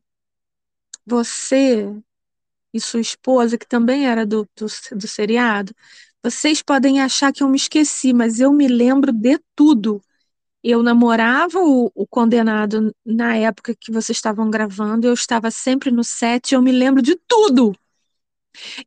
você 1.05 1.93
e 2.73 2.81
sua 2.81 3.01
esposa, 3.01 3.57
que 3.57 3.67
também 3.67 4.07
era 4.07 4.25
do, 4.25 4.47
do, 4.55 4.67
do 4.97 5.07
seriado, 5.07 5.73
vocês 6.23 6.61
podem 6.61 7.01
achar 7.01 7.33
que 7.33 7.43
eu 7.43 7.49
me 7.49 7.57
esqueci, 7.57 8.13
mas 8.13 8.39
eu 8.39 8.53
me 8.53 8.67
lembro 8.67 9.11
de 9.13 9.39
tudo. 9.55 10.01
Eu 10.63 10.83
namorava 10.83 11.59
o, 11.59 11.91
o 11.95 12.07
condenado 12.07 12.93
na 13.05 13.35
época 13.37 13.75
que 13.79 13.91
vocês 13.91 14.17
estavam 14.17 14.49
gravando, 14.51 15.07
eu 15.07 15.13
estava 15.13 15.51
sempre 15.51 15.91
no 15.91 16.03
set, 16.03 16.53
eu 16.53 16.61
me 16.61 16.71
lembro 16.71 17.01
de 17.01 17.15
tudo. 17.27 17.73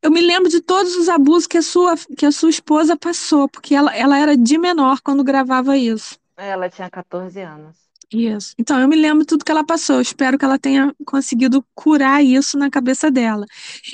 Eu 0.03 0.11
me 0.11 0.21
lembro 0.21 0.49
de 0.49 0.61
todos 0.61 0.97
os 0.97 1.09
abusos 1.09 1.47
que 1.47 1.59
a 1.59 1.63
sua, 1.63 1.95
que 2.17 2.27
a 2.27 2.33
sua 2.33 2.51
esposa 2.51 2.97
passou, 2.97 3.49
porque 3.49 3.75
ela, 3.75 3.95
ela 3.95 4.19
era 4.19 4.37
de 4.37 4.59
menor 4.59 5.01
quando 5.01 5.25
gravava 5.25 5.77
isso. 5.77 6.19
ela 6.37 6.69
tinha 6.69 6.91
14 6.91 7.41
anos. 7.41 7.91
Isso. 8.13 8.55
Então 8.59 8.81
eu 8.81 8.89
me 8.89 8.97
lembro 8.97 9.25
tudo 9.25 9.45
que 9.45 9.53
ela 9.53 9.65
passou. 9.65 9.97
Eu 9.97 10.03
espero 10.03 10.37
que 10.37 10.45
ela 10.45 10.59
tenha 10.59 10.93
conseguido 11.07 11.65
curar 11.75 12.25
isso 12.25 12.59
na 12.59 12.69
cabeça 12.69 13.09
dela. 13.09 13.47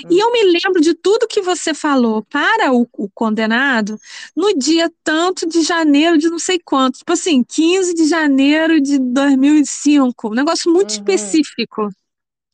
Hum. 0.05 0.09
E 0.11 0.19
eu 0.19 0.33
me 0.33 0.43
lembro 0.45 0.81
de 0.81 0.95
tudo 0.95 1.29
que 1.29 1.43
você 1.43 1.75
falou 1.75 2.23
para 2.25 2.73
o, 2.73 2.89
o, 2.95 3.11
condenado 3.11 4.01
no 4.35 4.57
dia 4.57 4.91
tanto 5.05 5.47
de 5.47 5.61
janeiro 5.61 6.17
de 6.17 6.31
não 6.31 6.39
sei 6.39 6.59
quanto. 6.59 6.99
Tipo 6.99 7.13
assim, 7.13 7.45
15 7.45 7.93
de 7.93 8.07
janeiro 8.07 8.81
de 8.81 8.99
2005. 8.99 10.29
Um 10.29 10.35
negócio 10.35 10.73
muito 10.73 10.91
uhum. 10.91 10.97
específico. 10.97 11.91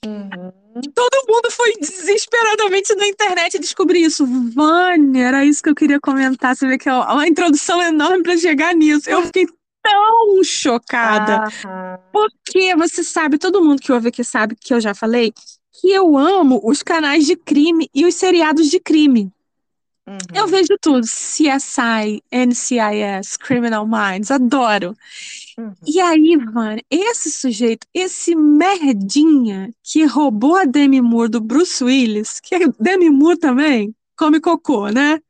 Uhum. 0.05 0.62
Todo 0.95 1.27
mundo 1.29 1.51
foi 1.51 1.75
desesperadamente 1.81 2.95
na 2.95 3.07
internet 3.07 3.59
descobrir 3.59 4.03
isso. 4.03 4.27
Vânia, 4.27 5.27
era 5.27 5.45
isso 5.45 5.63
que 5.63 5.71
eu 5.71 5.75
queria 5.75 6.01
comentar. 6.01 6.57
Você 6.57 6.67
vê 6.67 6.79
que 6.79 6.89
é 6.89 6.95
uma 6.95 7.27
introdução 7.27 7.83
enorme 7.83 8.23
para 8.23 8.37
chegar 8.37 8.75
nisso. 8.75 9.09
Eu 9.09 9.23
fiquei 9.23 9.47
tão 9.83 10.45
chocada. 10.45 11.45
Porque 12.13 12.75
você 12.77 13.03
sabe, 13.03 13.39
todo 13.39 13.63
mundo 13.63 13.81
que 13.81 13.93
ouve 13.93 14.09
aqui 14.09 14.25
sabe 14.25 14.57
que 14.57 14.73
eu 14.73 14.81
já 14.81 14.95
falei, 14.95 15.33
que 15.81 15.91
eu 15.91 16.17
amo 16.17 16.61
os 16.65 16.83
canais 16.83 17.27
de 17.27 17.37
crime 17.37 17.89
e 17.95 18.07
os 18.07 18.15
seriados 18.15 18.69
de 18.69 18.79
crime. 18.79 19.33
Uhum. 20.07 20.19
Eu 20.35 20.47
vejo 20.47 20.77
tudo. 20.81 21.07
CSI, 21.07 22.23
NCIS, 22.33 23.37
Criminal 23.37 23.87
Minds, 23.87 24.31
adoro. 24.31 24.95
Uhum. 25.57 25.75
E 25.87 26.01
aí, 26.01 26.37
mano, 26.37 26.81
esse 26.91 27.31
sujeito, 27.31 27.87
esse 27.95 28.35
merdinha 28.35 29.71
que 29.83 30.05
roubou 30.05 30.57
a 30.57 30.65
Demi 30.65 31.01
Moore 31.01 31.31
do 31.31 31.41
Bruce 31.41 31.83
Willis, 31.83 32.41
que 32.41 32.55
é 32.55 32.61
Demi 32.81 33.11
Moore 33.11 33.39
também, 33.39 33.95
come 34.17 34.41
cocô, 34.41 34.89
né? 34.89 35.21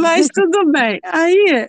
Mas 0.00 0.28
tudo 0.32 0.70
bem. 0.70 0.98
Aí, 1.04 1.68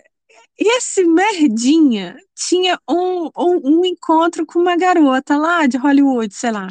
esse 0.58 1.04
merdinha 1.04 2.16
tinha 2.34 2.78
um, 2.88 3.30
um, 3.36 3.60
um 3.64 3.84
encontro 3.84 4.46
com 4.46 4.58
uma 4.58 4.76
garota 4.76 5.36
lá 5.36 5.66
de 5.66 5.76
Hollywood, 5.76 6.34
sei 6.34 6.52
lá. 6.52 6.68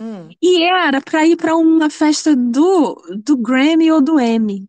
Hum. 0.00 0.28
E 0.40 0.62
era 0.62 1.00
para 1.00 1.26
ir 1.26 1.36
para 1.36 1.56
uma 1.56 1.88
festa 1.88 2.34
do, 2.34 3.00
do 3.24 3.36
Grammy 3.36 3.90
ou 3.90 4.00
do 4.00 4.20
Emmy. 4.20 4.66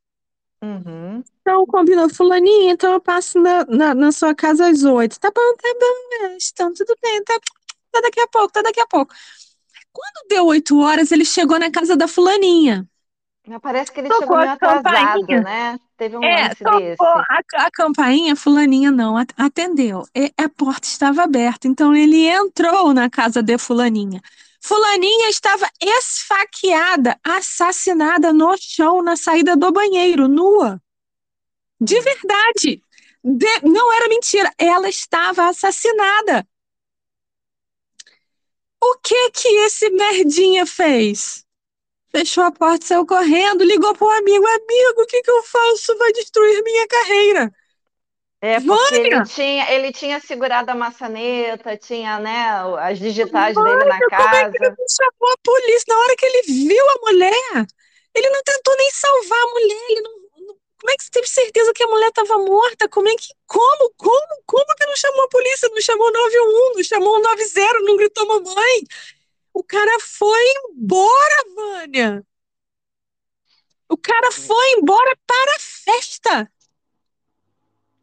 Uhum. 0.64 1.22
Então 1.42 1.66
combinou, 1.66 2.08
fulaninha, 2.08 2.72
então 2.72 2.94
eu 2.94 3.02
passo 3.02 3.38
na, 3.38 3.66
na, 3.66 3.94
na, 3.94 4.12
sua 4.14 4.34
casa 4.34 4.68
às 4.68 4.84
oito. 4.84 5.20
Tá 5.20 5.30
bom, 5.30 5.56
tá 5.58 5.76
bom, 5.78 6.38
então 6.42 6.74
tudo 6.74 6.96
bem, 7.04 7.22
tá, 7.26 7.38
tá 7.92 8.00
daqui 8.00 8.22
a 8.22 8.28
pouco, 8.30 8.54
tá 8.54 8.62
daqui 8.62 8.80
a 8.80 8.88
pouco. 8.88 9.14
Quando 9.92 10.28
deu 10.30 10.46
oito 10.46 10.80
horas, 10.80 11.12
ele 11.12 11.26
chegou 11.26 11.60
na 11.60 11.70
casa 11.70 11.98
da 11.98 12.08
fulaninha. 12.08 12.88
Parece 13.62 13.92
que 13.92 14.00
ele 14.00 14.08
tocou 14.08 14.22
chegou 14.22 14.38
meio 14.38 14.52
atrasado, 14.52 15.28
né? 15.44 15.78
Teve 15.98 16.16
um 16.16 16.24
é, 16.24 16.48
lance 16.48 16.64
desse. 16.64 17.04
A, 17.04 17.66
a 17.66 17.72
campainha, 17.72 18.36
fulaninha 18.38 18.90
não 18.90 19.18
atendeu. 19.36 20.06
E 20.16 20.32
a 20.38 20.48
porta 20.48 20.88
estava 20.88 21.24
aberta, 21.24 21.68
então 21.68 21.94
ele 21.94 22.26
entrou 22.26 22.94
na 22.94 23.10
casa 23.10 23.44
de 23.44 23.58
fulaninha. 23.58 24.22
Fulaninha 24.66 25.30
estava 25.30 25.70
esfaqueada, 25.82 27.20
assassinada 27.22 28.32
no 28.32 28.56
chão 28.58 29.04
na 29.04 29.18
saída 29.18 29.58
do 29.58 29.70
banheiro, 29.74 30.30
nua. 30.30 30.82
De 31.82 32.00
verdade. 32.00 32.82
De... 33.22 33.60
não 33.62 33.92
era 33.92 34.08
mentira. 34.08 34.50
Ela 34.58 34.88
estava 34.88 35.50
assassinada. 35.50 36.48
O 38.82 38.98
que 39.00 39.32
que 39.32 39.48
esse 39.66 39.90
merdinha 39.90 40.66
fez? 40.66 41.46
Fechou 42.10 42.46
a 42.46 42.52
porta, 42.52 42.86
saiu 42.86 43.06
correndo, 43.06 43.66
ligou 43.66 43.94
para 43.94 44.08
o 44.08 44.12
amigo. 44.12 44.48
Amigo, 44.48 45.02
o 45.02 45.06
que 45.06 45.22
que 45.22 45.32
eu 45.32 45.44
faço? 45.44 45.98
Vai 45.98 46.14
destruir 46.14 46.64
minha 46.64 46.88
carreira. 46.88 47.54
É, 48.44 48.60
porque 48.60 48.96
ele 48.96 49.24
tinha, 49.24 49.72
ele 49.72 49.94
tinha 49.94 50.20
segurado 50.20 50.70
a 50.70 50.76
maçaneta, 50.76 51.78
tinha, 51.78 52.20
né, 52.20 52.50
as 52.82 53.00
digitais 53.00 53.56
Vânia, 53.56 53.78
dele 53.78 53.90
na 53.90 54.00
casa. 54.10 54.22
Como 54.22 54.36
é 54.36 54.52
que 54.52 54.58
ele 54.58 54.70
não 54.70 54.86
chamou 54.90 55.34
a 55.34 55.38
polícia 55.42 55.86
na 55.88 55.98
hora 55.98 56.16
que 56.18 56.26
ele 56.26 56.42
viu 56.42 56.90
a 56.90 56.96
mulher? 57.06 57.66
Ele 58.14 58.30
não 58.30 58.44
tentou 58.44 58.76
nem 58.76 58.92
salvar 58.92 59.40
a 59.40 59.48
mulher, 59.48 59.86
ele 59.88 60.02
não, 60.02 60.12
não 60.46 60.56
como 60.78 60.92
é 60.92 60.98
que 60.98 61.04
você 61.06 61.12
teve 61.12 61.28
certeza 61.28 61.72
que 61.74 61.84
a 61.84 61.88
mulher 61.88 62.10
estava 62.10 62.38
morta? 62.40 62.90
Como 62.90 63.08
é 63.08 63.16
que. 63.16 63.34
Como? 63.48 63.94
Como? 63.96 64.44
Como 64.46 64.76
que 64.76 64.86
não 64.88 64.96
chamou 64.98 65.24
a 65.24 65.30
polícia? 65.30 65.70
Não 65.70 65.82
chamou 65.82 66.12
91, 66.12 66.74
não 66.76 66.84
chamou 66.84 67.22
90, 67.22 67.80
não 67.84 67.96
gritou 67.96 68.28
mamãe? 68.28 68.84
O 69.54 69.64
cara 69.64 69.98
foi 70.02 70.44
embora, 70.68 71.46
Vânia. 71.56 72.26
O 73.88 73.96
cara 73.96 74.34
foi 74.34 74.72
embora 74.72 75.18
para 75.26 75.56
a 75.56 75.60
festa. 75.60 76.53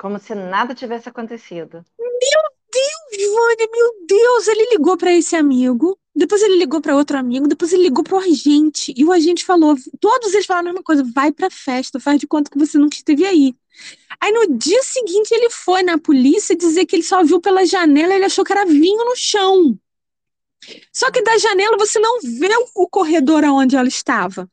Como 0.01 0.19
se 0.19 0.35
nada 0.35 0.75
tivesse 0.75 1.11
acontecido. 1.11 1.85
Meu 1.99 2.43
Deus, 2.73 3.35
Vânia, 3.35 3.69
meu 3.71 4.07
Deus! 4.07 4.49
Ele 4.49 4.71
ligou 4.71 4.97
para 4.97 5.13
esse 5.13 5.37
amigo, 5.37 5.99
depois 6.17 6.41
ele 6.41 6.57
ligou 6.57 6.81
para 6.81 6.97
outro 6.97 7.19
amigo, 7.19 7.47
depois 7.47 7.71
ele 7.71 7.83
ligou 7.83 8.03
para 8.03 8.17
o 8.17 8.19
agente. 8.19 8.95
E 8.97 9.05
o 9.05 9.13
agente 9.13 9.45
falou: 9.45 9.77
todos 10.01 10.33
eles 10.33 10.47
falaram 10.47 10.69
a 10.69 10.73
mesma 10.73 10.83
coisa, 10.83 11.05
vai 11.15 11.31
para 11.31 11.49
a 11.49 11.51
festa, 11.51 12.01
faz 12.01 12.19
de 12.19 12.27
conta 12.27 12.51
que 12.51 12.59
você 12.59 12.79
nunca 12.79 12.97
esteve 12.97 13.27
aí. 13.27 13.55
Aí 14.19 14.33
no 14.33 14.57
dia 14.57 14.83
seguinte 14.83 15.35
ele 15.35 15.51
foi 15.51 15.83
na 15.83 15.99
polícia 15.99 16.57
dizer 16.57 16.87
que 16.87 16.97
ele 16.97 17.03
só 17.03 17.23
viu 17.23 17.39
pela 17.39 17.67
janela, 17.67 18.15
ele 18.15 18.25
achou 18.25 18.43
que 18.43 18.53
era 18.53 18.65
vinho 18.65 19.05
no 19.05 19.15
chão. 19.15 19.79
Só 20.91 21.11
que 21.11 21.21
da 21.21 21.37
janela 21.37 21.77
você 21.77 21.99
não 21.99 22.21
vê 22.23 22.49
o 22.75 22.89
corredor 22.89 23.45
aonde 23.45 23.77
ela 23.77 23.89
estava. 23.89 24.49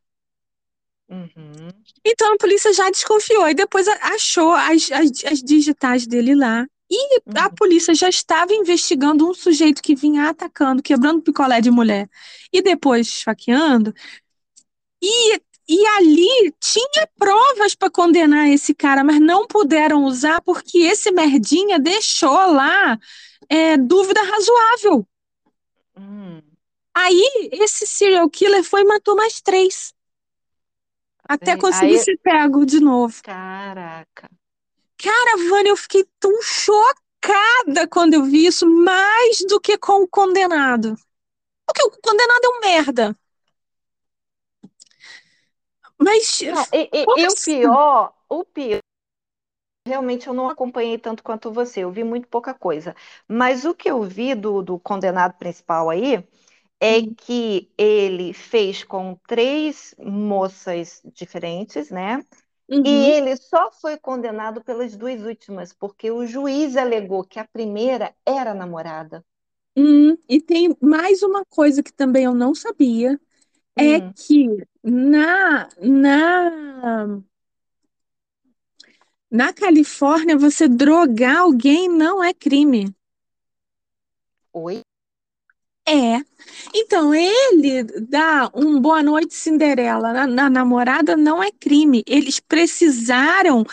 Uhum. 1.09 1.69
Então 2.09 2.33
a 2.33 2.37
polícia 2.37 2.71
já 2.71 2.89
desconfiou 2.89 3.49
e 3.49 3.53
depois 3.53 3.85
achou 3.87 4.53
as, 4.53 4.89
as, 4.93 5.25
as 5.25 5.43
digitais 5.43 6.07
dele 6.07 6.33
lá. 6.33 6.65
E 6.89 7.17
uhum. 7.17 7.33
a 7.35 7.49
polícia 7.49 7.93
já 7.93 8.07
estava 8.07 8.53
investigando 8.53 9.29
um 9.29 9.33
sujeito 9.33 9.83
que 9.83 9.93
vinha 9.93 10.29
atacando, 10.29 10.81
quebrando 10.81 11.21
picolé 11.21 11.59
de 11.59 11.69
mulher 11.69 12.09
e 12.51 12.61
depois 12.61 13.07
esfaqueando. 13.07 13.93
E, 15.03 15.35
e 15.67 15.85
ali 15.97 16.55
tinha 16.61 17.09
provas 17.19 17.75
para 17.75 17.89
condenar 17.89 18.47
esse 18.47 18.73
cara, 18.73 19.03
mas 19.03 19.19
não 19.19 19.45
puderam 19.45 20.05
usar 20.05 20.41
porque 20.41 20.77
esse 20.77 21.11
merdinha 21.11 21.77
deixou 21.77 22.53
lá 22.53 22.97
é, 23.49 23.75
dúvida 23.75 24.21
razoável. 24.23 25.05
Hum. 25.97 26.41
Aí 26.95 27.49
esse 27.51 27.85
serial 27.85 28.29
killer 28.29 28.63
foi 28.63 28.83
e 28.83 28.85
matou 28.85 29.13
mais 29.13 29.41
três. 29.41 29.93
Até 31.27 31.57
conseguir 31.57 31.97
Aí... 31.97 31.99
ser 31.99 32.17
pego 32.17 32.65
de 32.65 32.79
novo. 32.79 33.21
Caraca. 33.23 34.29
Cara, 34.97 35.37
Vânia, 35.49 35.69
eu 35.69 35.77
fiquei 35.77 36.05
tão 36.19 36.41
chocada 36.41 37.87
quando 37.89 38.15
eu 38.15 38.23
vi 38.23 38.45
isso, 38.45 38.67
mais 38.67 39.39
do 39.47 39.59
que 39.59 39.77
com 39.77 40.03
o 40.03 40.07
condenado. 40.07 40.95
Porque 41.65 41.83
o 41.83 41.91
condenado 42.01 42.45
é 42.45 42.49
um 42.49 42.59
merda. 42.61 43.15
Mas. 45.99 46.41
Não, 46.41 46.65
e, 46.73 46.89
e, 46.93 47.05
e 47.17 47.23
o 47.23 47.27
assim? 47.27 47.59
pior, 47.59 48.13
o 48.29 48.43
pior. 48.45 48.79
Realmente 49.85 50.27
eu 50.27 50.33
não 50.33 50.49
acompanhei 50.49 50.97
tanto 50.97 51.23
quanto 51.23 51.51
você, 51.51 51.81
eu 51.81 51.91
vi 51.91 52.03
muito 52.03 52.27
pouca 52.27 52.53
coisa. 52.53 52.95
Mas 53.27 53.65
o 53.65 53.73
que 53.73 53.89
eu 53.89 54.03
vi 54.03 54.35
do, 54.35 54.61
do 54.61 54.77
condenado 54.79 55.33
principal 55.37 55.89
aí 55.89 56.27
é 56.79 56.99
hum. 56.99 57.13
que 57.15 57.69
ele 57.77 58.33
fez 58.33 58.83
com 58.83 59.17
três 59.27 59.95
moças 59.97 61.01
diferentes, 61.13 61.89
né? 61.89 62.23
Uhum. 62.69 62.83
E 62.85 63.11
ele 63.11 63.35
só 63.37 63.71
foi 63.71 63.97
condenado 63.97 64.61
pelas 64.61 64.95
duas 64.95 65.23
últimas, 65.23 65.73
porque 65.73 66.11
o 66.11 66.25
juiz 66.25 66.75
alegou 66.75 67.23
que 67.23 67.39
a 67.39 67.47
primeira 67.47 68.13
era 68.25 68.51
a 68.51 68.55
namorada. 68.55 69.25
Hum, 69.75 70.17
e 70.27 70.41
tem 70.41 70.75
mais 70.81 71.21
uma 71.21 71.45
coisa 71.45 71.81
que 71.83 71.93
também 71.93 72.25
eu 72.25 72.33
não 72.33 72.53
sabia, 72.53 73.19
é 73.75 73.99
hum. 73.99 74.13
que 74.13 74.67
na, 74.83 75.69
na, 75.79 77.21
na 79.29 79.53
Califórnia 79.53 80.37
você 80.37 80.67
drogar 80.67 81.37
alguém 81.37 81.87
não 81.87 82.23
é 82.23 82.33
crime. 82.33 82.93
Oi? 84.51 84.86
É. 85.87 86.21
Então, 86.75 87.13
ele 87.15 87.83
dá 87.83 88.51
um 88.53 88.79
boa 88.81 89.01
noite 89.01 89.33
Cinderela 89.33 90.11
na, 90.11 90.27
na 90.27 90.49
namorada 90.49 91.15
não 91.15 91.41
é 91.41 91.49
crime. 91.49 92.03
Eles 92.05 92.41
precisaram 92.41 93.63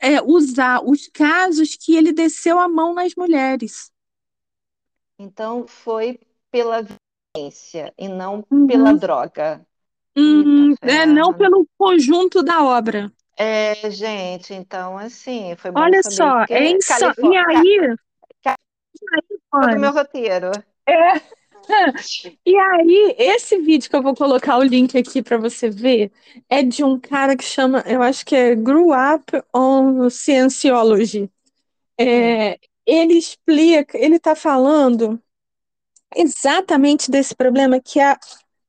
é, 0.00 0.22
usar 0.22 0.82
os 0.82 1.08
casos 1.08 1.76
que 1.76 1.94
ele 1.94 2.12
desceu 2.12 2.58
a 2.58 2.68
mão 2.68 2.94
nas 2.94 3.14
mulheres. 3.14 3.92
Então, 5.18 5.66
foi 5.66 6.18
pela 6.50 6.86
violência 7.36 7.92
e 7.98 8.08
não 8.08 8.44
uhum. 8.50 8.66
pela 8.66 8.94
droga. 8.94 9.66
Uhum. 10.16 10.74
É, 10.80 11.04
não 11.04 11.34
pelo 11.34 11.66
conjunto 11.76 12.42
da 12.42 12.64
obra. 12.64 13.12
É, 13.36 13.90
gente, 13.90 14.54
então, 14.54 14.98
assim, 14.98 15.54
foi 15.56 15.70
bom 15.70 15.80
Olha 15.80 16.02
só, 16.02 16.44
é 16.48 16.70
insano. 16.70 17.14
E 17.30 17.36
aí... 17.36 17.96
Ca... 18.42 18.56
Ca... 19.52 19.78
meu 19.78 19.92
roteiro. 19.92 20.50
É. 20.86 21.37
E 22.44 22.56
aí, 22.56 23.14
esse 23.18 23.58
vídeo 23.60 23.90
que 23.90 23.96
eu 23.96 24.02
vou 24.02 24.14
colocar 24.14 24.58
o 24.58 24.62
link 24.62 24.96
aqui 24.96 25.22
para 25.22 25.36
você 25.36 25.68
ver 25.70 26.10
é 26.48 26.62
de 26.62 26.82
um 26.82 26.98
cara 26.98 27.36
que 27.36 27.44
chama, 27.44 27.84
eu 27.86 28.02
acho 28.02 28.24
que 28.24 28.34
é 28.34 28.54
Grew 28.54 28.90
Up 28.92 29.24
on 29.54 30.08
Scienceology. 30.10 31.30
É, 31.98 32.58
ele 32.86 33.14
explica, 33.14 33.98
ele 33.98 34.16
está 34.16 34.34
falando 34.34 35.20
exatamente 36.16 37.10
desse 37.10 37.34
problema 37.34 37.80
que 37.80 38.00
a, 38.00 38.18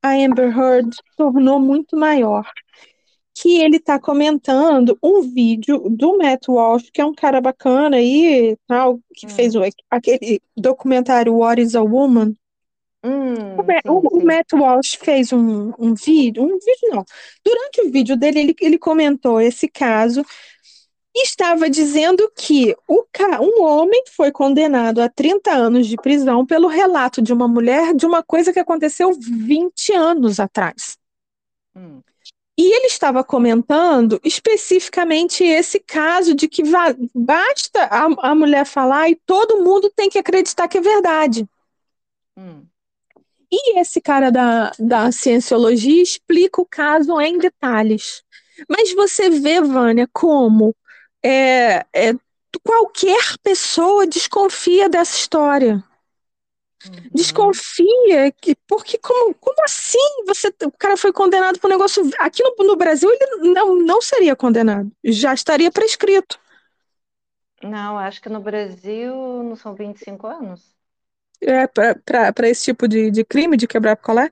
a 0.02 0.10
Amber 0.12 0.56
Heard 0.56 0.90
tornou 1.16 1.58
muito 1.60 1.96
maior. 1.96 2.50
Que 3.34 3.60
ele 3.62 3.76
está 3.76 3.98
comentando 3.98 4.98
um 5.02 5.22
vídeo 5.22 5.88
do 5.88 6.18
Matt 6.18 6.48
Walsh, 6.48 6.90
que 6.92 7.00
é 7.00 7.04
um 7.06 7.14
cara 7.14 7.40
bacana 7.40 7.96
aí, 7.96 8.56
tal, 8.66 9.00
que 9.14 9.26
Hum. 9.26 9.30
fez 9.30 9.54
o- 9.54 9.62
aquele 9.90 10.42
documentário 10.56 11.34
What 11.36 11.62
is 11.62 11.74
a 11.74 11.82
Woman. 11.82 12.34
Hum, 13.02 13.56
O, 13.56 13.64
sim, 13.64 13.80
o- 13.88 14.18
o 14.18 14.20
sim. 14.20 14.26
Matt 14.26 14.52
Walsh 14.52 14.96
fez 15.02 15.32
um, 15.32 15.72
um 15.78 15.94
vídeo, 15.94 16.42
um 16.42 16.58
vídeo 16.58 16.90
não. 16.90 17.04
Durante 17.44 17.80
o 17.82 17.90
vídeo 17.90 18.16
dele, 18.16 18.40
ele, 18.40 18.56
ele 18.60 18.78
comentou 18.78 19.40
esse 19.40 19.68
caso 19.68 20.22
e 21.14 21.24
estava 21.24 21.68
dizendo 21.68 22.30
que 22.36 22.76
o, 22.88 23.04
um 23.40 23.64
homem 23.64 24.04
foi 24.14 24.30
condenado 24.30 25.00
a 25.00 25.08
30 25.08 25.52
anos 25.52 25.86
de 25.86 25.96
prisão 25.96 26.46
pelo 26.46 26.68
relato 26.68 27.20
de 27.20 27.32
uma 27.32 27.48
mulher 27.48 27.94
de 27.94 28.06
uma 28.06 28.22
coisa 28.22 28.52
que 28.52 28.60
aconteceu 28.60 29.12
20 29.20 29.92
anos 29.92 30.38
atrás. 30.38 30.96
Hum. 31.74 32.00
E 32.58 32.76
ele 32.76 32.86
estava 32.86 33.24
comentando 33.24 34.20
especificamente 34.24 35.44
esse 35.44 35.80
caso 35.80 36.34
de 36.34 36.48
que 36.48 36.62
basta 37.14 37.84
a, 37.84 38.30
a 38.30 38.34
mulher 38.34 38.66
falar 38.66 39.10
e 39.10 39.16
todo 39.26 39.64
mundo 39.64 39.90
tem 39.96 40.10
que 40.10 40.18
acreditar 40.18 40.68
que 40.68 40.78
é 40.78 40.82
verdade. 40.82 41.48
Hum. 42.36 42.69
E 43.52 43.78
esse 43.80 44.00
cara 44.00 44.30
da, 44.30 44.72
da 44.78 45.10
cienciologia 45.10 46.02
explica 46.02 46.60
o 46.60 46.66
caso 46.66 47.20
em 47.20 47.38
detalhes. 47.38 48.22
Mas 48.68 48.92
você 48.94 49.30
vê, 49.30 49.60
Vânia, 49.60 50.08
como 50.12 50.74
é, 51.22 51.84
é, 51.92 52.14
qualquer 52.64 53.38
pessoa 53.42 54.06
desconfia 54.06 54.88
dessa 54.88 55.16
história. 55.16 55.82
Uhum. 56.86 57.10
Desconfia 57.12 58.32
que, 58.32 58.54
porque 58.66 58.96
como, 58.98 59.34
como 59.34 59.64
assim 59.64 60.24
você, 60.26 60.48
o 60.64 60.72
cara 60.72 60.96
foi 60.96 61.12
condenado 61.12 61.58
por 61.58 61.68
um 61.68 61.74
negócio. 61.74 62.08
Aqui 62.18 62.42
no, 62.42 62.66
no 62.66 62.76
Brasil 62.76 63.10
ele 63.10 63.52
não, 63.52 63.76
não 63.76 64.00
seria 64.00 64.34
condenado, 64.34 64.90
já 65.04 65.34
estaria 65.34 65.70
prescrito. 65.70 66.38
Não, 67.62 67.98
acho 67.98 68.22
que 68.22 68.28
no 68.30 68.40
Brasil 68.40 69.14
não 69.42 69.54
são 69.54 69.74
25 69.74 70.26
anos. 70.26 70.74
É, 71.42 71.66
para 71.66 72.48
esse 72.48 72.64
tipo 72.64 72.86
de, 72.86 73.10
de 73.10 73.24
crime, 73.24 73.56
de 73.56 73.66
quebrar 73.66 73.96
picolé? 73.96 74.30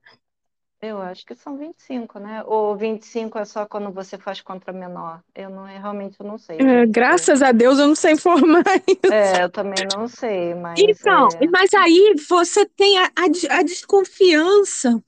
Eu 0.81 1.01
acho 1.01 1.25
que 1.25 1.35
são 1.37 1.57
25, 1.57 2.19
né? 2.19 2.43
Ou 2.45 2.77
25 2.77 3.39
é 3.39 3.45
só 3.45 3.65
quando 3.67 3.93
você 3.93 4.19
faz 4.19 4.41
contra 4.41 4.73
menor. 4.73 5.23
Eu 5.35 5.51
não, 5.51 5.69
eu 5.69 5.81
realmente 5.81 6.21
não 6.23 6.37
sei, 6.39 6.61
É, 6.61 6.87
graças 6.87 7.41
a 7.43 7.53
Deus 7.53 7.79
eu 7.79 7.87
não 7.89 7.95
sei 7.95 8.13
informar 8.15 8.65
isso. 8.87 9.03
É, 9.11 9.43
eu 9.43 9.51
também 9.51 9.87
não 9.87 10.07
sei, 10.09 10.55
mas 10.55 11.05
Então, 11.05 11.29
é. 11.35 11.51
mas 11.53 11.73
aí 11.75 12.15
você 12.29 12.65
tem 12.67 12.99
a, 12.99 13.07
a 13.07 13.59
a 13.59 13.63
desconfiança 13.63 15.03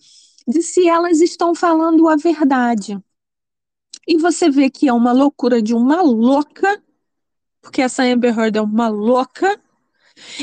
de 0.46 0.62
se 0.62 0.88
elas 0.88 1.20
estão 1.20 1.54
falando 1.54 2.08
a 2.08 2.16
verdade. 2.16 2.98
E 4.06 4.18
você 4.18 4.50
vê 4.50 4.68
que 4.70 4.88
é 4.88 4.92
uma 4.92 5.12
loucura 5.12 5.62
de 5.62 5.74
uma 5.74 6.02
louca, 6.02 6.82
porque 7.62 7.82
essa 7.82 8.04
Amber 8.04 8.38
Heard 8.38 8.58
é 8.58 8.62
uma 8.62 8.88
louca, 8.88 9.60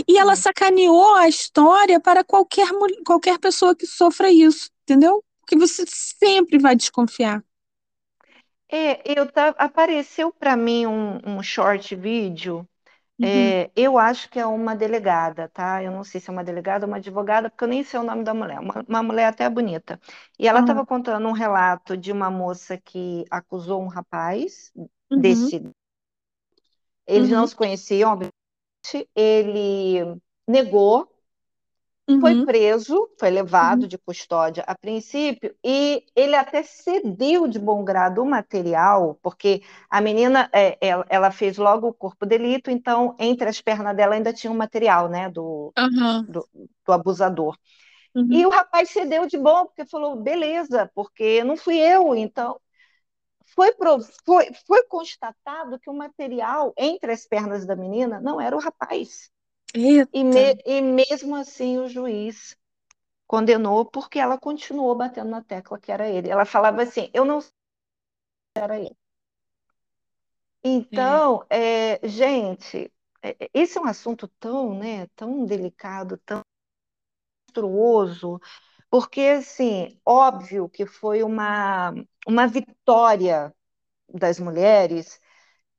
e 0.07 0.17
ela 0.17 0.35
Hum. 0.35 0.37
sacaneou 0.37 1.15
a 1.15 1.27
história 1.27 1.99
para 1.99 2.23
qualquer, 2.23 2.67
qualquer 3.05 3.39
pessoa 3.39 3.75
que 3.75 3.85
sofra 3.87 4.31
isso, 4.31 4.69
entendeu? 4.83 5.23
Porque 5.41 5.57
você 5.57 5.83
sempre 5.87 6.57
vai 6.59 6.75
desconfiar. 6.75 7.43
É, 8.69 9.01
eu 9.19 9.31
tá, 9.31 9.49
apareceu 9.57 10.31
para 10.31 10.55
mim 10.57 10.85
um, 10.85 11.19
um 11.37 11.43
short 11.43 11.95
vídeo. 11.95 12.67
Uhum. 13.19 13.55
É, 13.55 13.71
eu 13.75 13.97
acho 13.99 14.29
que 14.29 14.39
é 14.39 14.45
uma 14.47 14.75
delegada, 14.75 15.49
tá? 15.49 15.83
Eu 15.83 15.91
não 15.91 16.03
sei 16.03 16.21
se 16.21 16.29
é 16.29 16.33
uma 16.33 16.43
delegada 16.43 16.85
ou 16.85 16.89
uma 16.91 16.97
advogada, 16.97 17.49
porque 17.49 17.63
eu 17.65 17.67
nem 17.69 17.83
sei 17.83 17.99
o 17.99 18.03
nome 18.03 18.23
da 18.23 18.33
mulher. 18.33 18.59
Uma, 18.59 18.85
uma 18.87 19.03
mulher 19.03 19.27
até 19.27 19.49
bonita. 19.49 19.99
E 20.39 20.47
ela 20.47 20.59
Ah. 20.59 20.61
estava 20.61 20.85
contando 20.85 21.27
um 21.27 21.33
relato 21.33 21.97
de 21.97 22.11
uma 22.11 22.31
moça 22.31 22.77
que 22.77 23.25
acusou 23.31 23.81
um 23.83 23.87
rapaz 23.87 24.73
Uhum, 25.11 25.51
desse. 25.51 25.61
Eles 27.05 27.29
não 27.29 27.45
uhum, 27.45 27.47
se 27.47 27.55
conheciam, 27.55 28.11
Ele 29.15 30.19
negou, 30.47 31.07
foi 32.19 32.35
uhum, 32.35 32.45
preso, 32.45 33.09
foi 33.19 33.29
levado 33.29 33.83
uhum. 33.83 33.87
de 33.87 33.97
custódia 33.97 34.63
a 34.65 34.75
princípio, 34.75 35.55
e 35.63 36.03
ele 36.15 36.35
até 36.35 36.63
cedeu 36.63 37.47
de 37.47 37.59
bom 37.59 37.83
grado 37.83 38.23
o 38.23 38.25
material, 38.25 39.19
porque 39.21 39.61
a 39.89 40.01
menina, 40.01 40.49
é, 40.51 40.77
ela, 40.81 41.05
ela 41.09 41.31
fez 41.31 41.57
logo 41.57 41.87
o 41.89 41.93
corpo 41.93 42.25
de 42.25 42.37
delito, 42.37 42.71
então 42.71 43.15
entre 43.19 43.47
as 43.47 43.61
pernas 43.61 43.95
dela 43.95 44.15
ainda 44.15 44.33
tinha 44.33 44.51
um 44.51 44.57
material, 44.57 45.07
né, 45.09 45.29
do, 45.29 45.73
Aham, 45.75 46.27
do, 46.27 46.47
do 46.85 46.91
abusador. 46.93 47.57
uhum. 48.15 48.29
E 48.29 48.45
o 48.45 48.49
rapaz 48.49 48.89
cedeu 48.89 49.27
de 49.27 49.37
bom, 49.37 49.65
porque 49.65 49.85
falou, 49.85 50.15
beleza, 50.17 50.91
porque 50.95 51.43
não 51.43 51.57
fui 51.57 51.77
eu, 51.77 52.15
então 52.15 52.59
foi, 53.57 53.73
foi, 54.23 54.53
foi 54.67 54.83
constatado 54.85 55.79
que 55.79 55.89
o 55.89 55.93
material 55.93 56.73
entre 56.77 57.11
as 57.11 57.25
pernas 57.27 57.65
da 57.65 57.75
menina 57.75 58.21
não 58.21 58.39
era 58.39 58.55
o 58.55 58.59
rapaz. 58.59 59.31
Eita. 59.73 60.09
E, 60.13 60.23
me- 60.23 60.57
e 60.65 60.81
mesmo 60.81 61.35
assim 61.35 61.79
o 61.79 61.89
juiz 61.89 62.55
condenou 63.27 63.85
porque 63.85 64.19
ela 64.19 64.37
continuou 64.39 64.95
batendo 64.95 65.31
na 65.31 65.43
tecla 65.43 65.79
que 65.79 65.91
era 65.91 66.07
ele. 66.07 66.29
Ela 66.29 66.45
falava 66.45 66.83
assim, 66.83 67.09
eu 67.13 67.25
não 67.25 67.41
sei 67.41 67.51
se 67.51 68.61
era 68.63 68.77
ele. 68.79 68.95
Então, 70.63 71.45
é, 71.49 72.05
gente, 72.07 72.91
é, 73.21 73.29
é, 73.45 73.49
esse 73.53 73.77
é 73.77 73.81
um 73.81 73.85
assunto 73.85 74.27
tão, 74.39 74.77
né, 74.77 75.07
tão 75.15 75.45
delicado, 75.45 76.17
tão 76.25 76.41
monstruoso, 77.49 78.39
porque, 78.89 79.21
assim, 79.21 79.99
óbvio 80.05 80.69
que 80.69 80.85
foi 80.85 81.23
uma, 81.23 81.93
uma 82.27 82.47
vitória 82.47 83.53
das 84.13 84.39
mulheres 84.39 85.19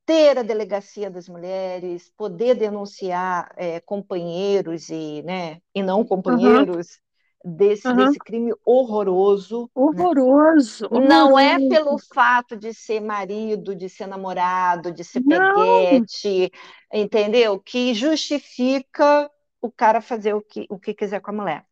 ter 0.07 0.39
a 0.39 0.43
delegacia 0.43 1.11
das 1.11 1.29
mulheres, 1.29 2.11
poder 2.17 2.55
denunciar 2.57 3.53
é, 3.57 3.81
companheiros 3.81 4.89
e, 4.91 5.23
né, 5.25 5.61
e 5.75 5.83
não 5.83 6.05
companheiros 6.05 7.01
desse, 7.45 7.93
aham. 7.93 8.17
desse 8.17 8.21
crime 8.21 8.53
horroroso, 8.65 9.71
né? 9.93 10.09
Horroroso, 10.09 10.89
Não 10.91 11.39
é 11.39 11.59
pelo 11.61 11.99
fato 11.99 12.57
de 12.57 12.75
ser 12.75 13.01
marido, 13.01 13.75
de 13.77 13.89
ser 13.91 14.07
namorado, 14.09 14.93
de 14.93 15.05
ser 15.05 15.21
Não, 15.25 16.07
peguete, 16.09 16.51
entendeu? 16.93 17.61
Que 17.61 17.95
justifica 17.95 19.31
o 19.61 19.71
cara 19.73 20.01
fazer 20.03 20.35
o 20.35 20.43
que, 20.43 20.67
o 20.71 20.79
que 20.81 20.95
quiser 20.95 21.21
com 21.21 21.33
a 21.33 21.35
mulher. 21.35 21.67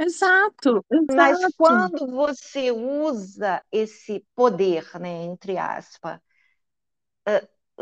Exato, 0.00 0.84
Mas 1.08 1.46
exato. 1.48 1.52
quando 1.56 2.06
você 2.06 2.70
usa 2.70 3.62
esse 3.72 4.24
poder, 4.34 4.98
né, 4.98 5.24
entre 5.24 5.58
aspas, 5.58 6.20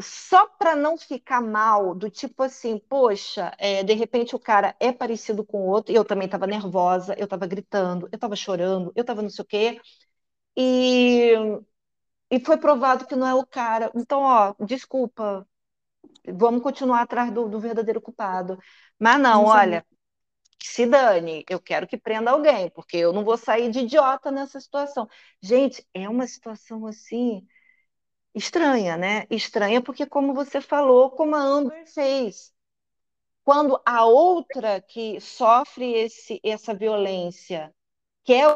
só 0.01 0.47
para 0.47 0.77
não 0.77 0.97
ficar 0.97 1.41
mal, 1.41 1.95
do 1.95 2.09
tipo 2.11 2.43
assim, 2.45 2.79
poxa, 2.79 3.53
é, 3.59 3.83
de 3.83 3.93
repente 3.95 4.37
o 4.37 4.39
cara 4.39 4.75
é 4.79 4.93
parecido 4.93 5.45
com 5.45 5.59
o 5.63 5.67
outro, 5.69 5.93
e 5.93 5.97
eu 5.97 6.05
também 6.05 6.27
estava 6.27 6.47
nervosa, 6.47 7.15
eu 7.19 7.25
estava 7.25 7.47
gritando, 7.47 8.07
eu 8.13 8.17
estava 8.17 8.37
chorando, 8.37 8.93
eu 8.95 9.01
estava 9.03 9.23
não 9.23 9.31
sei 9.31 9.43
o 9.45 9.47
quê, 9.49 9.81
e, 10.57 11.33
e 12.31 12.41
foi 12.41 12.59
provado 12.59 13.07
que 13.07 13.17
não 13.17 13.27
é 13.27 13.35
o 13.35 13.47
cara. 13.47 13.91
Então, 13.95 14.21
ó, 14.23 14.55
desculpa, 14.65 15.47
vamos 16.35 16.63
continuar 16.63 17.03
atrás 17.03 17.33
do, 17.33 17.49
do 17.49 17.61
verdadeiro 17.61 18.01
culpado. 18.03 18.59
Mas 18.99 19.21
não, 19.21 19.45
Exato. 19.45 19.47
olha, 19.47 19.85
se 20.67 20.87
dane, 20.87 21.45
eu 21.49 21.61
quero 21.61 21.87
que 21.87 21.97
prenda 21.97 22.31
alguém, 22.31 22.71
porque 22.71 22.97
eu 22.97 23.13
não 23.13 23.25
vou 23.25 23.37
sair 23.37 23.71
de 23.71 23.81
idiota 23.81 24.31
nessa 24.31 24.61
situação. 24.61 25.09
Gente, 25.41 25.87
é 25.95 26.09
uma 26.09 26.27
situação 26.27 26.87
assim 26.87 27.47
estranha, 28.35 28.97
né? 28.97 29.27
Estranha 29.31 29.83
porque, 29.83 30.07
como 30.07 30.35
você 30.35 30.61
falou, 30.61 31.11
como 31.11 31.35
a 31.35 31.41
Amber 31.41 31.87
fez. 31.87 32.53
Quando 33.45 33.81
a 33.85 34.05
outra 34.05 34.81
que 34.81 35.21
sofre 35.21 35.93
esse, 35.95 36.41
essa 36.45 36.75
violência 36.75 37.75
quer 38.25 38.51
a 38.51 38.55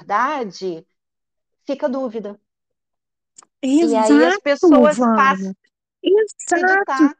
verdade, 0.00 0.86
fica 1.64 1.88
dúvida. 1.88 2.40
E 3.62 3.82
aí 3.82 4.24
as 4.24 4.34
Exato, 4.34 4.42
pessoas 4.42 4.98
passam 4.98 5.46
Vânia. 5.46 5.56
Exato. 6.02 7.16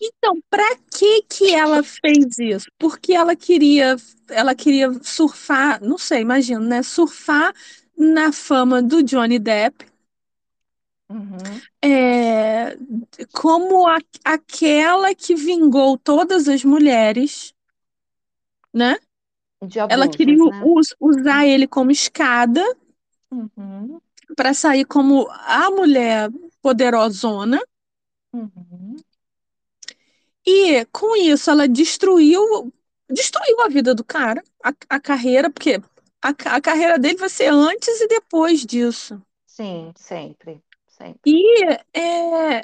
Então, 0.00 0.40
para 0.48 0.76
que 0.92 1.22
que 1.22 1.54
ela 1.54 1.82
fez 1.82 2.38
isso? 2.38 2.66
Porque 2.78 3.12
ela 3.12 3.34
queria, 3.34 3.96
ela 4.28 4.54
queria 4.54 4.92
surfar, 5.02 5.82
não 5.82 5.98
sei, 5.98 6.20
imagino, 6.20 6.60
né? 6.60 6.82
Surfar 6.82 7.52
na 7.96 8.32
fama 8.32 8.80
do 8.82 9.02
Johnny 9.02 9.38
Depp, 9.38 9.84
Uhum. 11.10 11.62
é, 11.82 12.76
como 13.32 13.86
a- 13.88 13.98
aquela 14.24 15.14
que 15.14 15.34
vingou 15.34 15.96
todas 15.98 16.48
as 16.48 16.64
mulheres, 16.64 17.54
né? 18.72 18.96
De 19.62 19.78
Ela 19.88 20.08
abusos, 20.08 20.08
queria 20.08 20.36
né? 20.44 20.62
us- 20.62 20.94
usar 21.00 21.46
ele 21.46 21.66
como 21.66 21.90
escada 21.90 22.62
Uhum. 23.30 24.00
para 24.36 24.54
sair 24.54 24.84
como 24.84 25.28
a 25.30 25.70
mulher 25.70 26.30
poderosona. 26.62 27.60
E 30.50 30.84
com 30.86 31.14
isso 31.14 31.50
ela 31.50 31.68
destruiu, 31.68 32.72
destruiu 33.10 33.60
a 33.60 33.68
vida 33.68 33.94
do 33.94 34.02
cara, 34.02 34.42
a, 34.64 34.72
a 34.88 34.98
carreira, 34.98 35.50
porque 35.50 35.80
a, 36.22 36.28
a 36.56 36.60
carreira 36.60 36.98
dele 36.98 37.18
vai 37.18 37.28
ser 37.28 37.52
antes 37.52 38.00
e 38.00 38.08
depois 38.08 38.64
disso. 38.64 39.20
Sim, 39.46 39.92
sempre, 39.96 40.62
sempre. 40.86 41.34
E, 41.34 41.64
é, 41.92 42.60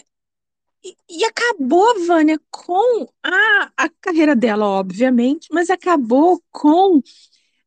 e, 0.84 0.96
e 1.10 1.24
acabou, 1.24 2.06
Vânia, 2.06 2.40
com 2.50 3.08
a, 3.22 3.72
a 3.76 3.88
carreira 4.00 4.36
dela, 4.36 4.66
obviamente, 4.66 5.48
mas 5.52 5.70
acabou 5.70 6.42
com 6.52 7.02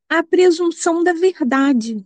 a 0.09 0.23
presunção 0.23 1.03
da 1.03 1.13
verdade. 1.13 2.05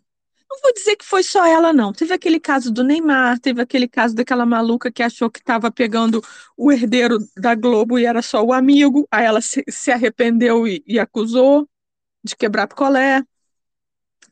Não 0.51 0.59
vou 0.59 0.73
dizer 0.73 0.97
que 0.97 1.05
foi 1.05 1.23
só 1.23 1.45
ela, 1.45 1.71
não. 1.71 1.93
Teve 1.93 2.13
aquele 2.13 2.37
caso 2.37 2.73
do 2.73 2.83
Neymar, 2.83 3.39
teve 3.39 3.61
aquele 3.61 3.87
caso 3.87 4.13
daquela 4.13 4.45
maluca 4.45 4.91
que 4.91 5.01
achou 5.01 5.31
que 5.31 5.39
estava 5.39 5.71
pegando 5.71 6.21
o 6.57 6.69
herdeiro 6.69 7.17
da 7.37 7.55
Globo 7.55 7.97
e 7.97 8.05
era 8.05 8.21
só 8.21 8.43
o 8.43 8.51
amigo. 8.51 9.07
Aí 9.09 9.23
ela 9.23 9.39
se, 9.39 9.63
se 9.69 9.91
arrependeu 9.91 10.67
e, 10.67 10.83
e, 10.85 10.99
acusou 10.99 11.69
de 12.21 12.35
quebrar 12.35 12.67
picolé. 12.67 13.23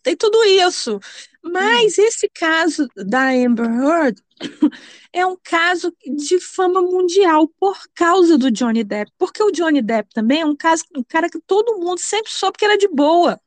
Tem 0.03 0.13
tudo 0.13 0.43
isso. 0.43 0.99
Mas 1.41 1.97
hum. 1.97 2.01
esse 2.01 2.29
caso 2.29 2.85
da 2.97 3.29
Amber 3.29 3.69
Heard 3.71 4.21
é 5.13 5.25
um 5.25 5.37
caso 5.41 5.95
de 6.05 6.37
fama 6.41 6.81
mundial 6.81 7.47
por 7.57 7.77
causa 7.95 8.37
do 8.37 8.51
Johnny 8.51 8.83
Depp. 8.83 9.09
Porque 9.17 9.41
o 9.41 9.51
Johnny 9.51 9.81
Depp 9.81 10.13
também 10.13 10.41
é 10.41 10.45
um, 10.45 10.55
caso, 10.55 10.83
um 10.93 11.03
cara 11.03 11.29
que 11.29 11.39
todo 11.39 11.79
mundo 11.79 11.99
sempre 11.99 12.29
soube 12.29 12.57
que 12.57 12.65
era 12.65 12.77
de 12.77 12.89
boa. 12.89 13.39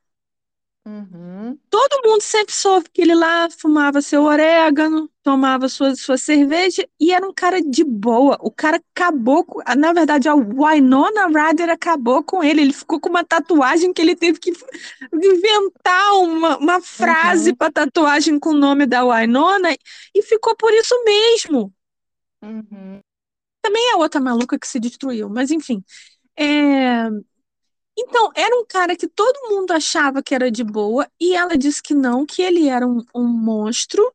Uhum. 0.84 1.56
Todo 1.70 2.02
mundo 2.04 2.22
sempre 2.22 2.52
soube 2.52 2.90
que 2.92 3.02
ele 3.02 3.14
lá 3.14 3.48
fumava 3.48 4.02
seu 4.02 4.24
orégano, 4.24 5.08
tomava 5.22 5.68
sua, 5.68 5.94
sua 5.94 6.18
cerveja 6.18 6.88
e 6.98 7.12
era 7.12 7.24
um 7.24 7.32
cara 7.32 7.62
de 7.62 7.84
boa. 7.84 8.36
O 8.40 8.50
cara 8.50 8.82
acabou 8.92 9.44
com. 9.44 9.60
Na 9.78 9.92
verdade, 9.92 10.28
a 10.28 10.34
Winona 10.34 11.28
Ryder 11.28 11.70
acabou 11.70 12.24
com 12.24 12.42
ele. 12.42 12.62
Ele 12.62 12.72
ficou 12.72 12.98
com 12.98 13.08
uma 13.08 13.24
tatuagem 13.24 13.92
que 13.92 14.02
ele 14.02 14.16
teve 14.16 14.40
que 14.40 14.52
inventar 15.12 16.14
uma, 16.14 16.58
uma 16.58 16.80
frase 16.80 17.50
uhum. 17.50 17.56
para 17.56 17.72
tatuagem 17.72 18.40
com 18.40 18.50
o 18.50 18.58
nome 18.58 18.84
da 18.84 19.04
Winona 19.04 19.72
e 20.12 20.22
ficou 20.22 20.56
por 20.56 20.72
isso 20.72 21.00
mesmo. 21.04 21.72
Uhum. 22.42 23.00
Também 23.62 23.92
é 23.92 23.96
outra 23.96 24.20
maluca 24.20 24.58
que 24.58 24.66
se 24.66 24.80
destruiu, 24.80 25.28
mas 25.28 25.52
enfim. 25.52 25.84
É, 26.36 27.08
então, 27.96 28.30
era 28.34 28.56
um 28.58 28.64
cara 28.64 28.96
que 28.96 29.06
todo 29.06 29.48
mundo 29.50 29.72
achava 29.72 30.22
que 30.22 30.34
era 30.34 30.50
de 30.50 30.64
boa, 30.64 31.10
e 31.20 31.34
ela 31.34 31.56
disse 31.56 31.82
que 31.82 31.94
não, 31.94 32.24
que 32.24 32.42
ele 32.42 32.68
era 32.68 32.86
um, 32.86 33.04
um 33.14 33.26
monstro. 33.26 34.12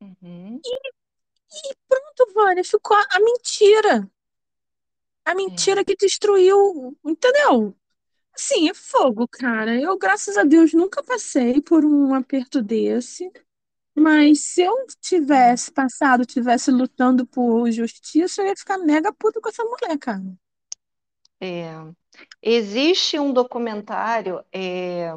Uhum. 0.00 0.60
E, 0.64 1.70
e, 1.70 1.74
pronto, 1.88 2.32
Vânia, 2.34 2.64
ficou 2.64 2.96
a, 2.96 3.06
a 3.12 3.20
mentira. 3.20 4.10
A 5.24 5.34
mentira 5.34 5.80
é. 5.80 5.84
que 5.84 5.96
destruiu, 5.96 6.96
entendeu? 7.04 7.74
Assim, 8.34 8.68
é 8.68 8.74
fogo, 8.74 9.28
cara. 9.28 9.80
Eu, 9.80 9.96
graças 9.98 10.36
a 10.36 10.44
Deus, 10.44 10.72
nunca 10.72 11.02
passei 11.02 11.60
por 11.60 11.84
um 11.84 12.14
aperto 12.14 12.62
desse. 12.62 13.30
Mas 13.94 14.40
se 14.40 14.62
eu 14.62 14.74
tivesse 15.00 15.70
passado, 15.70 16.24
tivesse 16.24 16.70
lutando 16.70 17.26
por 17.26 17.70
justiça, 17.70 18.42
eu 18.42 18.46
ia 18.48 18.56
ficar 18.56 18.78
mega 18.78 19.12
puta 19.12 19.40
com 19.40 19.48
essa 19.48 19.64
mulher, 19.64 19.98
cara. 19.98 20.24
É. 21.40 21.92
Existe 22.42 23.18
um 23.18 23.32
documentário, 23.32 24.44
é, 24.52 25.12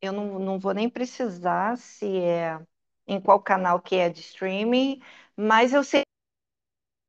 eu 0.00 0.12
não, 0.12 0.38
não 0.38 0.58
vou 0.58 0.72
nem 0.72 0.88
precisar 0.88 1.76
se 1.76 2.18
é 2.18 2.60
em 3.06 3.20
qual 3.20 3.40
canal 3.40 3.80
que 3.80 3.96
é 3.96 4.08
de 4.08 4.20
streaming, 4.20 5.00
mas 5.36 5.72
eu 5.72 5.82
sei 5.82 6.02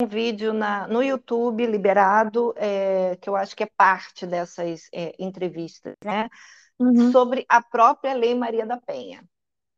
um 0.01 0.07
vídeo 0.07 0.53
na, 0.53 0.87
no 0.87 1.03
YouTube 1.03 1.65
liberado, 1.65 2.53
é, 2.55 3.17
que 3.17 3.29
eu 3.29 3.35
acho 3.35 3.53
que 3.55 3.63
é 3.63 3.69
parte 3.77 4.25
dessas 4.25 4.87
é, 4.93 5.13
entrevistas, 5.19 5.93
né? 6.03 6.29
Uhum. 6.79 7.11
Sobre 7.11 7.45
a 7.49 7.61
própria 7.61 8.13
Lei 8.13 8.33
Maria 8.33 8.65
da 8.65 8.77
Penha, 8.77 9.21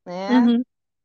né? 0.06 0.30
Uhum. 0.30 0.64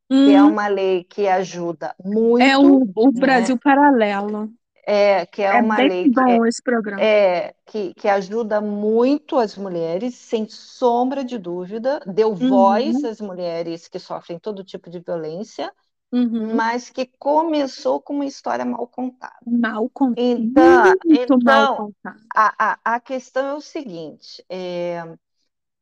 Que 0.09 0.31
é 0.31 0.43
Uhum. 0.43 0.51
uma 0.51 0.67
lei 0.67 1.03
que 1.03 1.27
ajuda 1.27 1.95
muito. 1.99 2.43
É 2.43 2.57
o, 2.57 2.83
o 2.95 3.11
né? 3.11 3.19
Brasil 3.19 3.57
Paralelo. 3.59 4.53
É, 4.87 5.25
que 5.25 5.41
é, 5.43 5.53
É 5.53 5.61
uma 5.61 5.79
bem 5.79 5.89
lei 5.89 6.09
que 6.09 6.21
bom 6.21 6.45
é, 6.45 6.45
esse 6.45 6.61
programa. 6.63 7.05
é, 7.05 7.55
que, 7.65 7.93
que 7.95 8.07
ajuda 8.07 8.61
muito 8.61 9.37
as 9.37 9.57
mulheres, 9.57 10.15
sem 10.15 10.47
sombra 10.49 11.23
de 11.25 11.37
dúvida, 11.37 12.01
deu 12.07 12.35
voz 12.35 13.03
Uhum, 13.03 13.05
às 13.05 13.21
mulheres 13.21 13.87
que 13.89 13.99
sofrem 13.99 14.39
todo 14.39 14.63
tipo 14.63 14.89
de 14.89 14.99
violência, 14.99 15.73
uhum. 16.11 16.61
mas 16.61 16.89
que 16.89 17.07
começou 17.19 18.01
com 18.01 18.13
uma 18.15 18.25
história 18.27 18.65
mal 18.65 18.87
contada. 18.87 19.35
Mal 19.47 19.89
contado. 19.89 20.15
Então, 20.15 20.95
Muito 21.03 21.39
mal 21.39 21.67
então 21.67 21.69
contado. 21.69 22.21
a, 22.35 22.73
a, 22.73 22.95
a 22.95 22.99
questão 22.99 23.47
é 23.47 23.53
o 23.55 23.61
seguinte: 23.61 24.43
é, 24.49 25.03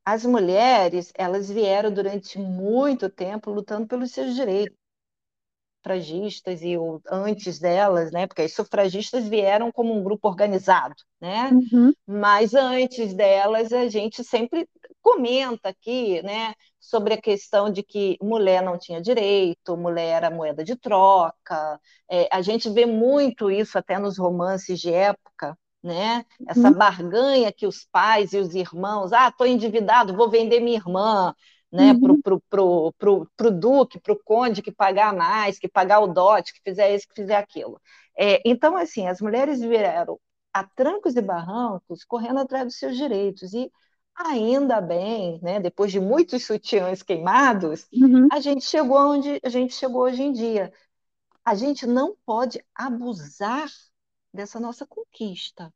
as 0.05 0.25
mulheres 0.25 1.11
elas 1.15 1.49
vieram 1.49 1.93
durante 1.93 2.39
muito 2.39 3.09
tempo 3.09 3.51
lutando 3.51 3.87
pelos 3.87 4.11
seus 4.11 4.35
direitos 4.35 4.77
sufragistas 5.85 6.61
e 6.63 6.77
o, 6.77 7.01
antes 7.11 7.59
delas, 7.59 8.11
né? 8.11 8.27
Porque 8.27 8.43
as 8.43 8.53
sufragistas 8.53 9.27
vieram 9.27 9.71
como 9.71 9.93
um 9.93 10.03
grupo 10.03 10.27
organizado, 10.27 10.95
né? 11.21 11.55
Uhum, 11.55 11.93
Mas 12.07 12.53
antes 12.53 13.13
delas 13.15 13.73
a 13.73 13.87
gente 13.89 14.23
sempre 14.23 14.69
comenta 15.01 15.69
aqui, 15.69 16.21
né? 16.23 16.53
Sobre 16.79 17.13
a 17.15 17.21
questão 17.21 17.69
de 17.71 17.81
que 17.83 18.17
mulher 18.21 18.61
não 18.63 18.77
tinha 18.77 19.01
direito, 19.01 19.75
mulher 19.77 20.17
era 20.17 20.29
moeda 20.31 20.63
de 20.63 20.75
troca. 20.75 21.79
É, 22.09 22.27
a 22.31 22.41
gente 22.41 22.69
vê 22.69 22.85
muito 22.85 23.49
isso 23.49 23.77
até 23.77 23.97
nos 23.97 24.17
romances 24.19 24.79
de 24.79 24.93
época, 24.93 25.57
né? 25.83 26.23
Essa 26.47 26.69
uhum, 26.69 26.71
barganha 26.71 27.51
que 27.51 27.65
os 27.67 27.85
pais 27.91 28.33
e 28.33 28.37
os 28.37 28.53
irmãos, 28.55 29.11
ah, 29.13 29.29
estou 29.29 29.47
endividado, 29.47 30.15
vou 30.15 30.29
vender 30.29 30.59
minha 30.59 30.77
irmã, 30.77 31.33
né, 31.71 31.91
uhum, 31.91 32.21
pro, 32.21 32.41
pro, 32.49 32.93
pro, 32.97 33.27
pro, 33.35 33.51
duque, 33.51 33.99
pro 33.99 34.19
conde 34.23 34.61
que 34.61 34.71
pagar 34.71 35.13
mais, 35.13 35.59
que 35.59 35.67
pagar 35.67 35.99
o 35.99 36.07
dote, 36.07 36.53
que 36.53 36.61
fizer 36.63 36.95
isso, 36.95 37.07
que 37.07 37.21
fizer 37.21 37.35
aquilo. 37.35 37.79
É, 38.17 38.41
então, 38.45 38.77
assim, 38.77 39.07
as 39.07 39.19
mulheres 39.19 39.59
vieram 39.59 40.19
a 40.53 40.63
trancos 40.63 41.15
e 41.15 41.21
barrancos 41.21 42.03
correndo 42.05 42.39
atrás 42.39 42.65
dos 42.65 42.77
seus 42.77 42.95
direitos 42.95 43.53
e 43.53 43.69
ainda 44.15 44.79
bem, 44.79 45.39
né, 45.41 45.59
depois 45.59 45.91
de 45.91 45.99
muitos 45.99 46.45
sutiãs 46.45 47.03
queimados, 47.03 47.85
uhum. 47.91 48.27
a 48.31 48.39
gente 48.39 48.63
chegou 48.63 48.97
onde 48.97 49.39
a 49.43 49.49
gente 49.49 49.73
chegou 49.73 50.03
hoje 50.03 50.23
em 50.23 50.31
dia. 50.31 50.71
A 51.43 51.53
gente 51.53 51.85
não 51.85 52.15
pode 52.25 52.63
abusar 52.73 53.67
dessa 54.33 54.59
nossa 54.59 54.85
conquista. 54.85 55.71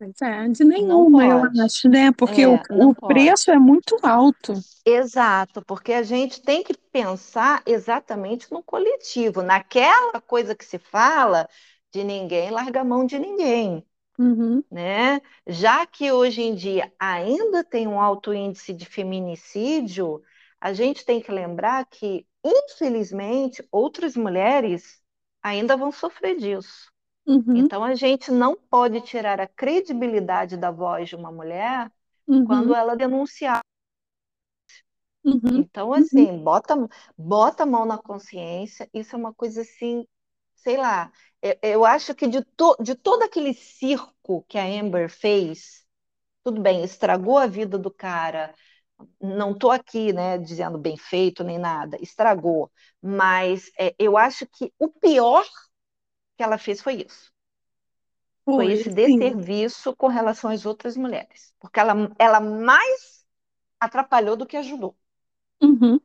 Pois 0.00 0.20
é, 0.22 0.48
de 0.48 0.64
Não 0.76 1.08
nenhuma, 1.12 1.24
eu 1.28 1.44
acho, 1.62 1.88
né? 1.88 2.10
Porque 2.12 2.44
o, 2.46 2.58
É, 2.58 2.64
o 2.68 2.94
pode. 2.98 3.00
preço 3.06 3.50
é 3.52 3.58
muito 3.58 3.96
alto. 4.02 4.64
Exato, 4.84 5.62
porque 5.64 5.92
a 5.92 6.02
gente 6.02 6.42
tem 6.42 6.62
que 6.64 6.74
pensar 6.74 7.62
exatamente 7.66 8.50
no 8.50 8.62
coletivo, 8.62 9.42
naquela 9.42 10.20
coisa 10.22 10.54
que 10.56 10.64
se 10.64 10.78
fala 10.78 11.48
de 11.92 12.02
ninguém 12.02 12.50
larga 12.50 12.80
a 12.80 12.84
mão 12.84 13.04
de 13.06 13.18
ninguém, 13.18 13.86
Uhum, 14.18 14.64
né? 14.70 15.20
Já 15.46 15.86
que 15.86 16.12
hoje 16.12 16.42
em 16.42 16.54
dia 16.54 16.92
ainda 16.98 17.64
tem 17.64 17.88
um 17.88 18.00
alto 18.00 18.34
índice 18.34 18.72
de 18.74 18.86
feminicídio, 18.86 20.22
a 20.60 20.72
gente 20.74 21.04
tem 21.06 21.20
que 21.22 21.32
lembrar 21.32 21.86
que, 21.86 22.26
infelizmente, 22.44 23.66
outras 23.72 24.16
mulheres 24.16 25.02
ainda 25.42 25.76
vão 25.76 25.92
sofrer 25.92 26.36
disso. 26.38 26.92
Uhum, 27.26 27.70
Então, 27.70 27.82
a 27.84 27.94
gente 27.94 28.30
não 28.30 28.56
pode 28.56 29.00
tirar 29.02 29.40
a 29.40 29.46
credibilidade 29.48 30.56
da 30.56 30.70
voz 30.70 31.08
de 31.08 31.16
uma 31.16 31.32
mulher 31.32 31.90
uhum, 32.26 32.44
quando 32.44 32.74
ela 32.74 32.96
denunciar. 32.96 33.62
uhum, 35.24 35.68
Então, 35.72 35.92
uhum, 35.94 36.28
assim, 36.32 36.38
bota, 36.42 36.74
bota 37.18 37.64
a 37.64 37.66
mão 37.66 37.84
na 37.84 37.98
consciência, 37.98 38.88
isso 38.94 39.16
é 39.16 39.18
uma 39.18 39.34
coisa 39.34 39.62
assim, 39.62 40.06
sei 40.54 40.76
lá, 40.76 41.10
eu, 41.42 41.58
eu 41.62 41.84
acho 41.84 42.14
que 42.14 42.28
de, 42.28 42.42
to, 42.56 42.76
de 42.82 42.94
todo 42.94 43.22
aquele 43.24 43.52
circo 43.54 44.44
que 44.48 44.56
a 44.58 44.64
Amber 44.64 45.10
fez, 45.10 45.84
tudo 46.44 46.60
bem, 46.62 46.84
estragou 46.84 47.38
a 47.38 47.46
vida 47.48 47.78
do 47.78 47.90
cara, 47.92 48.54
não 49.20 49.52
estou 49.52 49.70
aqui, 49.72 50.12
né, 50.12 50.38
dizendo 50.38 50.78
bem 50.78 50.96
feito 50.98 51.44
nem 51.44 51.58
nada, 51.58 51.98
estragou, 52.02 52.70
mas 53.02 53.70
é, 53.78 53.94
eu 53.98 54.16
acho 54.18 54.46
que 54.46 54.72
o 54.78 54.88
pior 54.88 55.44
que 56.40 56.44
ela 56.44 56.58
fez 56.58 56.80
foi 56.82 56.94
isso, 57.06 57.32
foi 58.54 58.68
Foi, 58.68 58.72
esse 58.72 58.90
sim. 59.04 59.30
desserviço 59.30 59.94
com 59.96 60.06
relação 60.08 60.50
às 60.50 60.66
outras 60.66 60.96
mulheres, 60.96 61.54
porque 61.60 61.80
ela, 61.80 61.94
ela 62.18 62.40
mais 62.40 63.24
atrapalhou 63.80 64.36
do 64.36 64.46
que 64.46 64.56
ajudou. 64.58 64.96
Uhum. 65.62 66.00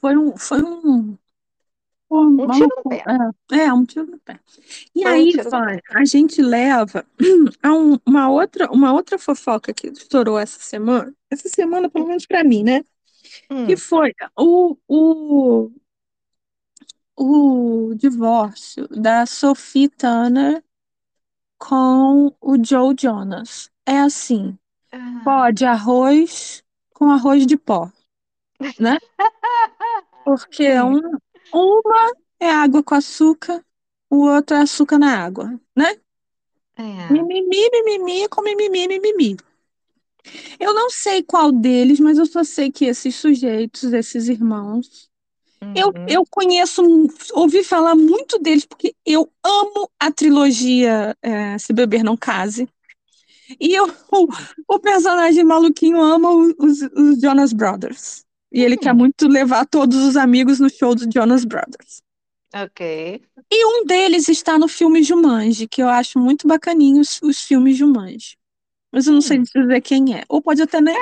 Foi 0.00 0.16
um, 0.16 0.36
foi 0.36 0.62
um, 0.62 1.18
Um 2.36 2.46
uma 2.46 2.56
tiro 2.56 2.68
no 2.76 2.84
pé. 2.84 3.08
É, 3.50 3.56
é, 3.64 3.72
um 3.72 3.84
tiro 3.84 4.06
no 4.06 4.18
pé. 4.20 4.38
E 4.94 5.04
Foi 5.04 5.12
um 5.14 5.26
aí. 5.26 5.32
Vânia, 5.50 5.82
a 5.94 6.04
gente 6.04 6.42
leva 6.42 7.06
a 7.62 7.74
um- 7.74 7.98
uma 8.06 8.30
outra, 8.30 8.70
uma 8.72 8.92
outra 8.92 9.18
fofoca 9.18 9.72
que 9.74 9.88
estourou 9.88 10.38
essa 10.38 10.60
semana, 10.60 11.14
essa 11.30 11.48
semana, 11.48 11.90
pelo 11.90 12.06
menos 12.06 12.26
para 12.26 12.44
mim, 12.44 12.62
né? 12.64 12.84
Que 13.64 13.76
Hum, 13.76 13.78
foi 13.78 14.12
o, 14.38 14.76
o, 14.88 15.70
o 17.16 17.94
divórcio 17.96 18.88
da 18.88 19.26
Sophie 19.26 19.88
Turner 19.88 20.62
com 21.58 22.34
o 22.40 22.64
Joe 22.64 22.94
Jonas. 22.98 23.70
É 23.86 23.98
assim, 24.00 24.58
Ah. 24.92 25.22
pode 25.24 25.64
arroz 25.64 26.64
com 26.94 27.10
arroz 27.10 27.46
de 27.46 27.56
pó, 27.56 27.90
né? 28.78 28.98
Porque 30.24 30.68
um, 30.80 31.00
uma 31.52 32.12
é 32.40 32.50
água 32.50 32.82
com 32.82 32.94
açúcar, 32.94 33.64
o 34.10 34.26
outro 34.26 34.56
é 34.56 34.60
açúcar 34.60 34.98
na 34.98 35.18
água, 35.24 35.60
né? 35.76 35.96
É. 36.76 37.12
Mimimi, 37.12 37.70
mimimi, 37.72 38.28
com 38.28 38.42
mimimi, 38.42 38.88
mimimi. 38.88 39.36
Eu 40.58 40.74
não 40.74 40.90
sei 40.90 41.22
qual 41.22 41.52
deles, 41.52 42.00
mas 42.00 42.18
eu 42.18 42.26
só 42.26 42.44
sei 42.44 42.70
que 42.70 42.84
esses 42.84 43.14
sujeitos, 43.16 43.92
esses 43.92 44.28
irmãos, 44.28 45.10
Uhum. 45.62 45.92
eu 46.06 46.24
conheço, 46.30 46.82
ouvi 47.32 47.64
falar 47.64 47.94
muito 47.94 48.38
deles, 48.38 48.64
porque 48.66 48.94
eu 49.06 49.30
amo 49.44 49.90
a 49.98 50.10
trilogia 50.10 51.16
é, 51.22 51.58
Se 51.58 51.72
Beber 51.72 52.02
Não 52.04 52.16
Case. 52.16 52.68
E 53.60 53.74
eu, 53.74 53.86
o, 54.12 54.28
o 54.68 54.78
personagem 54.80 55.44
maluquinho 55.44 56.00
ama 56.00 56.30
os, 56.30 56.82
os 56.96 57.20
Jonas 57.20 57.52
Brothers. 57.52 58.24
E 58.52 58.60
ele 58.62 58.76
Hum. 58.76 58.78
quer 58.78 58.94
muito 58.94 59.26
levar 59.28 59.66
todos 59.66 59.96
os 60.04 60.16
amigos 60.16 60.60
no 60.60 60.68
show 60.68 60.94
dos 60.94 61.06
Jonas 61.12 61.44
Brothers. 61.44 62.02
Ok. 62.54 62.80
E 63.50 63.64
um 63.66 63.84
deles 63.84 64.28
está 64.28 64.58
no 64.58 64.66
filme 64.68 65.02
Jumanji, 65.02 65.68
que 65.68 65.82
eu 65.82 65.88
acho 65.88 66.18
muito 66.18 66.46
bacaninho 66.48 67.00
os, 67.00 67.20
os 67.22 67.42
filmes 67.42 67.76
Jumanji. 67.76 68.36
Mas 68.92 69.06
eu 69.06 69.14
não 69.14 69.20
sei 69.22 69.38
Hum. 69.38 69.44
dizer 69.54 69.80
quem 69.80 70.14
é. 70.16 70.24
Ou 70.28 70.42
pode 70.42 70.62
até 70.62 70.80
nem, 70.80 70.94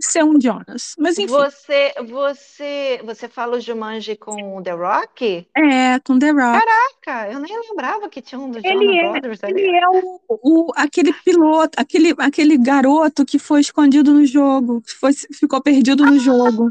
ser 0.00 0.24
um 0.24 0.40
Jonas. 0.40 0.94
Mas 0.98 1.18
enfim, 1.18 1.36
Você, 1.36 1.94
você, 2.06 3.00
você 3.04 3.28
fala 3.28 3.56
o 3.56 3.60
Jumanji 3.60 4.16
com 4.16 4.56
o 4.56 4.62
The 4.62 4.72
Rock? 4.72 5.48
é 5.56 5.98
com 6.00 6.18
The 6.18 6.30
Rock. 6.30 6.66
Caraca, 6.66 7.32
eu 7.32 7.38
nem 7.40 7.58
lembrava 7.60 8.08
que 8.10 8.22
tinha 8.22 8.38
um 8.40 8.50
dos 8.50 8.64
Ele 8.64 8.84
Jonas 8.84 8.98
é, 8.98 9.02
Brothers 9.02 9.44
ali. 9.44 9.62
ele 9.62 9.76
é 9.76 9.88
o, 9.88 10.20
o- 10.28 10.72
aquele 10.76 11.12
piloto, 11.12 11.80
aquele, 11.80 12.14
aquele 12.18 12.56
garoto 12.58 13.24
que 13.24 13.38
foi 13.38 13.60
escondido 13.60 14.12
no 14.12 14.24
jogo, 14.26 14.80
que 14.82 14.92
foi, 14.94 15.12
ficou 15.12 15.62
perdido 15.62 16.04
no 16.04 16.18
jogo. 16.18 16.70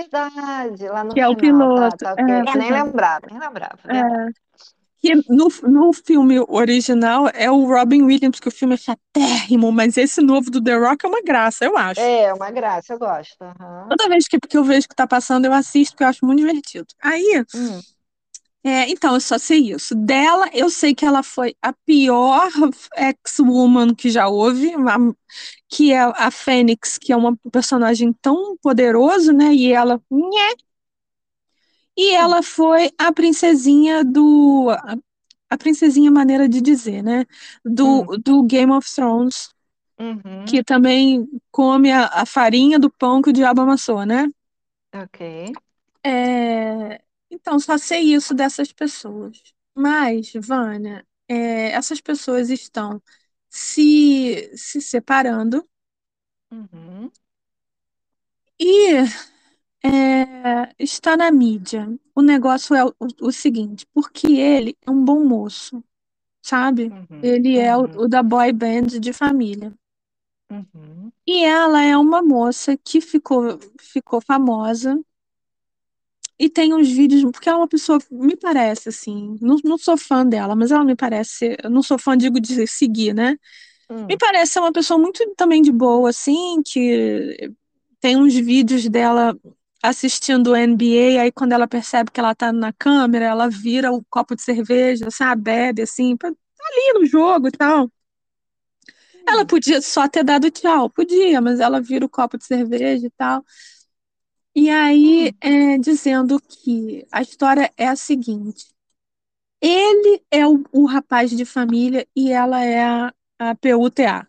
Verdade, 0.00 0.88
lá 0.88 1.02
no 1.04 1.14
Que 1.14 1.20
é 1.20 1.28
o 1.28 1.34
final, 1.36 1.70
tá, 1.72 1.90
piloto. 1.90 1.96
tá, 1.96 2.14
ok. 2.14 2.34
É, 2.34 2.42
É, 2.44 2.56
nem 2.56 2.70
verdade. 2.70 2.72
lembrava, 2.72 3.26
nem 3.30 3.38
lembrava. 3.38 3.78
É. 3.86 4.30
Que 5.00 5.14
no, 5.28 5.48
no 5.62 5.92
filme 5.92 6.40
original 6.48 7.28
é 7.32 7.50
o 7.50 7.64
Robin 7.66 8.02
Williams, 8.02 8.40
que 8.40 8.48
o 8.48 8.50
filme 8.52 8.74
é 8.74 8.76
chatérrimo, 8.76 9.70
mas 9.70 9.96
esse 9.96 10.20
novo 10.20 10.50
do 10.50 10.62
The 10.62 10.76
Rock 10.76 11.04
é 11.06 11.08
uma 11.08 11.22
graça, 11.22 11.64
eu 11.64 11.76
acho. 11.76 12.00
É, 12.00 12.32
uma 12.32 12.50
graça, 12.50 12.92
eu 12.94 12.98
gosto. 12.98 13.36
aham. 13.42 13.88
Toda 13.88 14.08
vez 14.08 14.26
que, 14.28 14.38
que 14.38 14.56
eu 14.58 14.64
vejo 14.64 14.88
que 14.88 14.94
tá 14.94 15.06
passando, 15.06 15.46
eu 15.46 15.52
assisto, 15.52 15.92
porque 15.94 16.04
eu 16.04 16.08
acho 16.08 16.24
muito 16.26 16.40
divertido. 16.40 16.86
Aí, 17.02 17.44
Hum, 17.54 17.80
é, 18.64 18.90
então, 18.90 19.14
eu 19.14 19.20
só 19.20 19.38
sei 19.38 19.70
isso. 19.72 19.94
Dela, 19.94 20.48
eu 20.52 20.68
sei 20.68 20.94
que 20.94 21.04
ela 21.06 21.22
foi 21.22 21.54
a 21.62 21.72
pior 21.72 22.50
ex-woman 22.96 23.94
que 23.94 24.10
já 24.10 24.28
houve, 24.28 24.72
a- 24.74 24.98
que 25.68 25.92
é 25.92 26.00
a 26.00 26.30
Fênix, 26.30 26.98
que 26.98 27.12
é 27.12 27.16
uma 27.16 27.36
personagem 27.52 28.12
tão 28.20 28.56
poderoso, 28.58 29.32
né? 29.32 29.54
E 29.54 29.72
ela, 29.72 30.00
nhé. 30.10 30.54
E 31.98 32.14
ela 32.14 32.42
foi 32.44 32.92
a 32.98 33.12
princesinha 33.12 34.04
do, 34.04 34.70
a, 35.50 35.58
princesinha 35.58 36.10
maneira 36.10 36.48
de 36.48 36.60
dizer, 36.62 37.02
né? 37.02 37.26
Do, 37.64 38.04
do 38.18 38.44
Game 38.44 38.72
of 38.72 38.88
Thrones, 38.94 39.50
uhum, 39.98 40.46
que 40.46 40.64
também 40.64 41.28
come 41.50 41.92
a, 41.92 42.06
a 42.08 42.26
farinha 42.26 42.78
do 42.78 42.90
pão 42.90 43.22
que 43.22 43.30
o 43.30 43.32
diabo 43.34 43.62
amassou, 43.62 44.06
né? 44.06 44.28
ok. 44.92 45.58
É, 46.04 47.02
então, 47.30 47.58
só 47.60 47.76
sei 47.78 48.14
isso 48.14 48.34
dessas 48.34 48.72
pessoas. 48.72 49.42
Mas, 49.74 50.32
Vânia, 50.34 51.06
é, 51.28 51.70
essas 51.72 52.00
pessoas 52.00 52.50
estão 52.50 53.02
se, 53.48 54.50
se 54.56 54.80
separando 54.80 55.68
Uhum, 56.52 57.12
e 58.58 59.04
é, 59.88 60.74
está 60.78 61.16
na 61.16 61.30
mídia. 61.30 61.88
O 62.14 62.22
negócio 62.22 62.74
é 62.74 62.84
o, 62.84 62.94
o 63.22 63.32
seguinte, 63.32 63.86
porque 63.94 64.26
ele 64.28 64.76
é 64.86 64.90
um 64.90 65.04
bom 65.04 65.24
moço, 65.24 65.82
sabe? 66.42 66.94
uhum, 67.10 67.22
Ele 67.22 67.58
é 67.58 67.76
o, 67.76 67.88
uhum, 67.88 67.96
o 67.96 68.08
da 68.08 68.22
boy 68.22 68.52
band 68.52 69.00
de 69.00 69.12
família. 69.12 69.74
uhum, 70.50 71.12
E 71.26 71.44
ela 71.44 71.80
é 71.82 71.96
uma 71.96 72.20
moça 72.22 72.76
que 72.76 73.00
ficou, 73.00 73.56
ficou 73.80 74.20
famosa 74.20 75.00
E 76.38 76.48
tem 76.48 76.72
uns 76.72 76.88
vídeos, 76.88 77.22
porque 77.32 77.48
ela 77.48 77.58
é 77.58 77.62
uma 77.62 77.68
pessoa, 77.68 77.98
me 78.10 78.36
parece 78.36 78.88
assim, 78.90 79.36
não, 79.40 79.56
não 79.64 79.76
sou 79.78 79.96
fã 79.98 80.24
dela, 80.24 80.54
mas 80.54 80.70
ela 80.70 80.84
me 80.84 80.94
parece, 80.94 81.56
não 81.68 81.82
sou 81.82 81.98
fã, 81.98 82.16
digo, 82.16 82.40
de 82.40 82.64
seguir, 82.66 83.12
né? 83.14 83.36
Me 84.08 84.16
hum, 84.16 84.18
parece 84.18 84.52
ser 84.54 84.60
uma 84.60 84.72
pessoa 84.72 84.98
muito 85.00 85.24
também 85.36 85.62
de 85.62 85.72
boa, 85.72 86.10
assim, 86.10 86.62
que 86.64 87.52
tem 88.00 88.16
uns 88.16 88.34
vídeos 88.34 88.88
dela 88.88 89.36
assistindo 89.82 90.48
o 90.52 90.56
NBA, 90.56 91.22
aí 91.22 91.32
quando 91.32 91.52
ela 91.52 91.68
percebe 91.68 92.10
que 92.10 92.20
ela 92.20 92.34
tá 92.34 92.52
na 92.52 92.72
câmera, 92.72 93.26
ela 93.26 93.48
vira 93.48 93.92
o 93.92 94.04
copo 94.10 94.34
de 94.36 94.42
cerveja, 94.42 95.10
sabe, 95.10 95.42
bebe, 95.42 95.82
assim, 95.82 96.16
tá 96.16 96.28
ali 96.28 96.94
no 97.00 97.06
jogo 97.06 97.48
e 97.48 97.52
tal. 97.52 97.90
Ela 99.26 99.44
hum, 99.44 99.46
podia 99.46 99.80
só 99.82 100.08
ter 100.08 100.24
dado 100.24 100.50
tchau, 100.50 100.88
podia, 100.90 101.40
mas 101.40 101.60
ela 101.60 101.80
vira 101.80 102.04
o 102.04 102.08
copo 102.08 102.38
de 102.38 102.44
cerveja 102.44 103.06
e 103.06 103.10
tal. 103.10 103.44
E 104.54 104.68
aí, 104.70 105.32
hum, 105.32 105.36
é, 105.40 105.78
dizendo 105.78 106.40
que 106.40 107.06
a 107.12 107.22
história 107.22 107.72
é 107.76 107.86
a 107.88 107.96
seguinte: 107.96 108.66
ele 109.60 110.22
é 110.30 110.46
o, 110.46 110.64
o 110.72 110.86
rapaz 110.86 111.30
de 111.30 111.44
família 111.44 112.06
e 112.16 112.32
ela 112.32 112.64
é 112.64 112.82
a, 112.84 113.14
a 113.40 113.54
PUTA, 113.56 114.28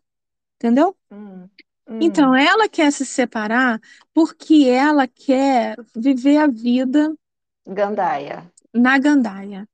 entendeu? 0.57 0.97
hum, 1.11 1.49
Então, 1.99 2.33
hum, 2.33 2.35
ela 2.35 2.69
quer 2.69 2.91
se 2.91 3.05
separar 3.05 3.79
porque 4.13 4.65
ela 4.69 5.07
quer 5.07 5.77
viver 5.95 6.37
a 6.37 6.47
vida 6.47 7.13
Gandaia. 7.77 8.51
na 8.73 8.97
gandaia. 8.99 9.67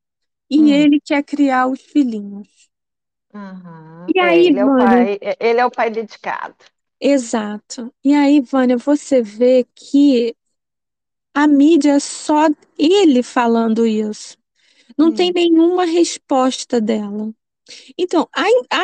E 0.50 0.58
Hum, 0.58 0.74
ele 0.74 1.02
quer 1.02 1.24
criar 1.24 1.68
os 1.68 1.82
filhinhos. 1.82 2.70
aham. 3.34 4.14
E 4.16 4.20
aí, 4.20 4.48
ele 4.48 4.60
é 4.60 4.66
pai, 4.70 5.20
ele 5.40 5.60
é 5.60 5.66
o 5.66 5.72
pai 5.72 5.90
dedicado. 5.90 6.56
exato. 7.00 7.94
E 8.04 8.14
aí, 8.14 8.42
Vânia, 8.42 8.78
você 8.78 9.22
vê 9.22 9.66
que 9.76 10.36
a 11.34 11.48
mídia 11.48 11.94
é 11.96 12.00
só 12.00 12.48
ele 12.78 13.22
falando 13.24 13.86
isso. 13.86 14.38
Não 14.98 15.12
tem 15.14 15.32
Hum, 15.32 15.36
nenhuma 15.36 15.86
resposta 15.86 16.82
dela. 16.82 17.34
Então, 17.98 18.30
a, 18.36 18.44
a, 18.72 18.84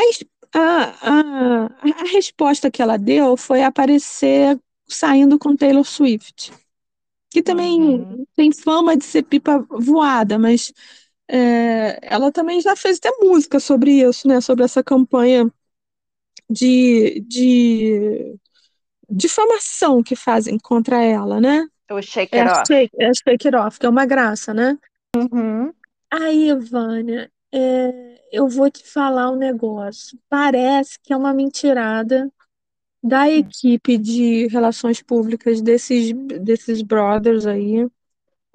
a, 0.54 0.84
a, 1.02 1.66
a 1.66 2.04
resposta 2.12 2.70
que 2.70 2.82
ela 2.82 2.98
deu 2.98 3.38
foi 3.38 3.64
aparecer 3.64 4.60
saindo 4.88 5.40
com 5.40 5.56
Taylor 5.56 5.86
Swift, 5.86 6.52
que 7.30 7.42
também 7.42 7.82
uhum, 7.82 8.26
tem 8.36 8.52
fama 8.52 8.98
de 8.98 9.06
ser 9.06 9.24
pipa 9.24 9.66
voada, 9.70 10.38
mas 10.38 10.74
é, 11.30 11.98
ela 12.02 12.32
também 12.32 12.60
já 12.60 12.76
fez 12.76 12.98
até 12.98 13.10
música 13.22 13.60
sobre 13.60 14.02
isso, 14.02 14.28
né? 14.28 14.42
Sobre 14.42 14.66
essa 14.66 14.84
campanha 14.84 15.50
de, 16.50 17.22
de 17.22 18.36
difamação 19.10 20.04
que 20.04 20.16
fazem 20.16 20.58
contra 20.60 21.02
ela, 21.02 21.40
né? 21.40 21.66
O 21.90 22.02
Shake 22.02 22.36
É 22.36 22.42
It 22.42 22.52
Off. 22.52 22.64
Shake, 22.68 22.96
é 23.00 23.14
Shake 23.14 23.48
It 23.48 23.56
Off, 23.56 23.80
que 23.80 23.86
é 23.86 23.90
uma 23.90 24.06
graça, 24.06 24.54
né? 24.54 24.78
Uhum, 25.16 25.74
Aí, 26.10 26.54
Vânia, 26.56 27.32
é, 27.54 28.11
eu 28.32 28.48
vou 28.48 28.70
te 28.72 28.84
falar 28.88 29.32
um 29.32 29.36
negócio. 29.38 30.20
Parece 30.30 31.00
que 31.02 31.14
é 31.14 31.18
uma 31.18 31.34
mentirada 31.34 32.32
da 33.04 33.26
hum, 33.26 33.28
equipe 33.28 33.98
de 33.98 34.48
relações 34.48 35.02
públicas 35.02 35.62
desses, 35.62 36.14
desses 36.42 36.82
brothers 36.82 37.46
aí, 37.46 37.88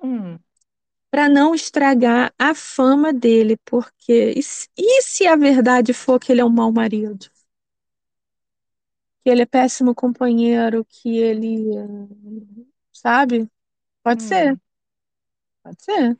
hum. 0.03 0.39
para 1.11 1.28
não 1.28 1.55
estragar 1.55 2.32
a 2.39 2.55
fama 2.55 3.12
dele, 3.12 3.57
porque 3.65 4.35
e 4.36 4.43
se, 4.43 4.69
e 4.77 5.03
se 5.03 5.27
a 5.27 5.35
verdade 5.36 5.93
for 5.93 6.19
que 6.20 6.31
ele 6.32 6.40
é 6.40 6.44
um 6.44 6.51
mau 6.51 6.73
marido? 6.73 7.27
Que 9.23 9.31
ele 9.31 9.43
é 9.43 9.47
péssimo 9.47 9.94
companheiro, 9.94 10.85
que 10.85 11.19
ele, 11.19 11.65
sabe? 12.93 13.51
Pode 14.03 14.23
ser, 14.23 14.55
hum. 14.55 14.61
pode 15.62 15.82
ser. 15.82 16.16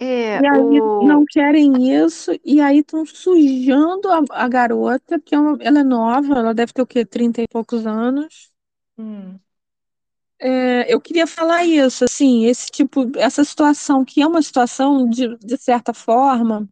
É, 0.00 0.40
E 0.40 0.46
aí 0.46 0.82
não 1.00 1.24
o, 1.24 1.28
querem 1.28 1.92
isso, 2.04 2.30
e 2.44 2.60
aí 2.60 2.78
estão 2.80 3.04
sujando 3.06 4.08
a, 4.10 4.22
a 4.30 4.48
garota, 4.48 5.20
que 5.20 5.34
é 5.34 5.38
uma- 5.38 5.58
ela 5.62 5.80
é 5.80 5.84
nova, 5.84 6.34
ela 6.38 6.54
deve 6.54 6.72
ter 6.72 6.82
o 6.82 6.86
quê? 6.86 7.04
30 7.04 7.42
e 7.42 7.48
poucos 7.48 7.86
anos. 7.86 8.50
hum, 8.96 9.40
É, 10.38 10.92
eu 10.92 11.00
queria 11.00 11.26
falar 11.26 11.64
isso, 11.64 12.04
assim, 12.04 12.46
esse 12.46 12.70
tipo, 12.70 13.10
essa 13.16 13.44
situação, 13.44 14.04
que 14.04 14.22
é 14.22 14.26
uma 14.26 14.40
situação, 14.42 15.08
de, 15.08 15.36
de 15.38 15.56
certa 15.58 15.92
forma, 15.92 16.66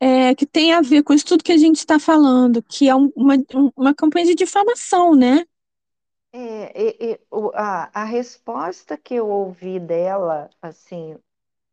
é, 0.00 0.34
que 0.34 0.46
tem 0.46 0.72
a 0.72 0.80
ver 0.80 1.02
com 1.02 1.12
isso 1.14 1.24
tudo 1.26 1.44
que 1.44 1.52
a 1.52 1.56
gente 1.58 1.76
está 1.78 1.98
falando, 1.98 2.62
que 2.62 2.88
é 2.88 2.94
um- 2.94 3.10
uma, 3.16 3.34
um- 3.54 3.70
uma 3.76 3.94
campanha 3.94 4.26
de 4.26 4.34
difamação, 4.34 5.14
né? 5.14 5.44
é, 6.32 7.18
a, 7.54 8.02
a 8.02 8.04
resposta 8.04 8.96
que 8.96 9.14
eu 9.14 9.28
ouvi 9.28 9.78
dela, 9.80 10.50
assim, 10.60 11.16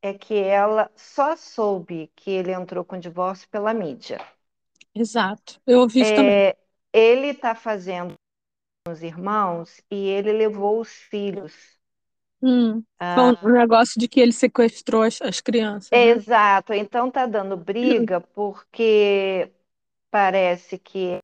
é 0.02 0.14
que 0.14 0.36
ela 0.36 0.92
só 0.96 1.36
soube 1.36 2.12
que 2.16 2.32
ele 2.32 2.52
entrou 2.54 2.86
com 2.86 3.00
divórcio 3.00 3.50
pela 3.50 3.74
mídia. 3.74 4.20
Exato, 4.96 5.62
eu 5.68 5.80
ouvi 5.82 6.00
isso 6.02 6.14
também. 6.14 6.42
É, 6.42 6.58
ele 6.94 7.28
está 7.28 7.56
fazendo 7.56 8.16
os 8.90 9.04
irmãos 9.04 9.82
e 9.92 9.96
ele 10.10 10.34
levou 10.34 10.82
os 10.82 10.90
filhos. 10.92 11.54
Hum, 12.42 12.84
Ah, 13.00 13.34
foi 13.34 13.36
um 13.44 13.50
negócio 13.52 14.00
de 14.00 14.08
que 14.08 14.20
ele 14.20 14.32
sequestrou 14.32 15.04
as, 15.04 15.22
as 15.22 15.42
crianças, 15.42 16.04
né? 16.06 16.16
exato, 16.16 16.74
então 16.74 17.10
tá 17.12 17.26
dando 17.26 17.58
briga 17.58 18.22
porque 18.22 19.52
parece 20.12 20.80
que 20.80 21.20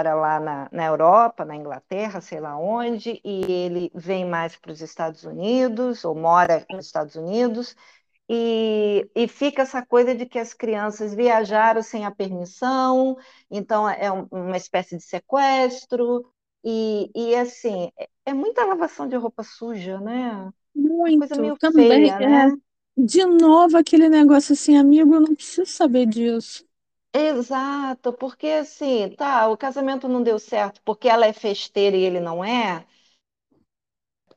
era 0.00 0.14
lá 0.14 0.40
na, 0.40 0.68
na 0.72 0.86
Europa, 0.86 1.44
na 1.44 1.56
Inglaterra, 1.56 2.20
sei 2.20 2.40
lá 2.40 2.58
onde, 2.58 3.20
e 3.24 3.44
ele 3.52 3.90
vem 3.94 4.24
mais 4.26 4.56
para 4.56 4.72
os 4.72 4.80
Estados 4.82 5.24
Unidos, 5.24 6.04
ou 6.04 6.14
mora 6.14 6.66
nos 6.70 6.86
Estados 6.86 7.16
Unidos, 7.16 7.76
e, 8.28 9.08
e 9.14 9.28
fica 9.28 9.62
essa 9.62 9.84
coisa 9.84 10.14
de 10.14 10.26
que 10.26 10.38
as 10.38 10.52
crianças 10.54 11.14
viajaram 11.14 11.82
sem 11.82 12.04
a 12.04 12.10
permissão, 12.10 13.16
então 13.50 13.88
é 13.88 14.10
um- 14.12 14.26
uma 14.30 14.56
espécie 14.56 14.96
de 14.96 15.02
sequestro, 15.04 16.30
e, 16.64 17.10
e 17.14 17.34
assim, 17.36 17.90
é, 17.98 18.08
é 18.26 18.34
muita 18.34 18.64
lavação 18.64 19.08
de 19.08 19.16
roupa 19.16 19.42
suja, 19.44 20.00
né? 20.00 20.50
Coisa 21.18 21.36
Muito, 21.36 21.36
meio 21.36 21.58
também. 21.58 22.14
feia, 22.16 22.20
É, 22.20 22.22
né? 22.22 22.52
de 22.96 23.24
novo 23.26 23.76
aquele 23.76 24.08
negócio 24.08 24.52
assim, 24.52 24.76
amigo, 24.76 25.14
eu 25.14 25.20
não 25.20 25.34
preciso 25.34 25.66
saber 25.70 26.06
disso. 26.06 26.64
Exato, 27.12 28.12
porque 28.12 28.46
assim, 28.48 29.10
tá, 29.16 29.48
o 29.48 29.56
casamento 29.56 30.06
não 30.08 30.22
deu 30.22 30.38
certo 30.38 30.80
porque 30.84 31.08
ela 31.08 31.26
é 31.26 31.32
festeira 31.32 31.96
e 31.96 32.02
ele 32.04 32.20
não 32.20 32.44
é, 32.44 32.86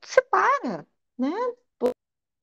separa, 0.04 0.86
né? 1.18 1.30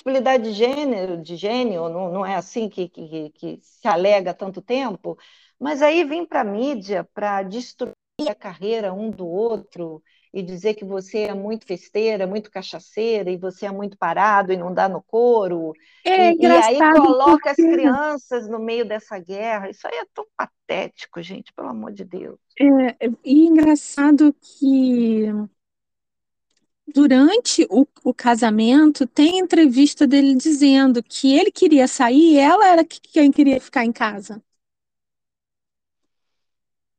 Possibilidade 0.07 0.45
de 0.45 0.53
gênero, 0.53 1.21
de 1.21 1.35
gênio, 1.35 1.89
não, 1.89 2.13
não 2.13 2.25
é 2.25 2.37
assim 2.37 2.69
que, 2.69 2.89
que, 2.89 3.31
que 3.31 3.59
se 3.61 3.89
alega 3.89 4.31
há 4.31 4.35
tanto 4.35 4.63
tempo, 4.63 5.19
mas 5.59 5.83
aí 5.83 6.05
vem 6.05 6.25
para 6.25 6.43
a 6.43 6.45
mídia 6.45 7.03
para 7.13 7.43
destruir 7.43 7.93
a 8.29 8.35
carreira 8.37 8.95
um 8.95 9.11
do 9.11 9.27
outro 9.27 10.01
e 10.33 10.45
dizer 10.45 10.75
que 10.75 10.85
você 10.85 11.23
é 11.23 11.35
muito 11.35 11.67
festeira, 11.67 12.25
muito 12.25 12.53
cachaceira 12.53 13.33
e 13.33 13.37
você 13.37 13.67
é 13.67 13.73
muito 13.73 13.99
parado 13.99 14.53
e 14.53 14.57
não 14.57 14.73
dá 14.73 14.89
no 14.89 15.03
couro. 15.03 15.73
É 16.05 16.31
E, 16.31 16.47
e 16.47 16.47
aí 16.47 16.79
coloca 16.79 17.51
as 17.51 17.57
crianças 17.57 18.49
no 18.49 18.61
meio 18.61 18.87
dessa 18.87 19.19
guerra. 19.19 19.69
Isso 19.69 19.89
aí 19.89 19.97
é 19.99 20.07
tão 20.15 20.25
patético, 20.37 21.21
gente, 21.21 21.53
pelo 21.53 21.67
amor 21.67 21.93
de 21.93 22.05
Deus. 22.05 22.39
é, 22.61 23.09
e 23.25 23.45
engraçado 23.45 24.33
que 24.41 25.25
durante 26.95 27.67
o, 27.71 27.87
o 28.05 28.15
casamento 28.15 29.07
tem 29.07 29.39
entrevista 29.39 30.07
dele 30.07 30.35
dizendo 30.35 31.03
que 31.03 31.33
ele 31.37 31.51
queria 31.51 31.87
sair 31.89 32.35
e 32.35 32.39
ela 32.39 32.67
era 32.69 32.85
que- 32.85 33.01
quem 33.01 33.31
queria 33.33 33.61
ficar 33.61 33.85
em 33.85 33.93
casa. 33.93 34.43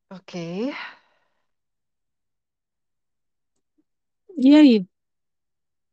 Ok. 0.09 0.33
E 4.47 4.55
aí? 4.55 4.87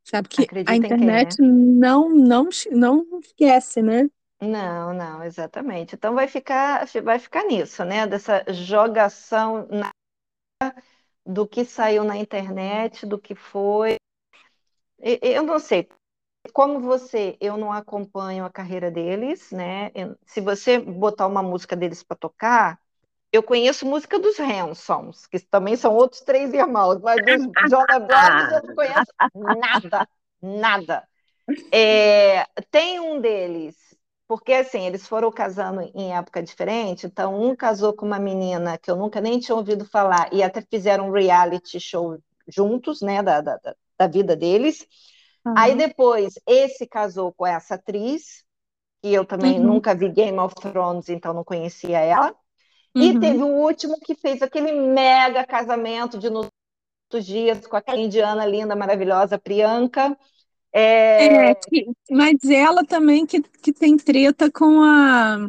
Sabe 0.05 0.29
que 0.29 0.51
a 0.67 0.75
Acredita 0.75 0.93
quem, 0.93 1.11
internet 1.17 1.37
né? 1.39 1.39
não, 1.41 2.09
não, 2.11 2.49
não 2.73 3.19
esquece, 3.21 3.83
né? 3.83 4.09
Não, 4.41 4.93
não, 4.93 5.25
exatamente. 5.25 5.95
Então 5.95 6.15
vai 6.15 6.29
ficar, 6.29 6.87
vai 7.03 7.19
ficar 7.19 7.45
nisso, 7.45 7.85
né? 7.85 8.07
Dessa 8.07 8.45
jogação 8.53 9.67
na- 9.69 9.91
do 11.25 11.47
que 11.47 11.65
saiu 11.65 12.05
na 12.05 12.17
internet, 12.17 13.07
do 13.07 13.19
que 13.19 13.35
foi. 13.35 13.97
Eu 14.99 15.43
não 15.43 15.59
sei, 15.59 15.89
como 16.53 16.81
você, 16.81 17.37
eu 17.41 17.57
não 17.57 17.73
acompanho 17.73 18.45
a 18.45 18.51
carreira 18.51 18.91
deles, 18.91 19.51
né? 19.51 19.91
Se 20.27 20.41
você 20.41 20.79
botar 20.79 21.27
uma 21.27 21.43
música 21.43 21.75
deles 21.75 22.03
para 22.03 22.17
tocar, 22.17 22.79
eu 23.33 23.43
conheço 23.43 23.87
música 23.87 24.19
dos 24.19 24.39
Hansons, 24.39 25.27
que 25.27 25.41
também 25.41 25.77
são 25.77 25.95
outros 25.95 26.21
três 26.21 26.53
irmãos, 26.53 27.01
mas 27.01 27.21
dos 27.25 27.71
Jonas 27.71 28.07
Brothers 28.07 28.53
eu 28.53 28.63
não 28.63 28.75
conheço 28.75 29.13
nada, 29.35 30.09
nada. 30.41 31.09
É, 31.73 32.47
tem 32.71 33.01
um 33.01 33.21
deles, 33.21 33.94
porque 34.29 34.53
assim, 34.55 34.87
eles 34.87 35.07
foram 35.07 35.31
casando 35.33 35.83
em 35.95 36.15
época 36.17 36.43
diferente, 36.43 37.07
então 37.07 37.41
um 37.43 37.55
casou 37.57 37.93
com 37.95 38.07
uma 38.07 38.19
menina 38.19 38.79
que 38.79 38.91
eu 38.91 38.97
nunca 38.97 39.21
nem 39.21 39.39
tinha 39.39 39.57
ouvido 39.57 39.85
falar, 39.85 40.33
e 40.33 40.43
até 40.43 40.63
fizeram 40.63 41.09
um 41.09 41.13
reality 41.13 41.79
show 41.81 42.19
juntos, 42.49 43.01
né, 43.03 43.23
da, 43.23 43.41
da, 43.41 43.57
da 43.59 43.75
da 43.97 44.09
vida 44.09 44.35
deles. 44.37 44.85
Aí 45.55 45.75
Aham. 45.75 45.77
depois, 45.77 46.35
esse 46.47 46.87
casou 46.87 47.33
com 47.33 47.47
essa 47.47 47.77
atriz, 47.77 48.45
que 49.03 49.13
eu 49.15 49.25
também 49.27 49.59
Uhum, 49.59 49.61
nunca 49.61 49.95
vi 49.95 50.09
Game 50.11 50.39
of 50.39 50.55
Thrones, 50.57 51.09
então 51.09 51.35
não 51.35 51.45
conhecia 51.45 52.01
ela. 52.01 52.35
E 52.99 53.15
uhum. 53.15 53.19
teve 53.19 53.43
o 53.43 53.49
último 53.49 53.99
que 54.01 54.15
fez 54.17 54.43
aquele 54.43 54.73
mega 54.73 55.47
casamento 55.47 56.19
de 56.19 56.31
nos 56.31 56.51
dias 57.25 57.67
com 57.67 57.77
aquela 57.77 57.99
indiana 58.01 58.45
linda, 58.47 58.75
maravilhosa, 58.77 59.39
Priyanka. 59.39 60.17
É, 60.75 61.31
É, 61.31 61.55
que- 61.55 61.87
mas 62.11 62.37
ela 62.51 62.85
também 62.85 63.25
que, 63.27 63.41
que 63.43 63.73
tem 63.73 63.97
treta 63.97 64.51
com 64.51 64.83
a 64.83 65.49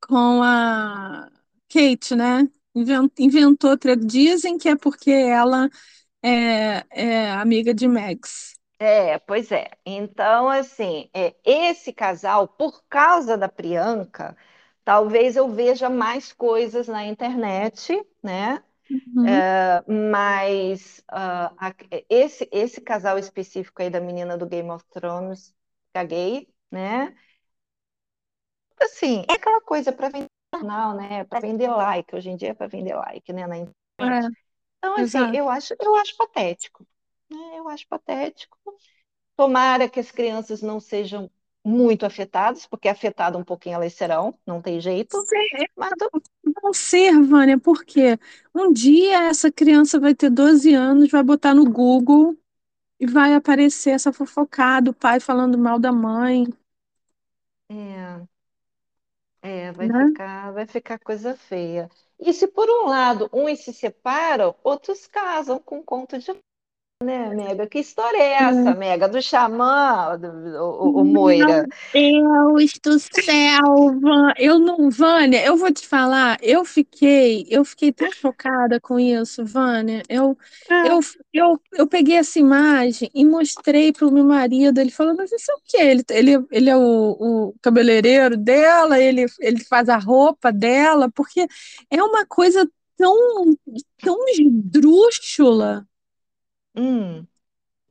com 0.00 0.42
a 0.42 1.30
Kate, 1.68 2.14
né? 2.16 2.48
Inven- 2.74 3.10
Inventou 3.18 3.76
treta. 3.76 4.04
Dizem 4.04 4.58
que 4.58 4.68
é 4.68 4.76
porque 4.76 5.10
ela 5.10 5.68
é, 6.22 6.84
é 6.90 7.32
amiga 7.32 7.74
de 7.74 7.88
Max. 7.88 8.54
é, 8.78 9.18
pois 9.18 9.50
é. 9.52 9.70
Então, 9.84 10.48
assim, 10.48 11.10
é, 11.14 11.34
esse 11.44 11.92
casal, 11.92 12.46
por 12.48 12.82
causa 12.88 13.36
da 13.36 13.48
Priyanka, 13.48 14.36
talvez 14.84 15.36
eu 15.36 15.48
veja 15.48 15.90
mais 15.90 16.32
coisas 16.32 16.86
na 16.88 17.04
internet, 17.06 17.92
né? 18.22 18.62
Uhum. 18.90 19.42
É, 19.46 19.82
mas 19.90 21.02
ah, 21.08 21.52
a- 21.58 21.74
esse, 22.08 22.48
esse 22.52 22.80
casal 22.80 23.18
específico 23.18 23.82
aí 23.82 23.90
da 23.90 24.00
menina 24.00 24.38
do 24.38 24.46
Game 24.46 24.70
of 24.70 24.84
Thrones, 24.90 25.54
caguei, 25.92 26.48
né? 26.70 27.14
Assim, 28.80 29.24
é 29.28 29.34
aquela 29.34 29.60
coisa 29.60 29.92
para 29.92 30.08
vender 30.08 30.26
jornal, 30.54 30.94
né? 30.96 31.24
Para 31.24 31.40
vender 31.40 31.68
like, 31.68 32.14
hoje 32.14 32.30
em 32.30 32.36
dia 32.36 32.50
é 32.50 32.54
para 32.54 32.66
vender 32.68 32.94
like, 32.94 33.32
né? 33.32 33.46
Na 33.46 33.58
É, 34.00 34.04
internet. 34.08 34.30
Então, 34.78 34.96
assim, 34.98 35.28
exato. 35.28 35.38
eu 35.38 35.48
acho, 35.48 35.74
eu 35.80 35.96
acho 35.96 36.16
patético, 36.16 36.86
né? 37.30 37.58
Eu 37.58 37.68
acho 37.68 37.86
patético. 37.88 38.58
Tomara 39.36 39.88
que 39.90 40.00
as 40.00 40.10
crianças 40.12 40.62
não 40.62 40.80
sejam 40.80 41.30
muito 41.68 42.06
afetadas, 42.06 42.66
porque 42.66 42.88
afetado 42.88 43.36
um 43.38 43.44
pouquinho 43.44 43.76
elas 43.76 43.92
serão, 43.92 44.34
não 44.46 44.60
tem 44.62 44.80
jeito. 44.80 45.20
Sei, 45.26 45.66
Mas 45.76 45.92
Vão 46.62 46.72
ser, 46.72 47.12
Vânia, 47.22 47.58
porque 47.58 48.18
um 48.54 48.72
dia 48.72 49.24
essa 49.24 49.52
criança 49.52 50.00
vai 50.00 50.14
ter 50.14 50.30
12 50.30 50.72
anos, 50.74 51.10
vai 51.10 51.22
botar 51.22 51.54
no 51.54 51.70
Google 51.70 52.36
e 52.98 53.06
vai 53.06 53.34
aparecer 53.34 53.90
essa 53.90 54.12
fofocada, 54.12 54.90
o 54.90 54.94
pai 54.94 55.20
falando 55.20 55.56
mal 55.58 55.78
da 55.78 55.92
mãe, 55.92 56.46
é, 57.70 58.26
é, 59.42 59.72
vai 59.72 59.88
né? 59.88 60.06
ficar, 60.08 60.52
vai 60.52 60.66
ficar 60.66 60.98
coisa 60.98 61.36
feia. 61.36 61.88
E 62.18 62.32
se 62.32 62.48
por 62.48 62.68
um 62.68 62.86
lado 62.86 63.28
uns 63.32 63.60
se 63.60 63.72
separam, 63.72 64.54
outros 64.64 65.06
casam 65.06 65.60
com 65.60 65.82
conto 65.82 66.18
de 66.18 66.32
né, 67.02 67.32
Mega? 67.32 67.66
Que 67.68 67.78
história 67.78 68.18
é 68.18 68.32
essa, 68.32 68.74
Mega? 68.74 69.08
Do 69.08 69.22
xamã, 69.22 70.18
do, 70.18 70.26
o, 70.28 70.88
o- 70.88 71.00
o 71.00 71.04
Meu 71.04 71.04
Moira? 71.04 71.64
Deus 71.92 72.72
do 72.82 72.98
céu, 72.98 74.00
eu 74.36 74.58
não, 74.58 74.90
Vânia, 74.90 75.44
eu 75.44 75.56
vou 75.56 75.72
te 75.72 75.86
falar, 75.86 76.38
eu 76.42 76.64
fiquei, 76.64 77.46
eu 77.48 77.64
fiquei 77.64 77.92
tão 77.92 78.10
chocada 78.10 78.80
com 78.80 78.98
isso, 78.98 79.44
Vânia. 79.44 80.02
Eu, 80.08 80.36
eu, 80.68 80.98
eu, 81.32 81.60
eu 81.74 81.86
peguei 81.86 82.16
essa 82.16 82.40
imagem 82.40 83.08
e 83.14 83.24
mostrei 83.24 83.92
para 83.92 84.06
o 84.06 84.10
meu 84.12 84.24
marido, 84.24 84.80
ele 84.80 84.90
falou, 84.90 85.14
mas 85.14 85.30
isso 85.30 85.52
é 85.52 85.54
o 85.54 85.60
quê? 85.64 85.76
Ele, 85.78 86.04
ele, 86.10 86.46
ele 86.50 86.68
é 86.70 86.76
o, 86.76 86.80
o 87.50 87.54
cabeleireiro 87.62 88.36
dela, 88.36 88.98
ele, 88.98 89.24
ele 89.38 89.64
faz 89.64 89.88
a 89.88 89.98
roupa 89.98 90.50
dela, 90.52 91.08
porque 91.14 91.46
é 91.88 92.02
uma 92.02 92.26
coisa 92.26 92.68
tão, 92.96 93.14
tão 94.02 94.18
esdrúxula. 94.30 95.86
Hum, 96.78 97.28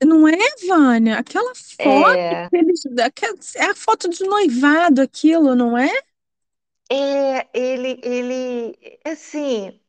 Não 0.04 0.28
é, 0.28 0.36
Vânia? 0.68 1.18
Aquela 1.18 1.54
foto 1.56 2.36
é, 2.36 2.50
que 2.50 2.56
eles, 2.58 2.82
aquela- 3.04 3.38
é 3.56 3.66
a 3.66 3.76
foto 3.76 4.10
de 4.10 4.24
noivado, 4.24 5.02
aquilo, 5.02 5.56
não 5.56 5.78
é? 5.78 5.90
é, 6.90 7.48
ele, 7.54 8.00
ele, 8.04 8.78
assim, 9.06 9.80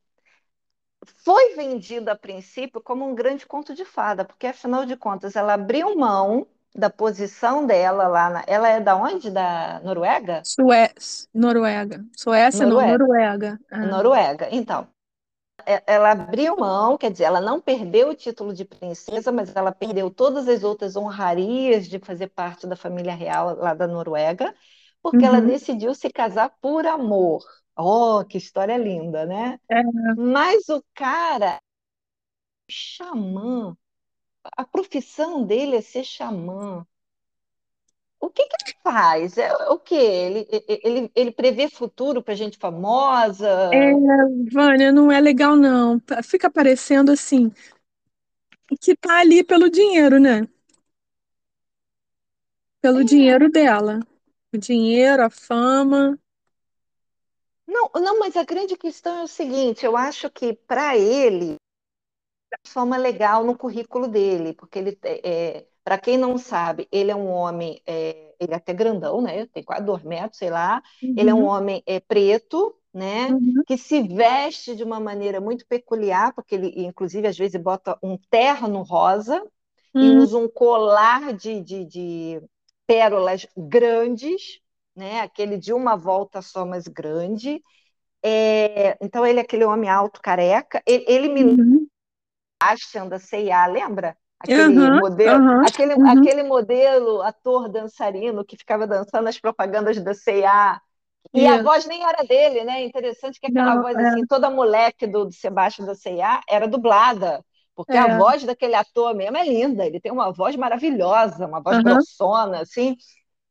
foi 1.25 1.55
vendido 1.57 2.09
a 2.11 2.15
princípio 2.17 2.81
como 2.81 3.05
um 3.07 3.13
grande 3.15 3.45
conto 3.47 3.75
de 3.75 3.85
fada, 3.85 4.25
porque 4.25 4.47
afinal 4.47 4.85
de 4.87 4.97
contas 4.97 5.35
ela 5.37 5.55
abriu 5.55 5.97
mão 5.97 6.47
da 6.75 6.89
posição 6.91 7.67
dela 7.67 8.07
lá 8.09 8.31
na, 8.31 8.45
ela 8.47 8.69
é 8.69 8.81
da 8.81 8.95
onde? 8.97 9.29
Da 9.31 9.81
Noruega? 9.81 10.47
Sué... 10.53 10.93
Noruega. 11.35 12.05
Suécia 12.17 12.67
não, 12.67 12.83
Noruega. 12.85 12.85
Noruega. 12.85 13.59
É. 13.71 13.79
Noruega. 13.83 14.49
Então, 14.53 14.89
ela 15.87 16.13
abriu 16.13 16.57
mão, 16.57 16.97
quer 16.99 17.11
dizer, 17.13 17.25
ela 17.25 17.41
não 17.41 17.61
perdeu 17.61 18.09
o 18.11 18.15
título 18.15 18.55
de 18.55 18.65
princesa, 18.65 19.31
mas 19.33 19.55
ela 19.55 19.73
perdeu 19.73 20.11
todas 20.11 20.49
as 20.49 20.65
outras 20.65 20.97
honrarias 20.97 21.89
de 21.89 21.99
fazer 21.99 22.29
parte 22.29 22.67
da 22.67 22.77
família 22.77 23.15
real 23.15 23.57
lá 23.57 23.75
da 23.75 23.87
Noruega, 23.87 24.55
porque 25.03 25.25
ela 25.25 25.41
Uhum. 25.41 25.43
decidiu 25.43 25.95
se 25.95 26.11
casar 26.11 26.51
por 26.61 26.87
amor. 26.87 27.43
Oh, 27.77 28.25
que 28.29 28.39
história 28.39 28.77
linda, 28.77 29.27
né? 29.27 29.59
É, 29.71 29.83
Mas 30.17 30.69
o 30.69 30.83
cara, 30.95 31.61
xamã, 32.71 33.77
a 34.57 34.65
profissão 34.67 35.45
dele 35.47 35.77
é 35.77 35.83
ser 35.83 36.05
xamã. 36.05 36.87
O 38.21 38.29
que 38.31 38.45
que 38.45 38.57
ele 38.67 38.77
faz? 38.83 39.39
É, 39.39 39.53
o 39.69 39.79
quê? 39.79 39.95
Ele, 39.95 40.49
ele, 40.83 41.13
ele 41.15 41.31
prevê 41.31 41.69
futuro 41.69 42.23
para 42.23 42.35
gente 42.35 42.57
é, 42.57 42.61
famosa? 42.61 43.49
Vânia, 44.53 44.91
não 44.93 45.11
é 45.13 45.21
legal 45.21 45.57
não. 45.57 46.01
Fica 46.25 46.51
parecendo 46.51 47.13
assim 47.13 47.53
que 48.81 48.95
tá 48.97 49.21
ali 49.21 49.43
pelo 49.43 49.71
dinheiro, 49.71 50.19
né? 50.21 50.47
Pelo 52.81 53.01
É. 53.01 53.05
dinheiro 53.05 53.51
dela. 53.51 54.01
O 54.53 54.59
dinheiro, 54.59 55.25
a 55.25 55.31
fama. 55.31 56.19
Não, 57.67 57.91
não, 57.97 58.19
mas 58.19 58.37
a 58.37 58.45
grande 58.45 58.77
questão 58.77 59.19
é 59.19 59.23
o 59.23 59.29
seguinte: 59.29 59.85
eu 59.85 59.97
acho 59.97 60.31
que 60.31 60.55
para 60.55 60.97
ele, 60.97 61.57
forma 62.67 62.97
legal 62.97 63.45
no 63.45 63.57
currículo 63.57 64.09
dele, 64.09 64.55
porque 64.55 64.79
ele, 64.79 64.99
é, 65.03 65.67
para 65.89 65.99
quem 65.99 66.19
não 66.19 66.37
sabe, 66.39 66.87
ele 66.93 67.11
é 67.11 67.17
um 67.17 67.29
homem, 67.31 67.83
é, 67.87 68.35
ele 68.39 68.53
é 68.53 68.57
até 68.57 68.75
grandão, 68.75 69.23
né? 69.23 69.47
Tem 69.47 69.63
quase 69.63 69.85
dois 69.85 70.03
metros, 70.03 70.39
sei 70.39 70.51
lá. 70.51 70.83
Ele 71.17 71.31
é 71.31 71.35
um 71.35 71.43
Uhum, 71.43 71.47
homem 71.47 71.83
é, 71.87 71.99
preto, 72.01 72.77
né? 72.93 73.35
uhum, 73.35 73.65
Que 73.67 73.79
se 73.79 74.03
veste 74.03 74.77
de 74.77 74.85
uma 74.85 75.01
maneira 75.01 75.41
muito 75.41 75.67
peculiar, 75.67 76.35
porque 76.35 76.55
ele, 76.55 76.73
inclusive, 76.87 77.27
às 77.27 77.39
vezes 77.39 77.61
bota 77.61 77.99
um 78.03 78.19
terno 78.31 78.83
rosa 78.83 79.43
e 79.99 80.11
uhum, 80.11 80.11
usa 80.11 80.37
um 80.39 80.49
colar 80.49 81.33
de, 81.35 81.63
de, 81.63 81.85
de 81.87 82.43
pérolas 82.87 83.47
grandes, 83.57 84.61
né? 84.95 85.21
Aquele 85.23 85.57
de 85.59 85.73
uma 85.73 85.97
volta 85.97 86.43
só, 86.43 86.67
mas 86.67 86.87
grande. 86.89 87.63
É, 88.25 88.97
então 89.05 89.27
ele 89.27 89.41
é 89.41 89.43
aquele 89.43 89.65
homem 89.65 89.91
alto, 89.91 90.21
careca. 90.23 90.83
Ele, 90.87 91.05
ele 91.09 91.29
me 91.29 91.45
uhum. 91.45 91.89
Sebastian 92.63 93.09
da 93.09 93.19
C&A, 93.19 93.67
lembra? 93.67 94.17
Aquele 94.41 94.91
Aham, 94.91 95.01
modelo, 95.01 95.43
aham, 95.49 95.61
aquele, 95.61 95.95
uhum. 95.97 96.03
aquele 96.05 96.43
modelo 96.45 97.23
ator 97.23 97.69
dançarino 97.69 98.45
que 98.45 98.57
ficava 98.57 98.87
dançando 98.87 99.25
nas 99.25 99.39
propagandas 99.41 100.01
da 100.03 100.15
C&A. 100.15 100.81
E 101.35 101.47
a 101.47 101.59
Isso. 101.59 101.59
voz 101.59 101.87
nem 101.87 102.05
era 102.05 102.23
dele, 102.25 102.65
né? 102.65 102.83
Interessante 102.85 103.39
que 103.41 103.47
aquela 103.47 103.75
Não, 103.75 103.79
voz 103.79 103.99
assim, 103.99 104.25
toda 104.27 104.49
moleque 104.51 105.07
do, 105.07 105.27
do 105.27 105.33
Sebastião 105.33 105.87
da 105.87 105.95
C&A 105.95 106.41
era 106.49 106.69
dublada, 106.69 107.45
porque 107.75 107.97
é, 107.97 107.99
a 107.99 108.07
é, 108.07 108.09
voz 108.09 108.45
daquele 108.45 108.75
ator 108.75 109.15
mesmo 109.15 109.37
é 109.37 109.45
linda, 109.45 109.85
ele 109.87 110.01
tem 110.01 110.11
uma 110.13 110.33
voz 110.33 110.57
maravilhosa, 110.57 111.47
uma 111.47 111.61
voz 111.63 111.79
aham, 111.79 111.81
grossona, 111.81 112.61
assim. 112.63 112.97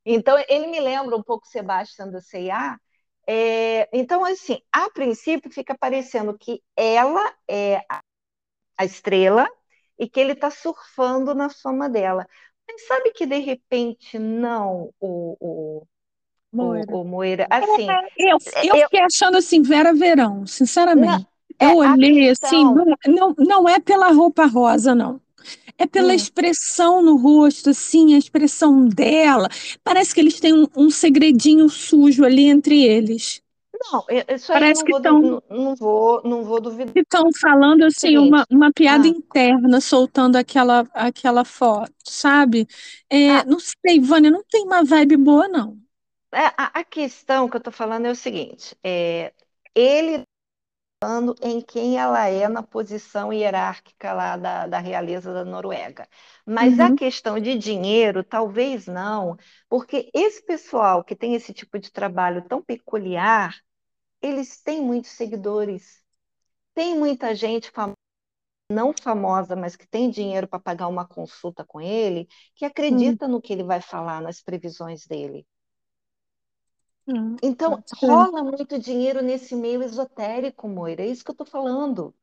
Então, 0.06 0.38
ele 0.50 0.68
me 0.68 0.80
lembra 0.80 1.16
um 1.18 1.24
pouco 1.24 1.48
Sebastião 1.48 2.10
da 2.12 2.22
C&A. 2.22 2.78
É, 3.28 3.90
então, 3.98 4.24
assim, 4.26 4.60
a 4.72 4.90
princípio 4.92 5.52
fica 5.52 5.78
parecendo 5.78 6.38
que 6.38 6.62
ela 6.78 7.34
é 7.50 7.82
a 8.78 8.86
estrela 8.86 9.48
e 9.99 10.10
que 10.10 10.19
ele 10.19 10.34
está 10.34 10.49
surfando 10.52 11.34
na 11.36 11.49
fama 11.49 11.90
dela. 11.90 12.28
Mas 12.68 12.86
sabe 12.88 13.11
que 13.11 13.26
de 13.26 13.40
repente 13.40 14.19
não, 14.19 14.94
o, 14.99 15.38
o, 15.40 15.88
Moira. 16.52 16.98
o, 16.98 17.02
o 17.02 17.06
Moeira? 17.06 17.48
Assim, 17.52 18.02
Eu, 18.18 18.38
eu 18.61 18.78
eu, 18.78 18.90
fiquei 18.90 18.99
achando 19.02 19.38
assim, 19.38 19.61
Vera 19.61 19.94
Verão, 19.94 20.45
não, 20.94 21.19
sinceramente. 21.26 21.28
Eu 21.60 21.74
é 21.82 21.88
a 21.88 21.98
olhei 21.98 22.30
assim, 22.30 22.65
questão. 22.68 22.74
não, 22.74 22.86
não, 23.07 23.36
não 23.38 23.69
é 23.69 23.80
pela 23.80 24.11
roupa 24.11 24.45
rosa, 24.45 24.94
não. 24.94 25.19
É 25.78 25.88
pela 25.88 26.14
Hum, 26.14 26.15
expressão 26.15 27.02
no 27.03 27.18
rosto, 27.18 27.72
assim, 27.72 28.15
a 28.15 28.19
expressão 28.19 28.86
dela. 28.88 29.49
Parece 29.84 30.14
que 30.15 30.22
eles 30.22 30.40
têm 30.40 30.53
um, 30.53 30.68
um 30.78 30.90
segredinho 30.90 31.69
sujo 31.69 32.26
ali 32.26 32.45
entre 32.49 32.84
eles. 32.84 33.41
Não, 33.80 34.06
isso 34.30 34.52
aí 34.54 34.66
eu 34.68 34.74
Parece 34.74 34.84
não 34.84 34.86
que 34.86 34.91
vou, 34.91 34.99
estão 34.99 35.22
não, 35.22 35.41
não 35.49 35.76
vou, 35.76 36.22
não 36.24 36.44
vou 36.44 36.62
duvidar. 36.62 36.95
estão 36.95 37.30
falando 37.40 37.84
assim 37.84 38.18
uma, 38.18 38.45
uma 38.49 38.72
piada 38.74 39.08
ah, 39.08 39.08
interna, 39.08 39.80
soltando 39.82 40.36
aquela 40.36 40.82
aquela 40.94 41.45
foto, 41.45 41.94
sabe? 42.06 42.68
É, 43.10 43.44
ah, 43.44 43.45
não 43.45 43.60
sei, 43.60 43.99
Vânia, 44.02 44.32
não 44.32 44.44
tem 44.49 44.64
uma 44.64 44.84
vibe 44.84 45.18
boa, 45.18 45.48
não. 45.48 45.78
é, 46.34 46.40
a, 46.58 46.80
a 46.80 46.84
questão 46.84 47.49
que 47.49 47.56
eu 47.56 47.60
estou 47.60 47.74
falando 47.74 48.06
é 48.06 48.12
o 48.12 48.16
seguinte: 48.16 48.76
é, 48.84 49.34
ele 49.76 50.24
falando 51.04 51.36
em 51.44 51.62
quem 51.62 51.98
ela 51.99 52.28
é 52.28 52.48
na 52.49 52.64
posição 52.64 53.34
hierárquica 53.34 54.14
lá 54.14 54.38
da, 54.38 54.68
da 54.68 54.80
realeza 54.80 55.34
da 55.34 55.45
Noruega. 55.45 56.08
Mas 56.45 56.80
a 56.80 56.90
Uhum, 56.90 56.91
questão 56.91 57.40
de 57.40 57.58
dinheiro, 57.58 58.24
talvez 58.24 58.88
não, 58.88 59.38
porque 59.70 60.10
esse 60.14 60.44
pessoal 60.45 61.04
que 61.04 61.16
tem 61.16 61.36
esse 61.36 61.54
tipo 61.54 61.80
de 61.80 61.91
trabalho 61.91 62.44
tão 62.48 62.62
peculiar, 62.64 63.56
eles 64.22 64.61
têm 64.61 64.81
muitos 64.81 65.11
seguidores. 65.11 66.03
Tem 66.76 66.98
muita 66.98 67.35
gente 67.35 67.72
não 68.72 68.94
famosa, 68.94 69.56
mas 69.57 69.76
que 69.76 69.85
tem 69.88 70.10
dinheiro 70.10 70.48
para 70.48 70.60
pagar 70.60 70.88
uma 70.88 71.06
consulta 71.07 71.65
com 71.65 71.81
ele, 71.81 72.27
que 72.56 72.64
acredita 72.65 73.27
no 73.27 73.41
que 73.41 73.52
ele 73.53 73.64
vai 73.64 73.81
falar, 73.81 74.22
nas 74.22 74.41
previsões 74.41 75.06
dele. 75.06 75.45
uhum, 77.07 77.35
Então, 77.41 77.84
rola 77.94 78.44
muito 78.44 78.77
dinheiro 78.80 79.22
nesse 79.22 79.56
meio 79.56 79.81
esotérico, 79.84 80.68
Moira, 80.68 81.03
é 81.03 81.07
isso 81.07 81.23
que 81.23 81.31
eu 81.31 81.34
estou 81.34 81.48
falando. 81.48 82.14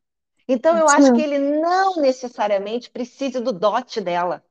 Então, 0.48 0.76
eu 0.78 0.88
pode 0.88 0.88
acho 0.88 1.12
que 1.12 1.20
ele 1.22 1.38
não 1.38 1.96
necessariamente 1.96 2.90
precisa 2.90 3.40
do 3.40 3.52
dote 3.52 4.00
dela. 4.00 4.44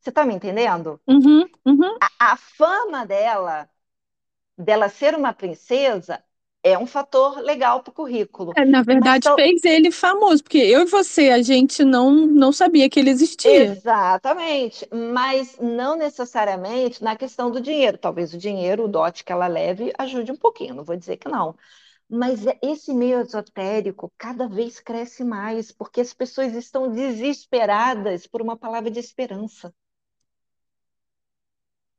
Você 0.00 0.10
está 0.10 0.24
me 0.26 0.34
entendendo? 0.34 1.00
Uhum, 1.06 1.48
uhum. 1.64 2.00
A, 2.00 2.32
a 2.32 2.36
fama 2.36 3.06
dela, 3.06 3.68
dela 4.58 4.88
ser 4.90 5.14
uma 5.16 5.34
princesa, 5.34 6.24
é 6.72 6.78
um 6.78 6.86
fator 6.86 7.38
legal 7.40 7.82
para 7.82 7.90
o 7.90 7.94
currículo. 7.94 8.56
É, 8.56 8.64
na 8.64 8.82
verdade, 8.82 9.30
fez 9.34 9.62
ele 9.64 9.90
famoso, 9.90 10.42
porque 10.42 10.56
eu 10.58 10.80
e 10.82 10.86
você, 10.86 11.28
a 11.30 11.42
gente 11.42 11.84
não, 11.84 12.10
não 12.26 12.52
sabia 12.52 12.88
que 12.88 12.98
ele 12.98 13.10
existia. 13.10 13.70
exatamente, 13.76 14.86
mas 14.92 15.56
não 15.58 15.96
necessariamente 15.96 17.02
na 17.02 17.16
questão 17.16 17.50
do 17.50 17.60
dinheiro. 17.60 17.96
Talvez 17.98 18.34
o 18.34 18.38
dinheiro, 18.38 18.84
o 18.84 18.88
dote 18.88 19.24
que 19.24 19.32
ela 19.32 19.46
leve, 19.46 19.92
ajude 19.98 20.32
um 20.32 20.36
pouquinho, 20.36 20.74
não 20.74 20.84
vou 20.84 20.96
dizer 20.96 21.16
que 21.16 21.28
não. 21.28 21.56
Mas 22.10 22.46
é- 22.46 22.58
esse 22.62 22.94
meio 22.94 23.20
esotérico 23.20 24.12
cada 24.18 24.48
vez 24.48 24.80
cresce 24.80 25.24
mais, 25.24 25.72
porque 25.72 26.00
as 26.00 26.14
pessoas 26.14 26.54
estão 26.54 26.90
desesperadas 26.92 28.26
por 28.26 28.42
uma 28.42 28.56
palavra 28.58 28.90
de 28.90 29.00
esperança. 29.00 29.74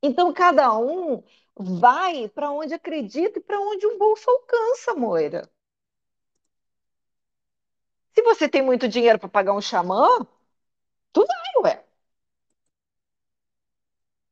Então, 0.01 0.33
cada 0.33 0.75
um 0.77 1.23
vai 1.55 2.27
para 2.29 2.51
onde 2.51 2.73
acredita 2.73 3.39
e 3.39 3.41
para 3.41 3.59
onde 3.59 3.85
o 3.87 3.97
bolso 3.97 4.29
alcança, 4.29 4.93
Moira. 4.95 5.49
Se 8.13 8.21
você 8.21 8.49
tem 8.49 8.61
muito 8.61 8.87
dinheiro 8.89 9.17
para 9.19 9.29
pagar 9.29 9.53
um 9.53 9.61
xamã, 9.61 10.07
tu 11.13 11.25
vai, 11.25 11.63
ué. 11.73 11.85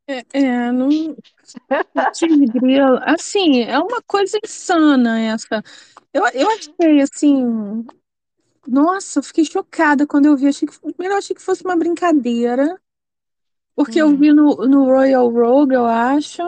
É, 0.08 0.24
é, 0.34 0.72
não. 0.72 1.16
Assim, 3.06 3.62
é 3.62 3.80
uma 3.80 4.02
coisa 4.04 4.40
insana 4.44 5.20
essa. 5.20 5.64
Eu, 6.14 6.26
eu 6.34 6.50
achei 6.50 7.02
assim. 7.02 7.86
Nossa, 8.68 9.20
eu 9.20 9.24
fiquei 9.24 9.46
chocada 9.46 10.08
quando 10.08 10.26
eu 10.28 10.38
vi. 10.38 10.48
Achei 10.48 10.68
que, 10.68 10.80
primeiro 10.80 11.16
achei 11.18 11.36
que 11.36 11.42
fosse 11.42 11.64
uma 11.64 11.76
brincadeira, 11.76 12.80
porque 13.76 14.02
eu 14.02 14.12
Hum, 14.12 14.18
vi 14.18 14.32
no, 14.34 14.56
no 14.68 14.86
Royal 14.86 15.30
Rogue, 15.30 15.76
eu 15.76 15.86
acho. 15.86 16.42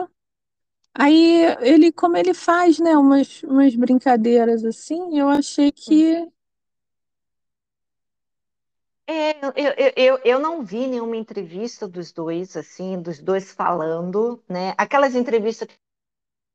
Aí 0.94 1.42
ele, 1.60 1.92
como 1.92 2.16
ele 2.16 2.34
faz, 2.34 2.78
né, 2.80 2.96
umas, 2.96 3.42
umas 3.44 3.74
brincadeiras 3.76 4.64
assim, 4.64 5.18
eu 5.18 5.28
achei 5.28 5.72
hum. 5.86 6.02
que. 6.02 6.28
É, 9.06 9.32
eu, 9.44 9.52
eu, 9.56 9.92
eu, 9.96 10.20
eu 10.24 10.38
não 10.38 10.62
vi 10.62 10.86
nenhuma 10.86 11.16
entrevista 11.16 11.88
dos 11.88 12.12
dois, 12.12 12.56
assim, 12.56 13.00
dos 13.00 13.18
dois 13.20 13.52
falando, 13.52 14.42
né? 14.48 14.74
Aquelas 14.76 15.14
entrevistas 15.14 15.66
que 15.66 15.74
o 15.74 15.78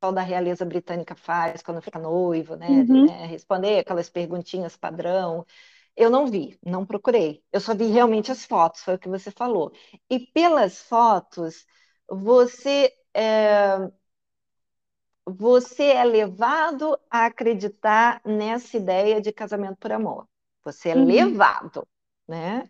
pessoal 0.01 0.13
da 0.13 0.21
realeza 0.23 0.65
britânica 0.65 1.15
faz 1.15 1.63
quando 1.63 1.81
fica 1.81 1.99
noivo, 1.99 2.55
né? 2.55 2.87
Uhum, 2.87 3.07
né, 3.07 3.25
Responder 3.27 3.79
aquelas 3.79 4.09
perguntinhas 4.09 4.77
padrão. 4.77 5.45
Eu 5.95 6.09
não 6.09 6.27
vi, 6.27 6.57
não 6.65 6.85
procurei. 6.85 7.43
Eu 7.51 7.59
só 7.61 7.75
vi 7.75 7.85
realmente 7.87 8.31
as 8.31 8.45
fotos, 8.45 8.81
foi 8.81 8.95
o 8.95 8.99
que 8.99 9.09
você 9.09 9.31
falou. 9.31 9.71
E 10.09 10.19
pelas 10.19 10.81
fotos, 10.81 11.65
você 12.09 12.91
é, 13.13 13.89
você 15.25 15.85
é 15.85 16.03
levado 16.03 16.97
a 17.09 17.25
acreditar 17.25 18.21
nessa 18.25 18.77
ideia 18.77 19.21
de 19.21 19.31
casamento 19.31 19.77
por 19.77 19.91
amor. 19.91 20.27
Você 20.63 20.89
é 20.89 20.95
uhum. 20.95 21.05
levado, 21.05 21.87
né? 22.27 22.69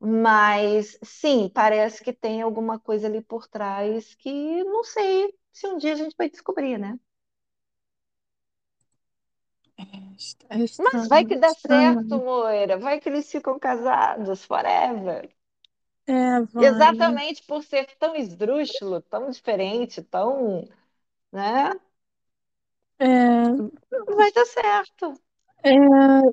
Mas 0.00 0.98
sim, 1.02 1.50
parece 1.54 2.02
que 2.04 2.12
tem 2.12 2.42
alguma 2.42 2.78
coisa 2.78 3.06
ali 3.06 3.22
por 3.22 3.48
trás 3.48 4.14
que 4.16 4.64
não 4.64 4.84
sei 4.84 5.34
se 5.52 5.66
um 5.66 5.78
dia 5.78 5.92
a 5.92 5.96
gente 5.96 6.16
vai 6.18 6.28
descobrir, 6.30 6.78
né? 6.78 6.98
Mas 10.78 11.06
vai 11.08 11.24
que 11.24 11.34
dá 11.36 11.54
certo, 11.54 12.18
Moira. 12.18 12.76
Vai 12.78 13.00
que 13.00 13.08
eles 13.08 13.30
ficam 13.30 13.58
casados 13.58 14.44
forever. 14.44 15.30
É, 16.06 16.40
vai. 16.52 16.72
Exatamente 16.78 17.42
por 17.44 17.62
ser 17.64 17.86
tão 17.98 18.14
esdrúxulo, 18.16 19.00
tão 19.02 19.28
diferente, 19.30 20.02
tão, 20.02 20.66
né? 21.32 21.72
É, 22.98 23.72
Vai 24.16 24.30
dar 24.32 24.46
certo. 24.46 25.06
é, 25.64 25.70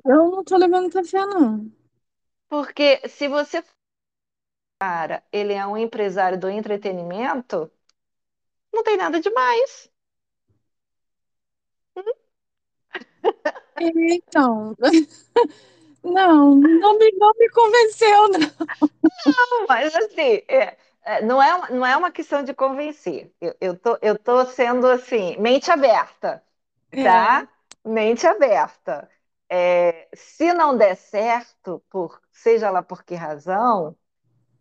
eu 0.04 0.30
não 0.30 0.44
tô 0.44 0.56
levando 0.56 0.82
muita 0.82 1.04
fé, 1.04 1.24
não. 1.26 1.70
Porque 2.50 3.00
se 3.08 3.26
você 3.28 3.58
cara, 4.78 5.22
ele 5.32 5.52
é 5.54 5.66
um 5.66 5.76
empresário 5.76 6.38
do 6.38 6.48
entretenimento, 6.48 7.70
não 8.72 8.82
tem 8.82 8.96
nada 8.96 9.20
demais. 9.20 9.89
Então, 13.78 14.74
não, 16.04 16.56
não 16.56 16.98
me, 16.98 17.12
não 17.18 17.32
me 17.38 17.48
convenceu, 17.50 18.28
não. 18.28 18.50
Mas 19.68 19.94
assim, 19.94 20.42
é, 20.48 20.76
é, 21.02 21.22
não 21.22 21.42
é, 21.42 21.54
uma- 21.54 21.68
não 21.70 21.86
é 21.86 21.96
uma 21.96 22.10
questão 22.10 22.42
de 22.42 22.54
convencer. 22.54 23.32
Eu, 23.40 23.54
eu 23.60 23.78
tô, 23.78 23.98
eu 24.02 24.18
tô 24.18 24.44
sendo 24.46 24.86
assim, 24.86 25.36
mente 25.38 25.70
aberta, 25.70 26.42
É, 26.92 27.00
tá? 27.00 27.48
Mente 27.84 28.26
aberta. 28.26 29.10
É, 29.50 30.08
se 30.14 30.52
não 30.54 30.76
der 30.76 30.96
certo, 30.96 31.82
por 31.90 32.20
seja 32.32 32.70
lá 32.70 32.82
por 32.82 33.04
que 33.04 33.14
razão, 33.14 33.96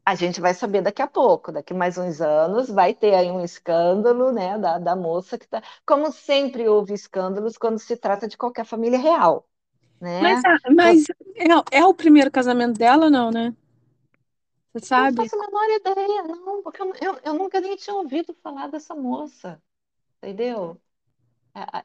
a 0.10 0.16
gente 0.16 0.42
vai 0.42 0.54
saber 0.54 0.82
daqui 0.82 1.02
a 1.02 1.08
pouco, 1.08 1.52
daqui 1.52 1.74
mais 1.74 1.98
uns 1.98 2.22
anos, 2.22 2.70
vai 2.70 2.94
ter 2.94 3.14
aí 3.16 3.30
um 3.32 3.44
escândalo, 3.44 4.32
né, 4.32 4.58
da, 4.58 4.78
da 4.80 4.96
moça 4.96 5.38
que 5.38 5.48
tá. 5.48 5.62
Como 5.86 6.12
sempre 6.12 6.68
houve 6.68 6.94
escândalos 6.94 7.58
quando 7.58 7.80
se 7.80 7.96
trata 7.98 8.28
de 8.28 8.38
qualquer 8.38 8.66
família 8.66 9.00
real, 9.00 9.48
mas 10.20 10.40
né? 10.40 10.46
a- 10.46 10.72
mas 10.76 11.06
é, 11.36 11.80
é 11.80 11.86
o 11.86 11.94
primeiro 11.94 12.32
casamento 12.32 12.78
dela, 12.78 13.10
não, 13.10 13.32
né? 13.32 13.54
Você 14.74 14.86
Não 14.94 15.10
sabe? 15.10 15.16
faço 15.16 15.36
a 15.36 15.40
menor 15.40 15.68
ideia, 15.70 16.24
não, 16.24 16.62
porque 16.64 16.82
eu, 16.82 16.94
eu, 17.02 17.20
eu 17.24 17.34
nunca 17.34 17.60
nem 17.62 17.76
tinha 17.76 17.96
ouvido 17.96 18.34
falar 18.36 18.68
dessa 18.68 18.94
moça, 18.96 19.62
entendeu? 20.20 20.82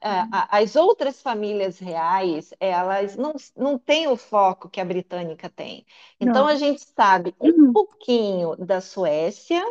A- 0.00 0.58
As 0.58 0.76
outras 0.76 1.20
famílias 1.22 1.78
reais, 1.78 2.50
elas 2.60 3.16
não, 3.16 3.34
não 3.56 3.78
têm 3.78 4.06
o 4.08 4.16
foco 4.16 4.68
que 4.68 4.80
a 4.80 4.84
britânica 4.84 5.48
tem. 5.50 5.86
Então, 6.20 6.46
Não. 6.46 6.48
a 6.48 6.54
gente 6.56 6.82
sabe 6.96 7.34
um 7.40 7.50
Uhum. 7.50 7.72
pouquinho 7.72 8.56
da 8.56 8.80
Suécia 8.80 9.62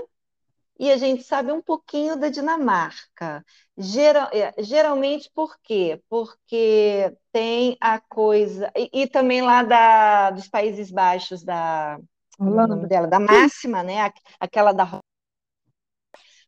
e 0.80 0.92
a 0.92 0.98
gente 0.98 1.24
sabe 1.24 1.52
um 1.52 1.62
pouquinho 1.62 2.16
da 2.18 2.30
Dinamarca. 2.30 3.46
Geral- 3.78 4.30
é, 4.34 4.54
geralmente, 4.64 5.30
por 5.34 5.58
quê? 5.64 6.02
Porque 6.10 7.16
tem 7.32 7.78
a 7.82 8.00
coisa. 8.02 8.72
E, 8.76 9.04
e 9.04 9.08
também 9.08 9.42
lá 9.42 9.64
da, 9.64 10.32
dos 10.32 10.48
Países 10.50 10.92
Baixos, 10.92 11.44
da. 11.44 12.00
Como 12.38 12.60
é 12.60 12.66
o 12.66 12.68
nome 12.68 12.88
dela? 12.88 13.08
Da 13.08 13.20
Máxima, 13.20 13.84
né? 13.84 14.02
Aqu- 14.02 14.22
Aquela 14.40 14.74
da 14.74 14.84
Uhum. 14.84 15.00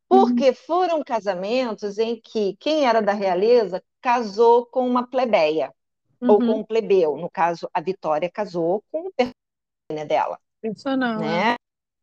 Porque 0.10 0.54
foram 0.54 1.04
casamentos 1.04 1.98
em 1.98 2.20
que 2.20 2.56
quem 2.60 2.86
era 2.86 3.02
da 3.02 3.14
realeza 3.14 3.84
casou 4.02 4.66
com 4.68 4.88
uma 4.88 5.08
plebeia, 5.08 5.74
ou 6.28 6.42
com 6.44 6.54
Uhum. 6.54 6.62
um 6.62 6.66
plebeu. 6.66 7.18
No 7.18 7.30
caso, 7.30 7.70
a 7.74 7.82
Vitória 7.82 8.32
casou 8.32 8.84
com 8.92 9.08
o 9.08 9.14
personagem 9.14 10.08
dela, 10.08 10.40
Personal, 10.62 11.32
é. 11.32 11.46
né? 11.46 11.56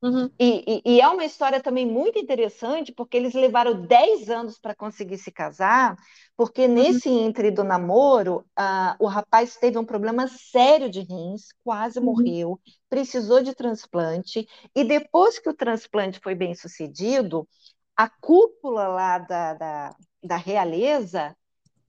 Uhum. 0.02 0.30
E, 0.40 0.82
e- 0.84 0.96
e 0.96 1.00
é 1.00 1.08
uma 1.08 1.24
história 1.24 1.62
também 1.62 1.86
muito 1.86 2.18
interessante, 2.18 2.92
porque 2.92 3.16
eles 3.16 3.32
levaram 3.34 3.80
10 3.86 4.28
anos 4.28 4.58
para 4.58 4.74
conseguir 4.74 5.18
se 5.18 5.30
casar, 5.30 5.96
porque 6.36 6.66
Uhum. 6.76 7.00
nesse 7.00 7.08
entre 7.08 7.50
do 7.52 7.62
namoro, 7.62 8.44
ah, 8.56 8.96
o 8.98 9.06
rapaz 9.06 9.56
teve 9.56 9.78
um 9.78 9.84
problema 9.84 10.26
sério 10.26 10.90
de 10.90 11.00
rins, 11.00 11.48
quase 11.62 12.00
Uhum. 12.00 12.00
morreu, 12.00 12.60
precisou 12.90 13.40
de 13.42 13.54
transplante, 13.54 14.48
e 14.74 14.82
depois 14.84 15.38
que 15.38 15.48
o 15.48 15.54
transplante 15.54 16.18
foi 16.20 16.34
bem 16.34 16.54
sucedido, 16.56 17.48
a 17.96 18.08
cúpula 18.08 18.88
lá 18.88 19.18
da, 19.18 19.54
da, 19.54 19.96
da 20.22 20.36
realeza 20.36 21.36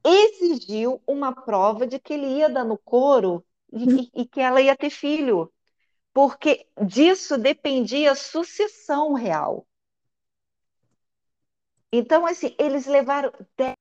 exigiu 0.06 1.02
uma 1.08 1.34
prova 1.34 1.88
de 1.88 2.00
que 2.00 2.14
ele 2.14 2.28
ia 2.40 2.50
dar 2.50 2.66
no 2.66 2.78
couro 2.78 3.46
e, 3.74 4.12
e- 4.24 4.28
que 4.28 4.42
ela 4.42 4.62
ia 4.62 4.76
ter 4.78 4.90
filho, 4.92 5.52
porque 6.14 6.68
disso 6.86 7.38
dependia 7.38 8.14
a 8.14 8.16
sucessão 8.16 9.14
real. 9.14 9.68
Então, 11.92 12.26
assim, 12.26 12.56
eles 12.60 12.86
levaram 12.88 13.32
10 13.58 13.76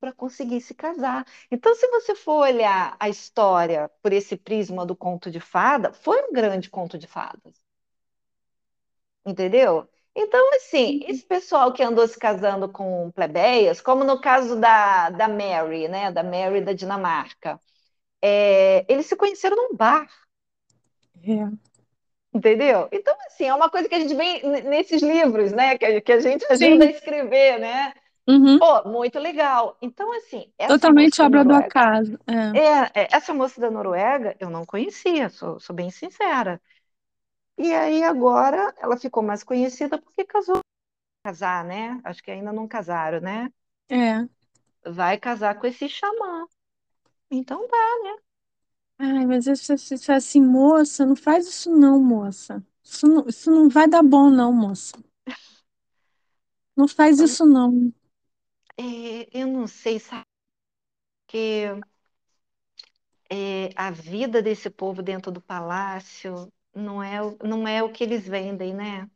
para 0.00 0.12
conseguir 0.14 0.60
se 0.62 0.74
casar. 0.74 1.26
Então, 1.50 1.74
se 1.74 1.88
você 1.88 2.14
for 2.14 2.42
olhar 2.42 2.96
a 3.00 3.08
história 3.08 3.90
por 4.02 4.12
esse 4.12 4.36
prisma 4.36 4.86
do 4.86 4.96
conto 4.96 5.30
de 5.30 5.40
fada, 5.40 5.92
foi 5.94 6.22
um 6.30 6.32
grande 6.32 6.70
conto 6.70 6.98
de 6.98 7.06
fadas. 7.08 7.62
Entendeu? 9.24 9.88
Então, 10.20 10.50
assim, 10.56 11.00
esse 11.06 11.24
pessoal 11.24 11.72
que 11.72 11.82
andou 11.82 12.06
se 12.08 12.18
casando 12.18 12.68
com 12.68 13.10
plebeias, 13.12 13.80
como 13.80 14.02
no 14.04 14.20
caso 14.20 14.56
da, 14.60 15.10
da 15.10 15.28
Mary, 15.28 15.86
né? 15.88 16.10
Da 16.10 16.22
Mary 16.24 16.60
da 16.60 16.72
Dinamarca, 16.72 17.60
é, 18.22 18.84
eles 18.92 19.06
se 19.06 19.16
conheceram 19.16 19.56
num 19.56 19.76
bar, 19.76 20.08
É. 21.22 21.58
entendeu? 22.32 22.88
Então, 22.92 23.16
assim, 23.26 23.44
é 23.44 23.54
uma 23.54 23.70
coisa 23.70 23.88
que 23.88 23.94
a 23.94 24.00
gente 24.00 24.14
vê 24.14 24.42
nesses 24.62 25.02
livros, 25.02 25.52
né? 25.52 25.76
Que, 25.78 25.84
a- 25.84 26.00
que 26.00 26.12
a 26.12 26.20
gente 26.20 26.44
ajuda 26.46 26.84
a 26.84 26.88
Sim. 26.88 26.90
escrever, 26.90 27.58
né? 27.58 27.92
Uhum. 28.28 28.60
Pô, 28.60 28.84
muito 28.88 29.18
legal. 29.18 29.78
Então, 29.82 30.12
assim, 30.18 30.52
Totalmente 30.66 31.20
obra 31.22 31.44
do 31.44 31.52
acaso. 31.54 32.16
É. 32.28 32.54
é, 32.54 33.02
é, 33.02 33.08
essa 33.12 33.34
moça 33.34 33.60
da 33.60 33.70
Noruega, 33.70 34.36
eu 34.40 34.50
não 34.50 34.64
conhecia, 34.66 35.28
sou, 35.28 35.60
sou 35.60 35.74
bem 35.76 35.90
sincera. 35.90 36.60
E 37.58 37.74
aí 37.74 38.04
agora 38.04 38.72
ela 38.78 38.96
ficou 38.96 39.22
mais 39.22 39.42
conhecida 39.42 40.00
porque 40.00 40.24
casou, 40.24 40.60
casar, 41.24 41.64
né? 41.64 42.00
Acho 42.04 42.22
que 42.22 42.30
ainda 42.30 42.52
não 42.52 42.68
casaram, 42.68 43.20
né? 43.20 43.52
É. 43.88 44.28
Vai 44.84 45.18
casar 45.18 45.58
com 45.58 45.66
esse 45.66 45.88
xamã. 45.88 46.46
Então 47.30 47.66
tá. 47.68 47.76
Ai, 48.98 49.26
mas 49.26 49.44
se 49.44 49.54
você 49.56 49.74
disser 49.76 50.16
assim, 50.16 50.42
moça, 50.42 51.06
não 51.06 51.14
faz 51.14 51.46
isso 51.46 51.70
não, 51.70 52.02
moça. 52.02 52.64
Isso 52.82 53.06
não, 53.06 53.28
isso 53.28 53.50
não 53.50 53.68
vai 53.68 53.88
dar 53.88 54.02
bom, 54.02 54.30
não, 54.30 54.52
moça. 54.52 54.96
Não 56.76 56.88
faz 56.88 57.20
isso 57.20 57.44
não. 57.44 57.92
É, 58.76 59.28
eu 59.38 59.46
não 59.46 59.66
sei, 59.66 59.98
sabe? 59.98 60.24
Que 61.26 61.66
é, 63.30 63.70
a 63.76 63.90
vida 63.90 64.42
desse 64.42 64.70
povo 64.70 65.02
dentro 65.02 65.30
do 65.30 65.40
palácio 65.40 66.50
não 66.78 67.02
é, 67.02 67.22
o- 67.22 67.36
não 67.44 67.66
é 67.68 67.82
o 67.82 67.92
que 67.92 68.04
eles 68.04 68.26
vendem, 68.28 68.74
né? 68.74 69.08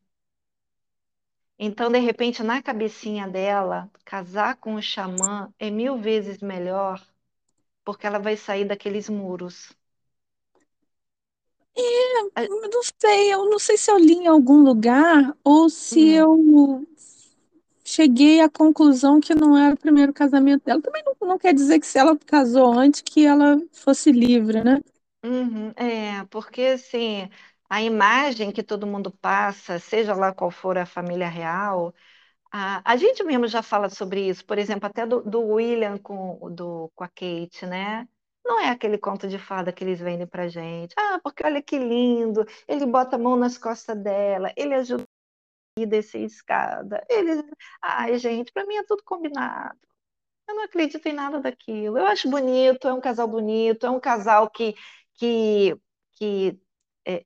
Então, 1.59 1.91
de 1.91 1.99
repente, 1.99 2.43
na 2.43 2.63
cabecinha 2.63 3.27
dela, 3.27 3.91
casar 4.05 4.57
com 4.57 4.75
o 4.75 4.83
xamã 4.83 5.51
é 5.59 5.71
mil 5.71 5.97
vezes 5.97 6.43
melhor, 6.43 7.03
porque 7.85 8.07
ela 8.07 8.19
vai 8.21 8.37
sair 8.37 8.65
daqueles 8.67 9.09
muros. 9.11 9.73
A- 12.35 12.45
Eu 12.45 12.61
não 12.71 12.83
sei, 13.01 13.33
eu 13.33 13.49
não 13.51 13.59
sei 13.59 13.77
se 13.77 13.91
eu 13.91 13.99
li 13.99 14.15
em 14.15 14.27
algum 14.27 14.63
lugar 14.63 15.35
ou 15.45 15.69
se 15.71 16.01
Hum, 16.01 16.11
eu 16.11 16.87
cheguei 17.85 18.41
à 18.41 18.49
conclusão 18.51 19.21
que 19.21 19.35
não 19.35 19.57
era 19.57 19.75
o 19.75 19.79
primeiro 19.79 20.13
casamento 20.13 20.65
dela. 20.65 20.81
Também 20.83 21.03
não, 21.05 21.15
não 21.29 21.39
quer 21.39 21.55
dizer 21.55 21.79
que 21.81 21.87
se 21.87 21.99
ela 21.99 22.17
casou 22.19 22.73
antes 22.73 23.01
que 23.03 23.25
ela 23.27 23.61
fosse 23.73 24.11
livre, 24.13 24.63
né? 24.65 24.81
uhum, 25.25 25.71
é, 25.77 26.25
porque 26.27 26.63
assim, 26.63 27.29
a 27.73 27.83
imagem 27.83 28.53
que 28.53 28.63
todo 28.63 28.87
mundo 28.87 29.11
passa, 29.11 29.79
seja 29.79 30.15
lá 30.15 30.33
qual 30.35 30.51
for 30.51 30.77
a 30.79 30.87
família 30.87 31.29
real, 31.29 31.95
A, 32.53 32.83
a 32.93 32.97
gente 32.97 33.25
mesmo 33.25 33.47
já 33.49 33.63
fala 33.63 33.89
sobre 33.91 34.29
isso, 34.29 34.45
por 34.47 34.59
exemplo, 34.59 34.87
até 34.89 35.07
do, 35.07 35.23
do 35.23 35.41
William 35.43 35.99
com, 35.99 36.39
do, 36.55 36.91
com 36.95 37.05
a 37.05 37.09
Kate, 37.09 37.67
né? 37.67 38.09
Não 38.45 38.61
é 38.61 38.71
aquele 38.71 38.99
conto 38.99 39.29
de 39.29 39.39
fada 39.39 39.73
que 39.73 39.85
eles 39.85 40.01
vendem 40.01 40.27
pra 40.27 40.49
gente. 40.49 40.95
Ah, 40.99 41.21
porque 41.23 41.45
olha 41.47 41.63
que 41.63 41.79
lindo, 41.79 42.45
ele 42.69 42.87
bota 42.87 43.17
a 43.17 43.19
mão 43.19 43.37
nas 43.37 43.59
costas 43.59 43.97
dela, 44.03 44.53
ele 44.57 44.75
ajuda 44.75 45.05
a 45.81 45.87
descer 45.87 46.19
a 46.23 46.27
escada. 46.27 47.07
Ele... 47.11 47.43
Ai, 47.83 48.19
gente, 48.19 48.53
pra 48.53 48.67
mim 48.67 48.77
é 48.77 48.85
tudo 48.85 49.03
combinado. 49.05 49.79
Eu 50.49 50.55
não 50.57 50.65
acredito 50.65 51.07
em 51.07 51.13
nada 51.13 51.41
daquilo. 51.41 51.99
Eu 51.99 52.07
acho 52.07 52.29
bonito, 52.31 52.89
é 52.89 52.93
um 52.93 53.01
casal 53.01 53.29
bonito, 53.29 53.87
é 53.87 53.91
um 53.91 54.01
casal 54.01 54.51
que, 54.51 54.75
que, 55.15 55.77
que 56.15 56.61
é, 57.07 57.25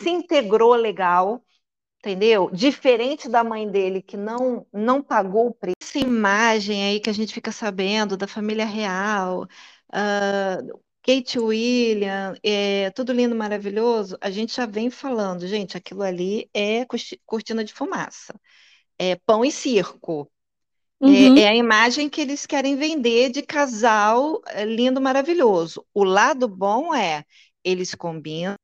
se 0.00 0.10
integrou 0.10 0.74
legal 0.74 1.42
entendeu? 2.00 2.50
Diferente 2.50 3.28
da 3.28 3.44
mãe 3.44 3.70
dele, 3.70 4.02
que 4.02 4.16
não, 4.16 4.66
não 4.72 5.02
pagou 5.02 5.48
o 5.48 5.54
preço. 5.54 5.76
Essa 5.82 5.98
imagem 5.98 6.82
aí 6.84 6.98
que 6.98 7.10
a 7.10 7.12
gente 7.12 7.32
fica 7.32 7.52
sabendo 7.52 8.16
da 8.16 8.26
família 8.26 8.64
real, 8.64 9.46
ah, 9.92 10.58
Kate 11.02 11.38
William, 11.38 12.34
é, 12.42 12.90
tudo 12.90 13.12
lindo, 13.12 13.34
maravilhoso, 13.34 14.16
a 14.20 14.30
gente 14.30 14.54
já 14.54 14.66
vem 14.66 14.90
falando, 14.90 15.46
gente, 15.46 15.76
aquilo 15.76 16.02
ali 16.02 16.48
é 16.52 16.84
corti- 16.84 17.20
cortina 17.26 17.64
de 17.64 17.72
fumaça, 17.72 18.34
é 18.98 19.16
pão 19.16 19.44
e 19.44 19.52
circo. 19.52 20.30
Uhum. 21.00 21.38
É, 21.38 21.40
é, 21.40 21.48
a 21.48 21.54
imagem 21.54 22.10
que 22.10 22.20
eles 22.20 22.44
querem 22.44 22.76
vender 22.76 23.30
de 23.30 23.40
casal 23.42 24.42
é, 24.46 24.66
lindo, 24.66 25.00
maravilhoso. 25.00 25.84
O 25.94 26.04
lado 26.04 26.46
bom 26.46 26.94
é 26.94 27.24
eles 27.64 27.94
combinam, 27.94 28.54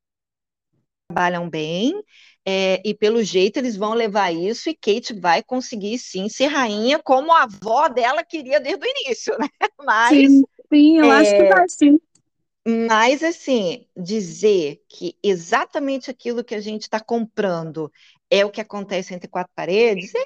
trabalham 1.08 1.48
bem, 1.48 2.02
é, 2.44 2.80
e 2.84 2.94
pelo 2.94 3.22
jeito 3.22 3.58
eles 3.58 3.76
vão 3.76 3.94
levar 3.94 4.32
isso, 4.32 4.68
e 4.68 4.74
Kate 4.74 5.12
vai 5.18 5.42
conseguir 5.42 5.98
sim 5.98 6.28
ser 6.28 6.46
rainha, 6.46 6.98
como 7.02 7.32
a 7.32 7.44
avó 7.44 7.88
dela 7.88 8.22
queria 8.24 8.60
desde 8.60 8.84
o 8.84 8.88
início, 8.88 9.36
né? 9.38 9.48
Mas. 9.84 10.30
Sim, 10.32 10.44
sim 10.72 10.98
eu 10.98 11.10
acho 11.10 11.34
que 11.34 11.42
é, 11.42 11.48
vai 11.48 11.68
sim. 11.68 12.00
Mas, 12.88 13.22
assim, 13.22 13.86
dizer 13.96 14.82
que 14.88 15.16
exatamente 15.22 16.10
aquilo 16.10 16.42
que 16.42 16.54
a 16.54 16.60
gente 16.60 16.82
está 16.82 16.98
comprando 16.98 17.92
é 18.28 18.44
o 18.44 18.50
que 18.50 18.60
acontece 18.60 19.14
entre 19.14 19.28
quatro 19.28 19.52
paredes, 19.54 20.12
é, 20.14 20.24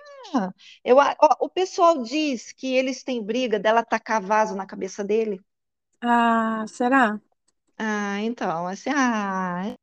eu, 0.82 0.96
ó, 0.96 1.14
o 1.40 1.50
pessoal 1.50 2.02
diz 2.02 2.50
que 2.52 2.74
eles 2.74 3.02
têm 3.02 3.22
briga 3.22 3.58
dela 3.58 3.84
tacar 3.84 4.22
vaso 4.22 4.54
na 4.54 4.64
cabeça 4.64 5.04
dele. 5.04 5.38
Ah, 6.00 6.64
será? 6.66 7.20
Ah, 7.78 8.20
então, 8.22 8.66
assim, 8.66 8.90
ah, 8.90 9.74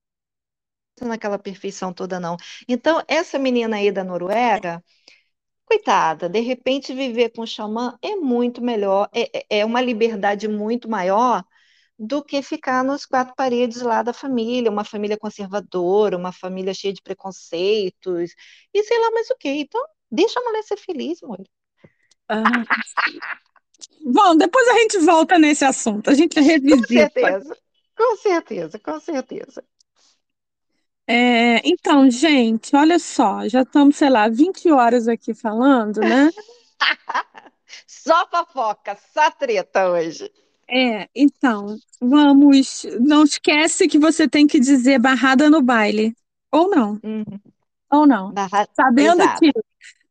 naquela 1.05 1.37
perfeição 1.37 1.93
toda, 1.93 2.19
não. 2.19 2.37
Então, 2.67 3.01
essa 3.07 3.37
menina 3.37 3.77
aí 3.77 3.91
da 3.91 4.03
Noruega, 4.03 4.83
coitada, 5.65 6.29
de 6.29 6.39
repente 6.39 6.93
viver 6.93 7.29
com 7.29 7.41
o 7.41 7.47
xamã 7.47 7.97
é 8.01 8.15
muito 8.15 8.61
melhor, 8.61 9.09
é, 9.13 9.39
é, 9.39 9.59
é 9.59 9.65
uma 9.65 9.81
liberdade 9.81 10.47
muito 10.47 10.89
maior 10.89 11.43
do 11.99 12.23
que 12.23 12.41
ficar 12.41 12.83
nos 12.83 13.05
quatro 13.05 13.33
paredes 13.35 13.81
lá 13.81 14.03
da 14.03 14.13
família, 14.13 14.71
uma 14.71 14.83
família 14.83 15.17
conservadora, 15.17 16.15
uma 16.15 16.31
família 16.31 16.73
cheia 16.73 16.93
de 16.93 17.01
preconceitos, 17.01 18.33
e 18.73 18.83
sei 18.83 18.99
lá 18.99 19.11
mais 19.11 19.29
o 19.29 19.35
quê. 19.37 19.49
Então, 19.49 19.83
deixa 20.09 20.39
a 20.39 20.43
mulher 20.43 20.63
ser 20.63 20.77
feliz, 20.77 21.21
mulher. 21.21 21.47
Ah. 22.29 22.43
Bom, 24.05 24.35
depois 24.37 24.67
a 24.67 24.73
gente 24.73 24.99
volta 24.99 25.39
nesse 25.39 25.65
assunto, 25.65 26.09
a 26.09 26.13
gente 26.13 26.39
revisita. 26.39 26.85
Com 26.87 26.87
certeza, 26.87 27.57
com 27.97 28.17
certeza, 28.17 28.79
com 28.79 28.99
certeza. 28.99 29.63
É, 31.07 31.61
então, 31.67 32.11
gente, 32.11 32.75
olha 32.75 32.99
só, 32.99 33.47
já 33.47 33.61
estamos, 33.61 33.95
sei 33.95 34.09
lá, 34.09 34.27
20 34.27 34.69
horas 34.71 35.07
aqui 35.07 35.33
falando, 35.33 36.01
né? 36.01 36.29
só 37.87 38.27
fofoca, 38.27 38.97
só 39.13 39.31
treta 39.31 39.89
hoje. 39.89 40.29
É, 40.69 41.07
então, 41.15 41.77
vamos. 42.01 42.85
Não 42.99 43.23
esquece 43.23 43.87
que 43.87 43.97
você 43.97 44.27
tem 44.27 44.45
que 44.45 44.59
dizer 44.59 44.99
barrada 44.99 45.49
no 45.49 45.61
baile. 45.61 46.13
Ou 46.51 46.69
não. 46.69 46.99
Uhum. 47.03 47.39
Ou 47.89 48.05
não. 48.05 48.33
Barra... 48.33 48.67
Sabendo 48.75 49.21
Exato. 49.21 49.39
que 49.39 49.51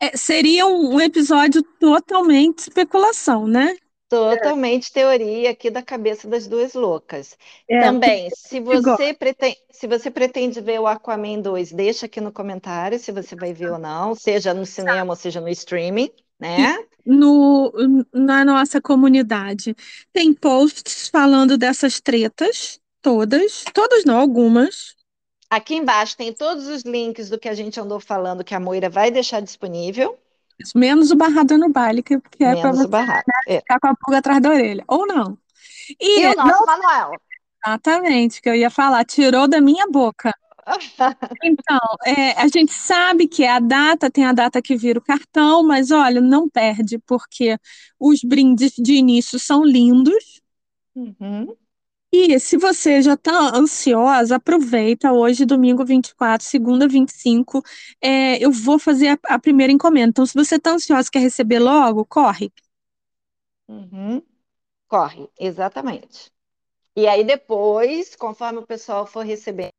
é, 0.00 0.16
seria 0.16 0.66
um, 0.66 1.00
episódio 1.00 1.62
totalmente 1.78 2.60
especulação, 2.60 3.46
né? 3.46 3.76
Totalmente 4.08 4.92
teoria 4.92 5.50
aqui 5.50 5.70
da 5.70 5.82
cabeça 5.82 6.28
das 6.28 6.46
duas 6.46 6.74
loucas. 6.74 7.36
É, 7.68 7.80
Também, 7.80 8.30
se 8.30 8.60
você, 8.60 9.12
pretende, 9.12 9.58
se 9.70 9.86
você 9.86 10.10
pretende 10.10 10.60
ver 10.60 10.80
o 10.80 10.86
Aquaman 10.86 11.40
2, 11.40 11.72
deixa 11.72 12.06
aqui 12.06 12.20
no 12.20 12.32
comentário 12.32 12.98
se 12.98 13.10
você 13.10 13.34
vai 13.34 13.52
ver 13.52 13.72
ou 13.72 13.78
não, 13.78 14.14
seja 14.14 14.54
no 14.54 14.64
cinema 14.64 15.12
ou 15.12 15.16
seja 15.16 15.40
no 15.40 15.48
streaming, 15.48 16.10
né? 16.38 16.78
no, 17.04 17.72
na 18.12 18.44
nossa 18.44 18.80
comunidade. 18.80 19.74
Tem 20.12 20.32
posts 20.34 21.08
falando 21.08 21.56
dessas 21.56 22.00
tretas, 22.00 22.80
todas, 23.02 23.64
todas 23.72 24.04
não, 24.04 24.18
algumas. 24.18 24.96
Aqui 25.48 25.76
embaixo 25.76 26.16
tem 26.16 26.32
todos 26.32 26.66
os 26.66 26.82
links 26.82 27.30
do 27.30 27.38
que 27.38 27.48
a 27.48 27.54
gente 27.54 27.78
andou 27.78 28.00
falando 28.00 28.42
que 28.42 28.54
a 28.54 28.60
Moira 28.60 28.90
vai 28.90 29.10
deixar 29.10 29.40
disponível. 29.40 30.18
Menos 30.74 31.10
o 31.10 31.16
barrado 31.16 31.58
no 31.58 31.70
baile, 31.70 32.02
que, 32.02 32.20
que 32.20 32.44
é 32.44 32.60
para 32.60 32.72
você 32.72 32.88
né, 32.88 33.22
é. 33.48 33.58
ficar 33.58 33.78
com 33.78 33.88
a 33.88 33.94
pulga 33.94 34.18
atrás 34.18 34.40
da 34.40 34.50
orelha. 34.50 34.84
Ou 34.88 35.06
não. 35.06 35.38
E, 36.00 36.22
e 36.22 36.26
o 36.26 36.36
nosso 36.36 36.48
não... 36.48 36.66
Manuel. 36.66 37.12
Exatamente, 37.64 38.40
que 38.40 38.48
eu 38.48 38.54
ia 38.54 38.70
falar, 38.70 39.04
tirou 39.04 39.48
da 39.48 39.60
minha 39.60 39.86
boca. 39.88 40.32
Então, 41.44 41.78
é, 42.04 42.32
a 42.32 42.48
gente 42.48 42.72
sabe 42.72 43.28
que 43.28 43.44
é 43.44 43.50
a 43.50 43.60
data, 43.60 44.10
tem 44.10 44.24
a 44.24 44.32
data 44.32 44.60
que 44.60 44.76
vira 44.76 44.98
o 44.98 45.02
cartão, 45.02 45.64
mas 45.64 45.92
olha, 45.92 46.20
não 46.20 46.48
perde, 46.48 46.98
porque 47.06 47.56
os 48.00 48.20
brindes 48.24 48.72
de 48.76 48.94
início 48.94 49.38
são 49.38 49.64
lindos. 49.64 50.40
Uhum. 50.92 51.54
E 52.18 52.40
se 52.40 52.56
você 52.56 53.02
já 53.02 53.12
está 53.12 53.54
ansiosa, 53.54 54.36
aproveita 54.36 55.12
hoje, 55.12 55.44
domingo 55.44 55.84
24, 55.84 56.46
segunda 56.46 56.88
25, 56.88 57.62
é, 58.00 58.42
eu 58.42 58.50
vou 58.50 58.78
fazer 58.78 59.08
a, 59.08 59.18
a, 59.34 59.38
primeira 59.38 59.70
encomenda. 59.70 60.08
Então, 60.08 60.24
se 60.24 60.32
você 60.32 60.56
está 60.56 60.70
ansiosa 60.70 61.10
quer 61.10 61.18
receber 61.18 61.58
logo, 61.58 62.06
corre. 62.06 62.50
Uhum. 63.68 64.22
Corre, 64.88 65.28
exatamente. 65.38 66.32
E 66.96 67.06
aí 67.06 67.22
depois, 67.22 68.16
conforme 68.16 68.60
o 68.60 68.66
pessoal 68.66 69.06
for 69.06 69.22
recebendo 69.22 69.72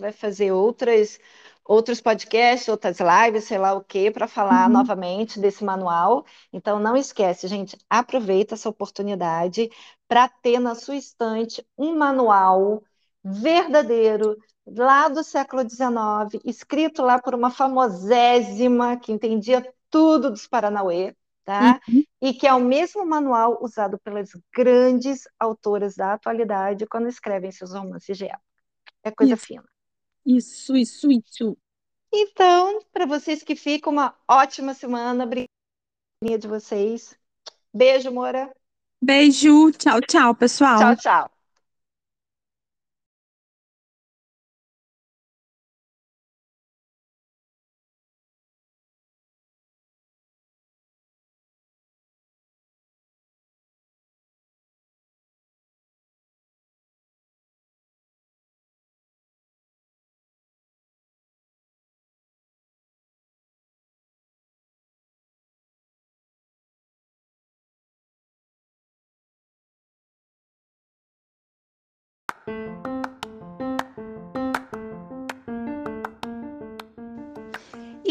vai 0.00 0.10
fazer 0.10 0.50
outras, 0.50 1.20
outros 1.64 2.00
podcasts, 2.00 2.68
outras 2.68 2.98
lives, 3.00 3.44
sei 3.44 3.58
lá 3.58 3.72
o 3.72 3.82
que, 3.82 4.10
para 4.10 4.28
falar 4.28 4.66
uhum. 4.66 4.72
novamente 4.74 5.40
desse 5.40 5.64
manual. 5.64 6.24
Então, 6.52 6.78
não 6.78 6.96
esquece, 6.96 7.48
gente, 7.48 7.76
aproveita 7.88 8.54
essa 8.54 8.68
oportunidade 8.68 9.70
para 10.06 10.28
ter 10.28 10.58
na 10.58 10.74
sua 10.74 10.96
estante 10.96 11.66
um 11.78 11.96
manual 11.96 12.82
verdadeiro, 13.24 14.36
lá 14.66 15.08
do 15.08 15.24
século 15.24 15.62
XIX, 15.62 16.42
escrito 16.44 17.02
lá 17.02 17.18
por 17.18 17.34
uma 17.34 17.50
famosésima 17.50 18.98
que 18.98 19.12
entendia 19.12 19.66
tudo 19.88 20.30
dos 20.30 20.46
Paranauê, 20.46 21.14
tá? 21.44 21.80
Uhum. 21.88 22.02
E 22.20 22.34
que 22.34 22.46
é 22.46 22.52
o 22.52 22.60
mesmo 22.60 23.06
manual 23.06 23.58
usado 23.62 23.98
pelas 23.98 24.30
grandes 24.54 25.22
autoras 25.38 25.94
da 25.94 26.12
atualidade 26.12 26.86
quando 26.86 27.08
escrevem 27.08 27.50
seus 27.50 27.72
romances 27.72 28.18
de 28.18 28.24
época. 28.26 28.42
É 29.02 29.10
coisa 29.10 29.34
isso. 29.34 29.46
fina. 29.46 29.73
Isso, 30.26 30.76
isso, 30.76 31.10
isso. 31.10 31.56
Então, 32.12 32.80
para 32.92 33.06
vocês 33.06 33.42
que 33.42 33.56
ficam, 33.56 33.92
uma 33.92 34.16
ótima 34.28 34.72
semana. 34.74 35.24
Obrigada 35.24 35.48
de 36.38 36.48
vocês. 36.48 37.18
Beijo, 37.72 38.10
Moura. 38.10 38.54
Beijo. 39.02 39.72
Tchau, 39.72 40.00
tchau, 40.00 40.34
pessoal. 40.34 40.78
Tchau, 40.78 40.96
tchau. 40.96 41.33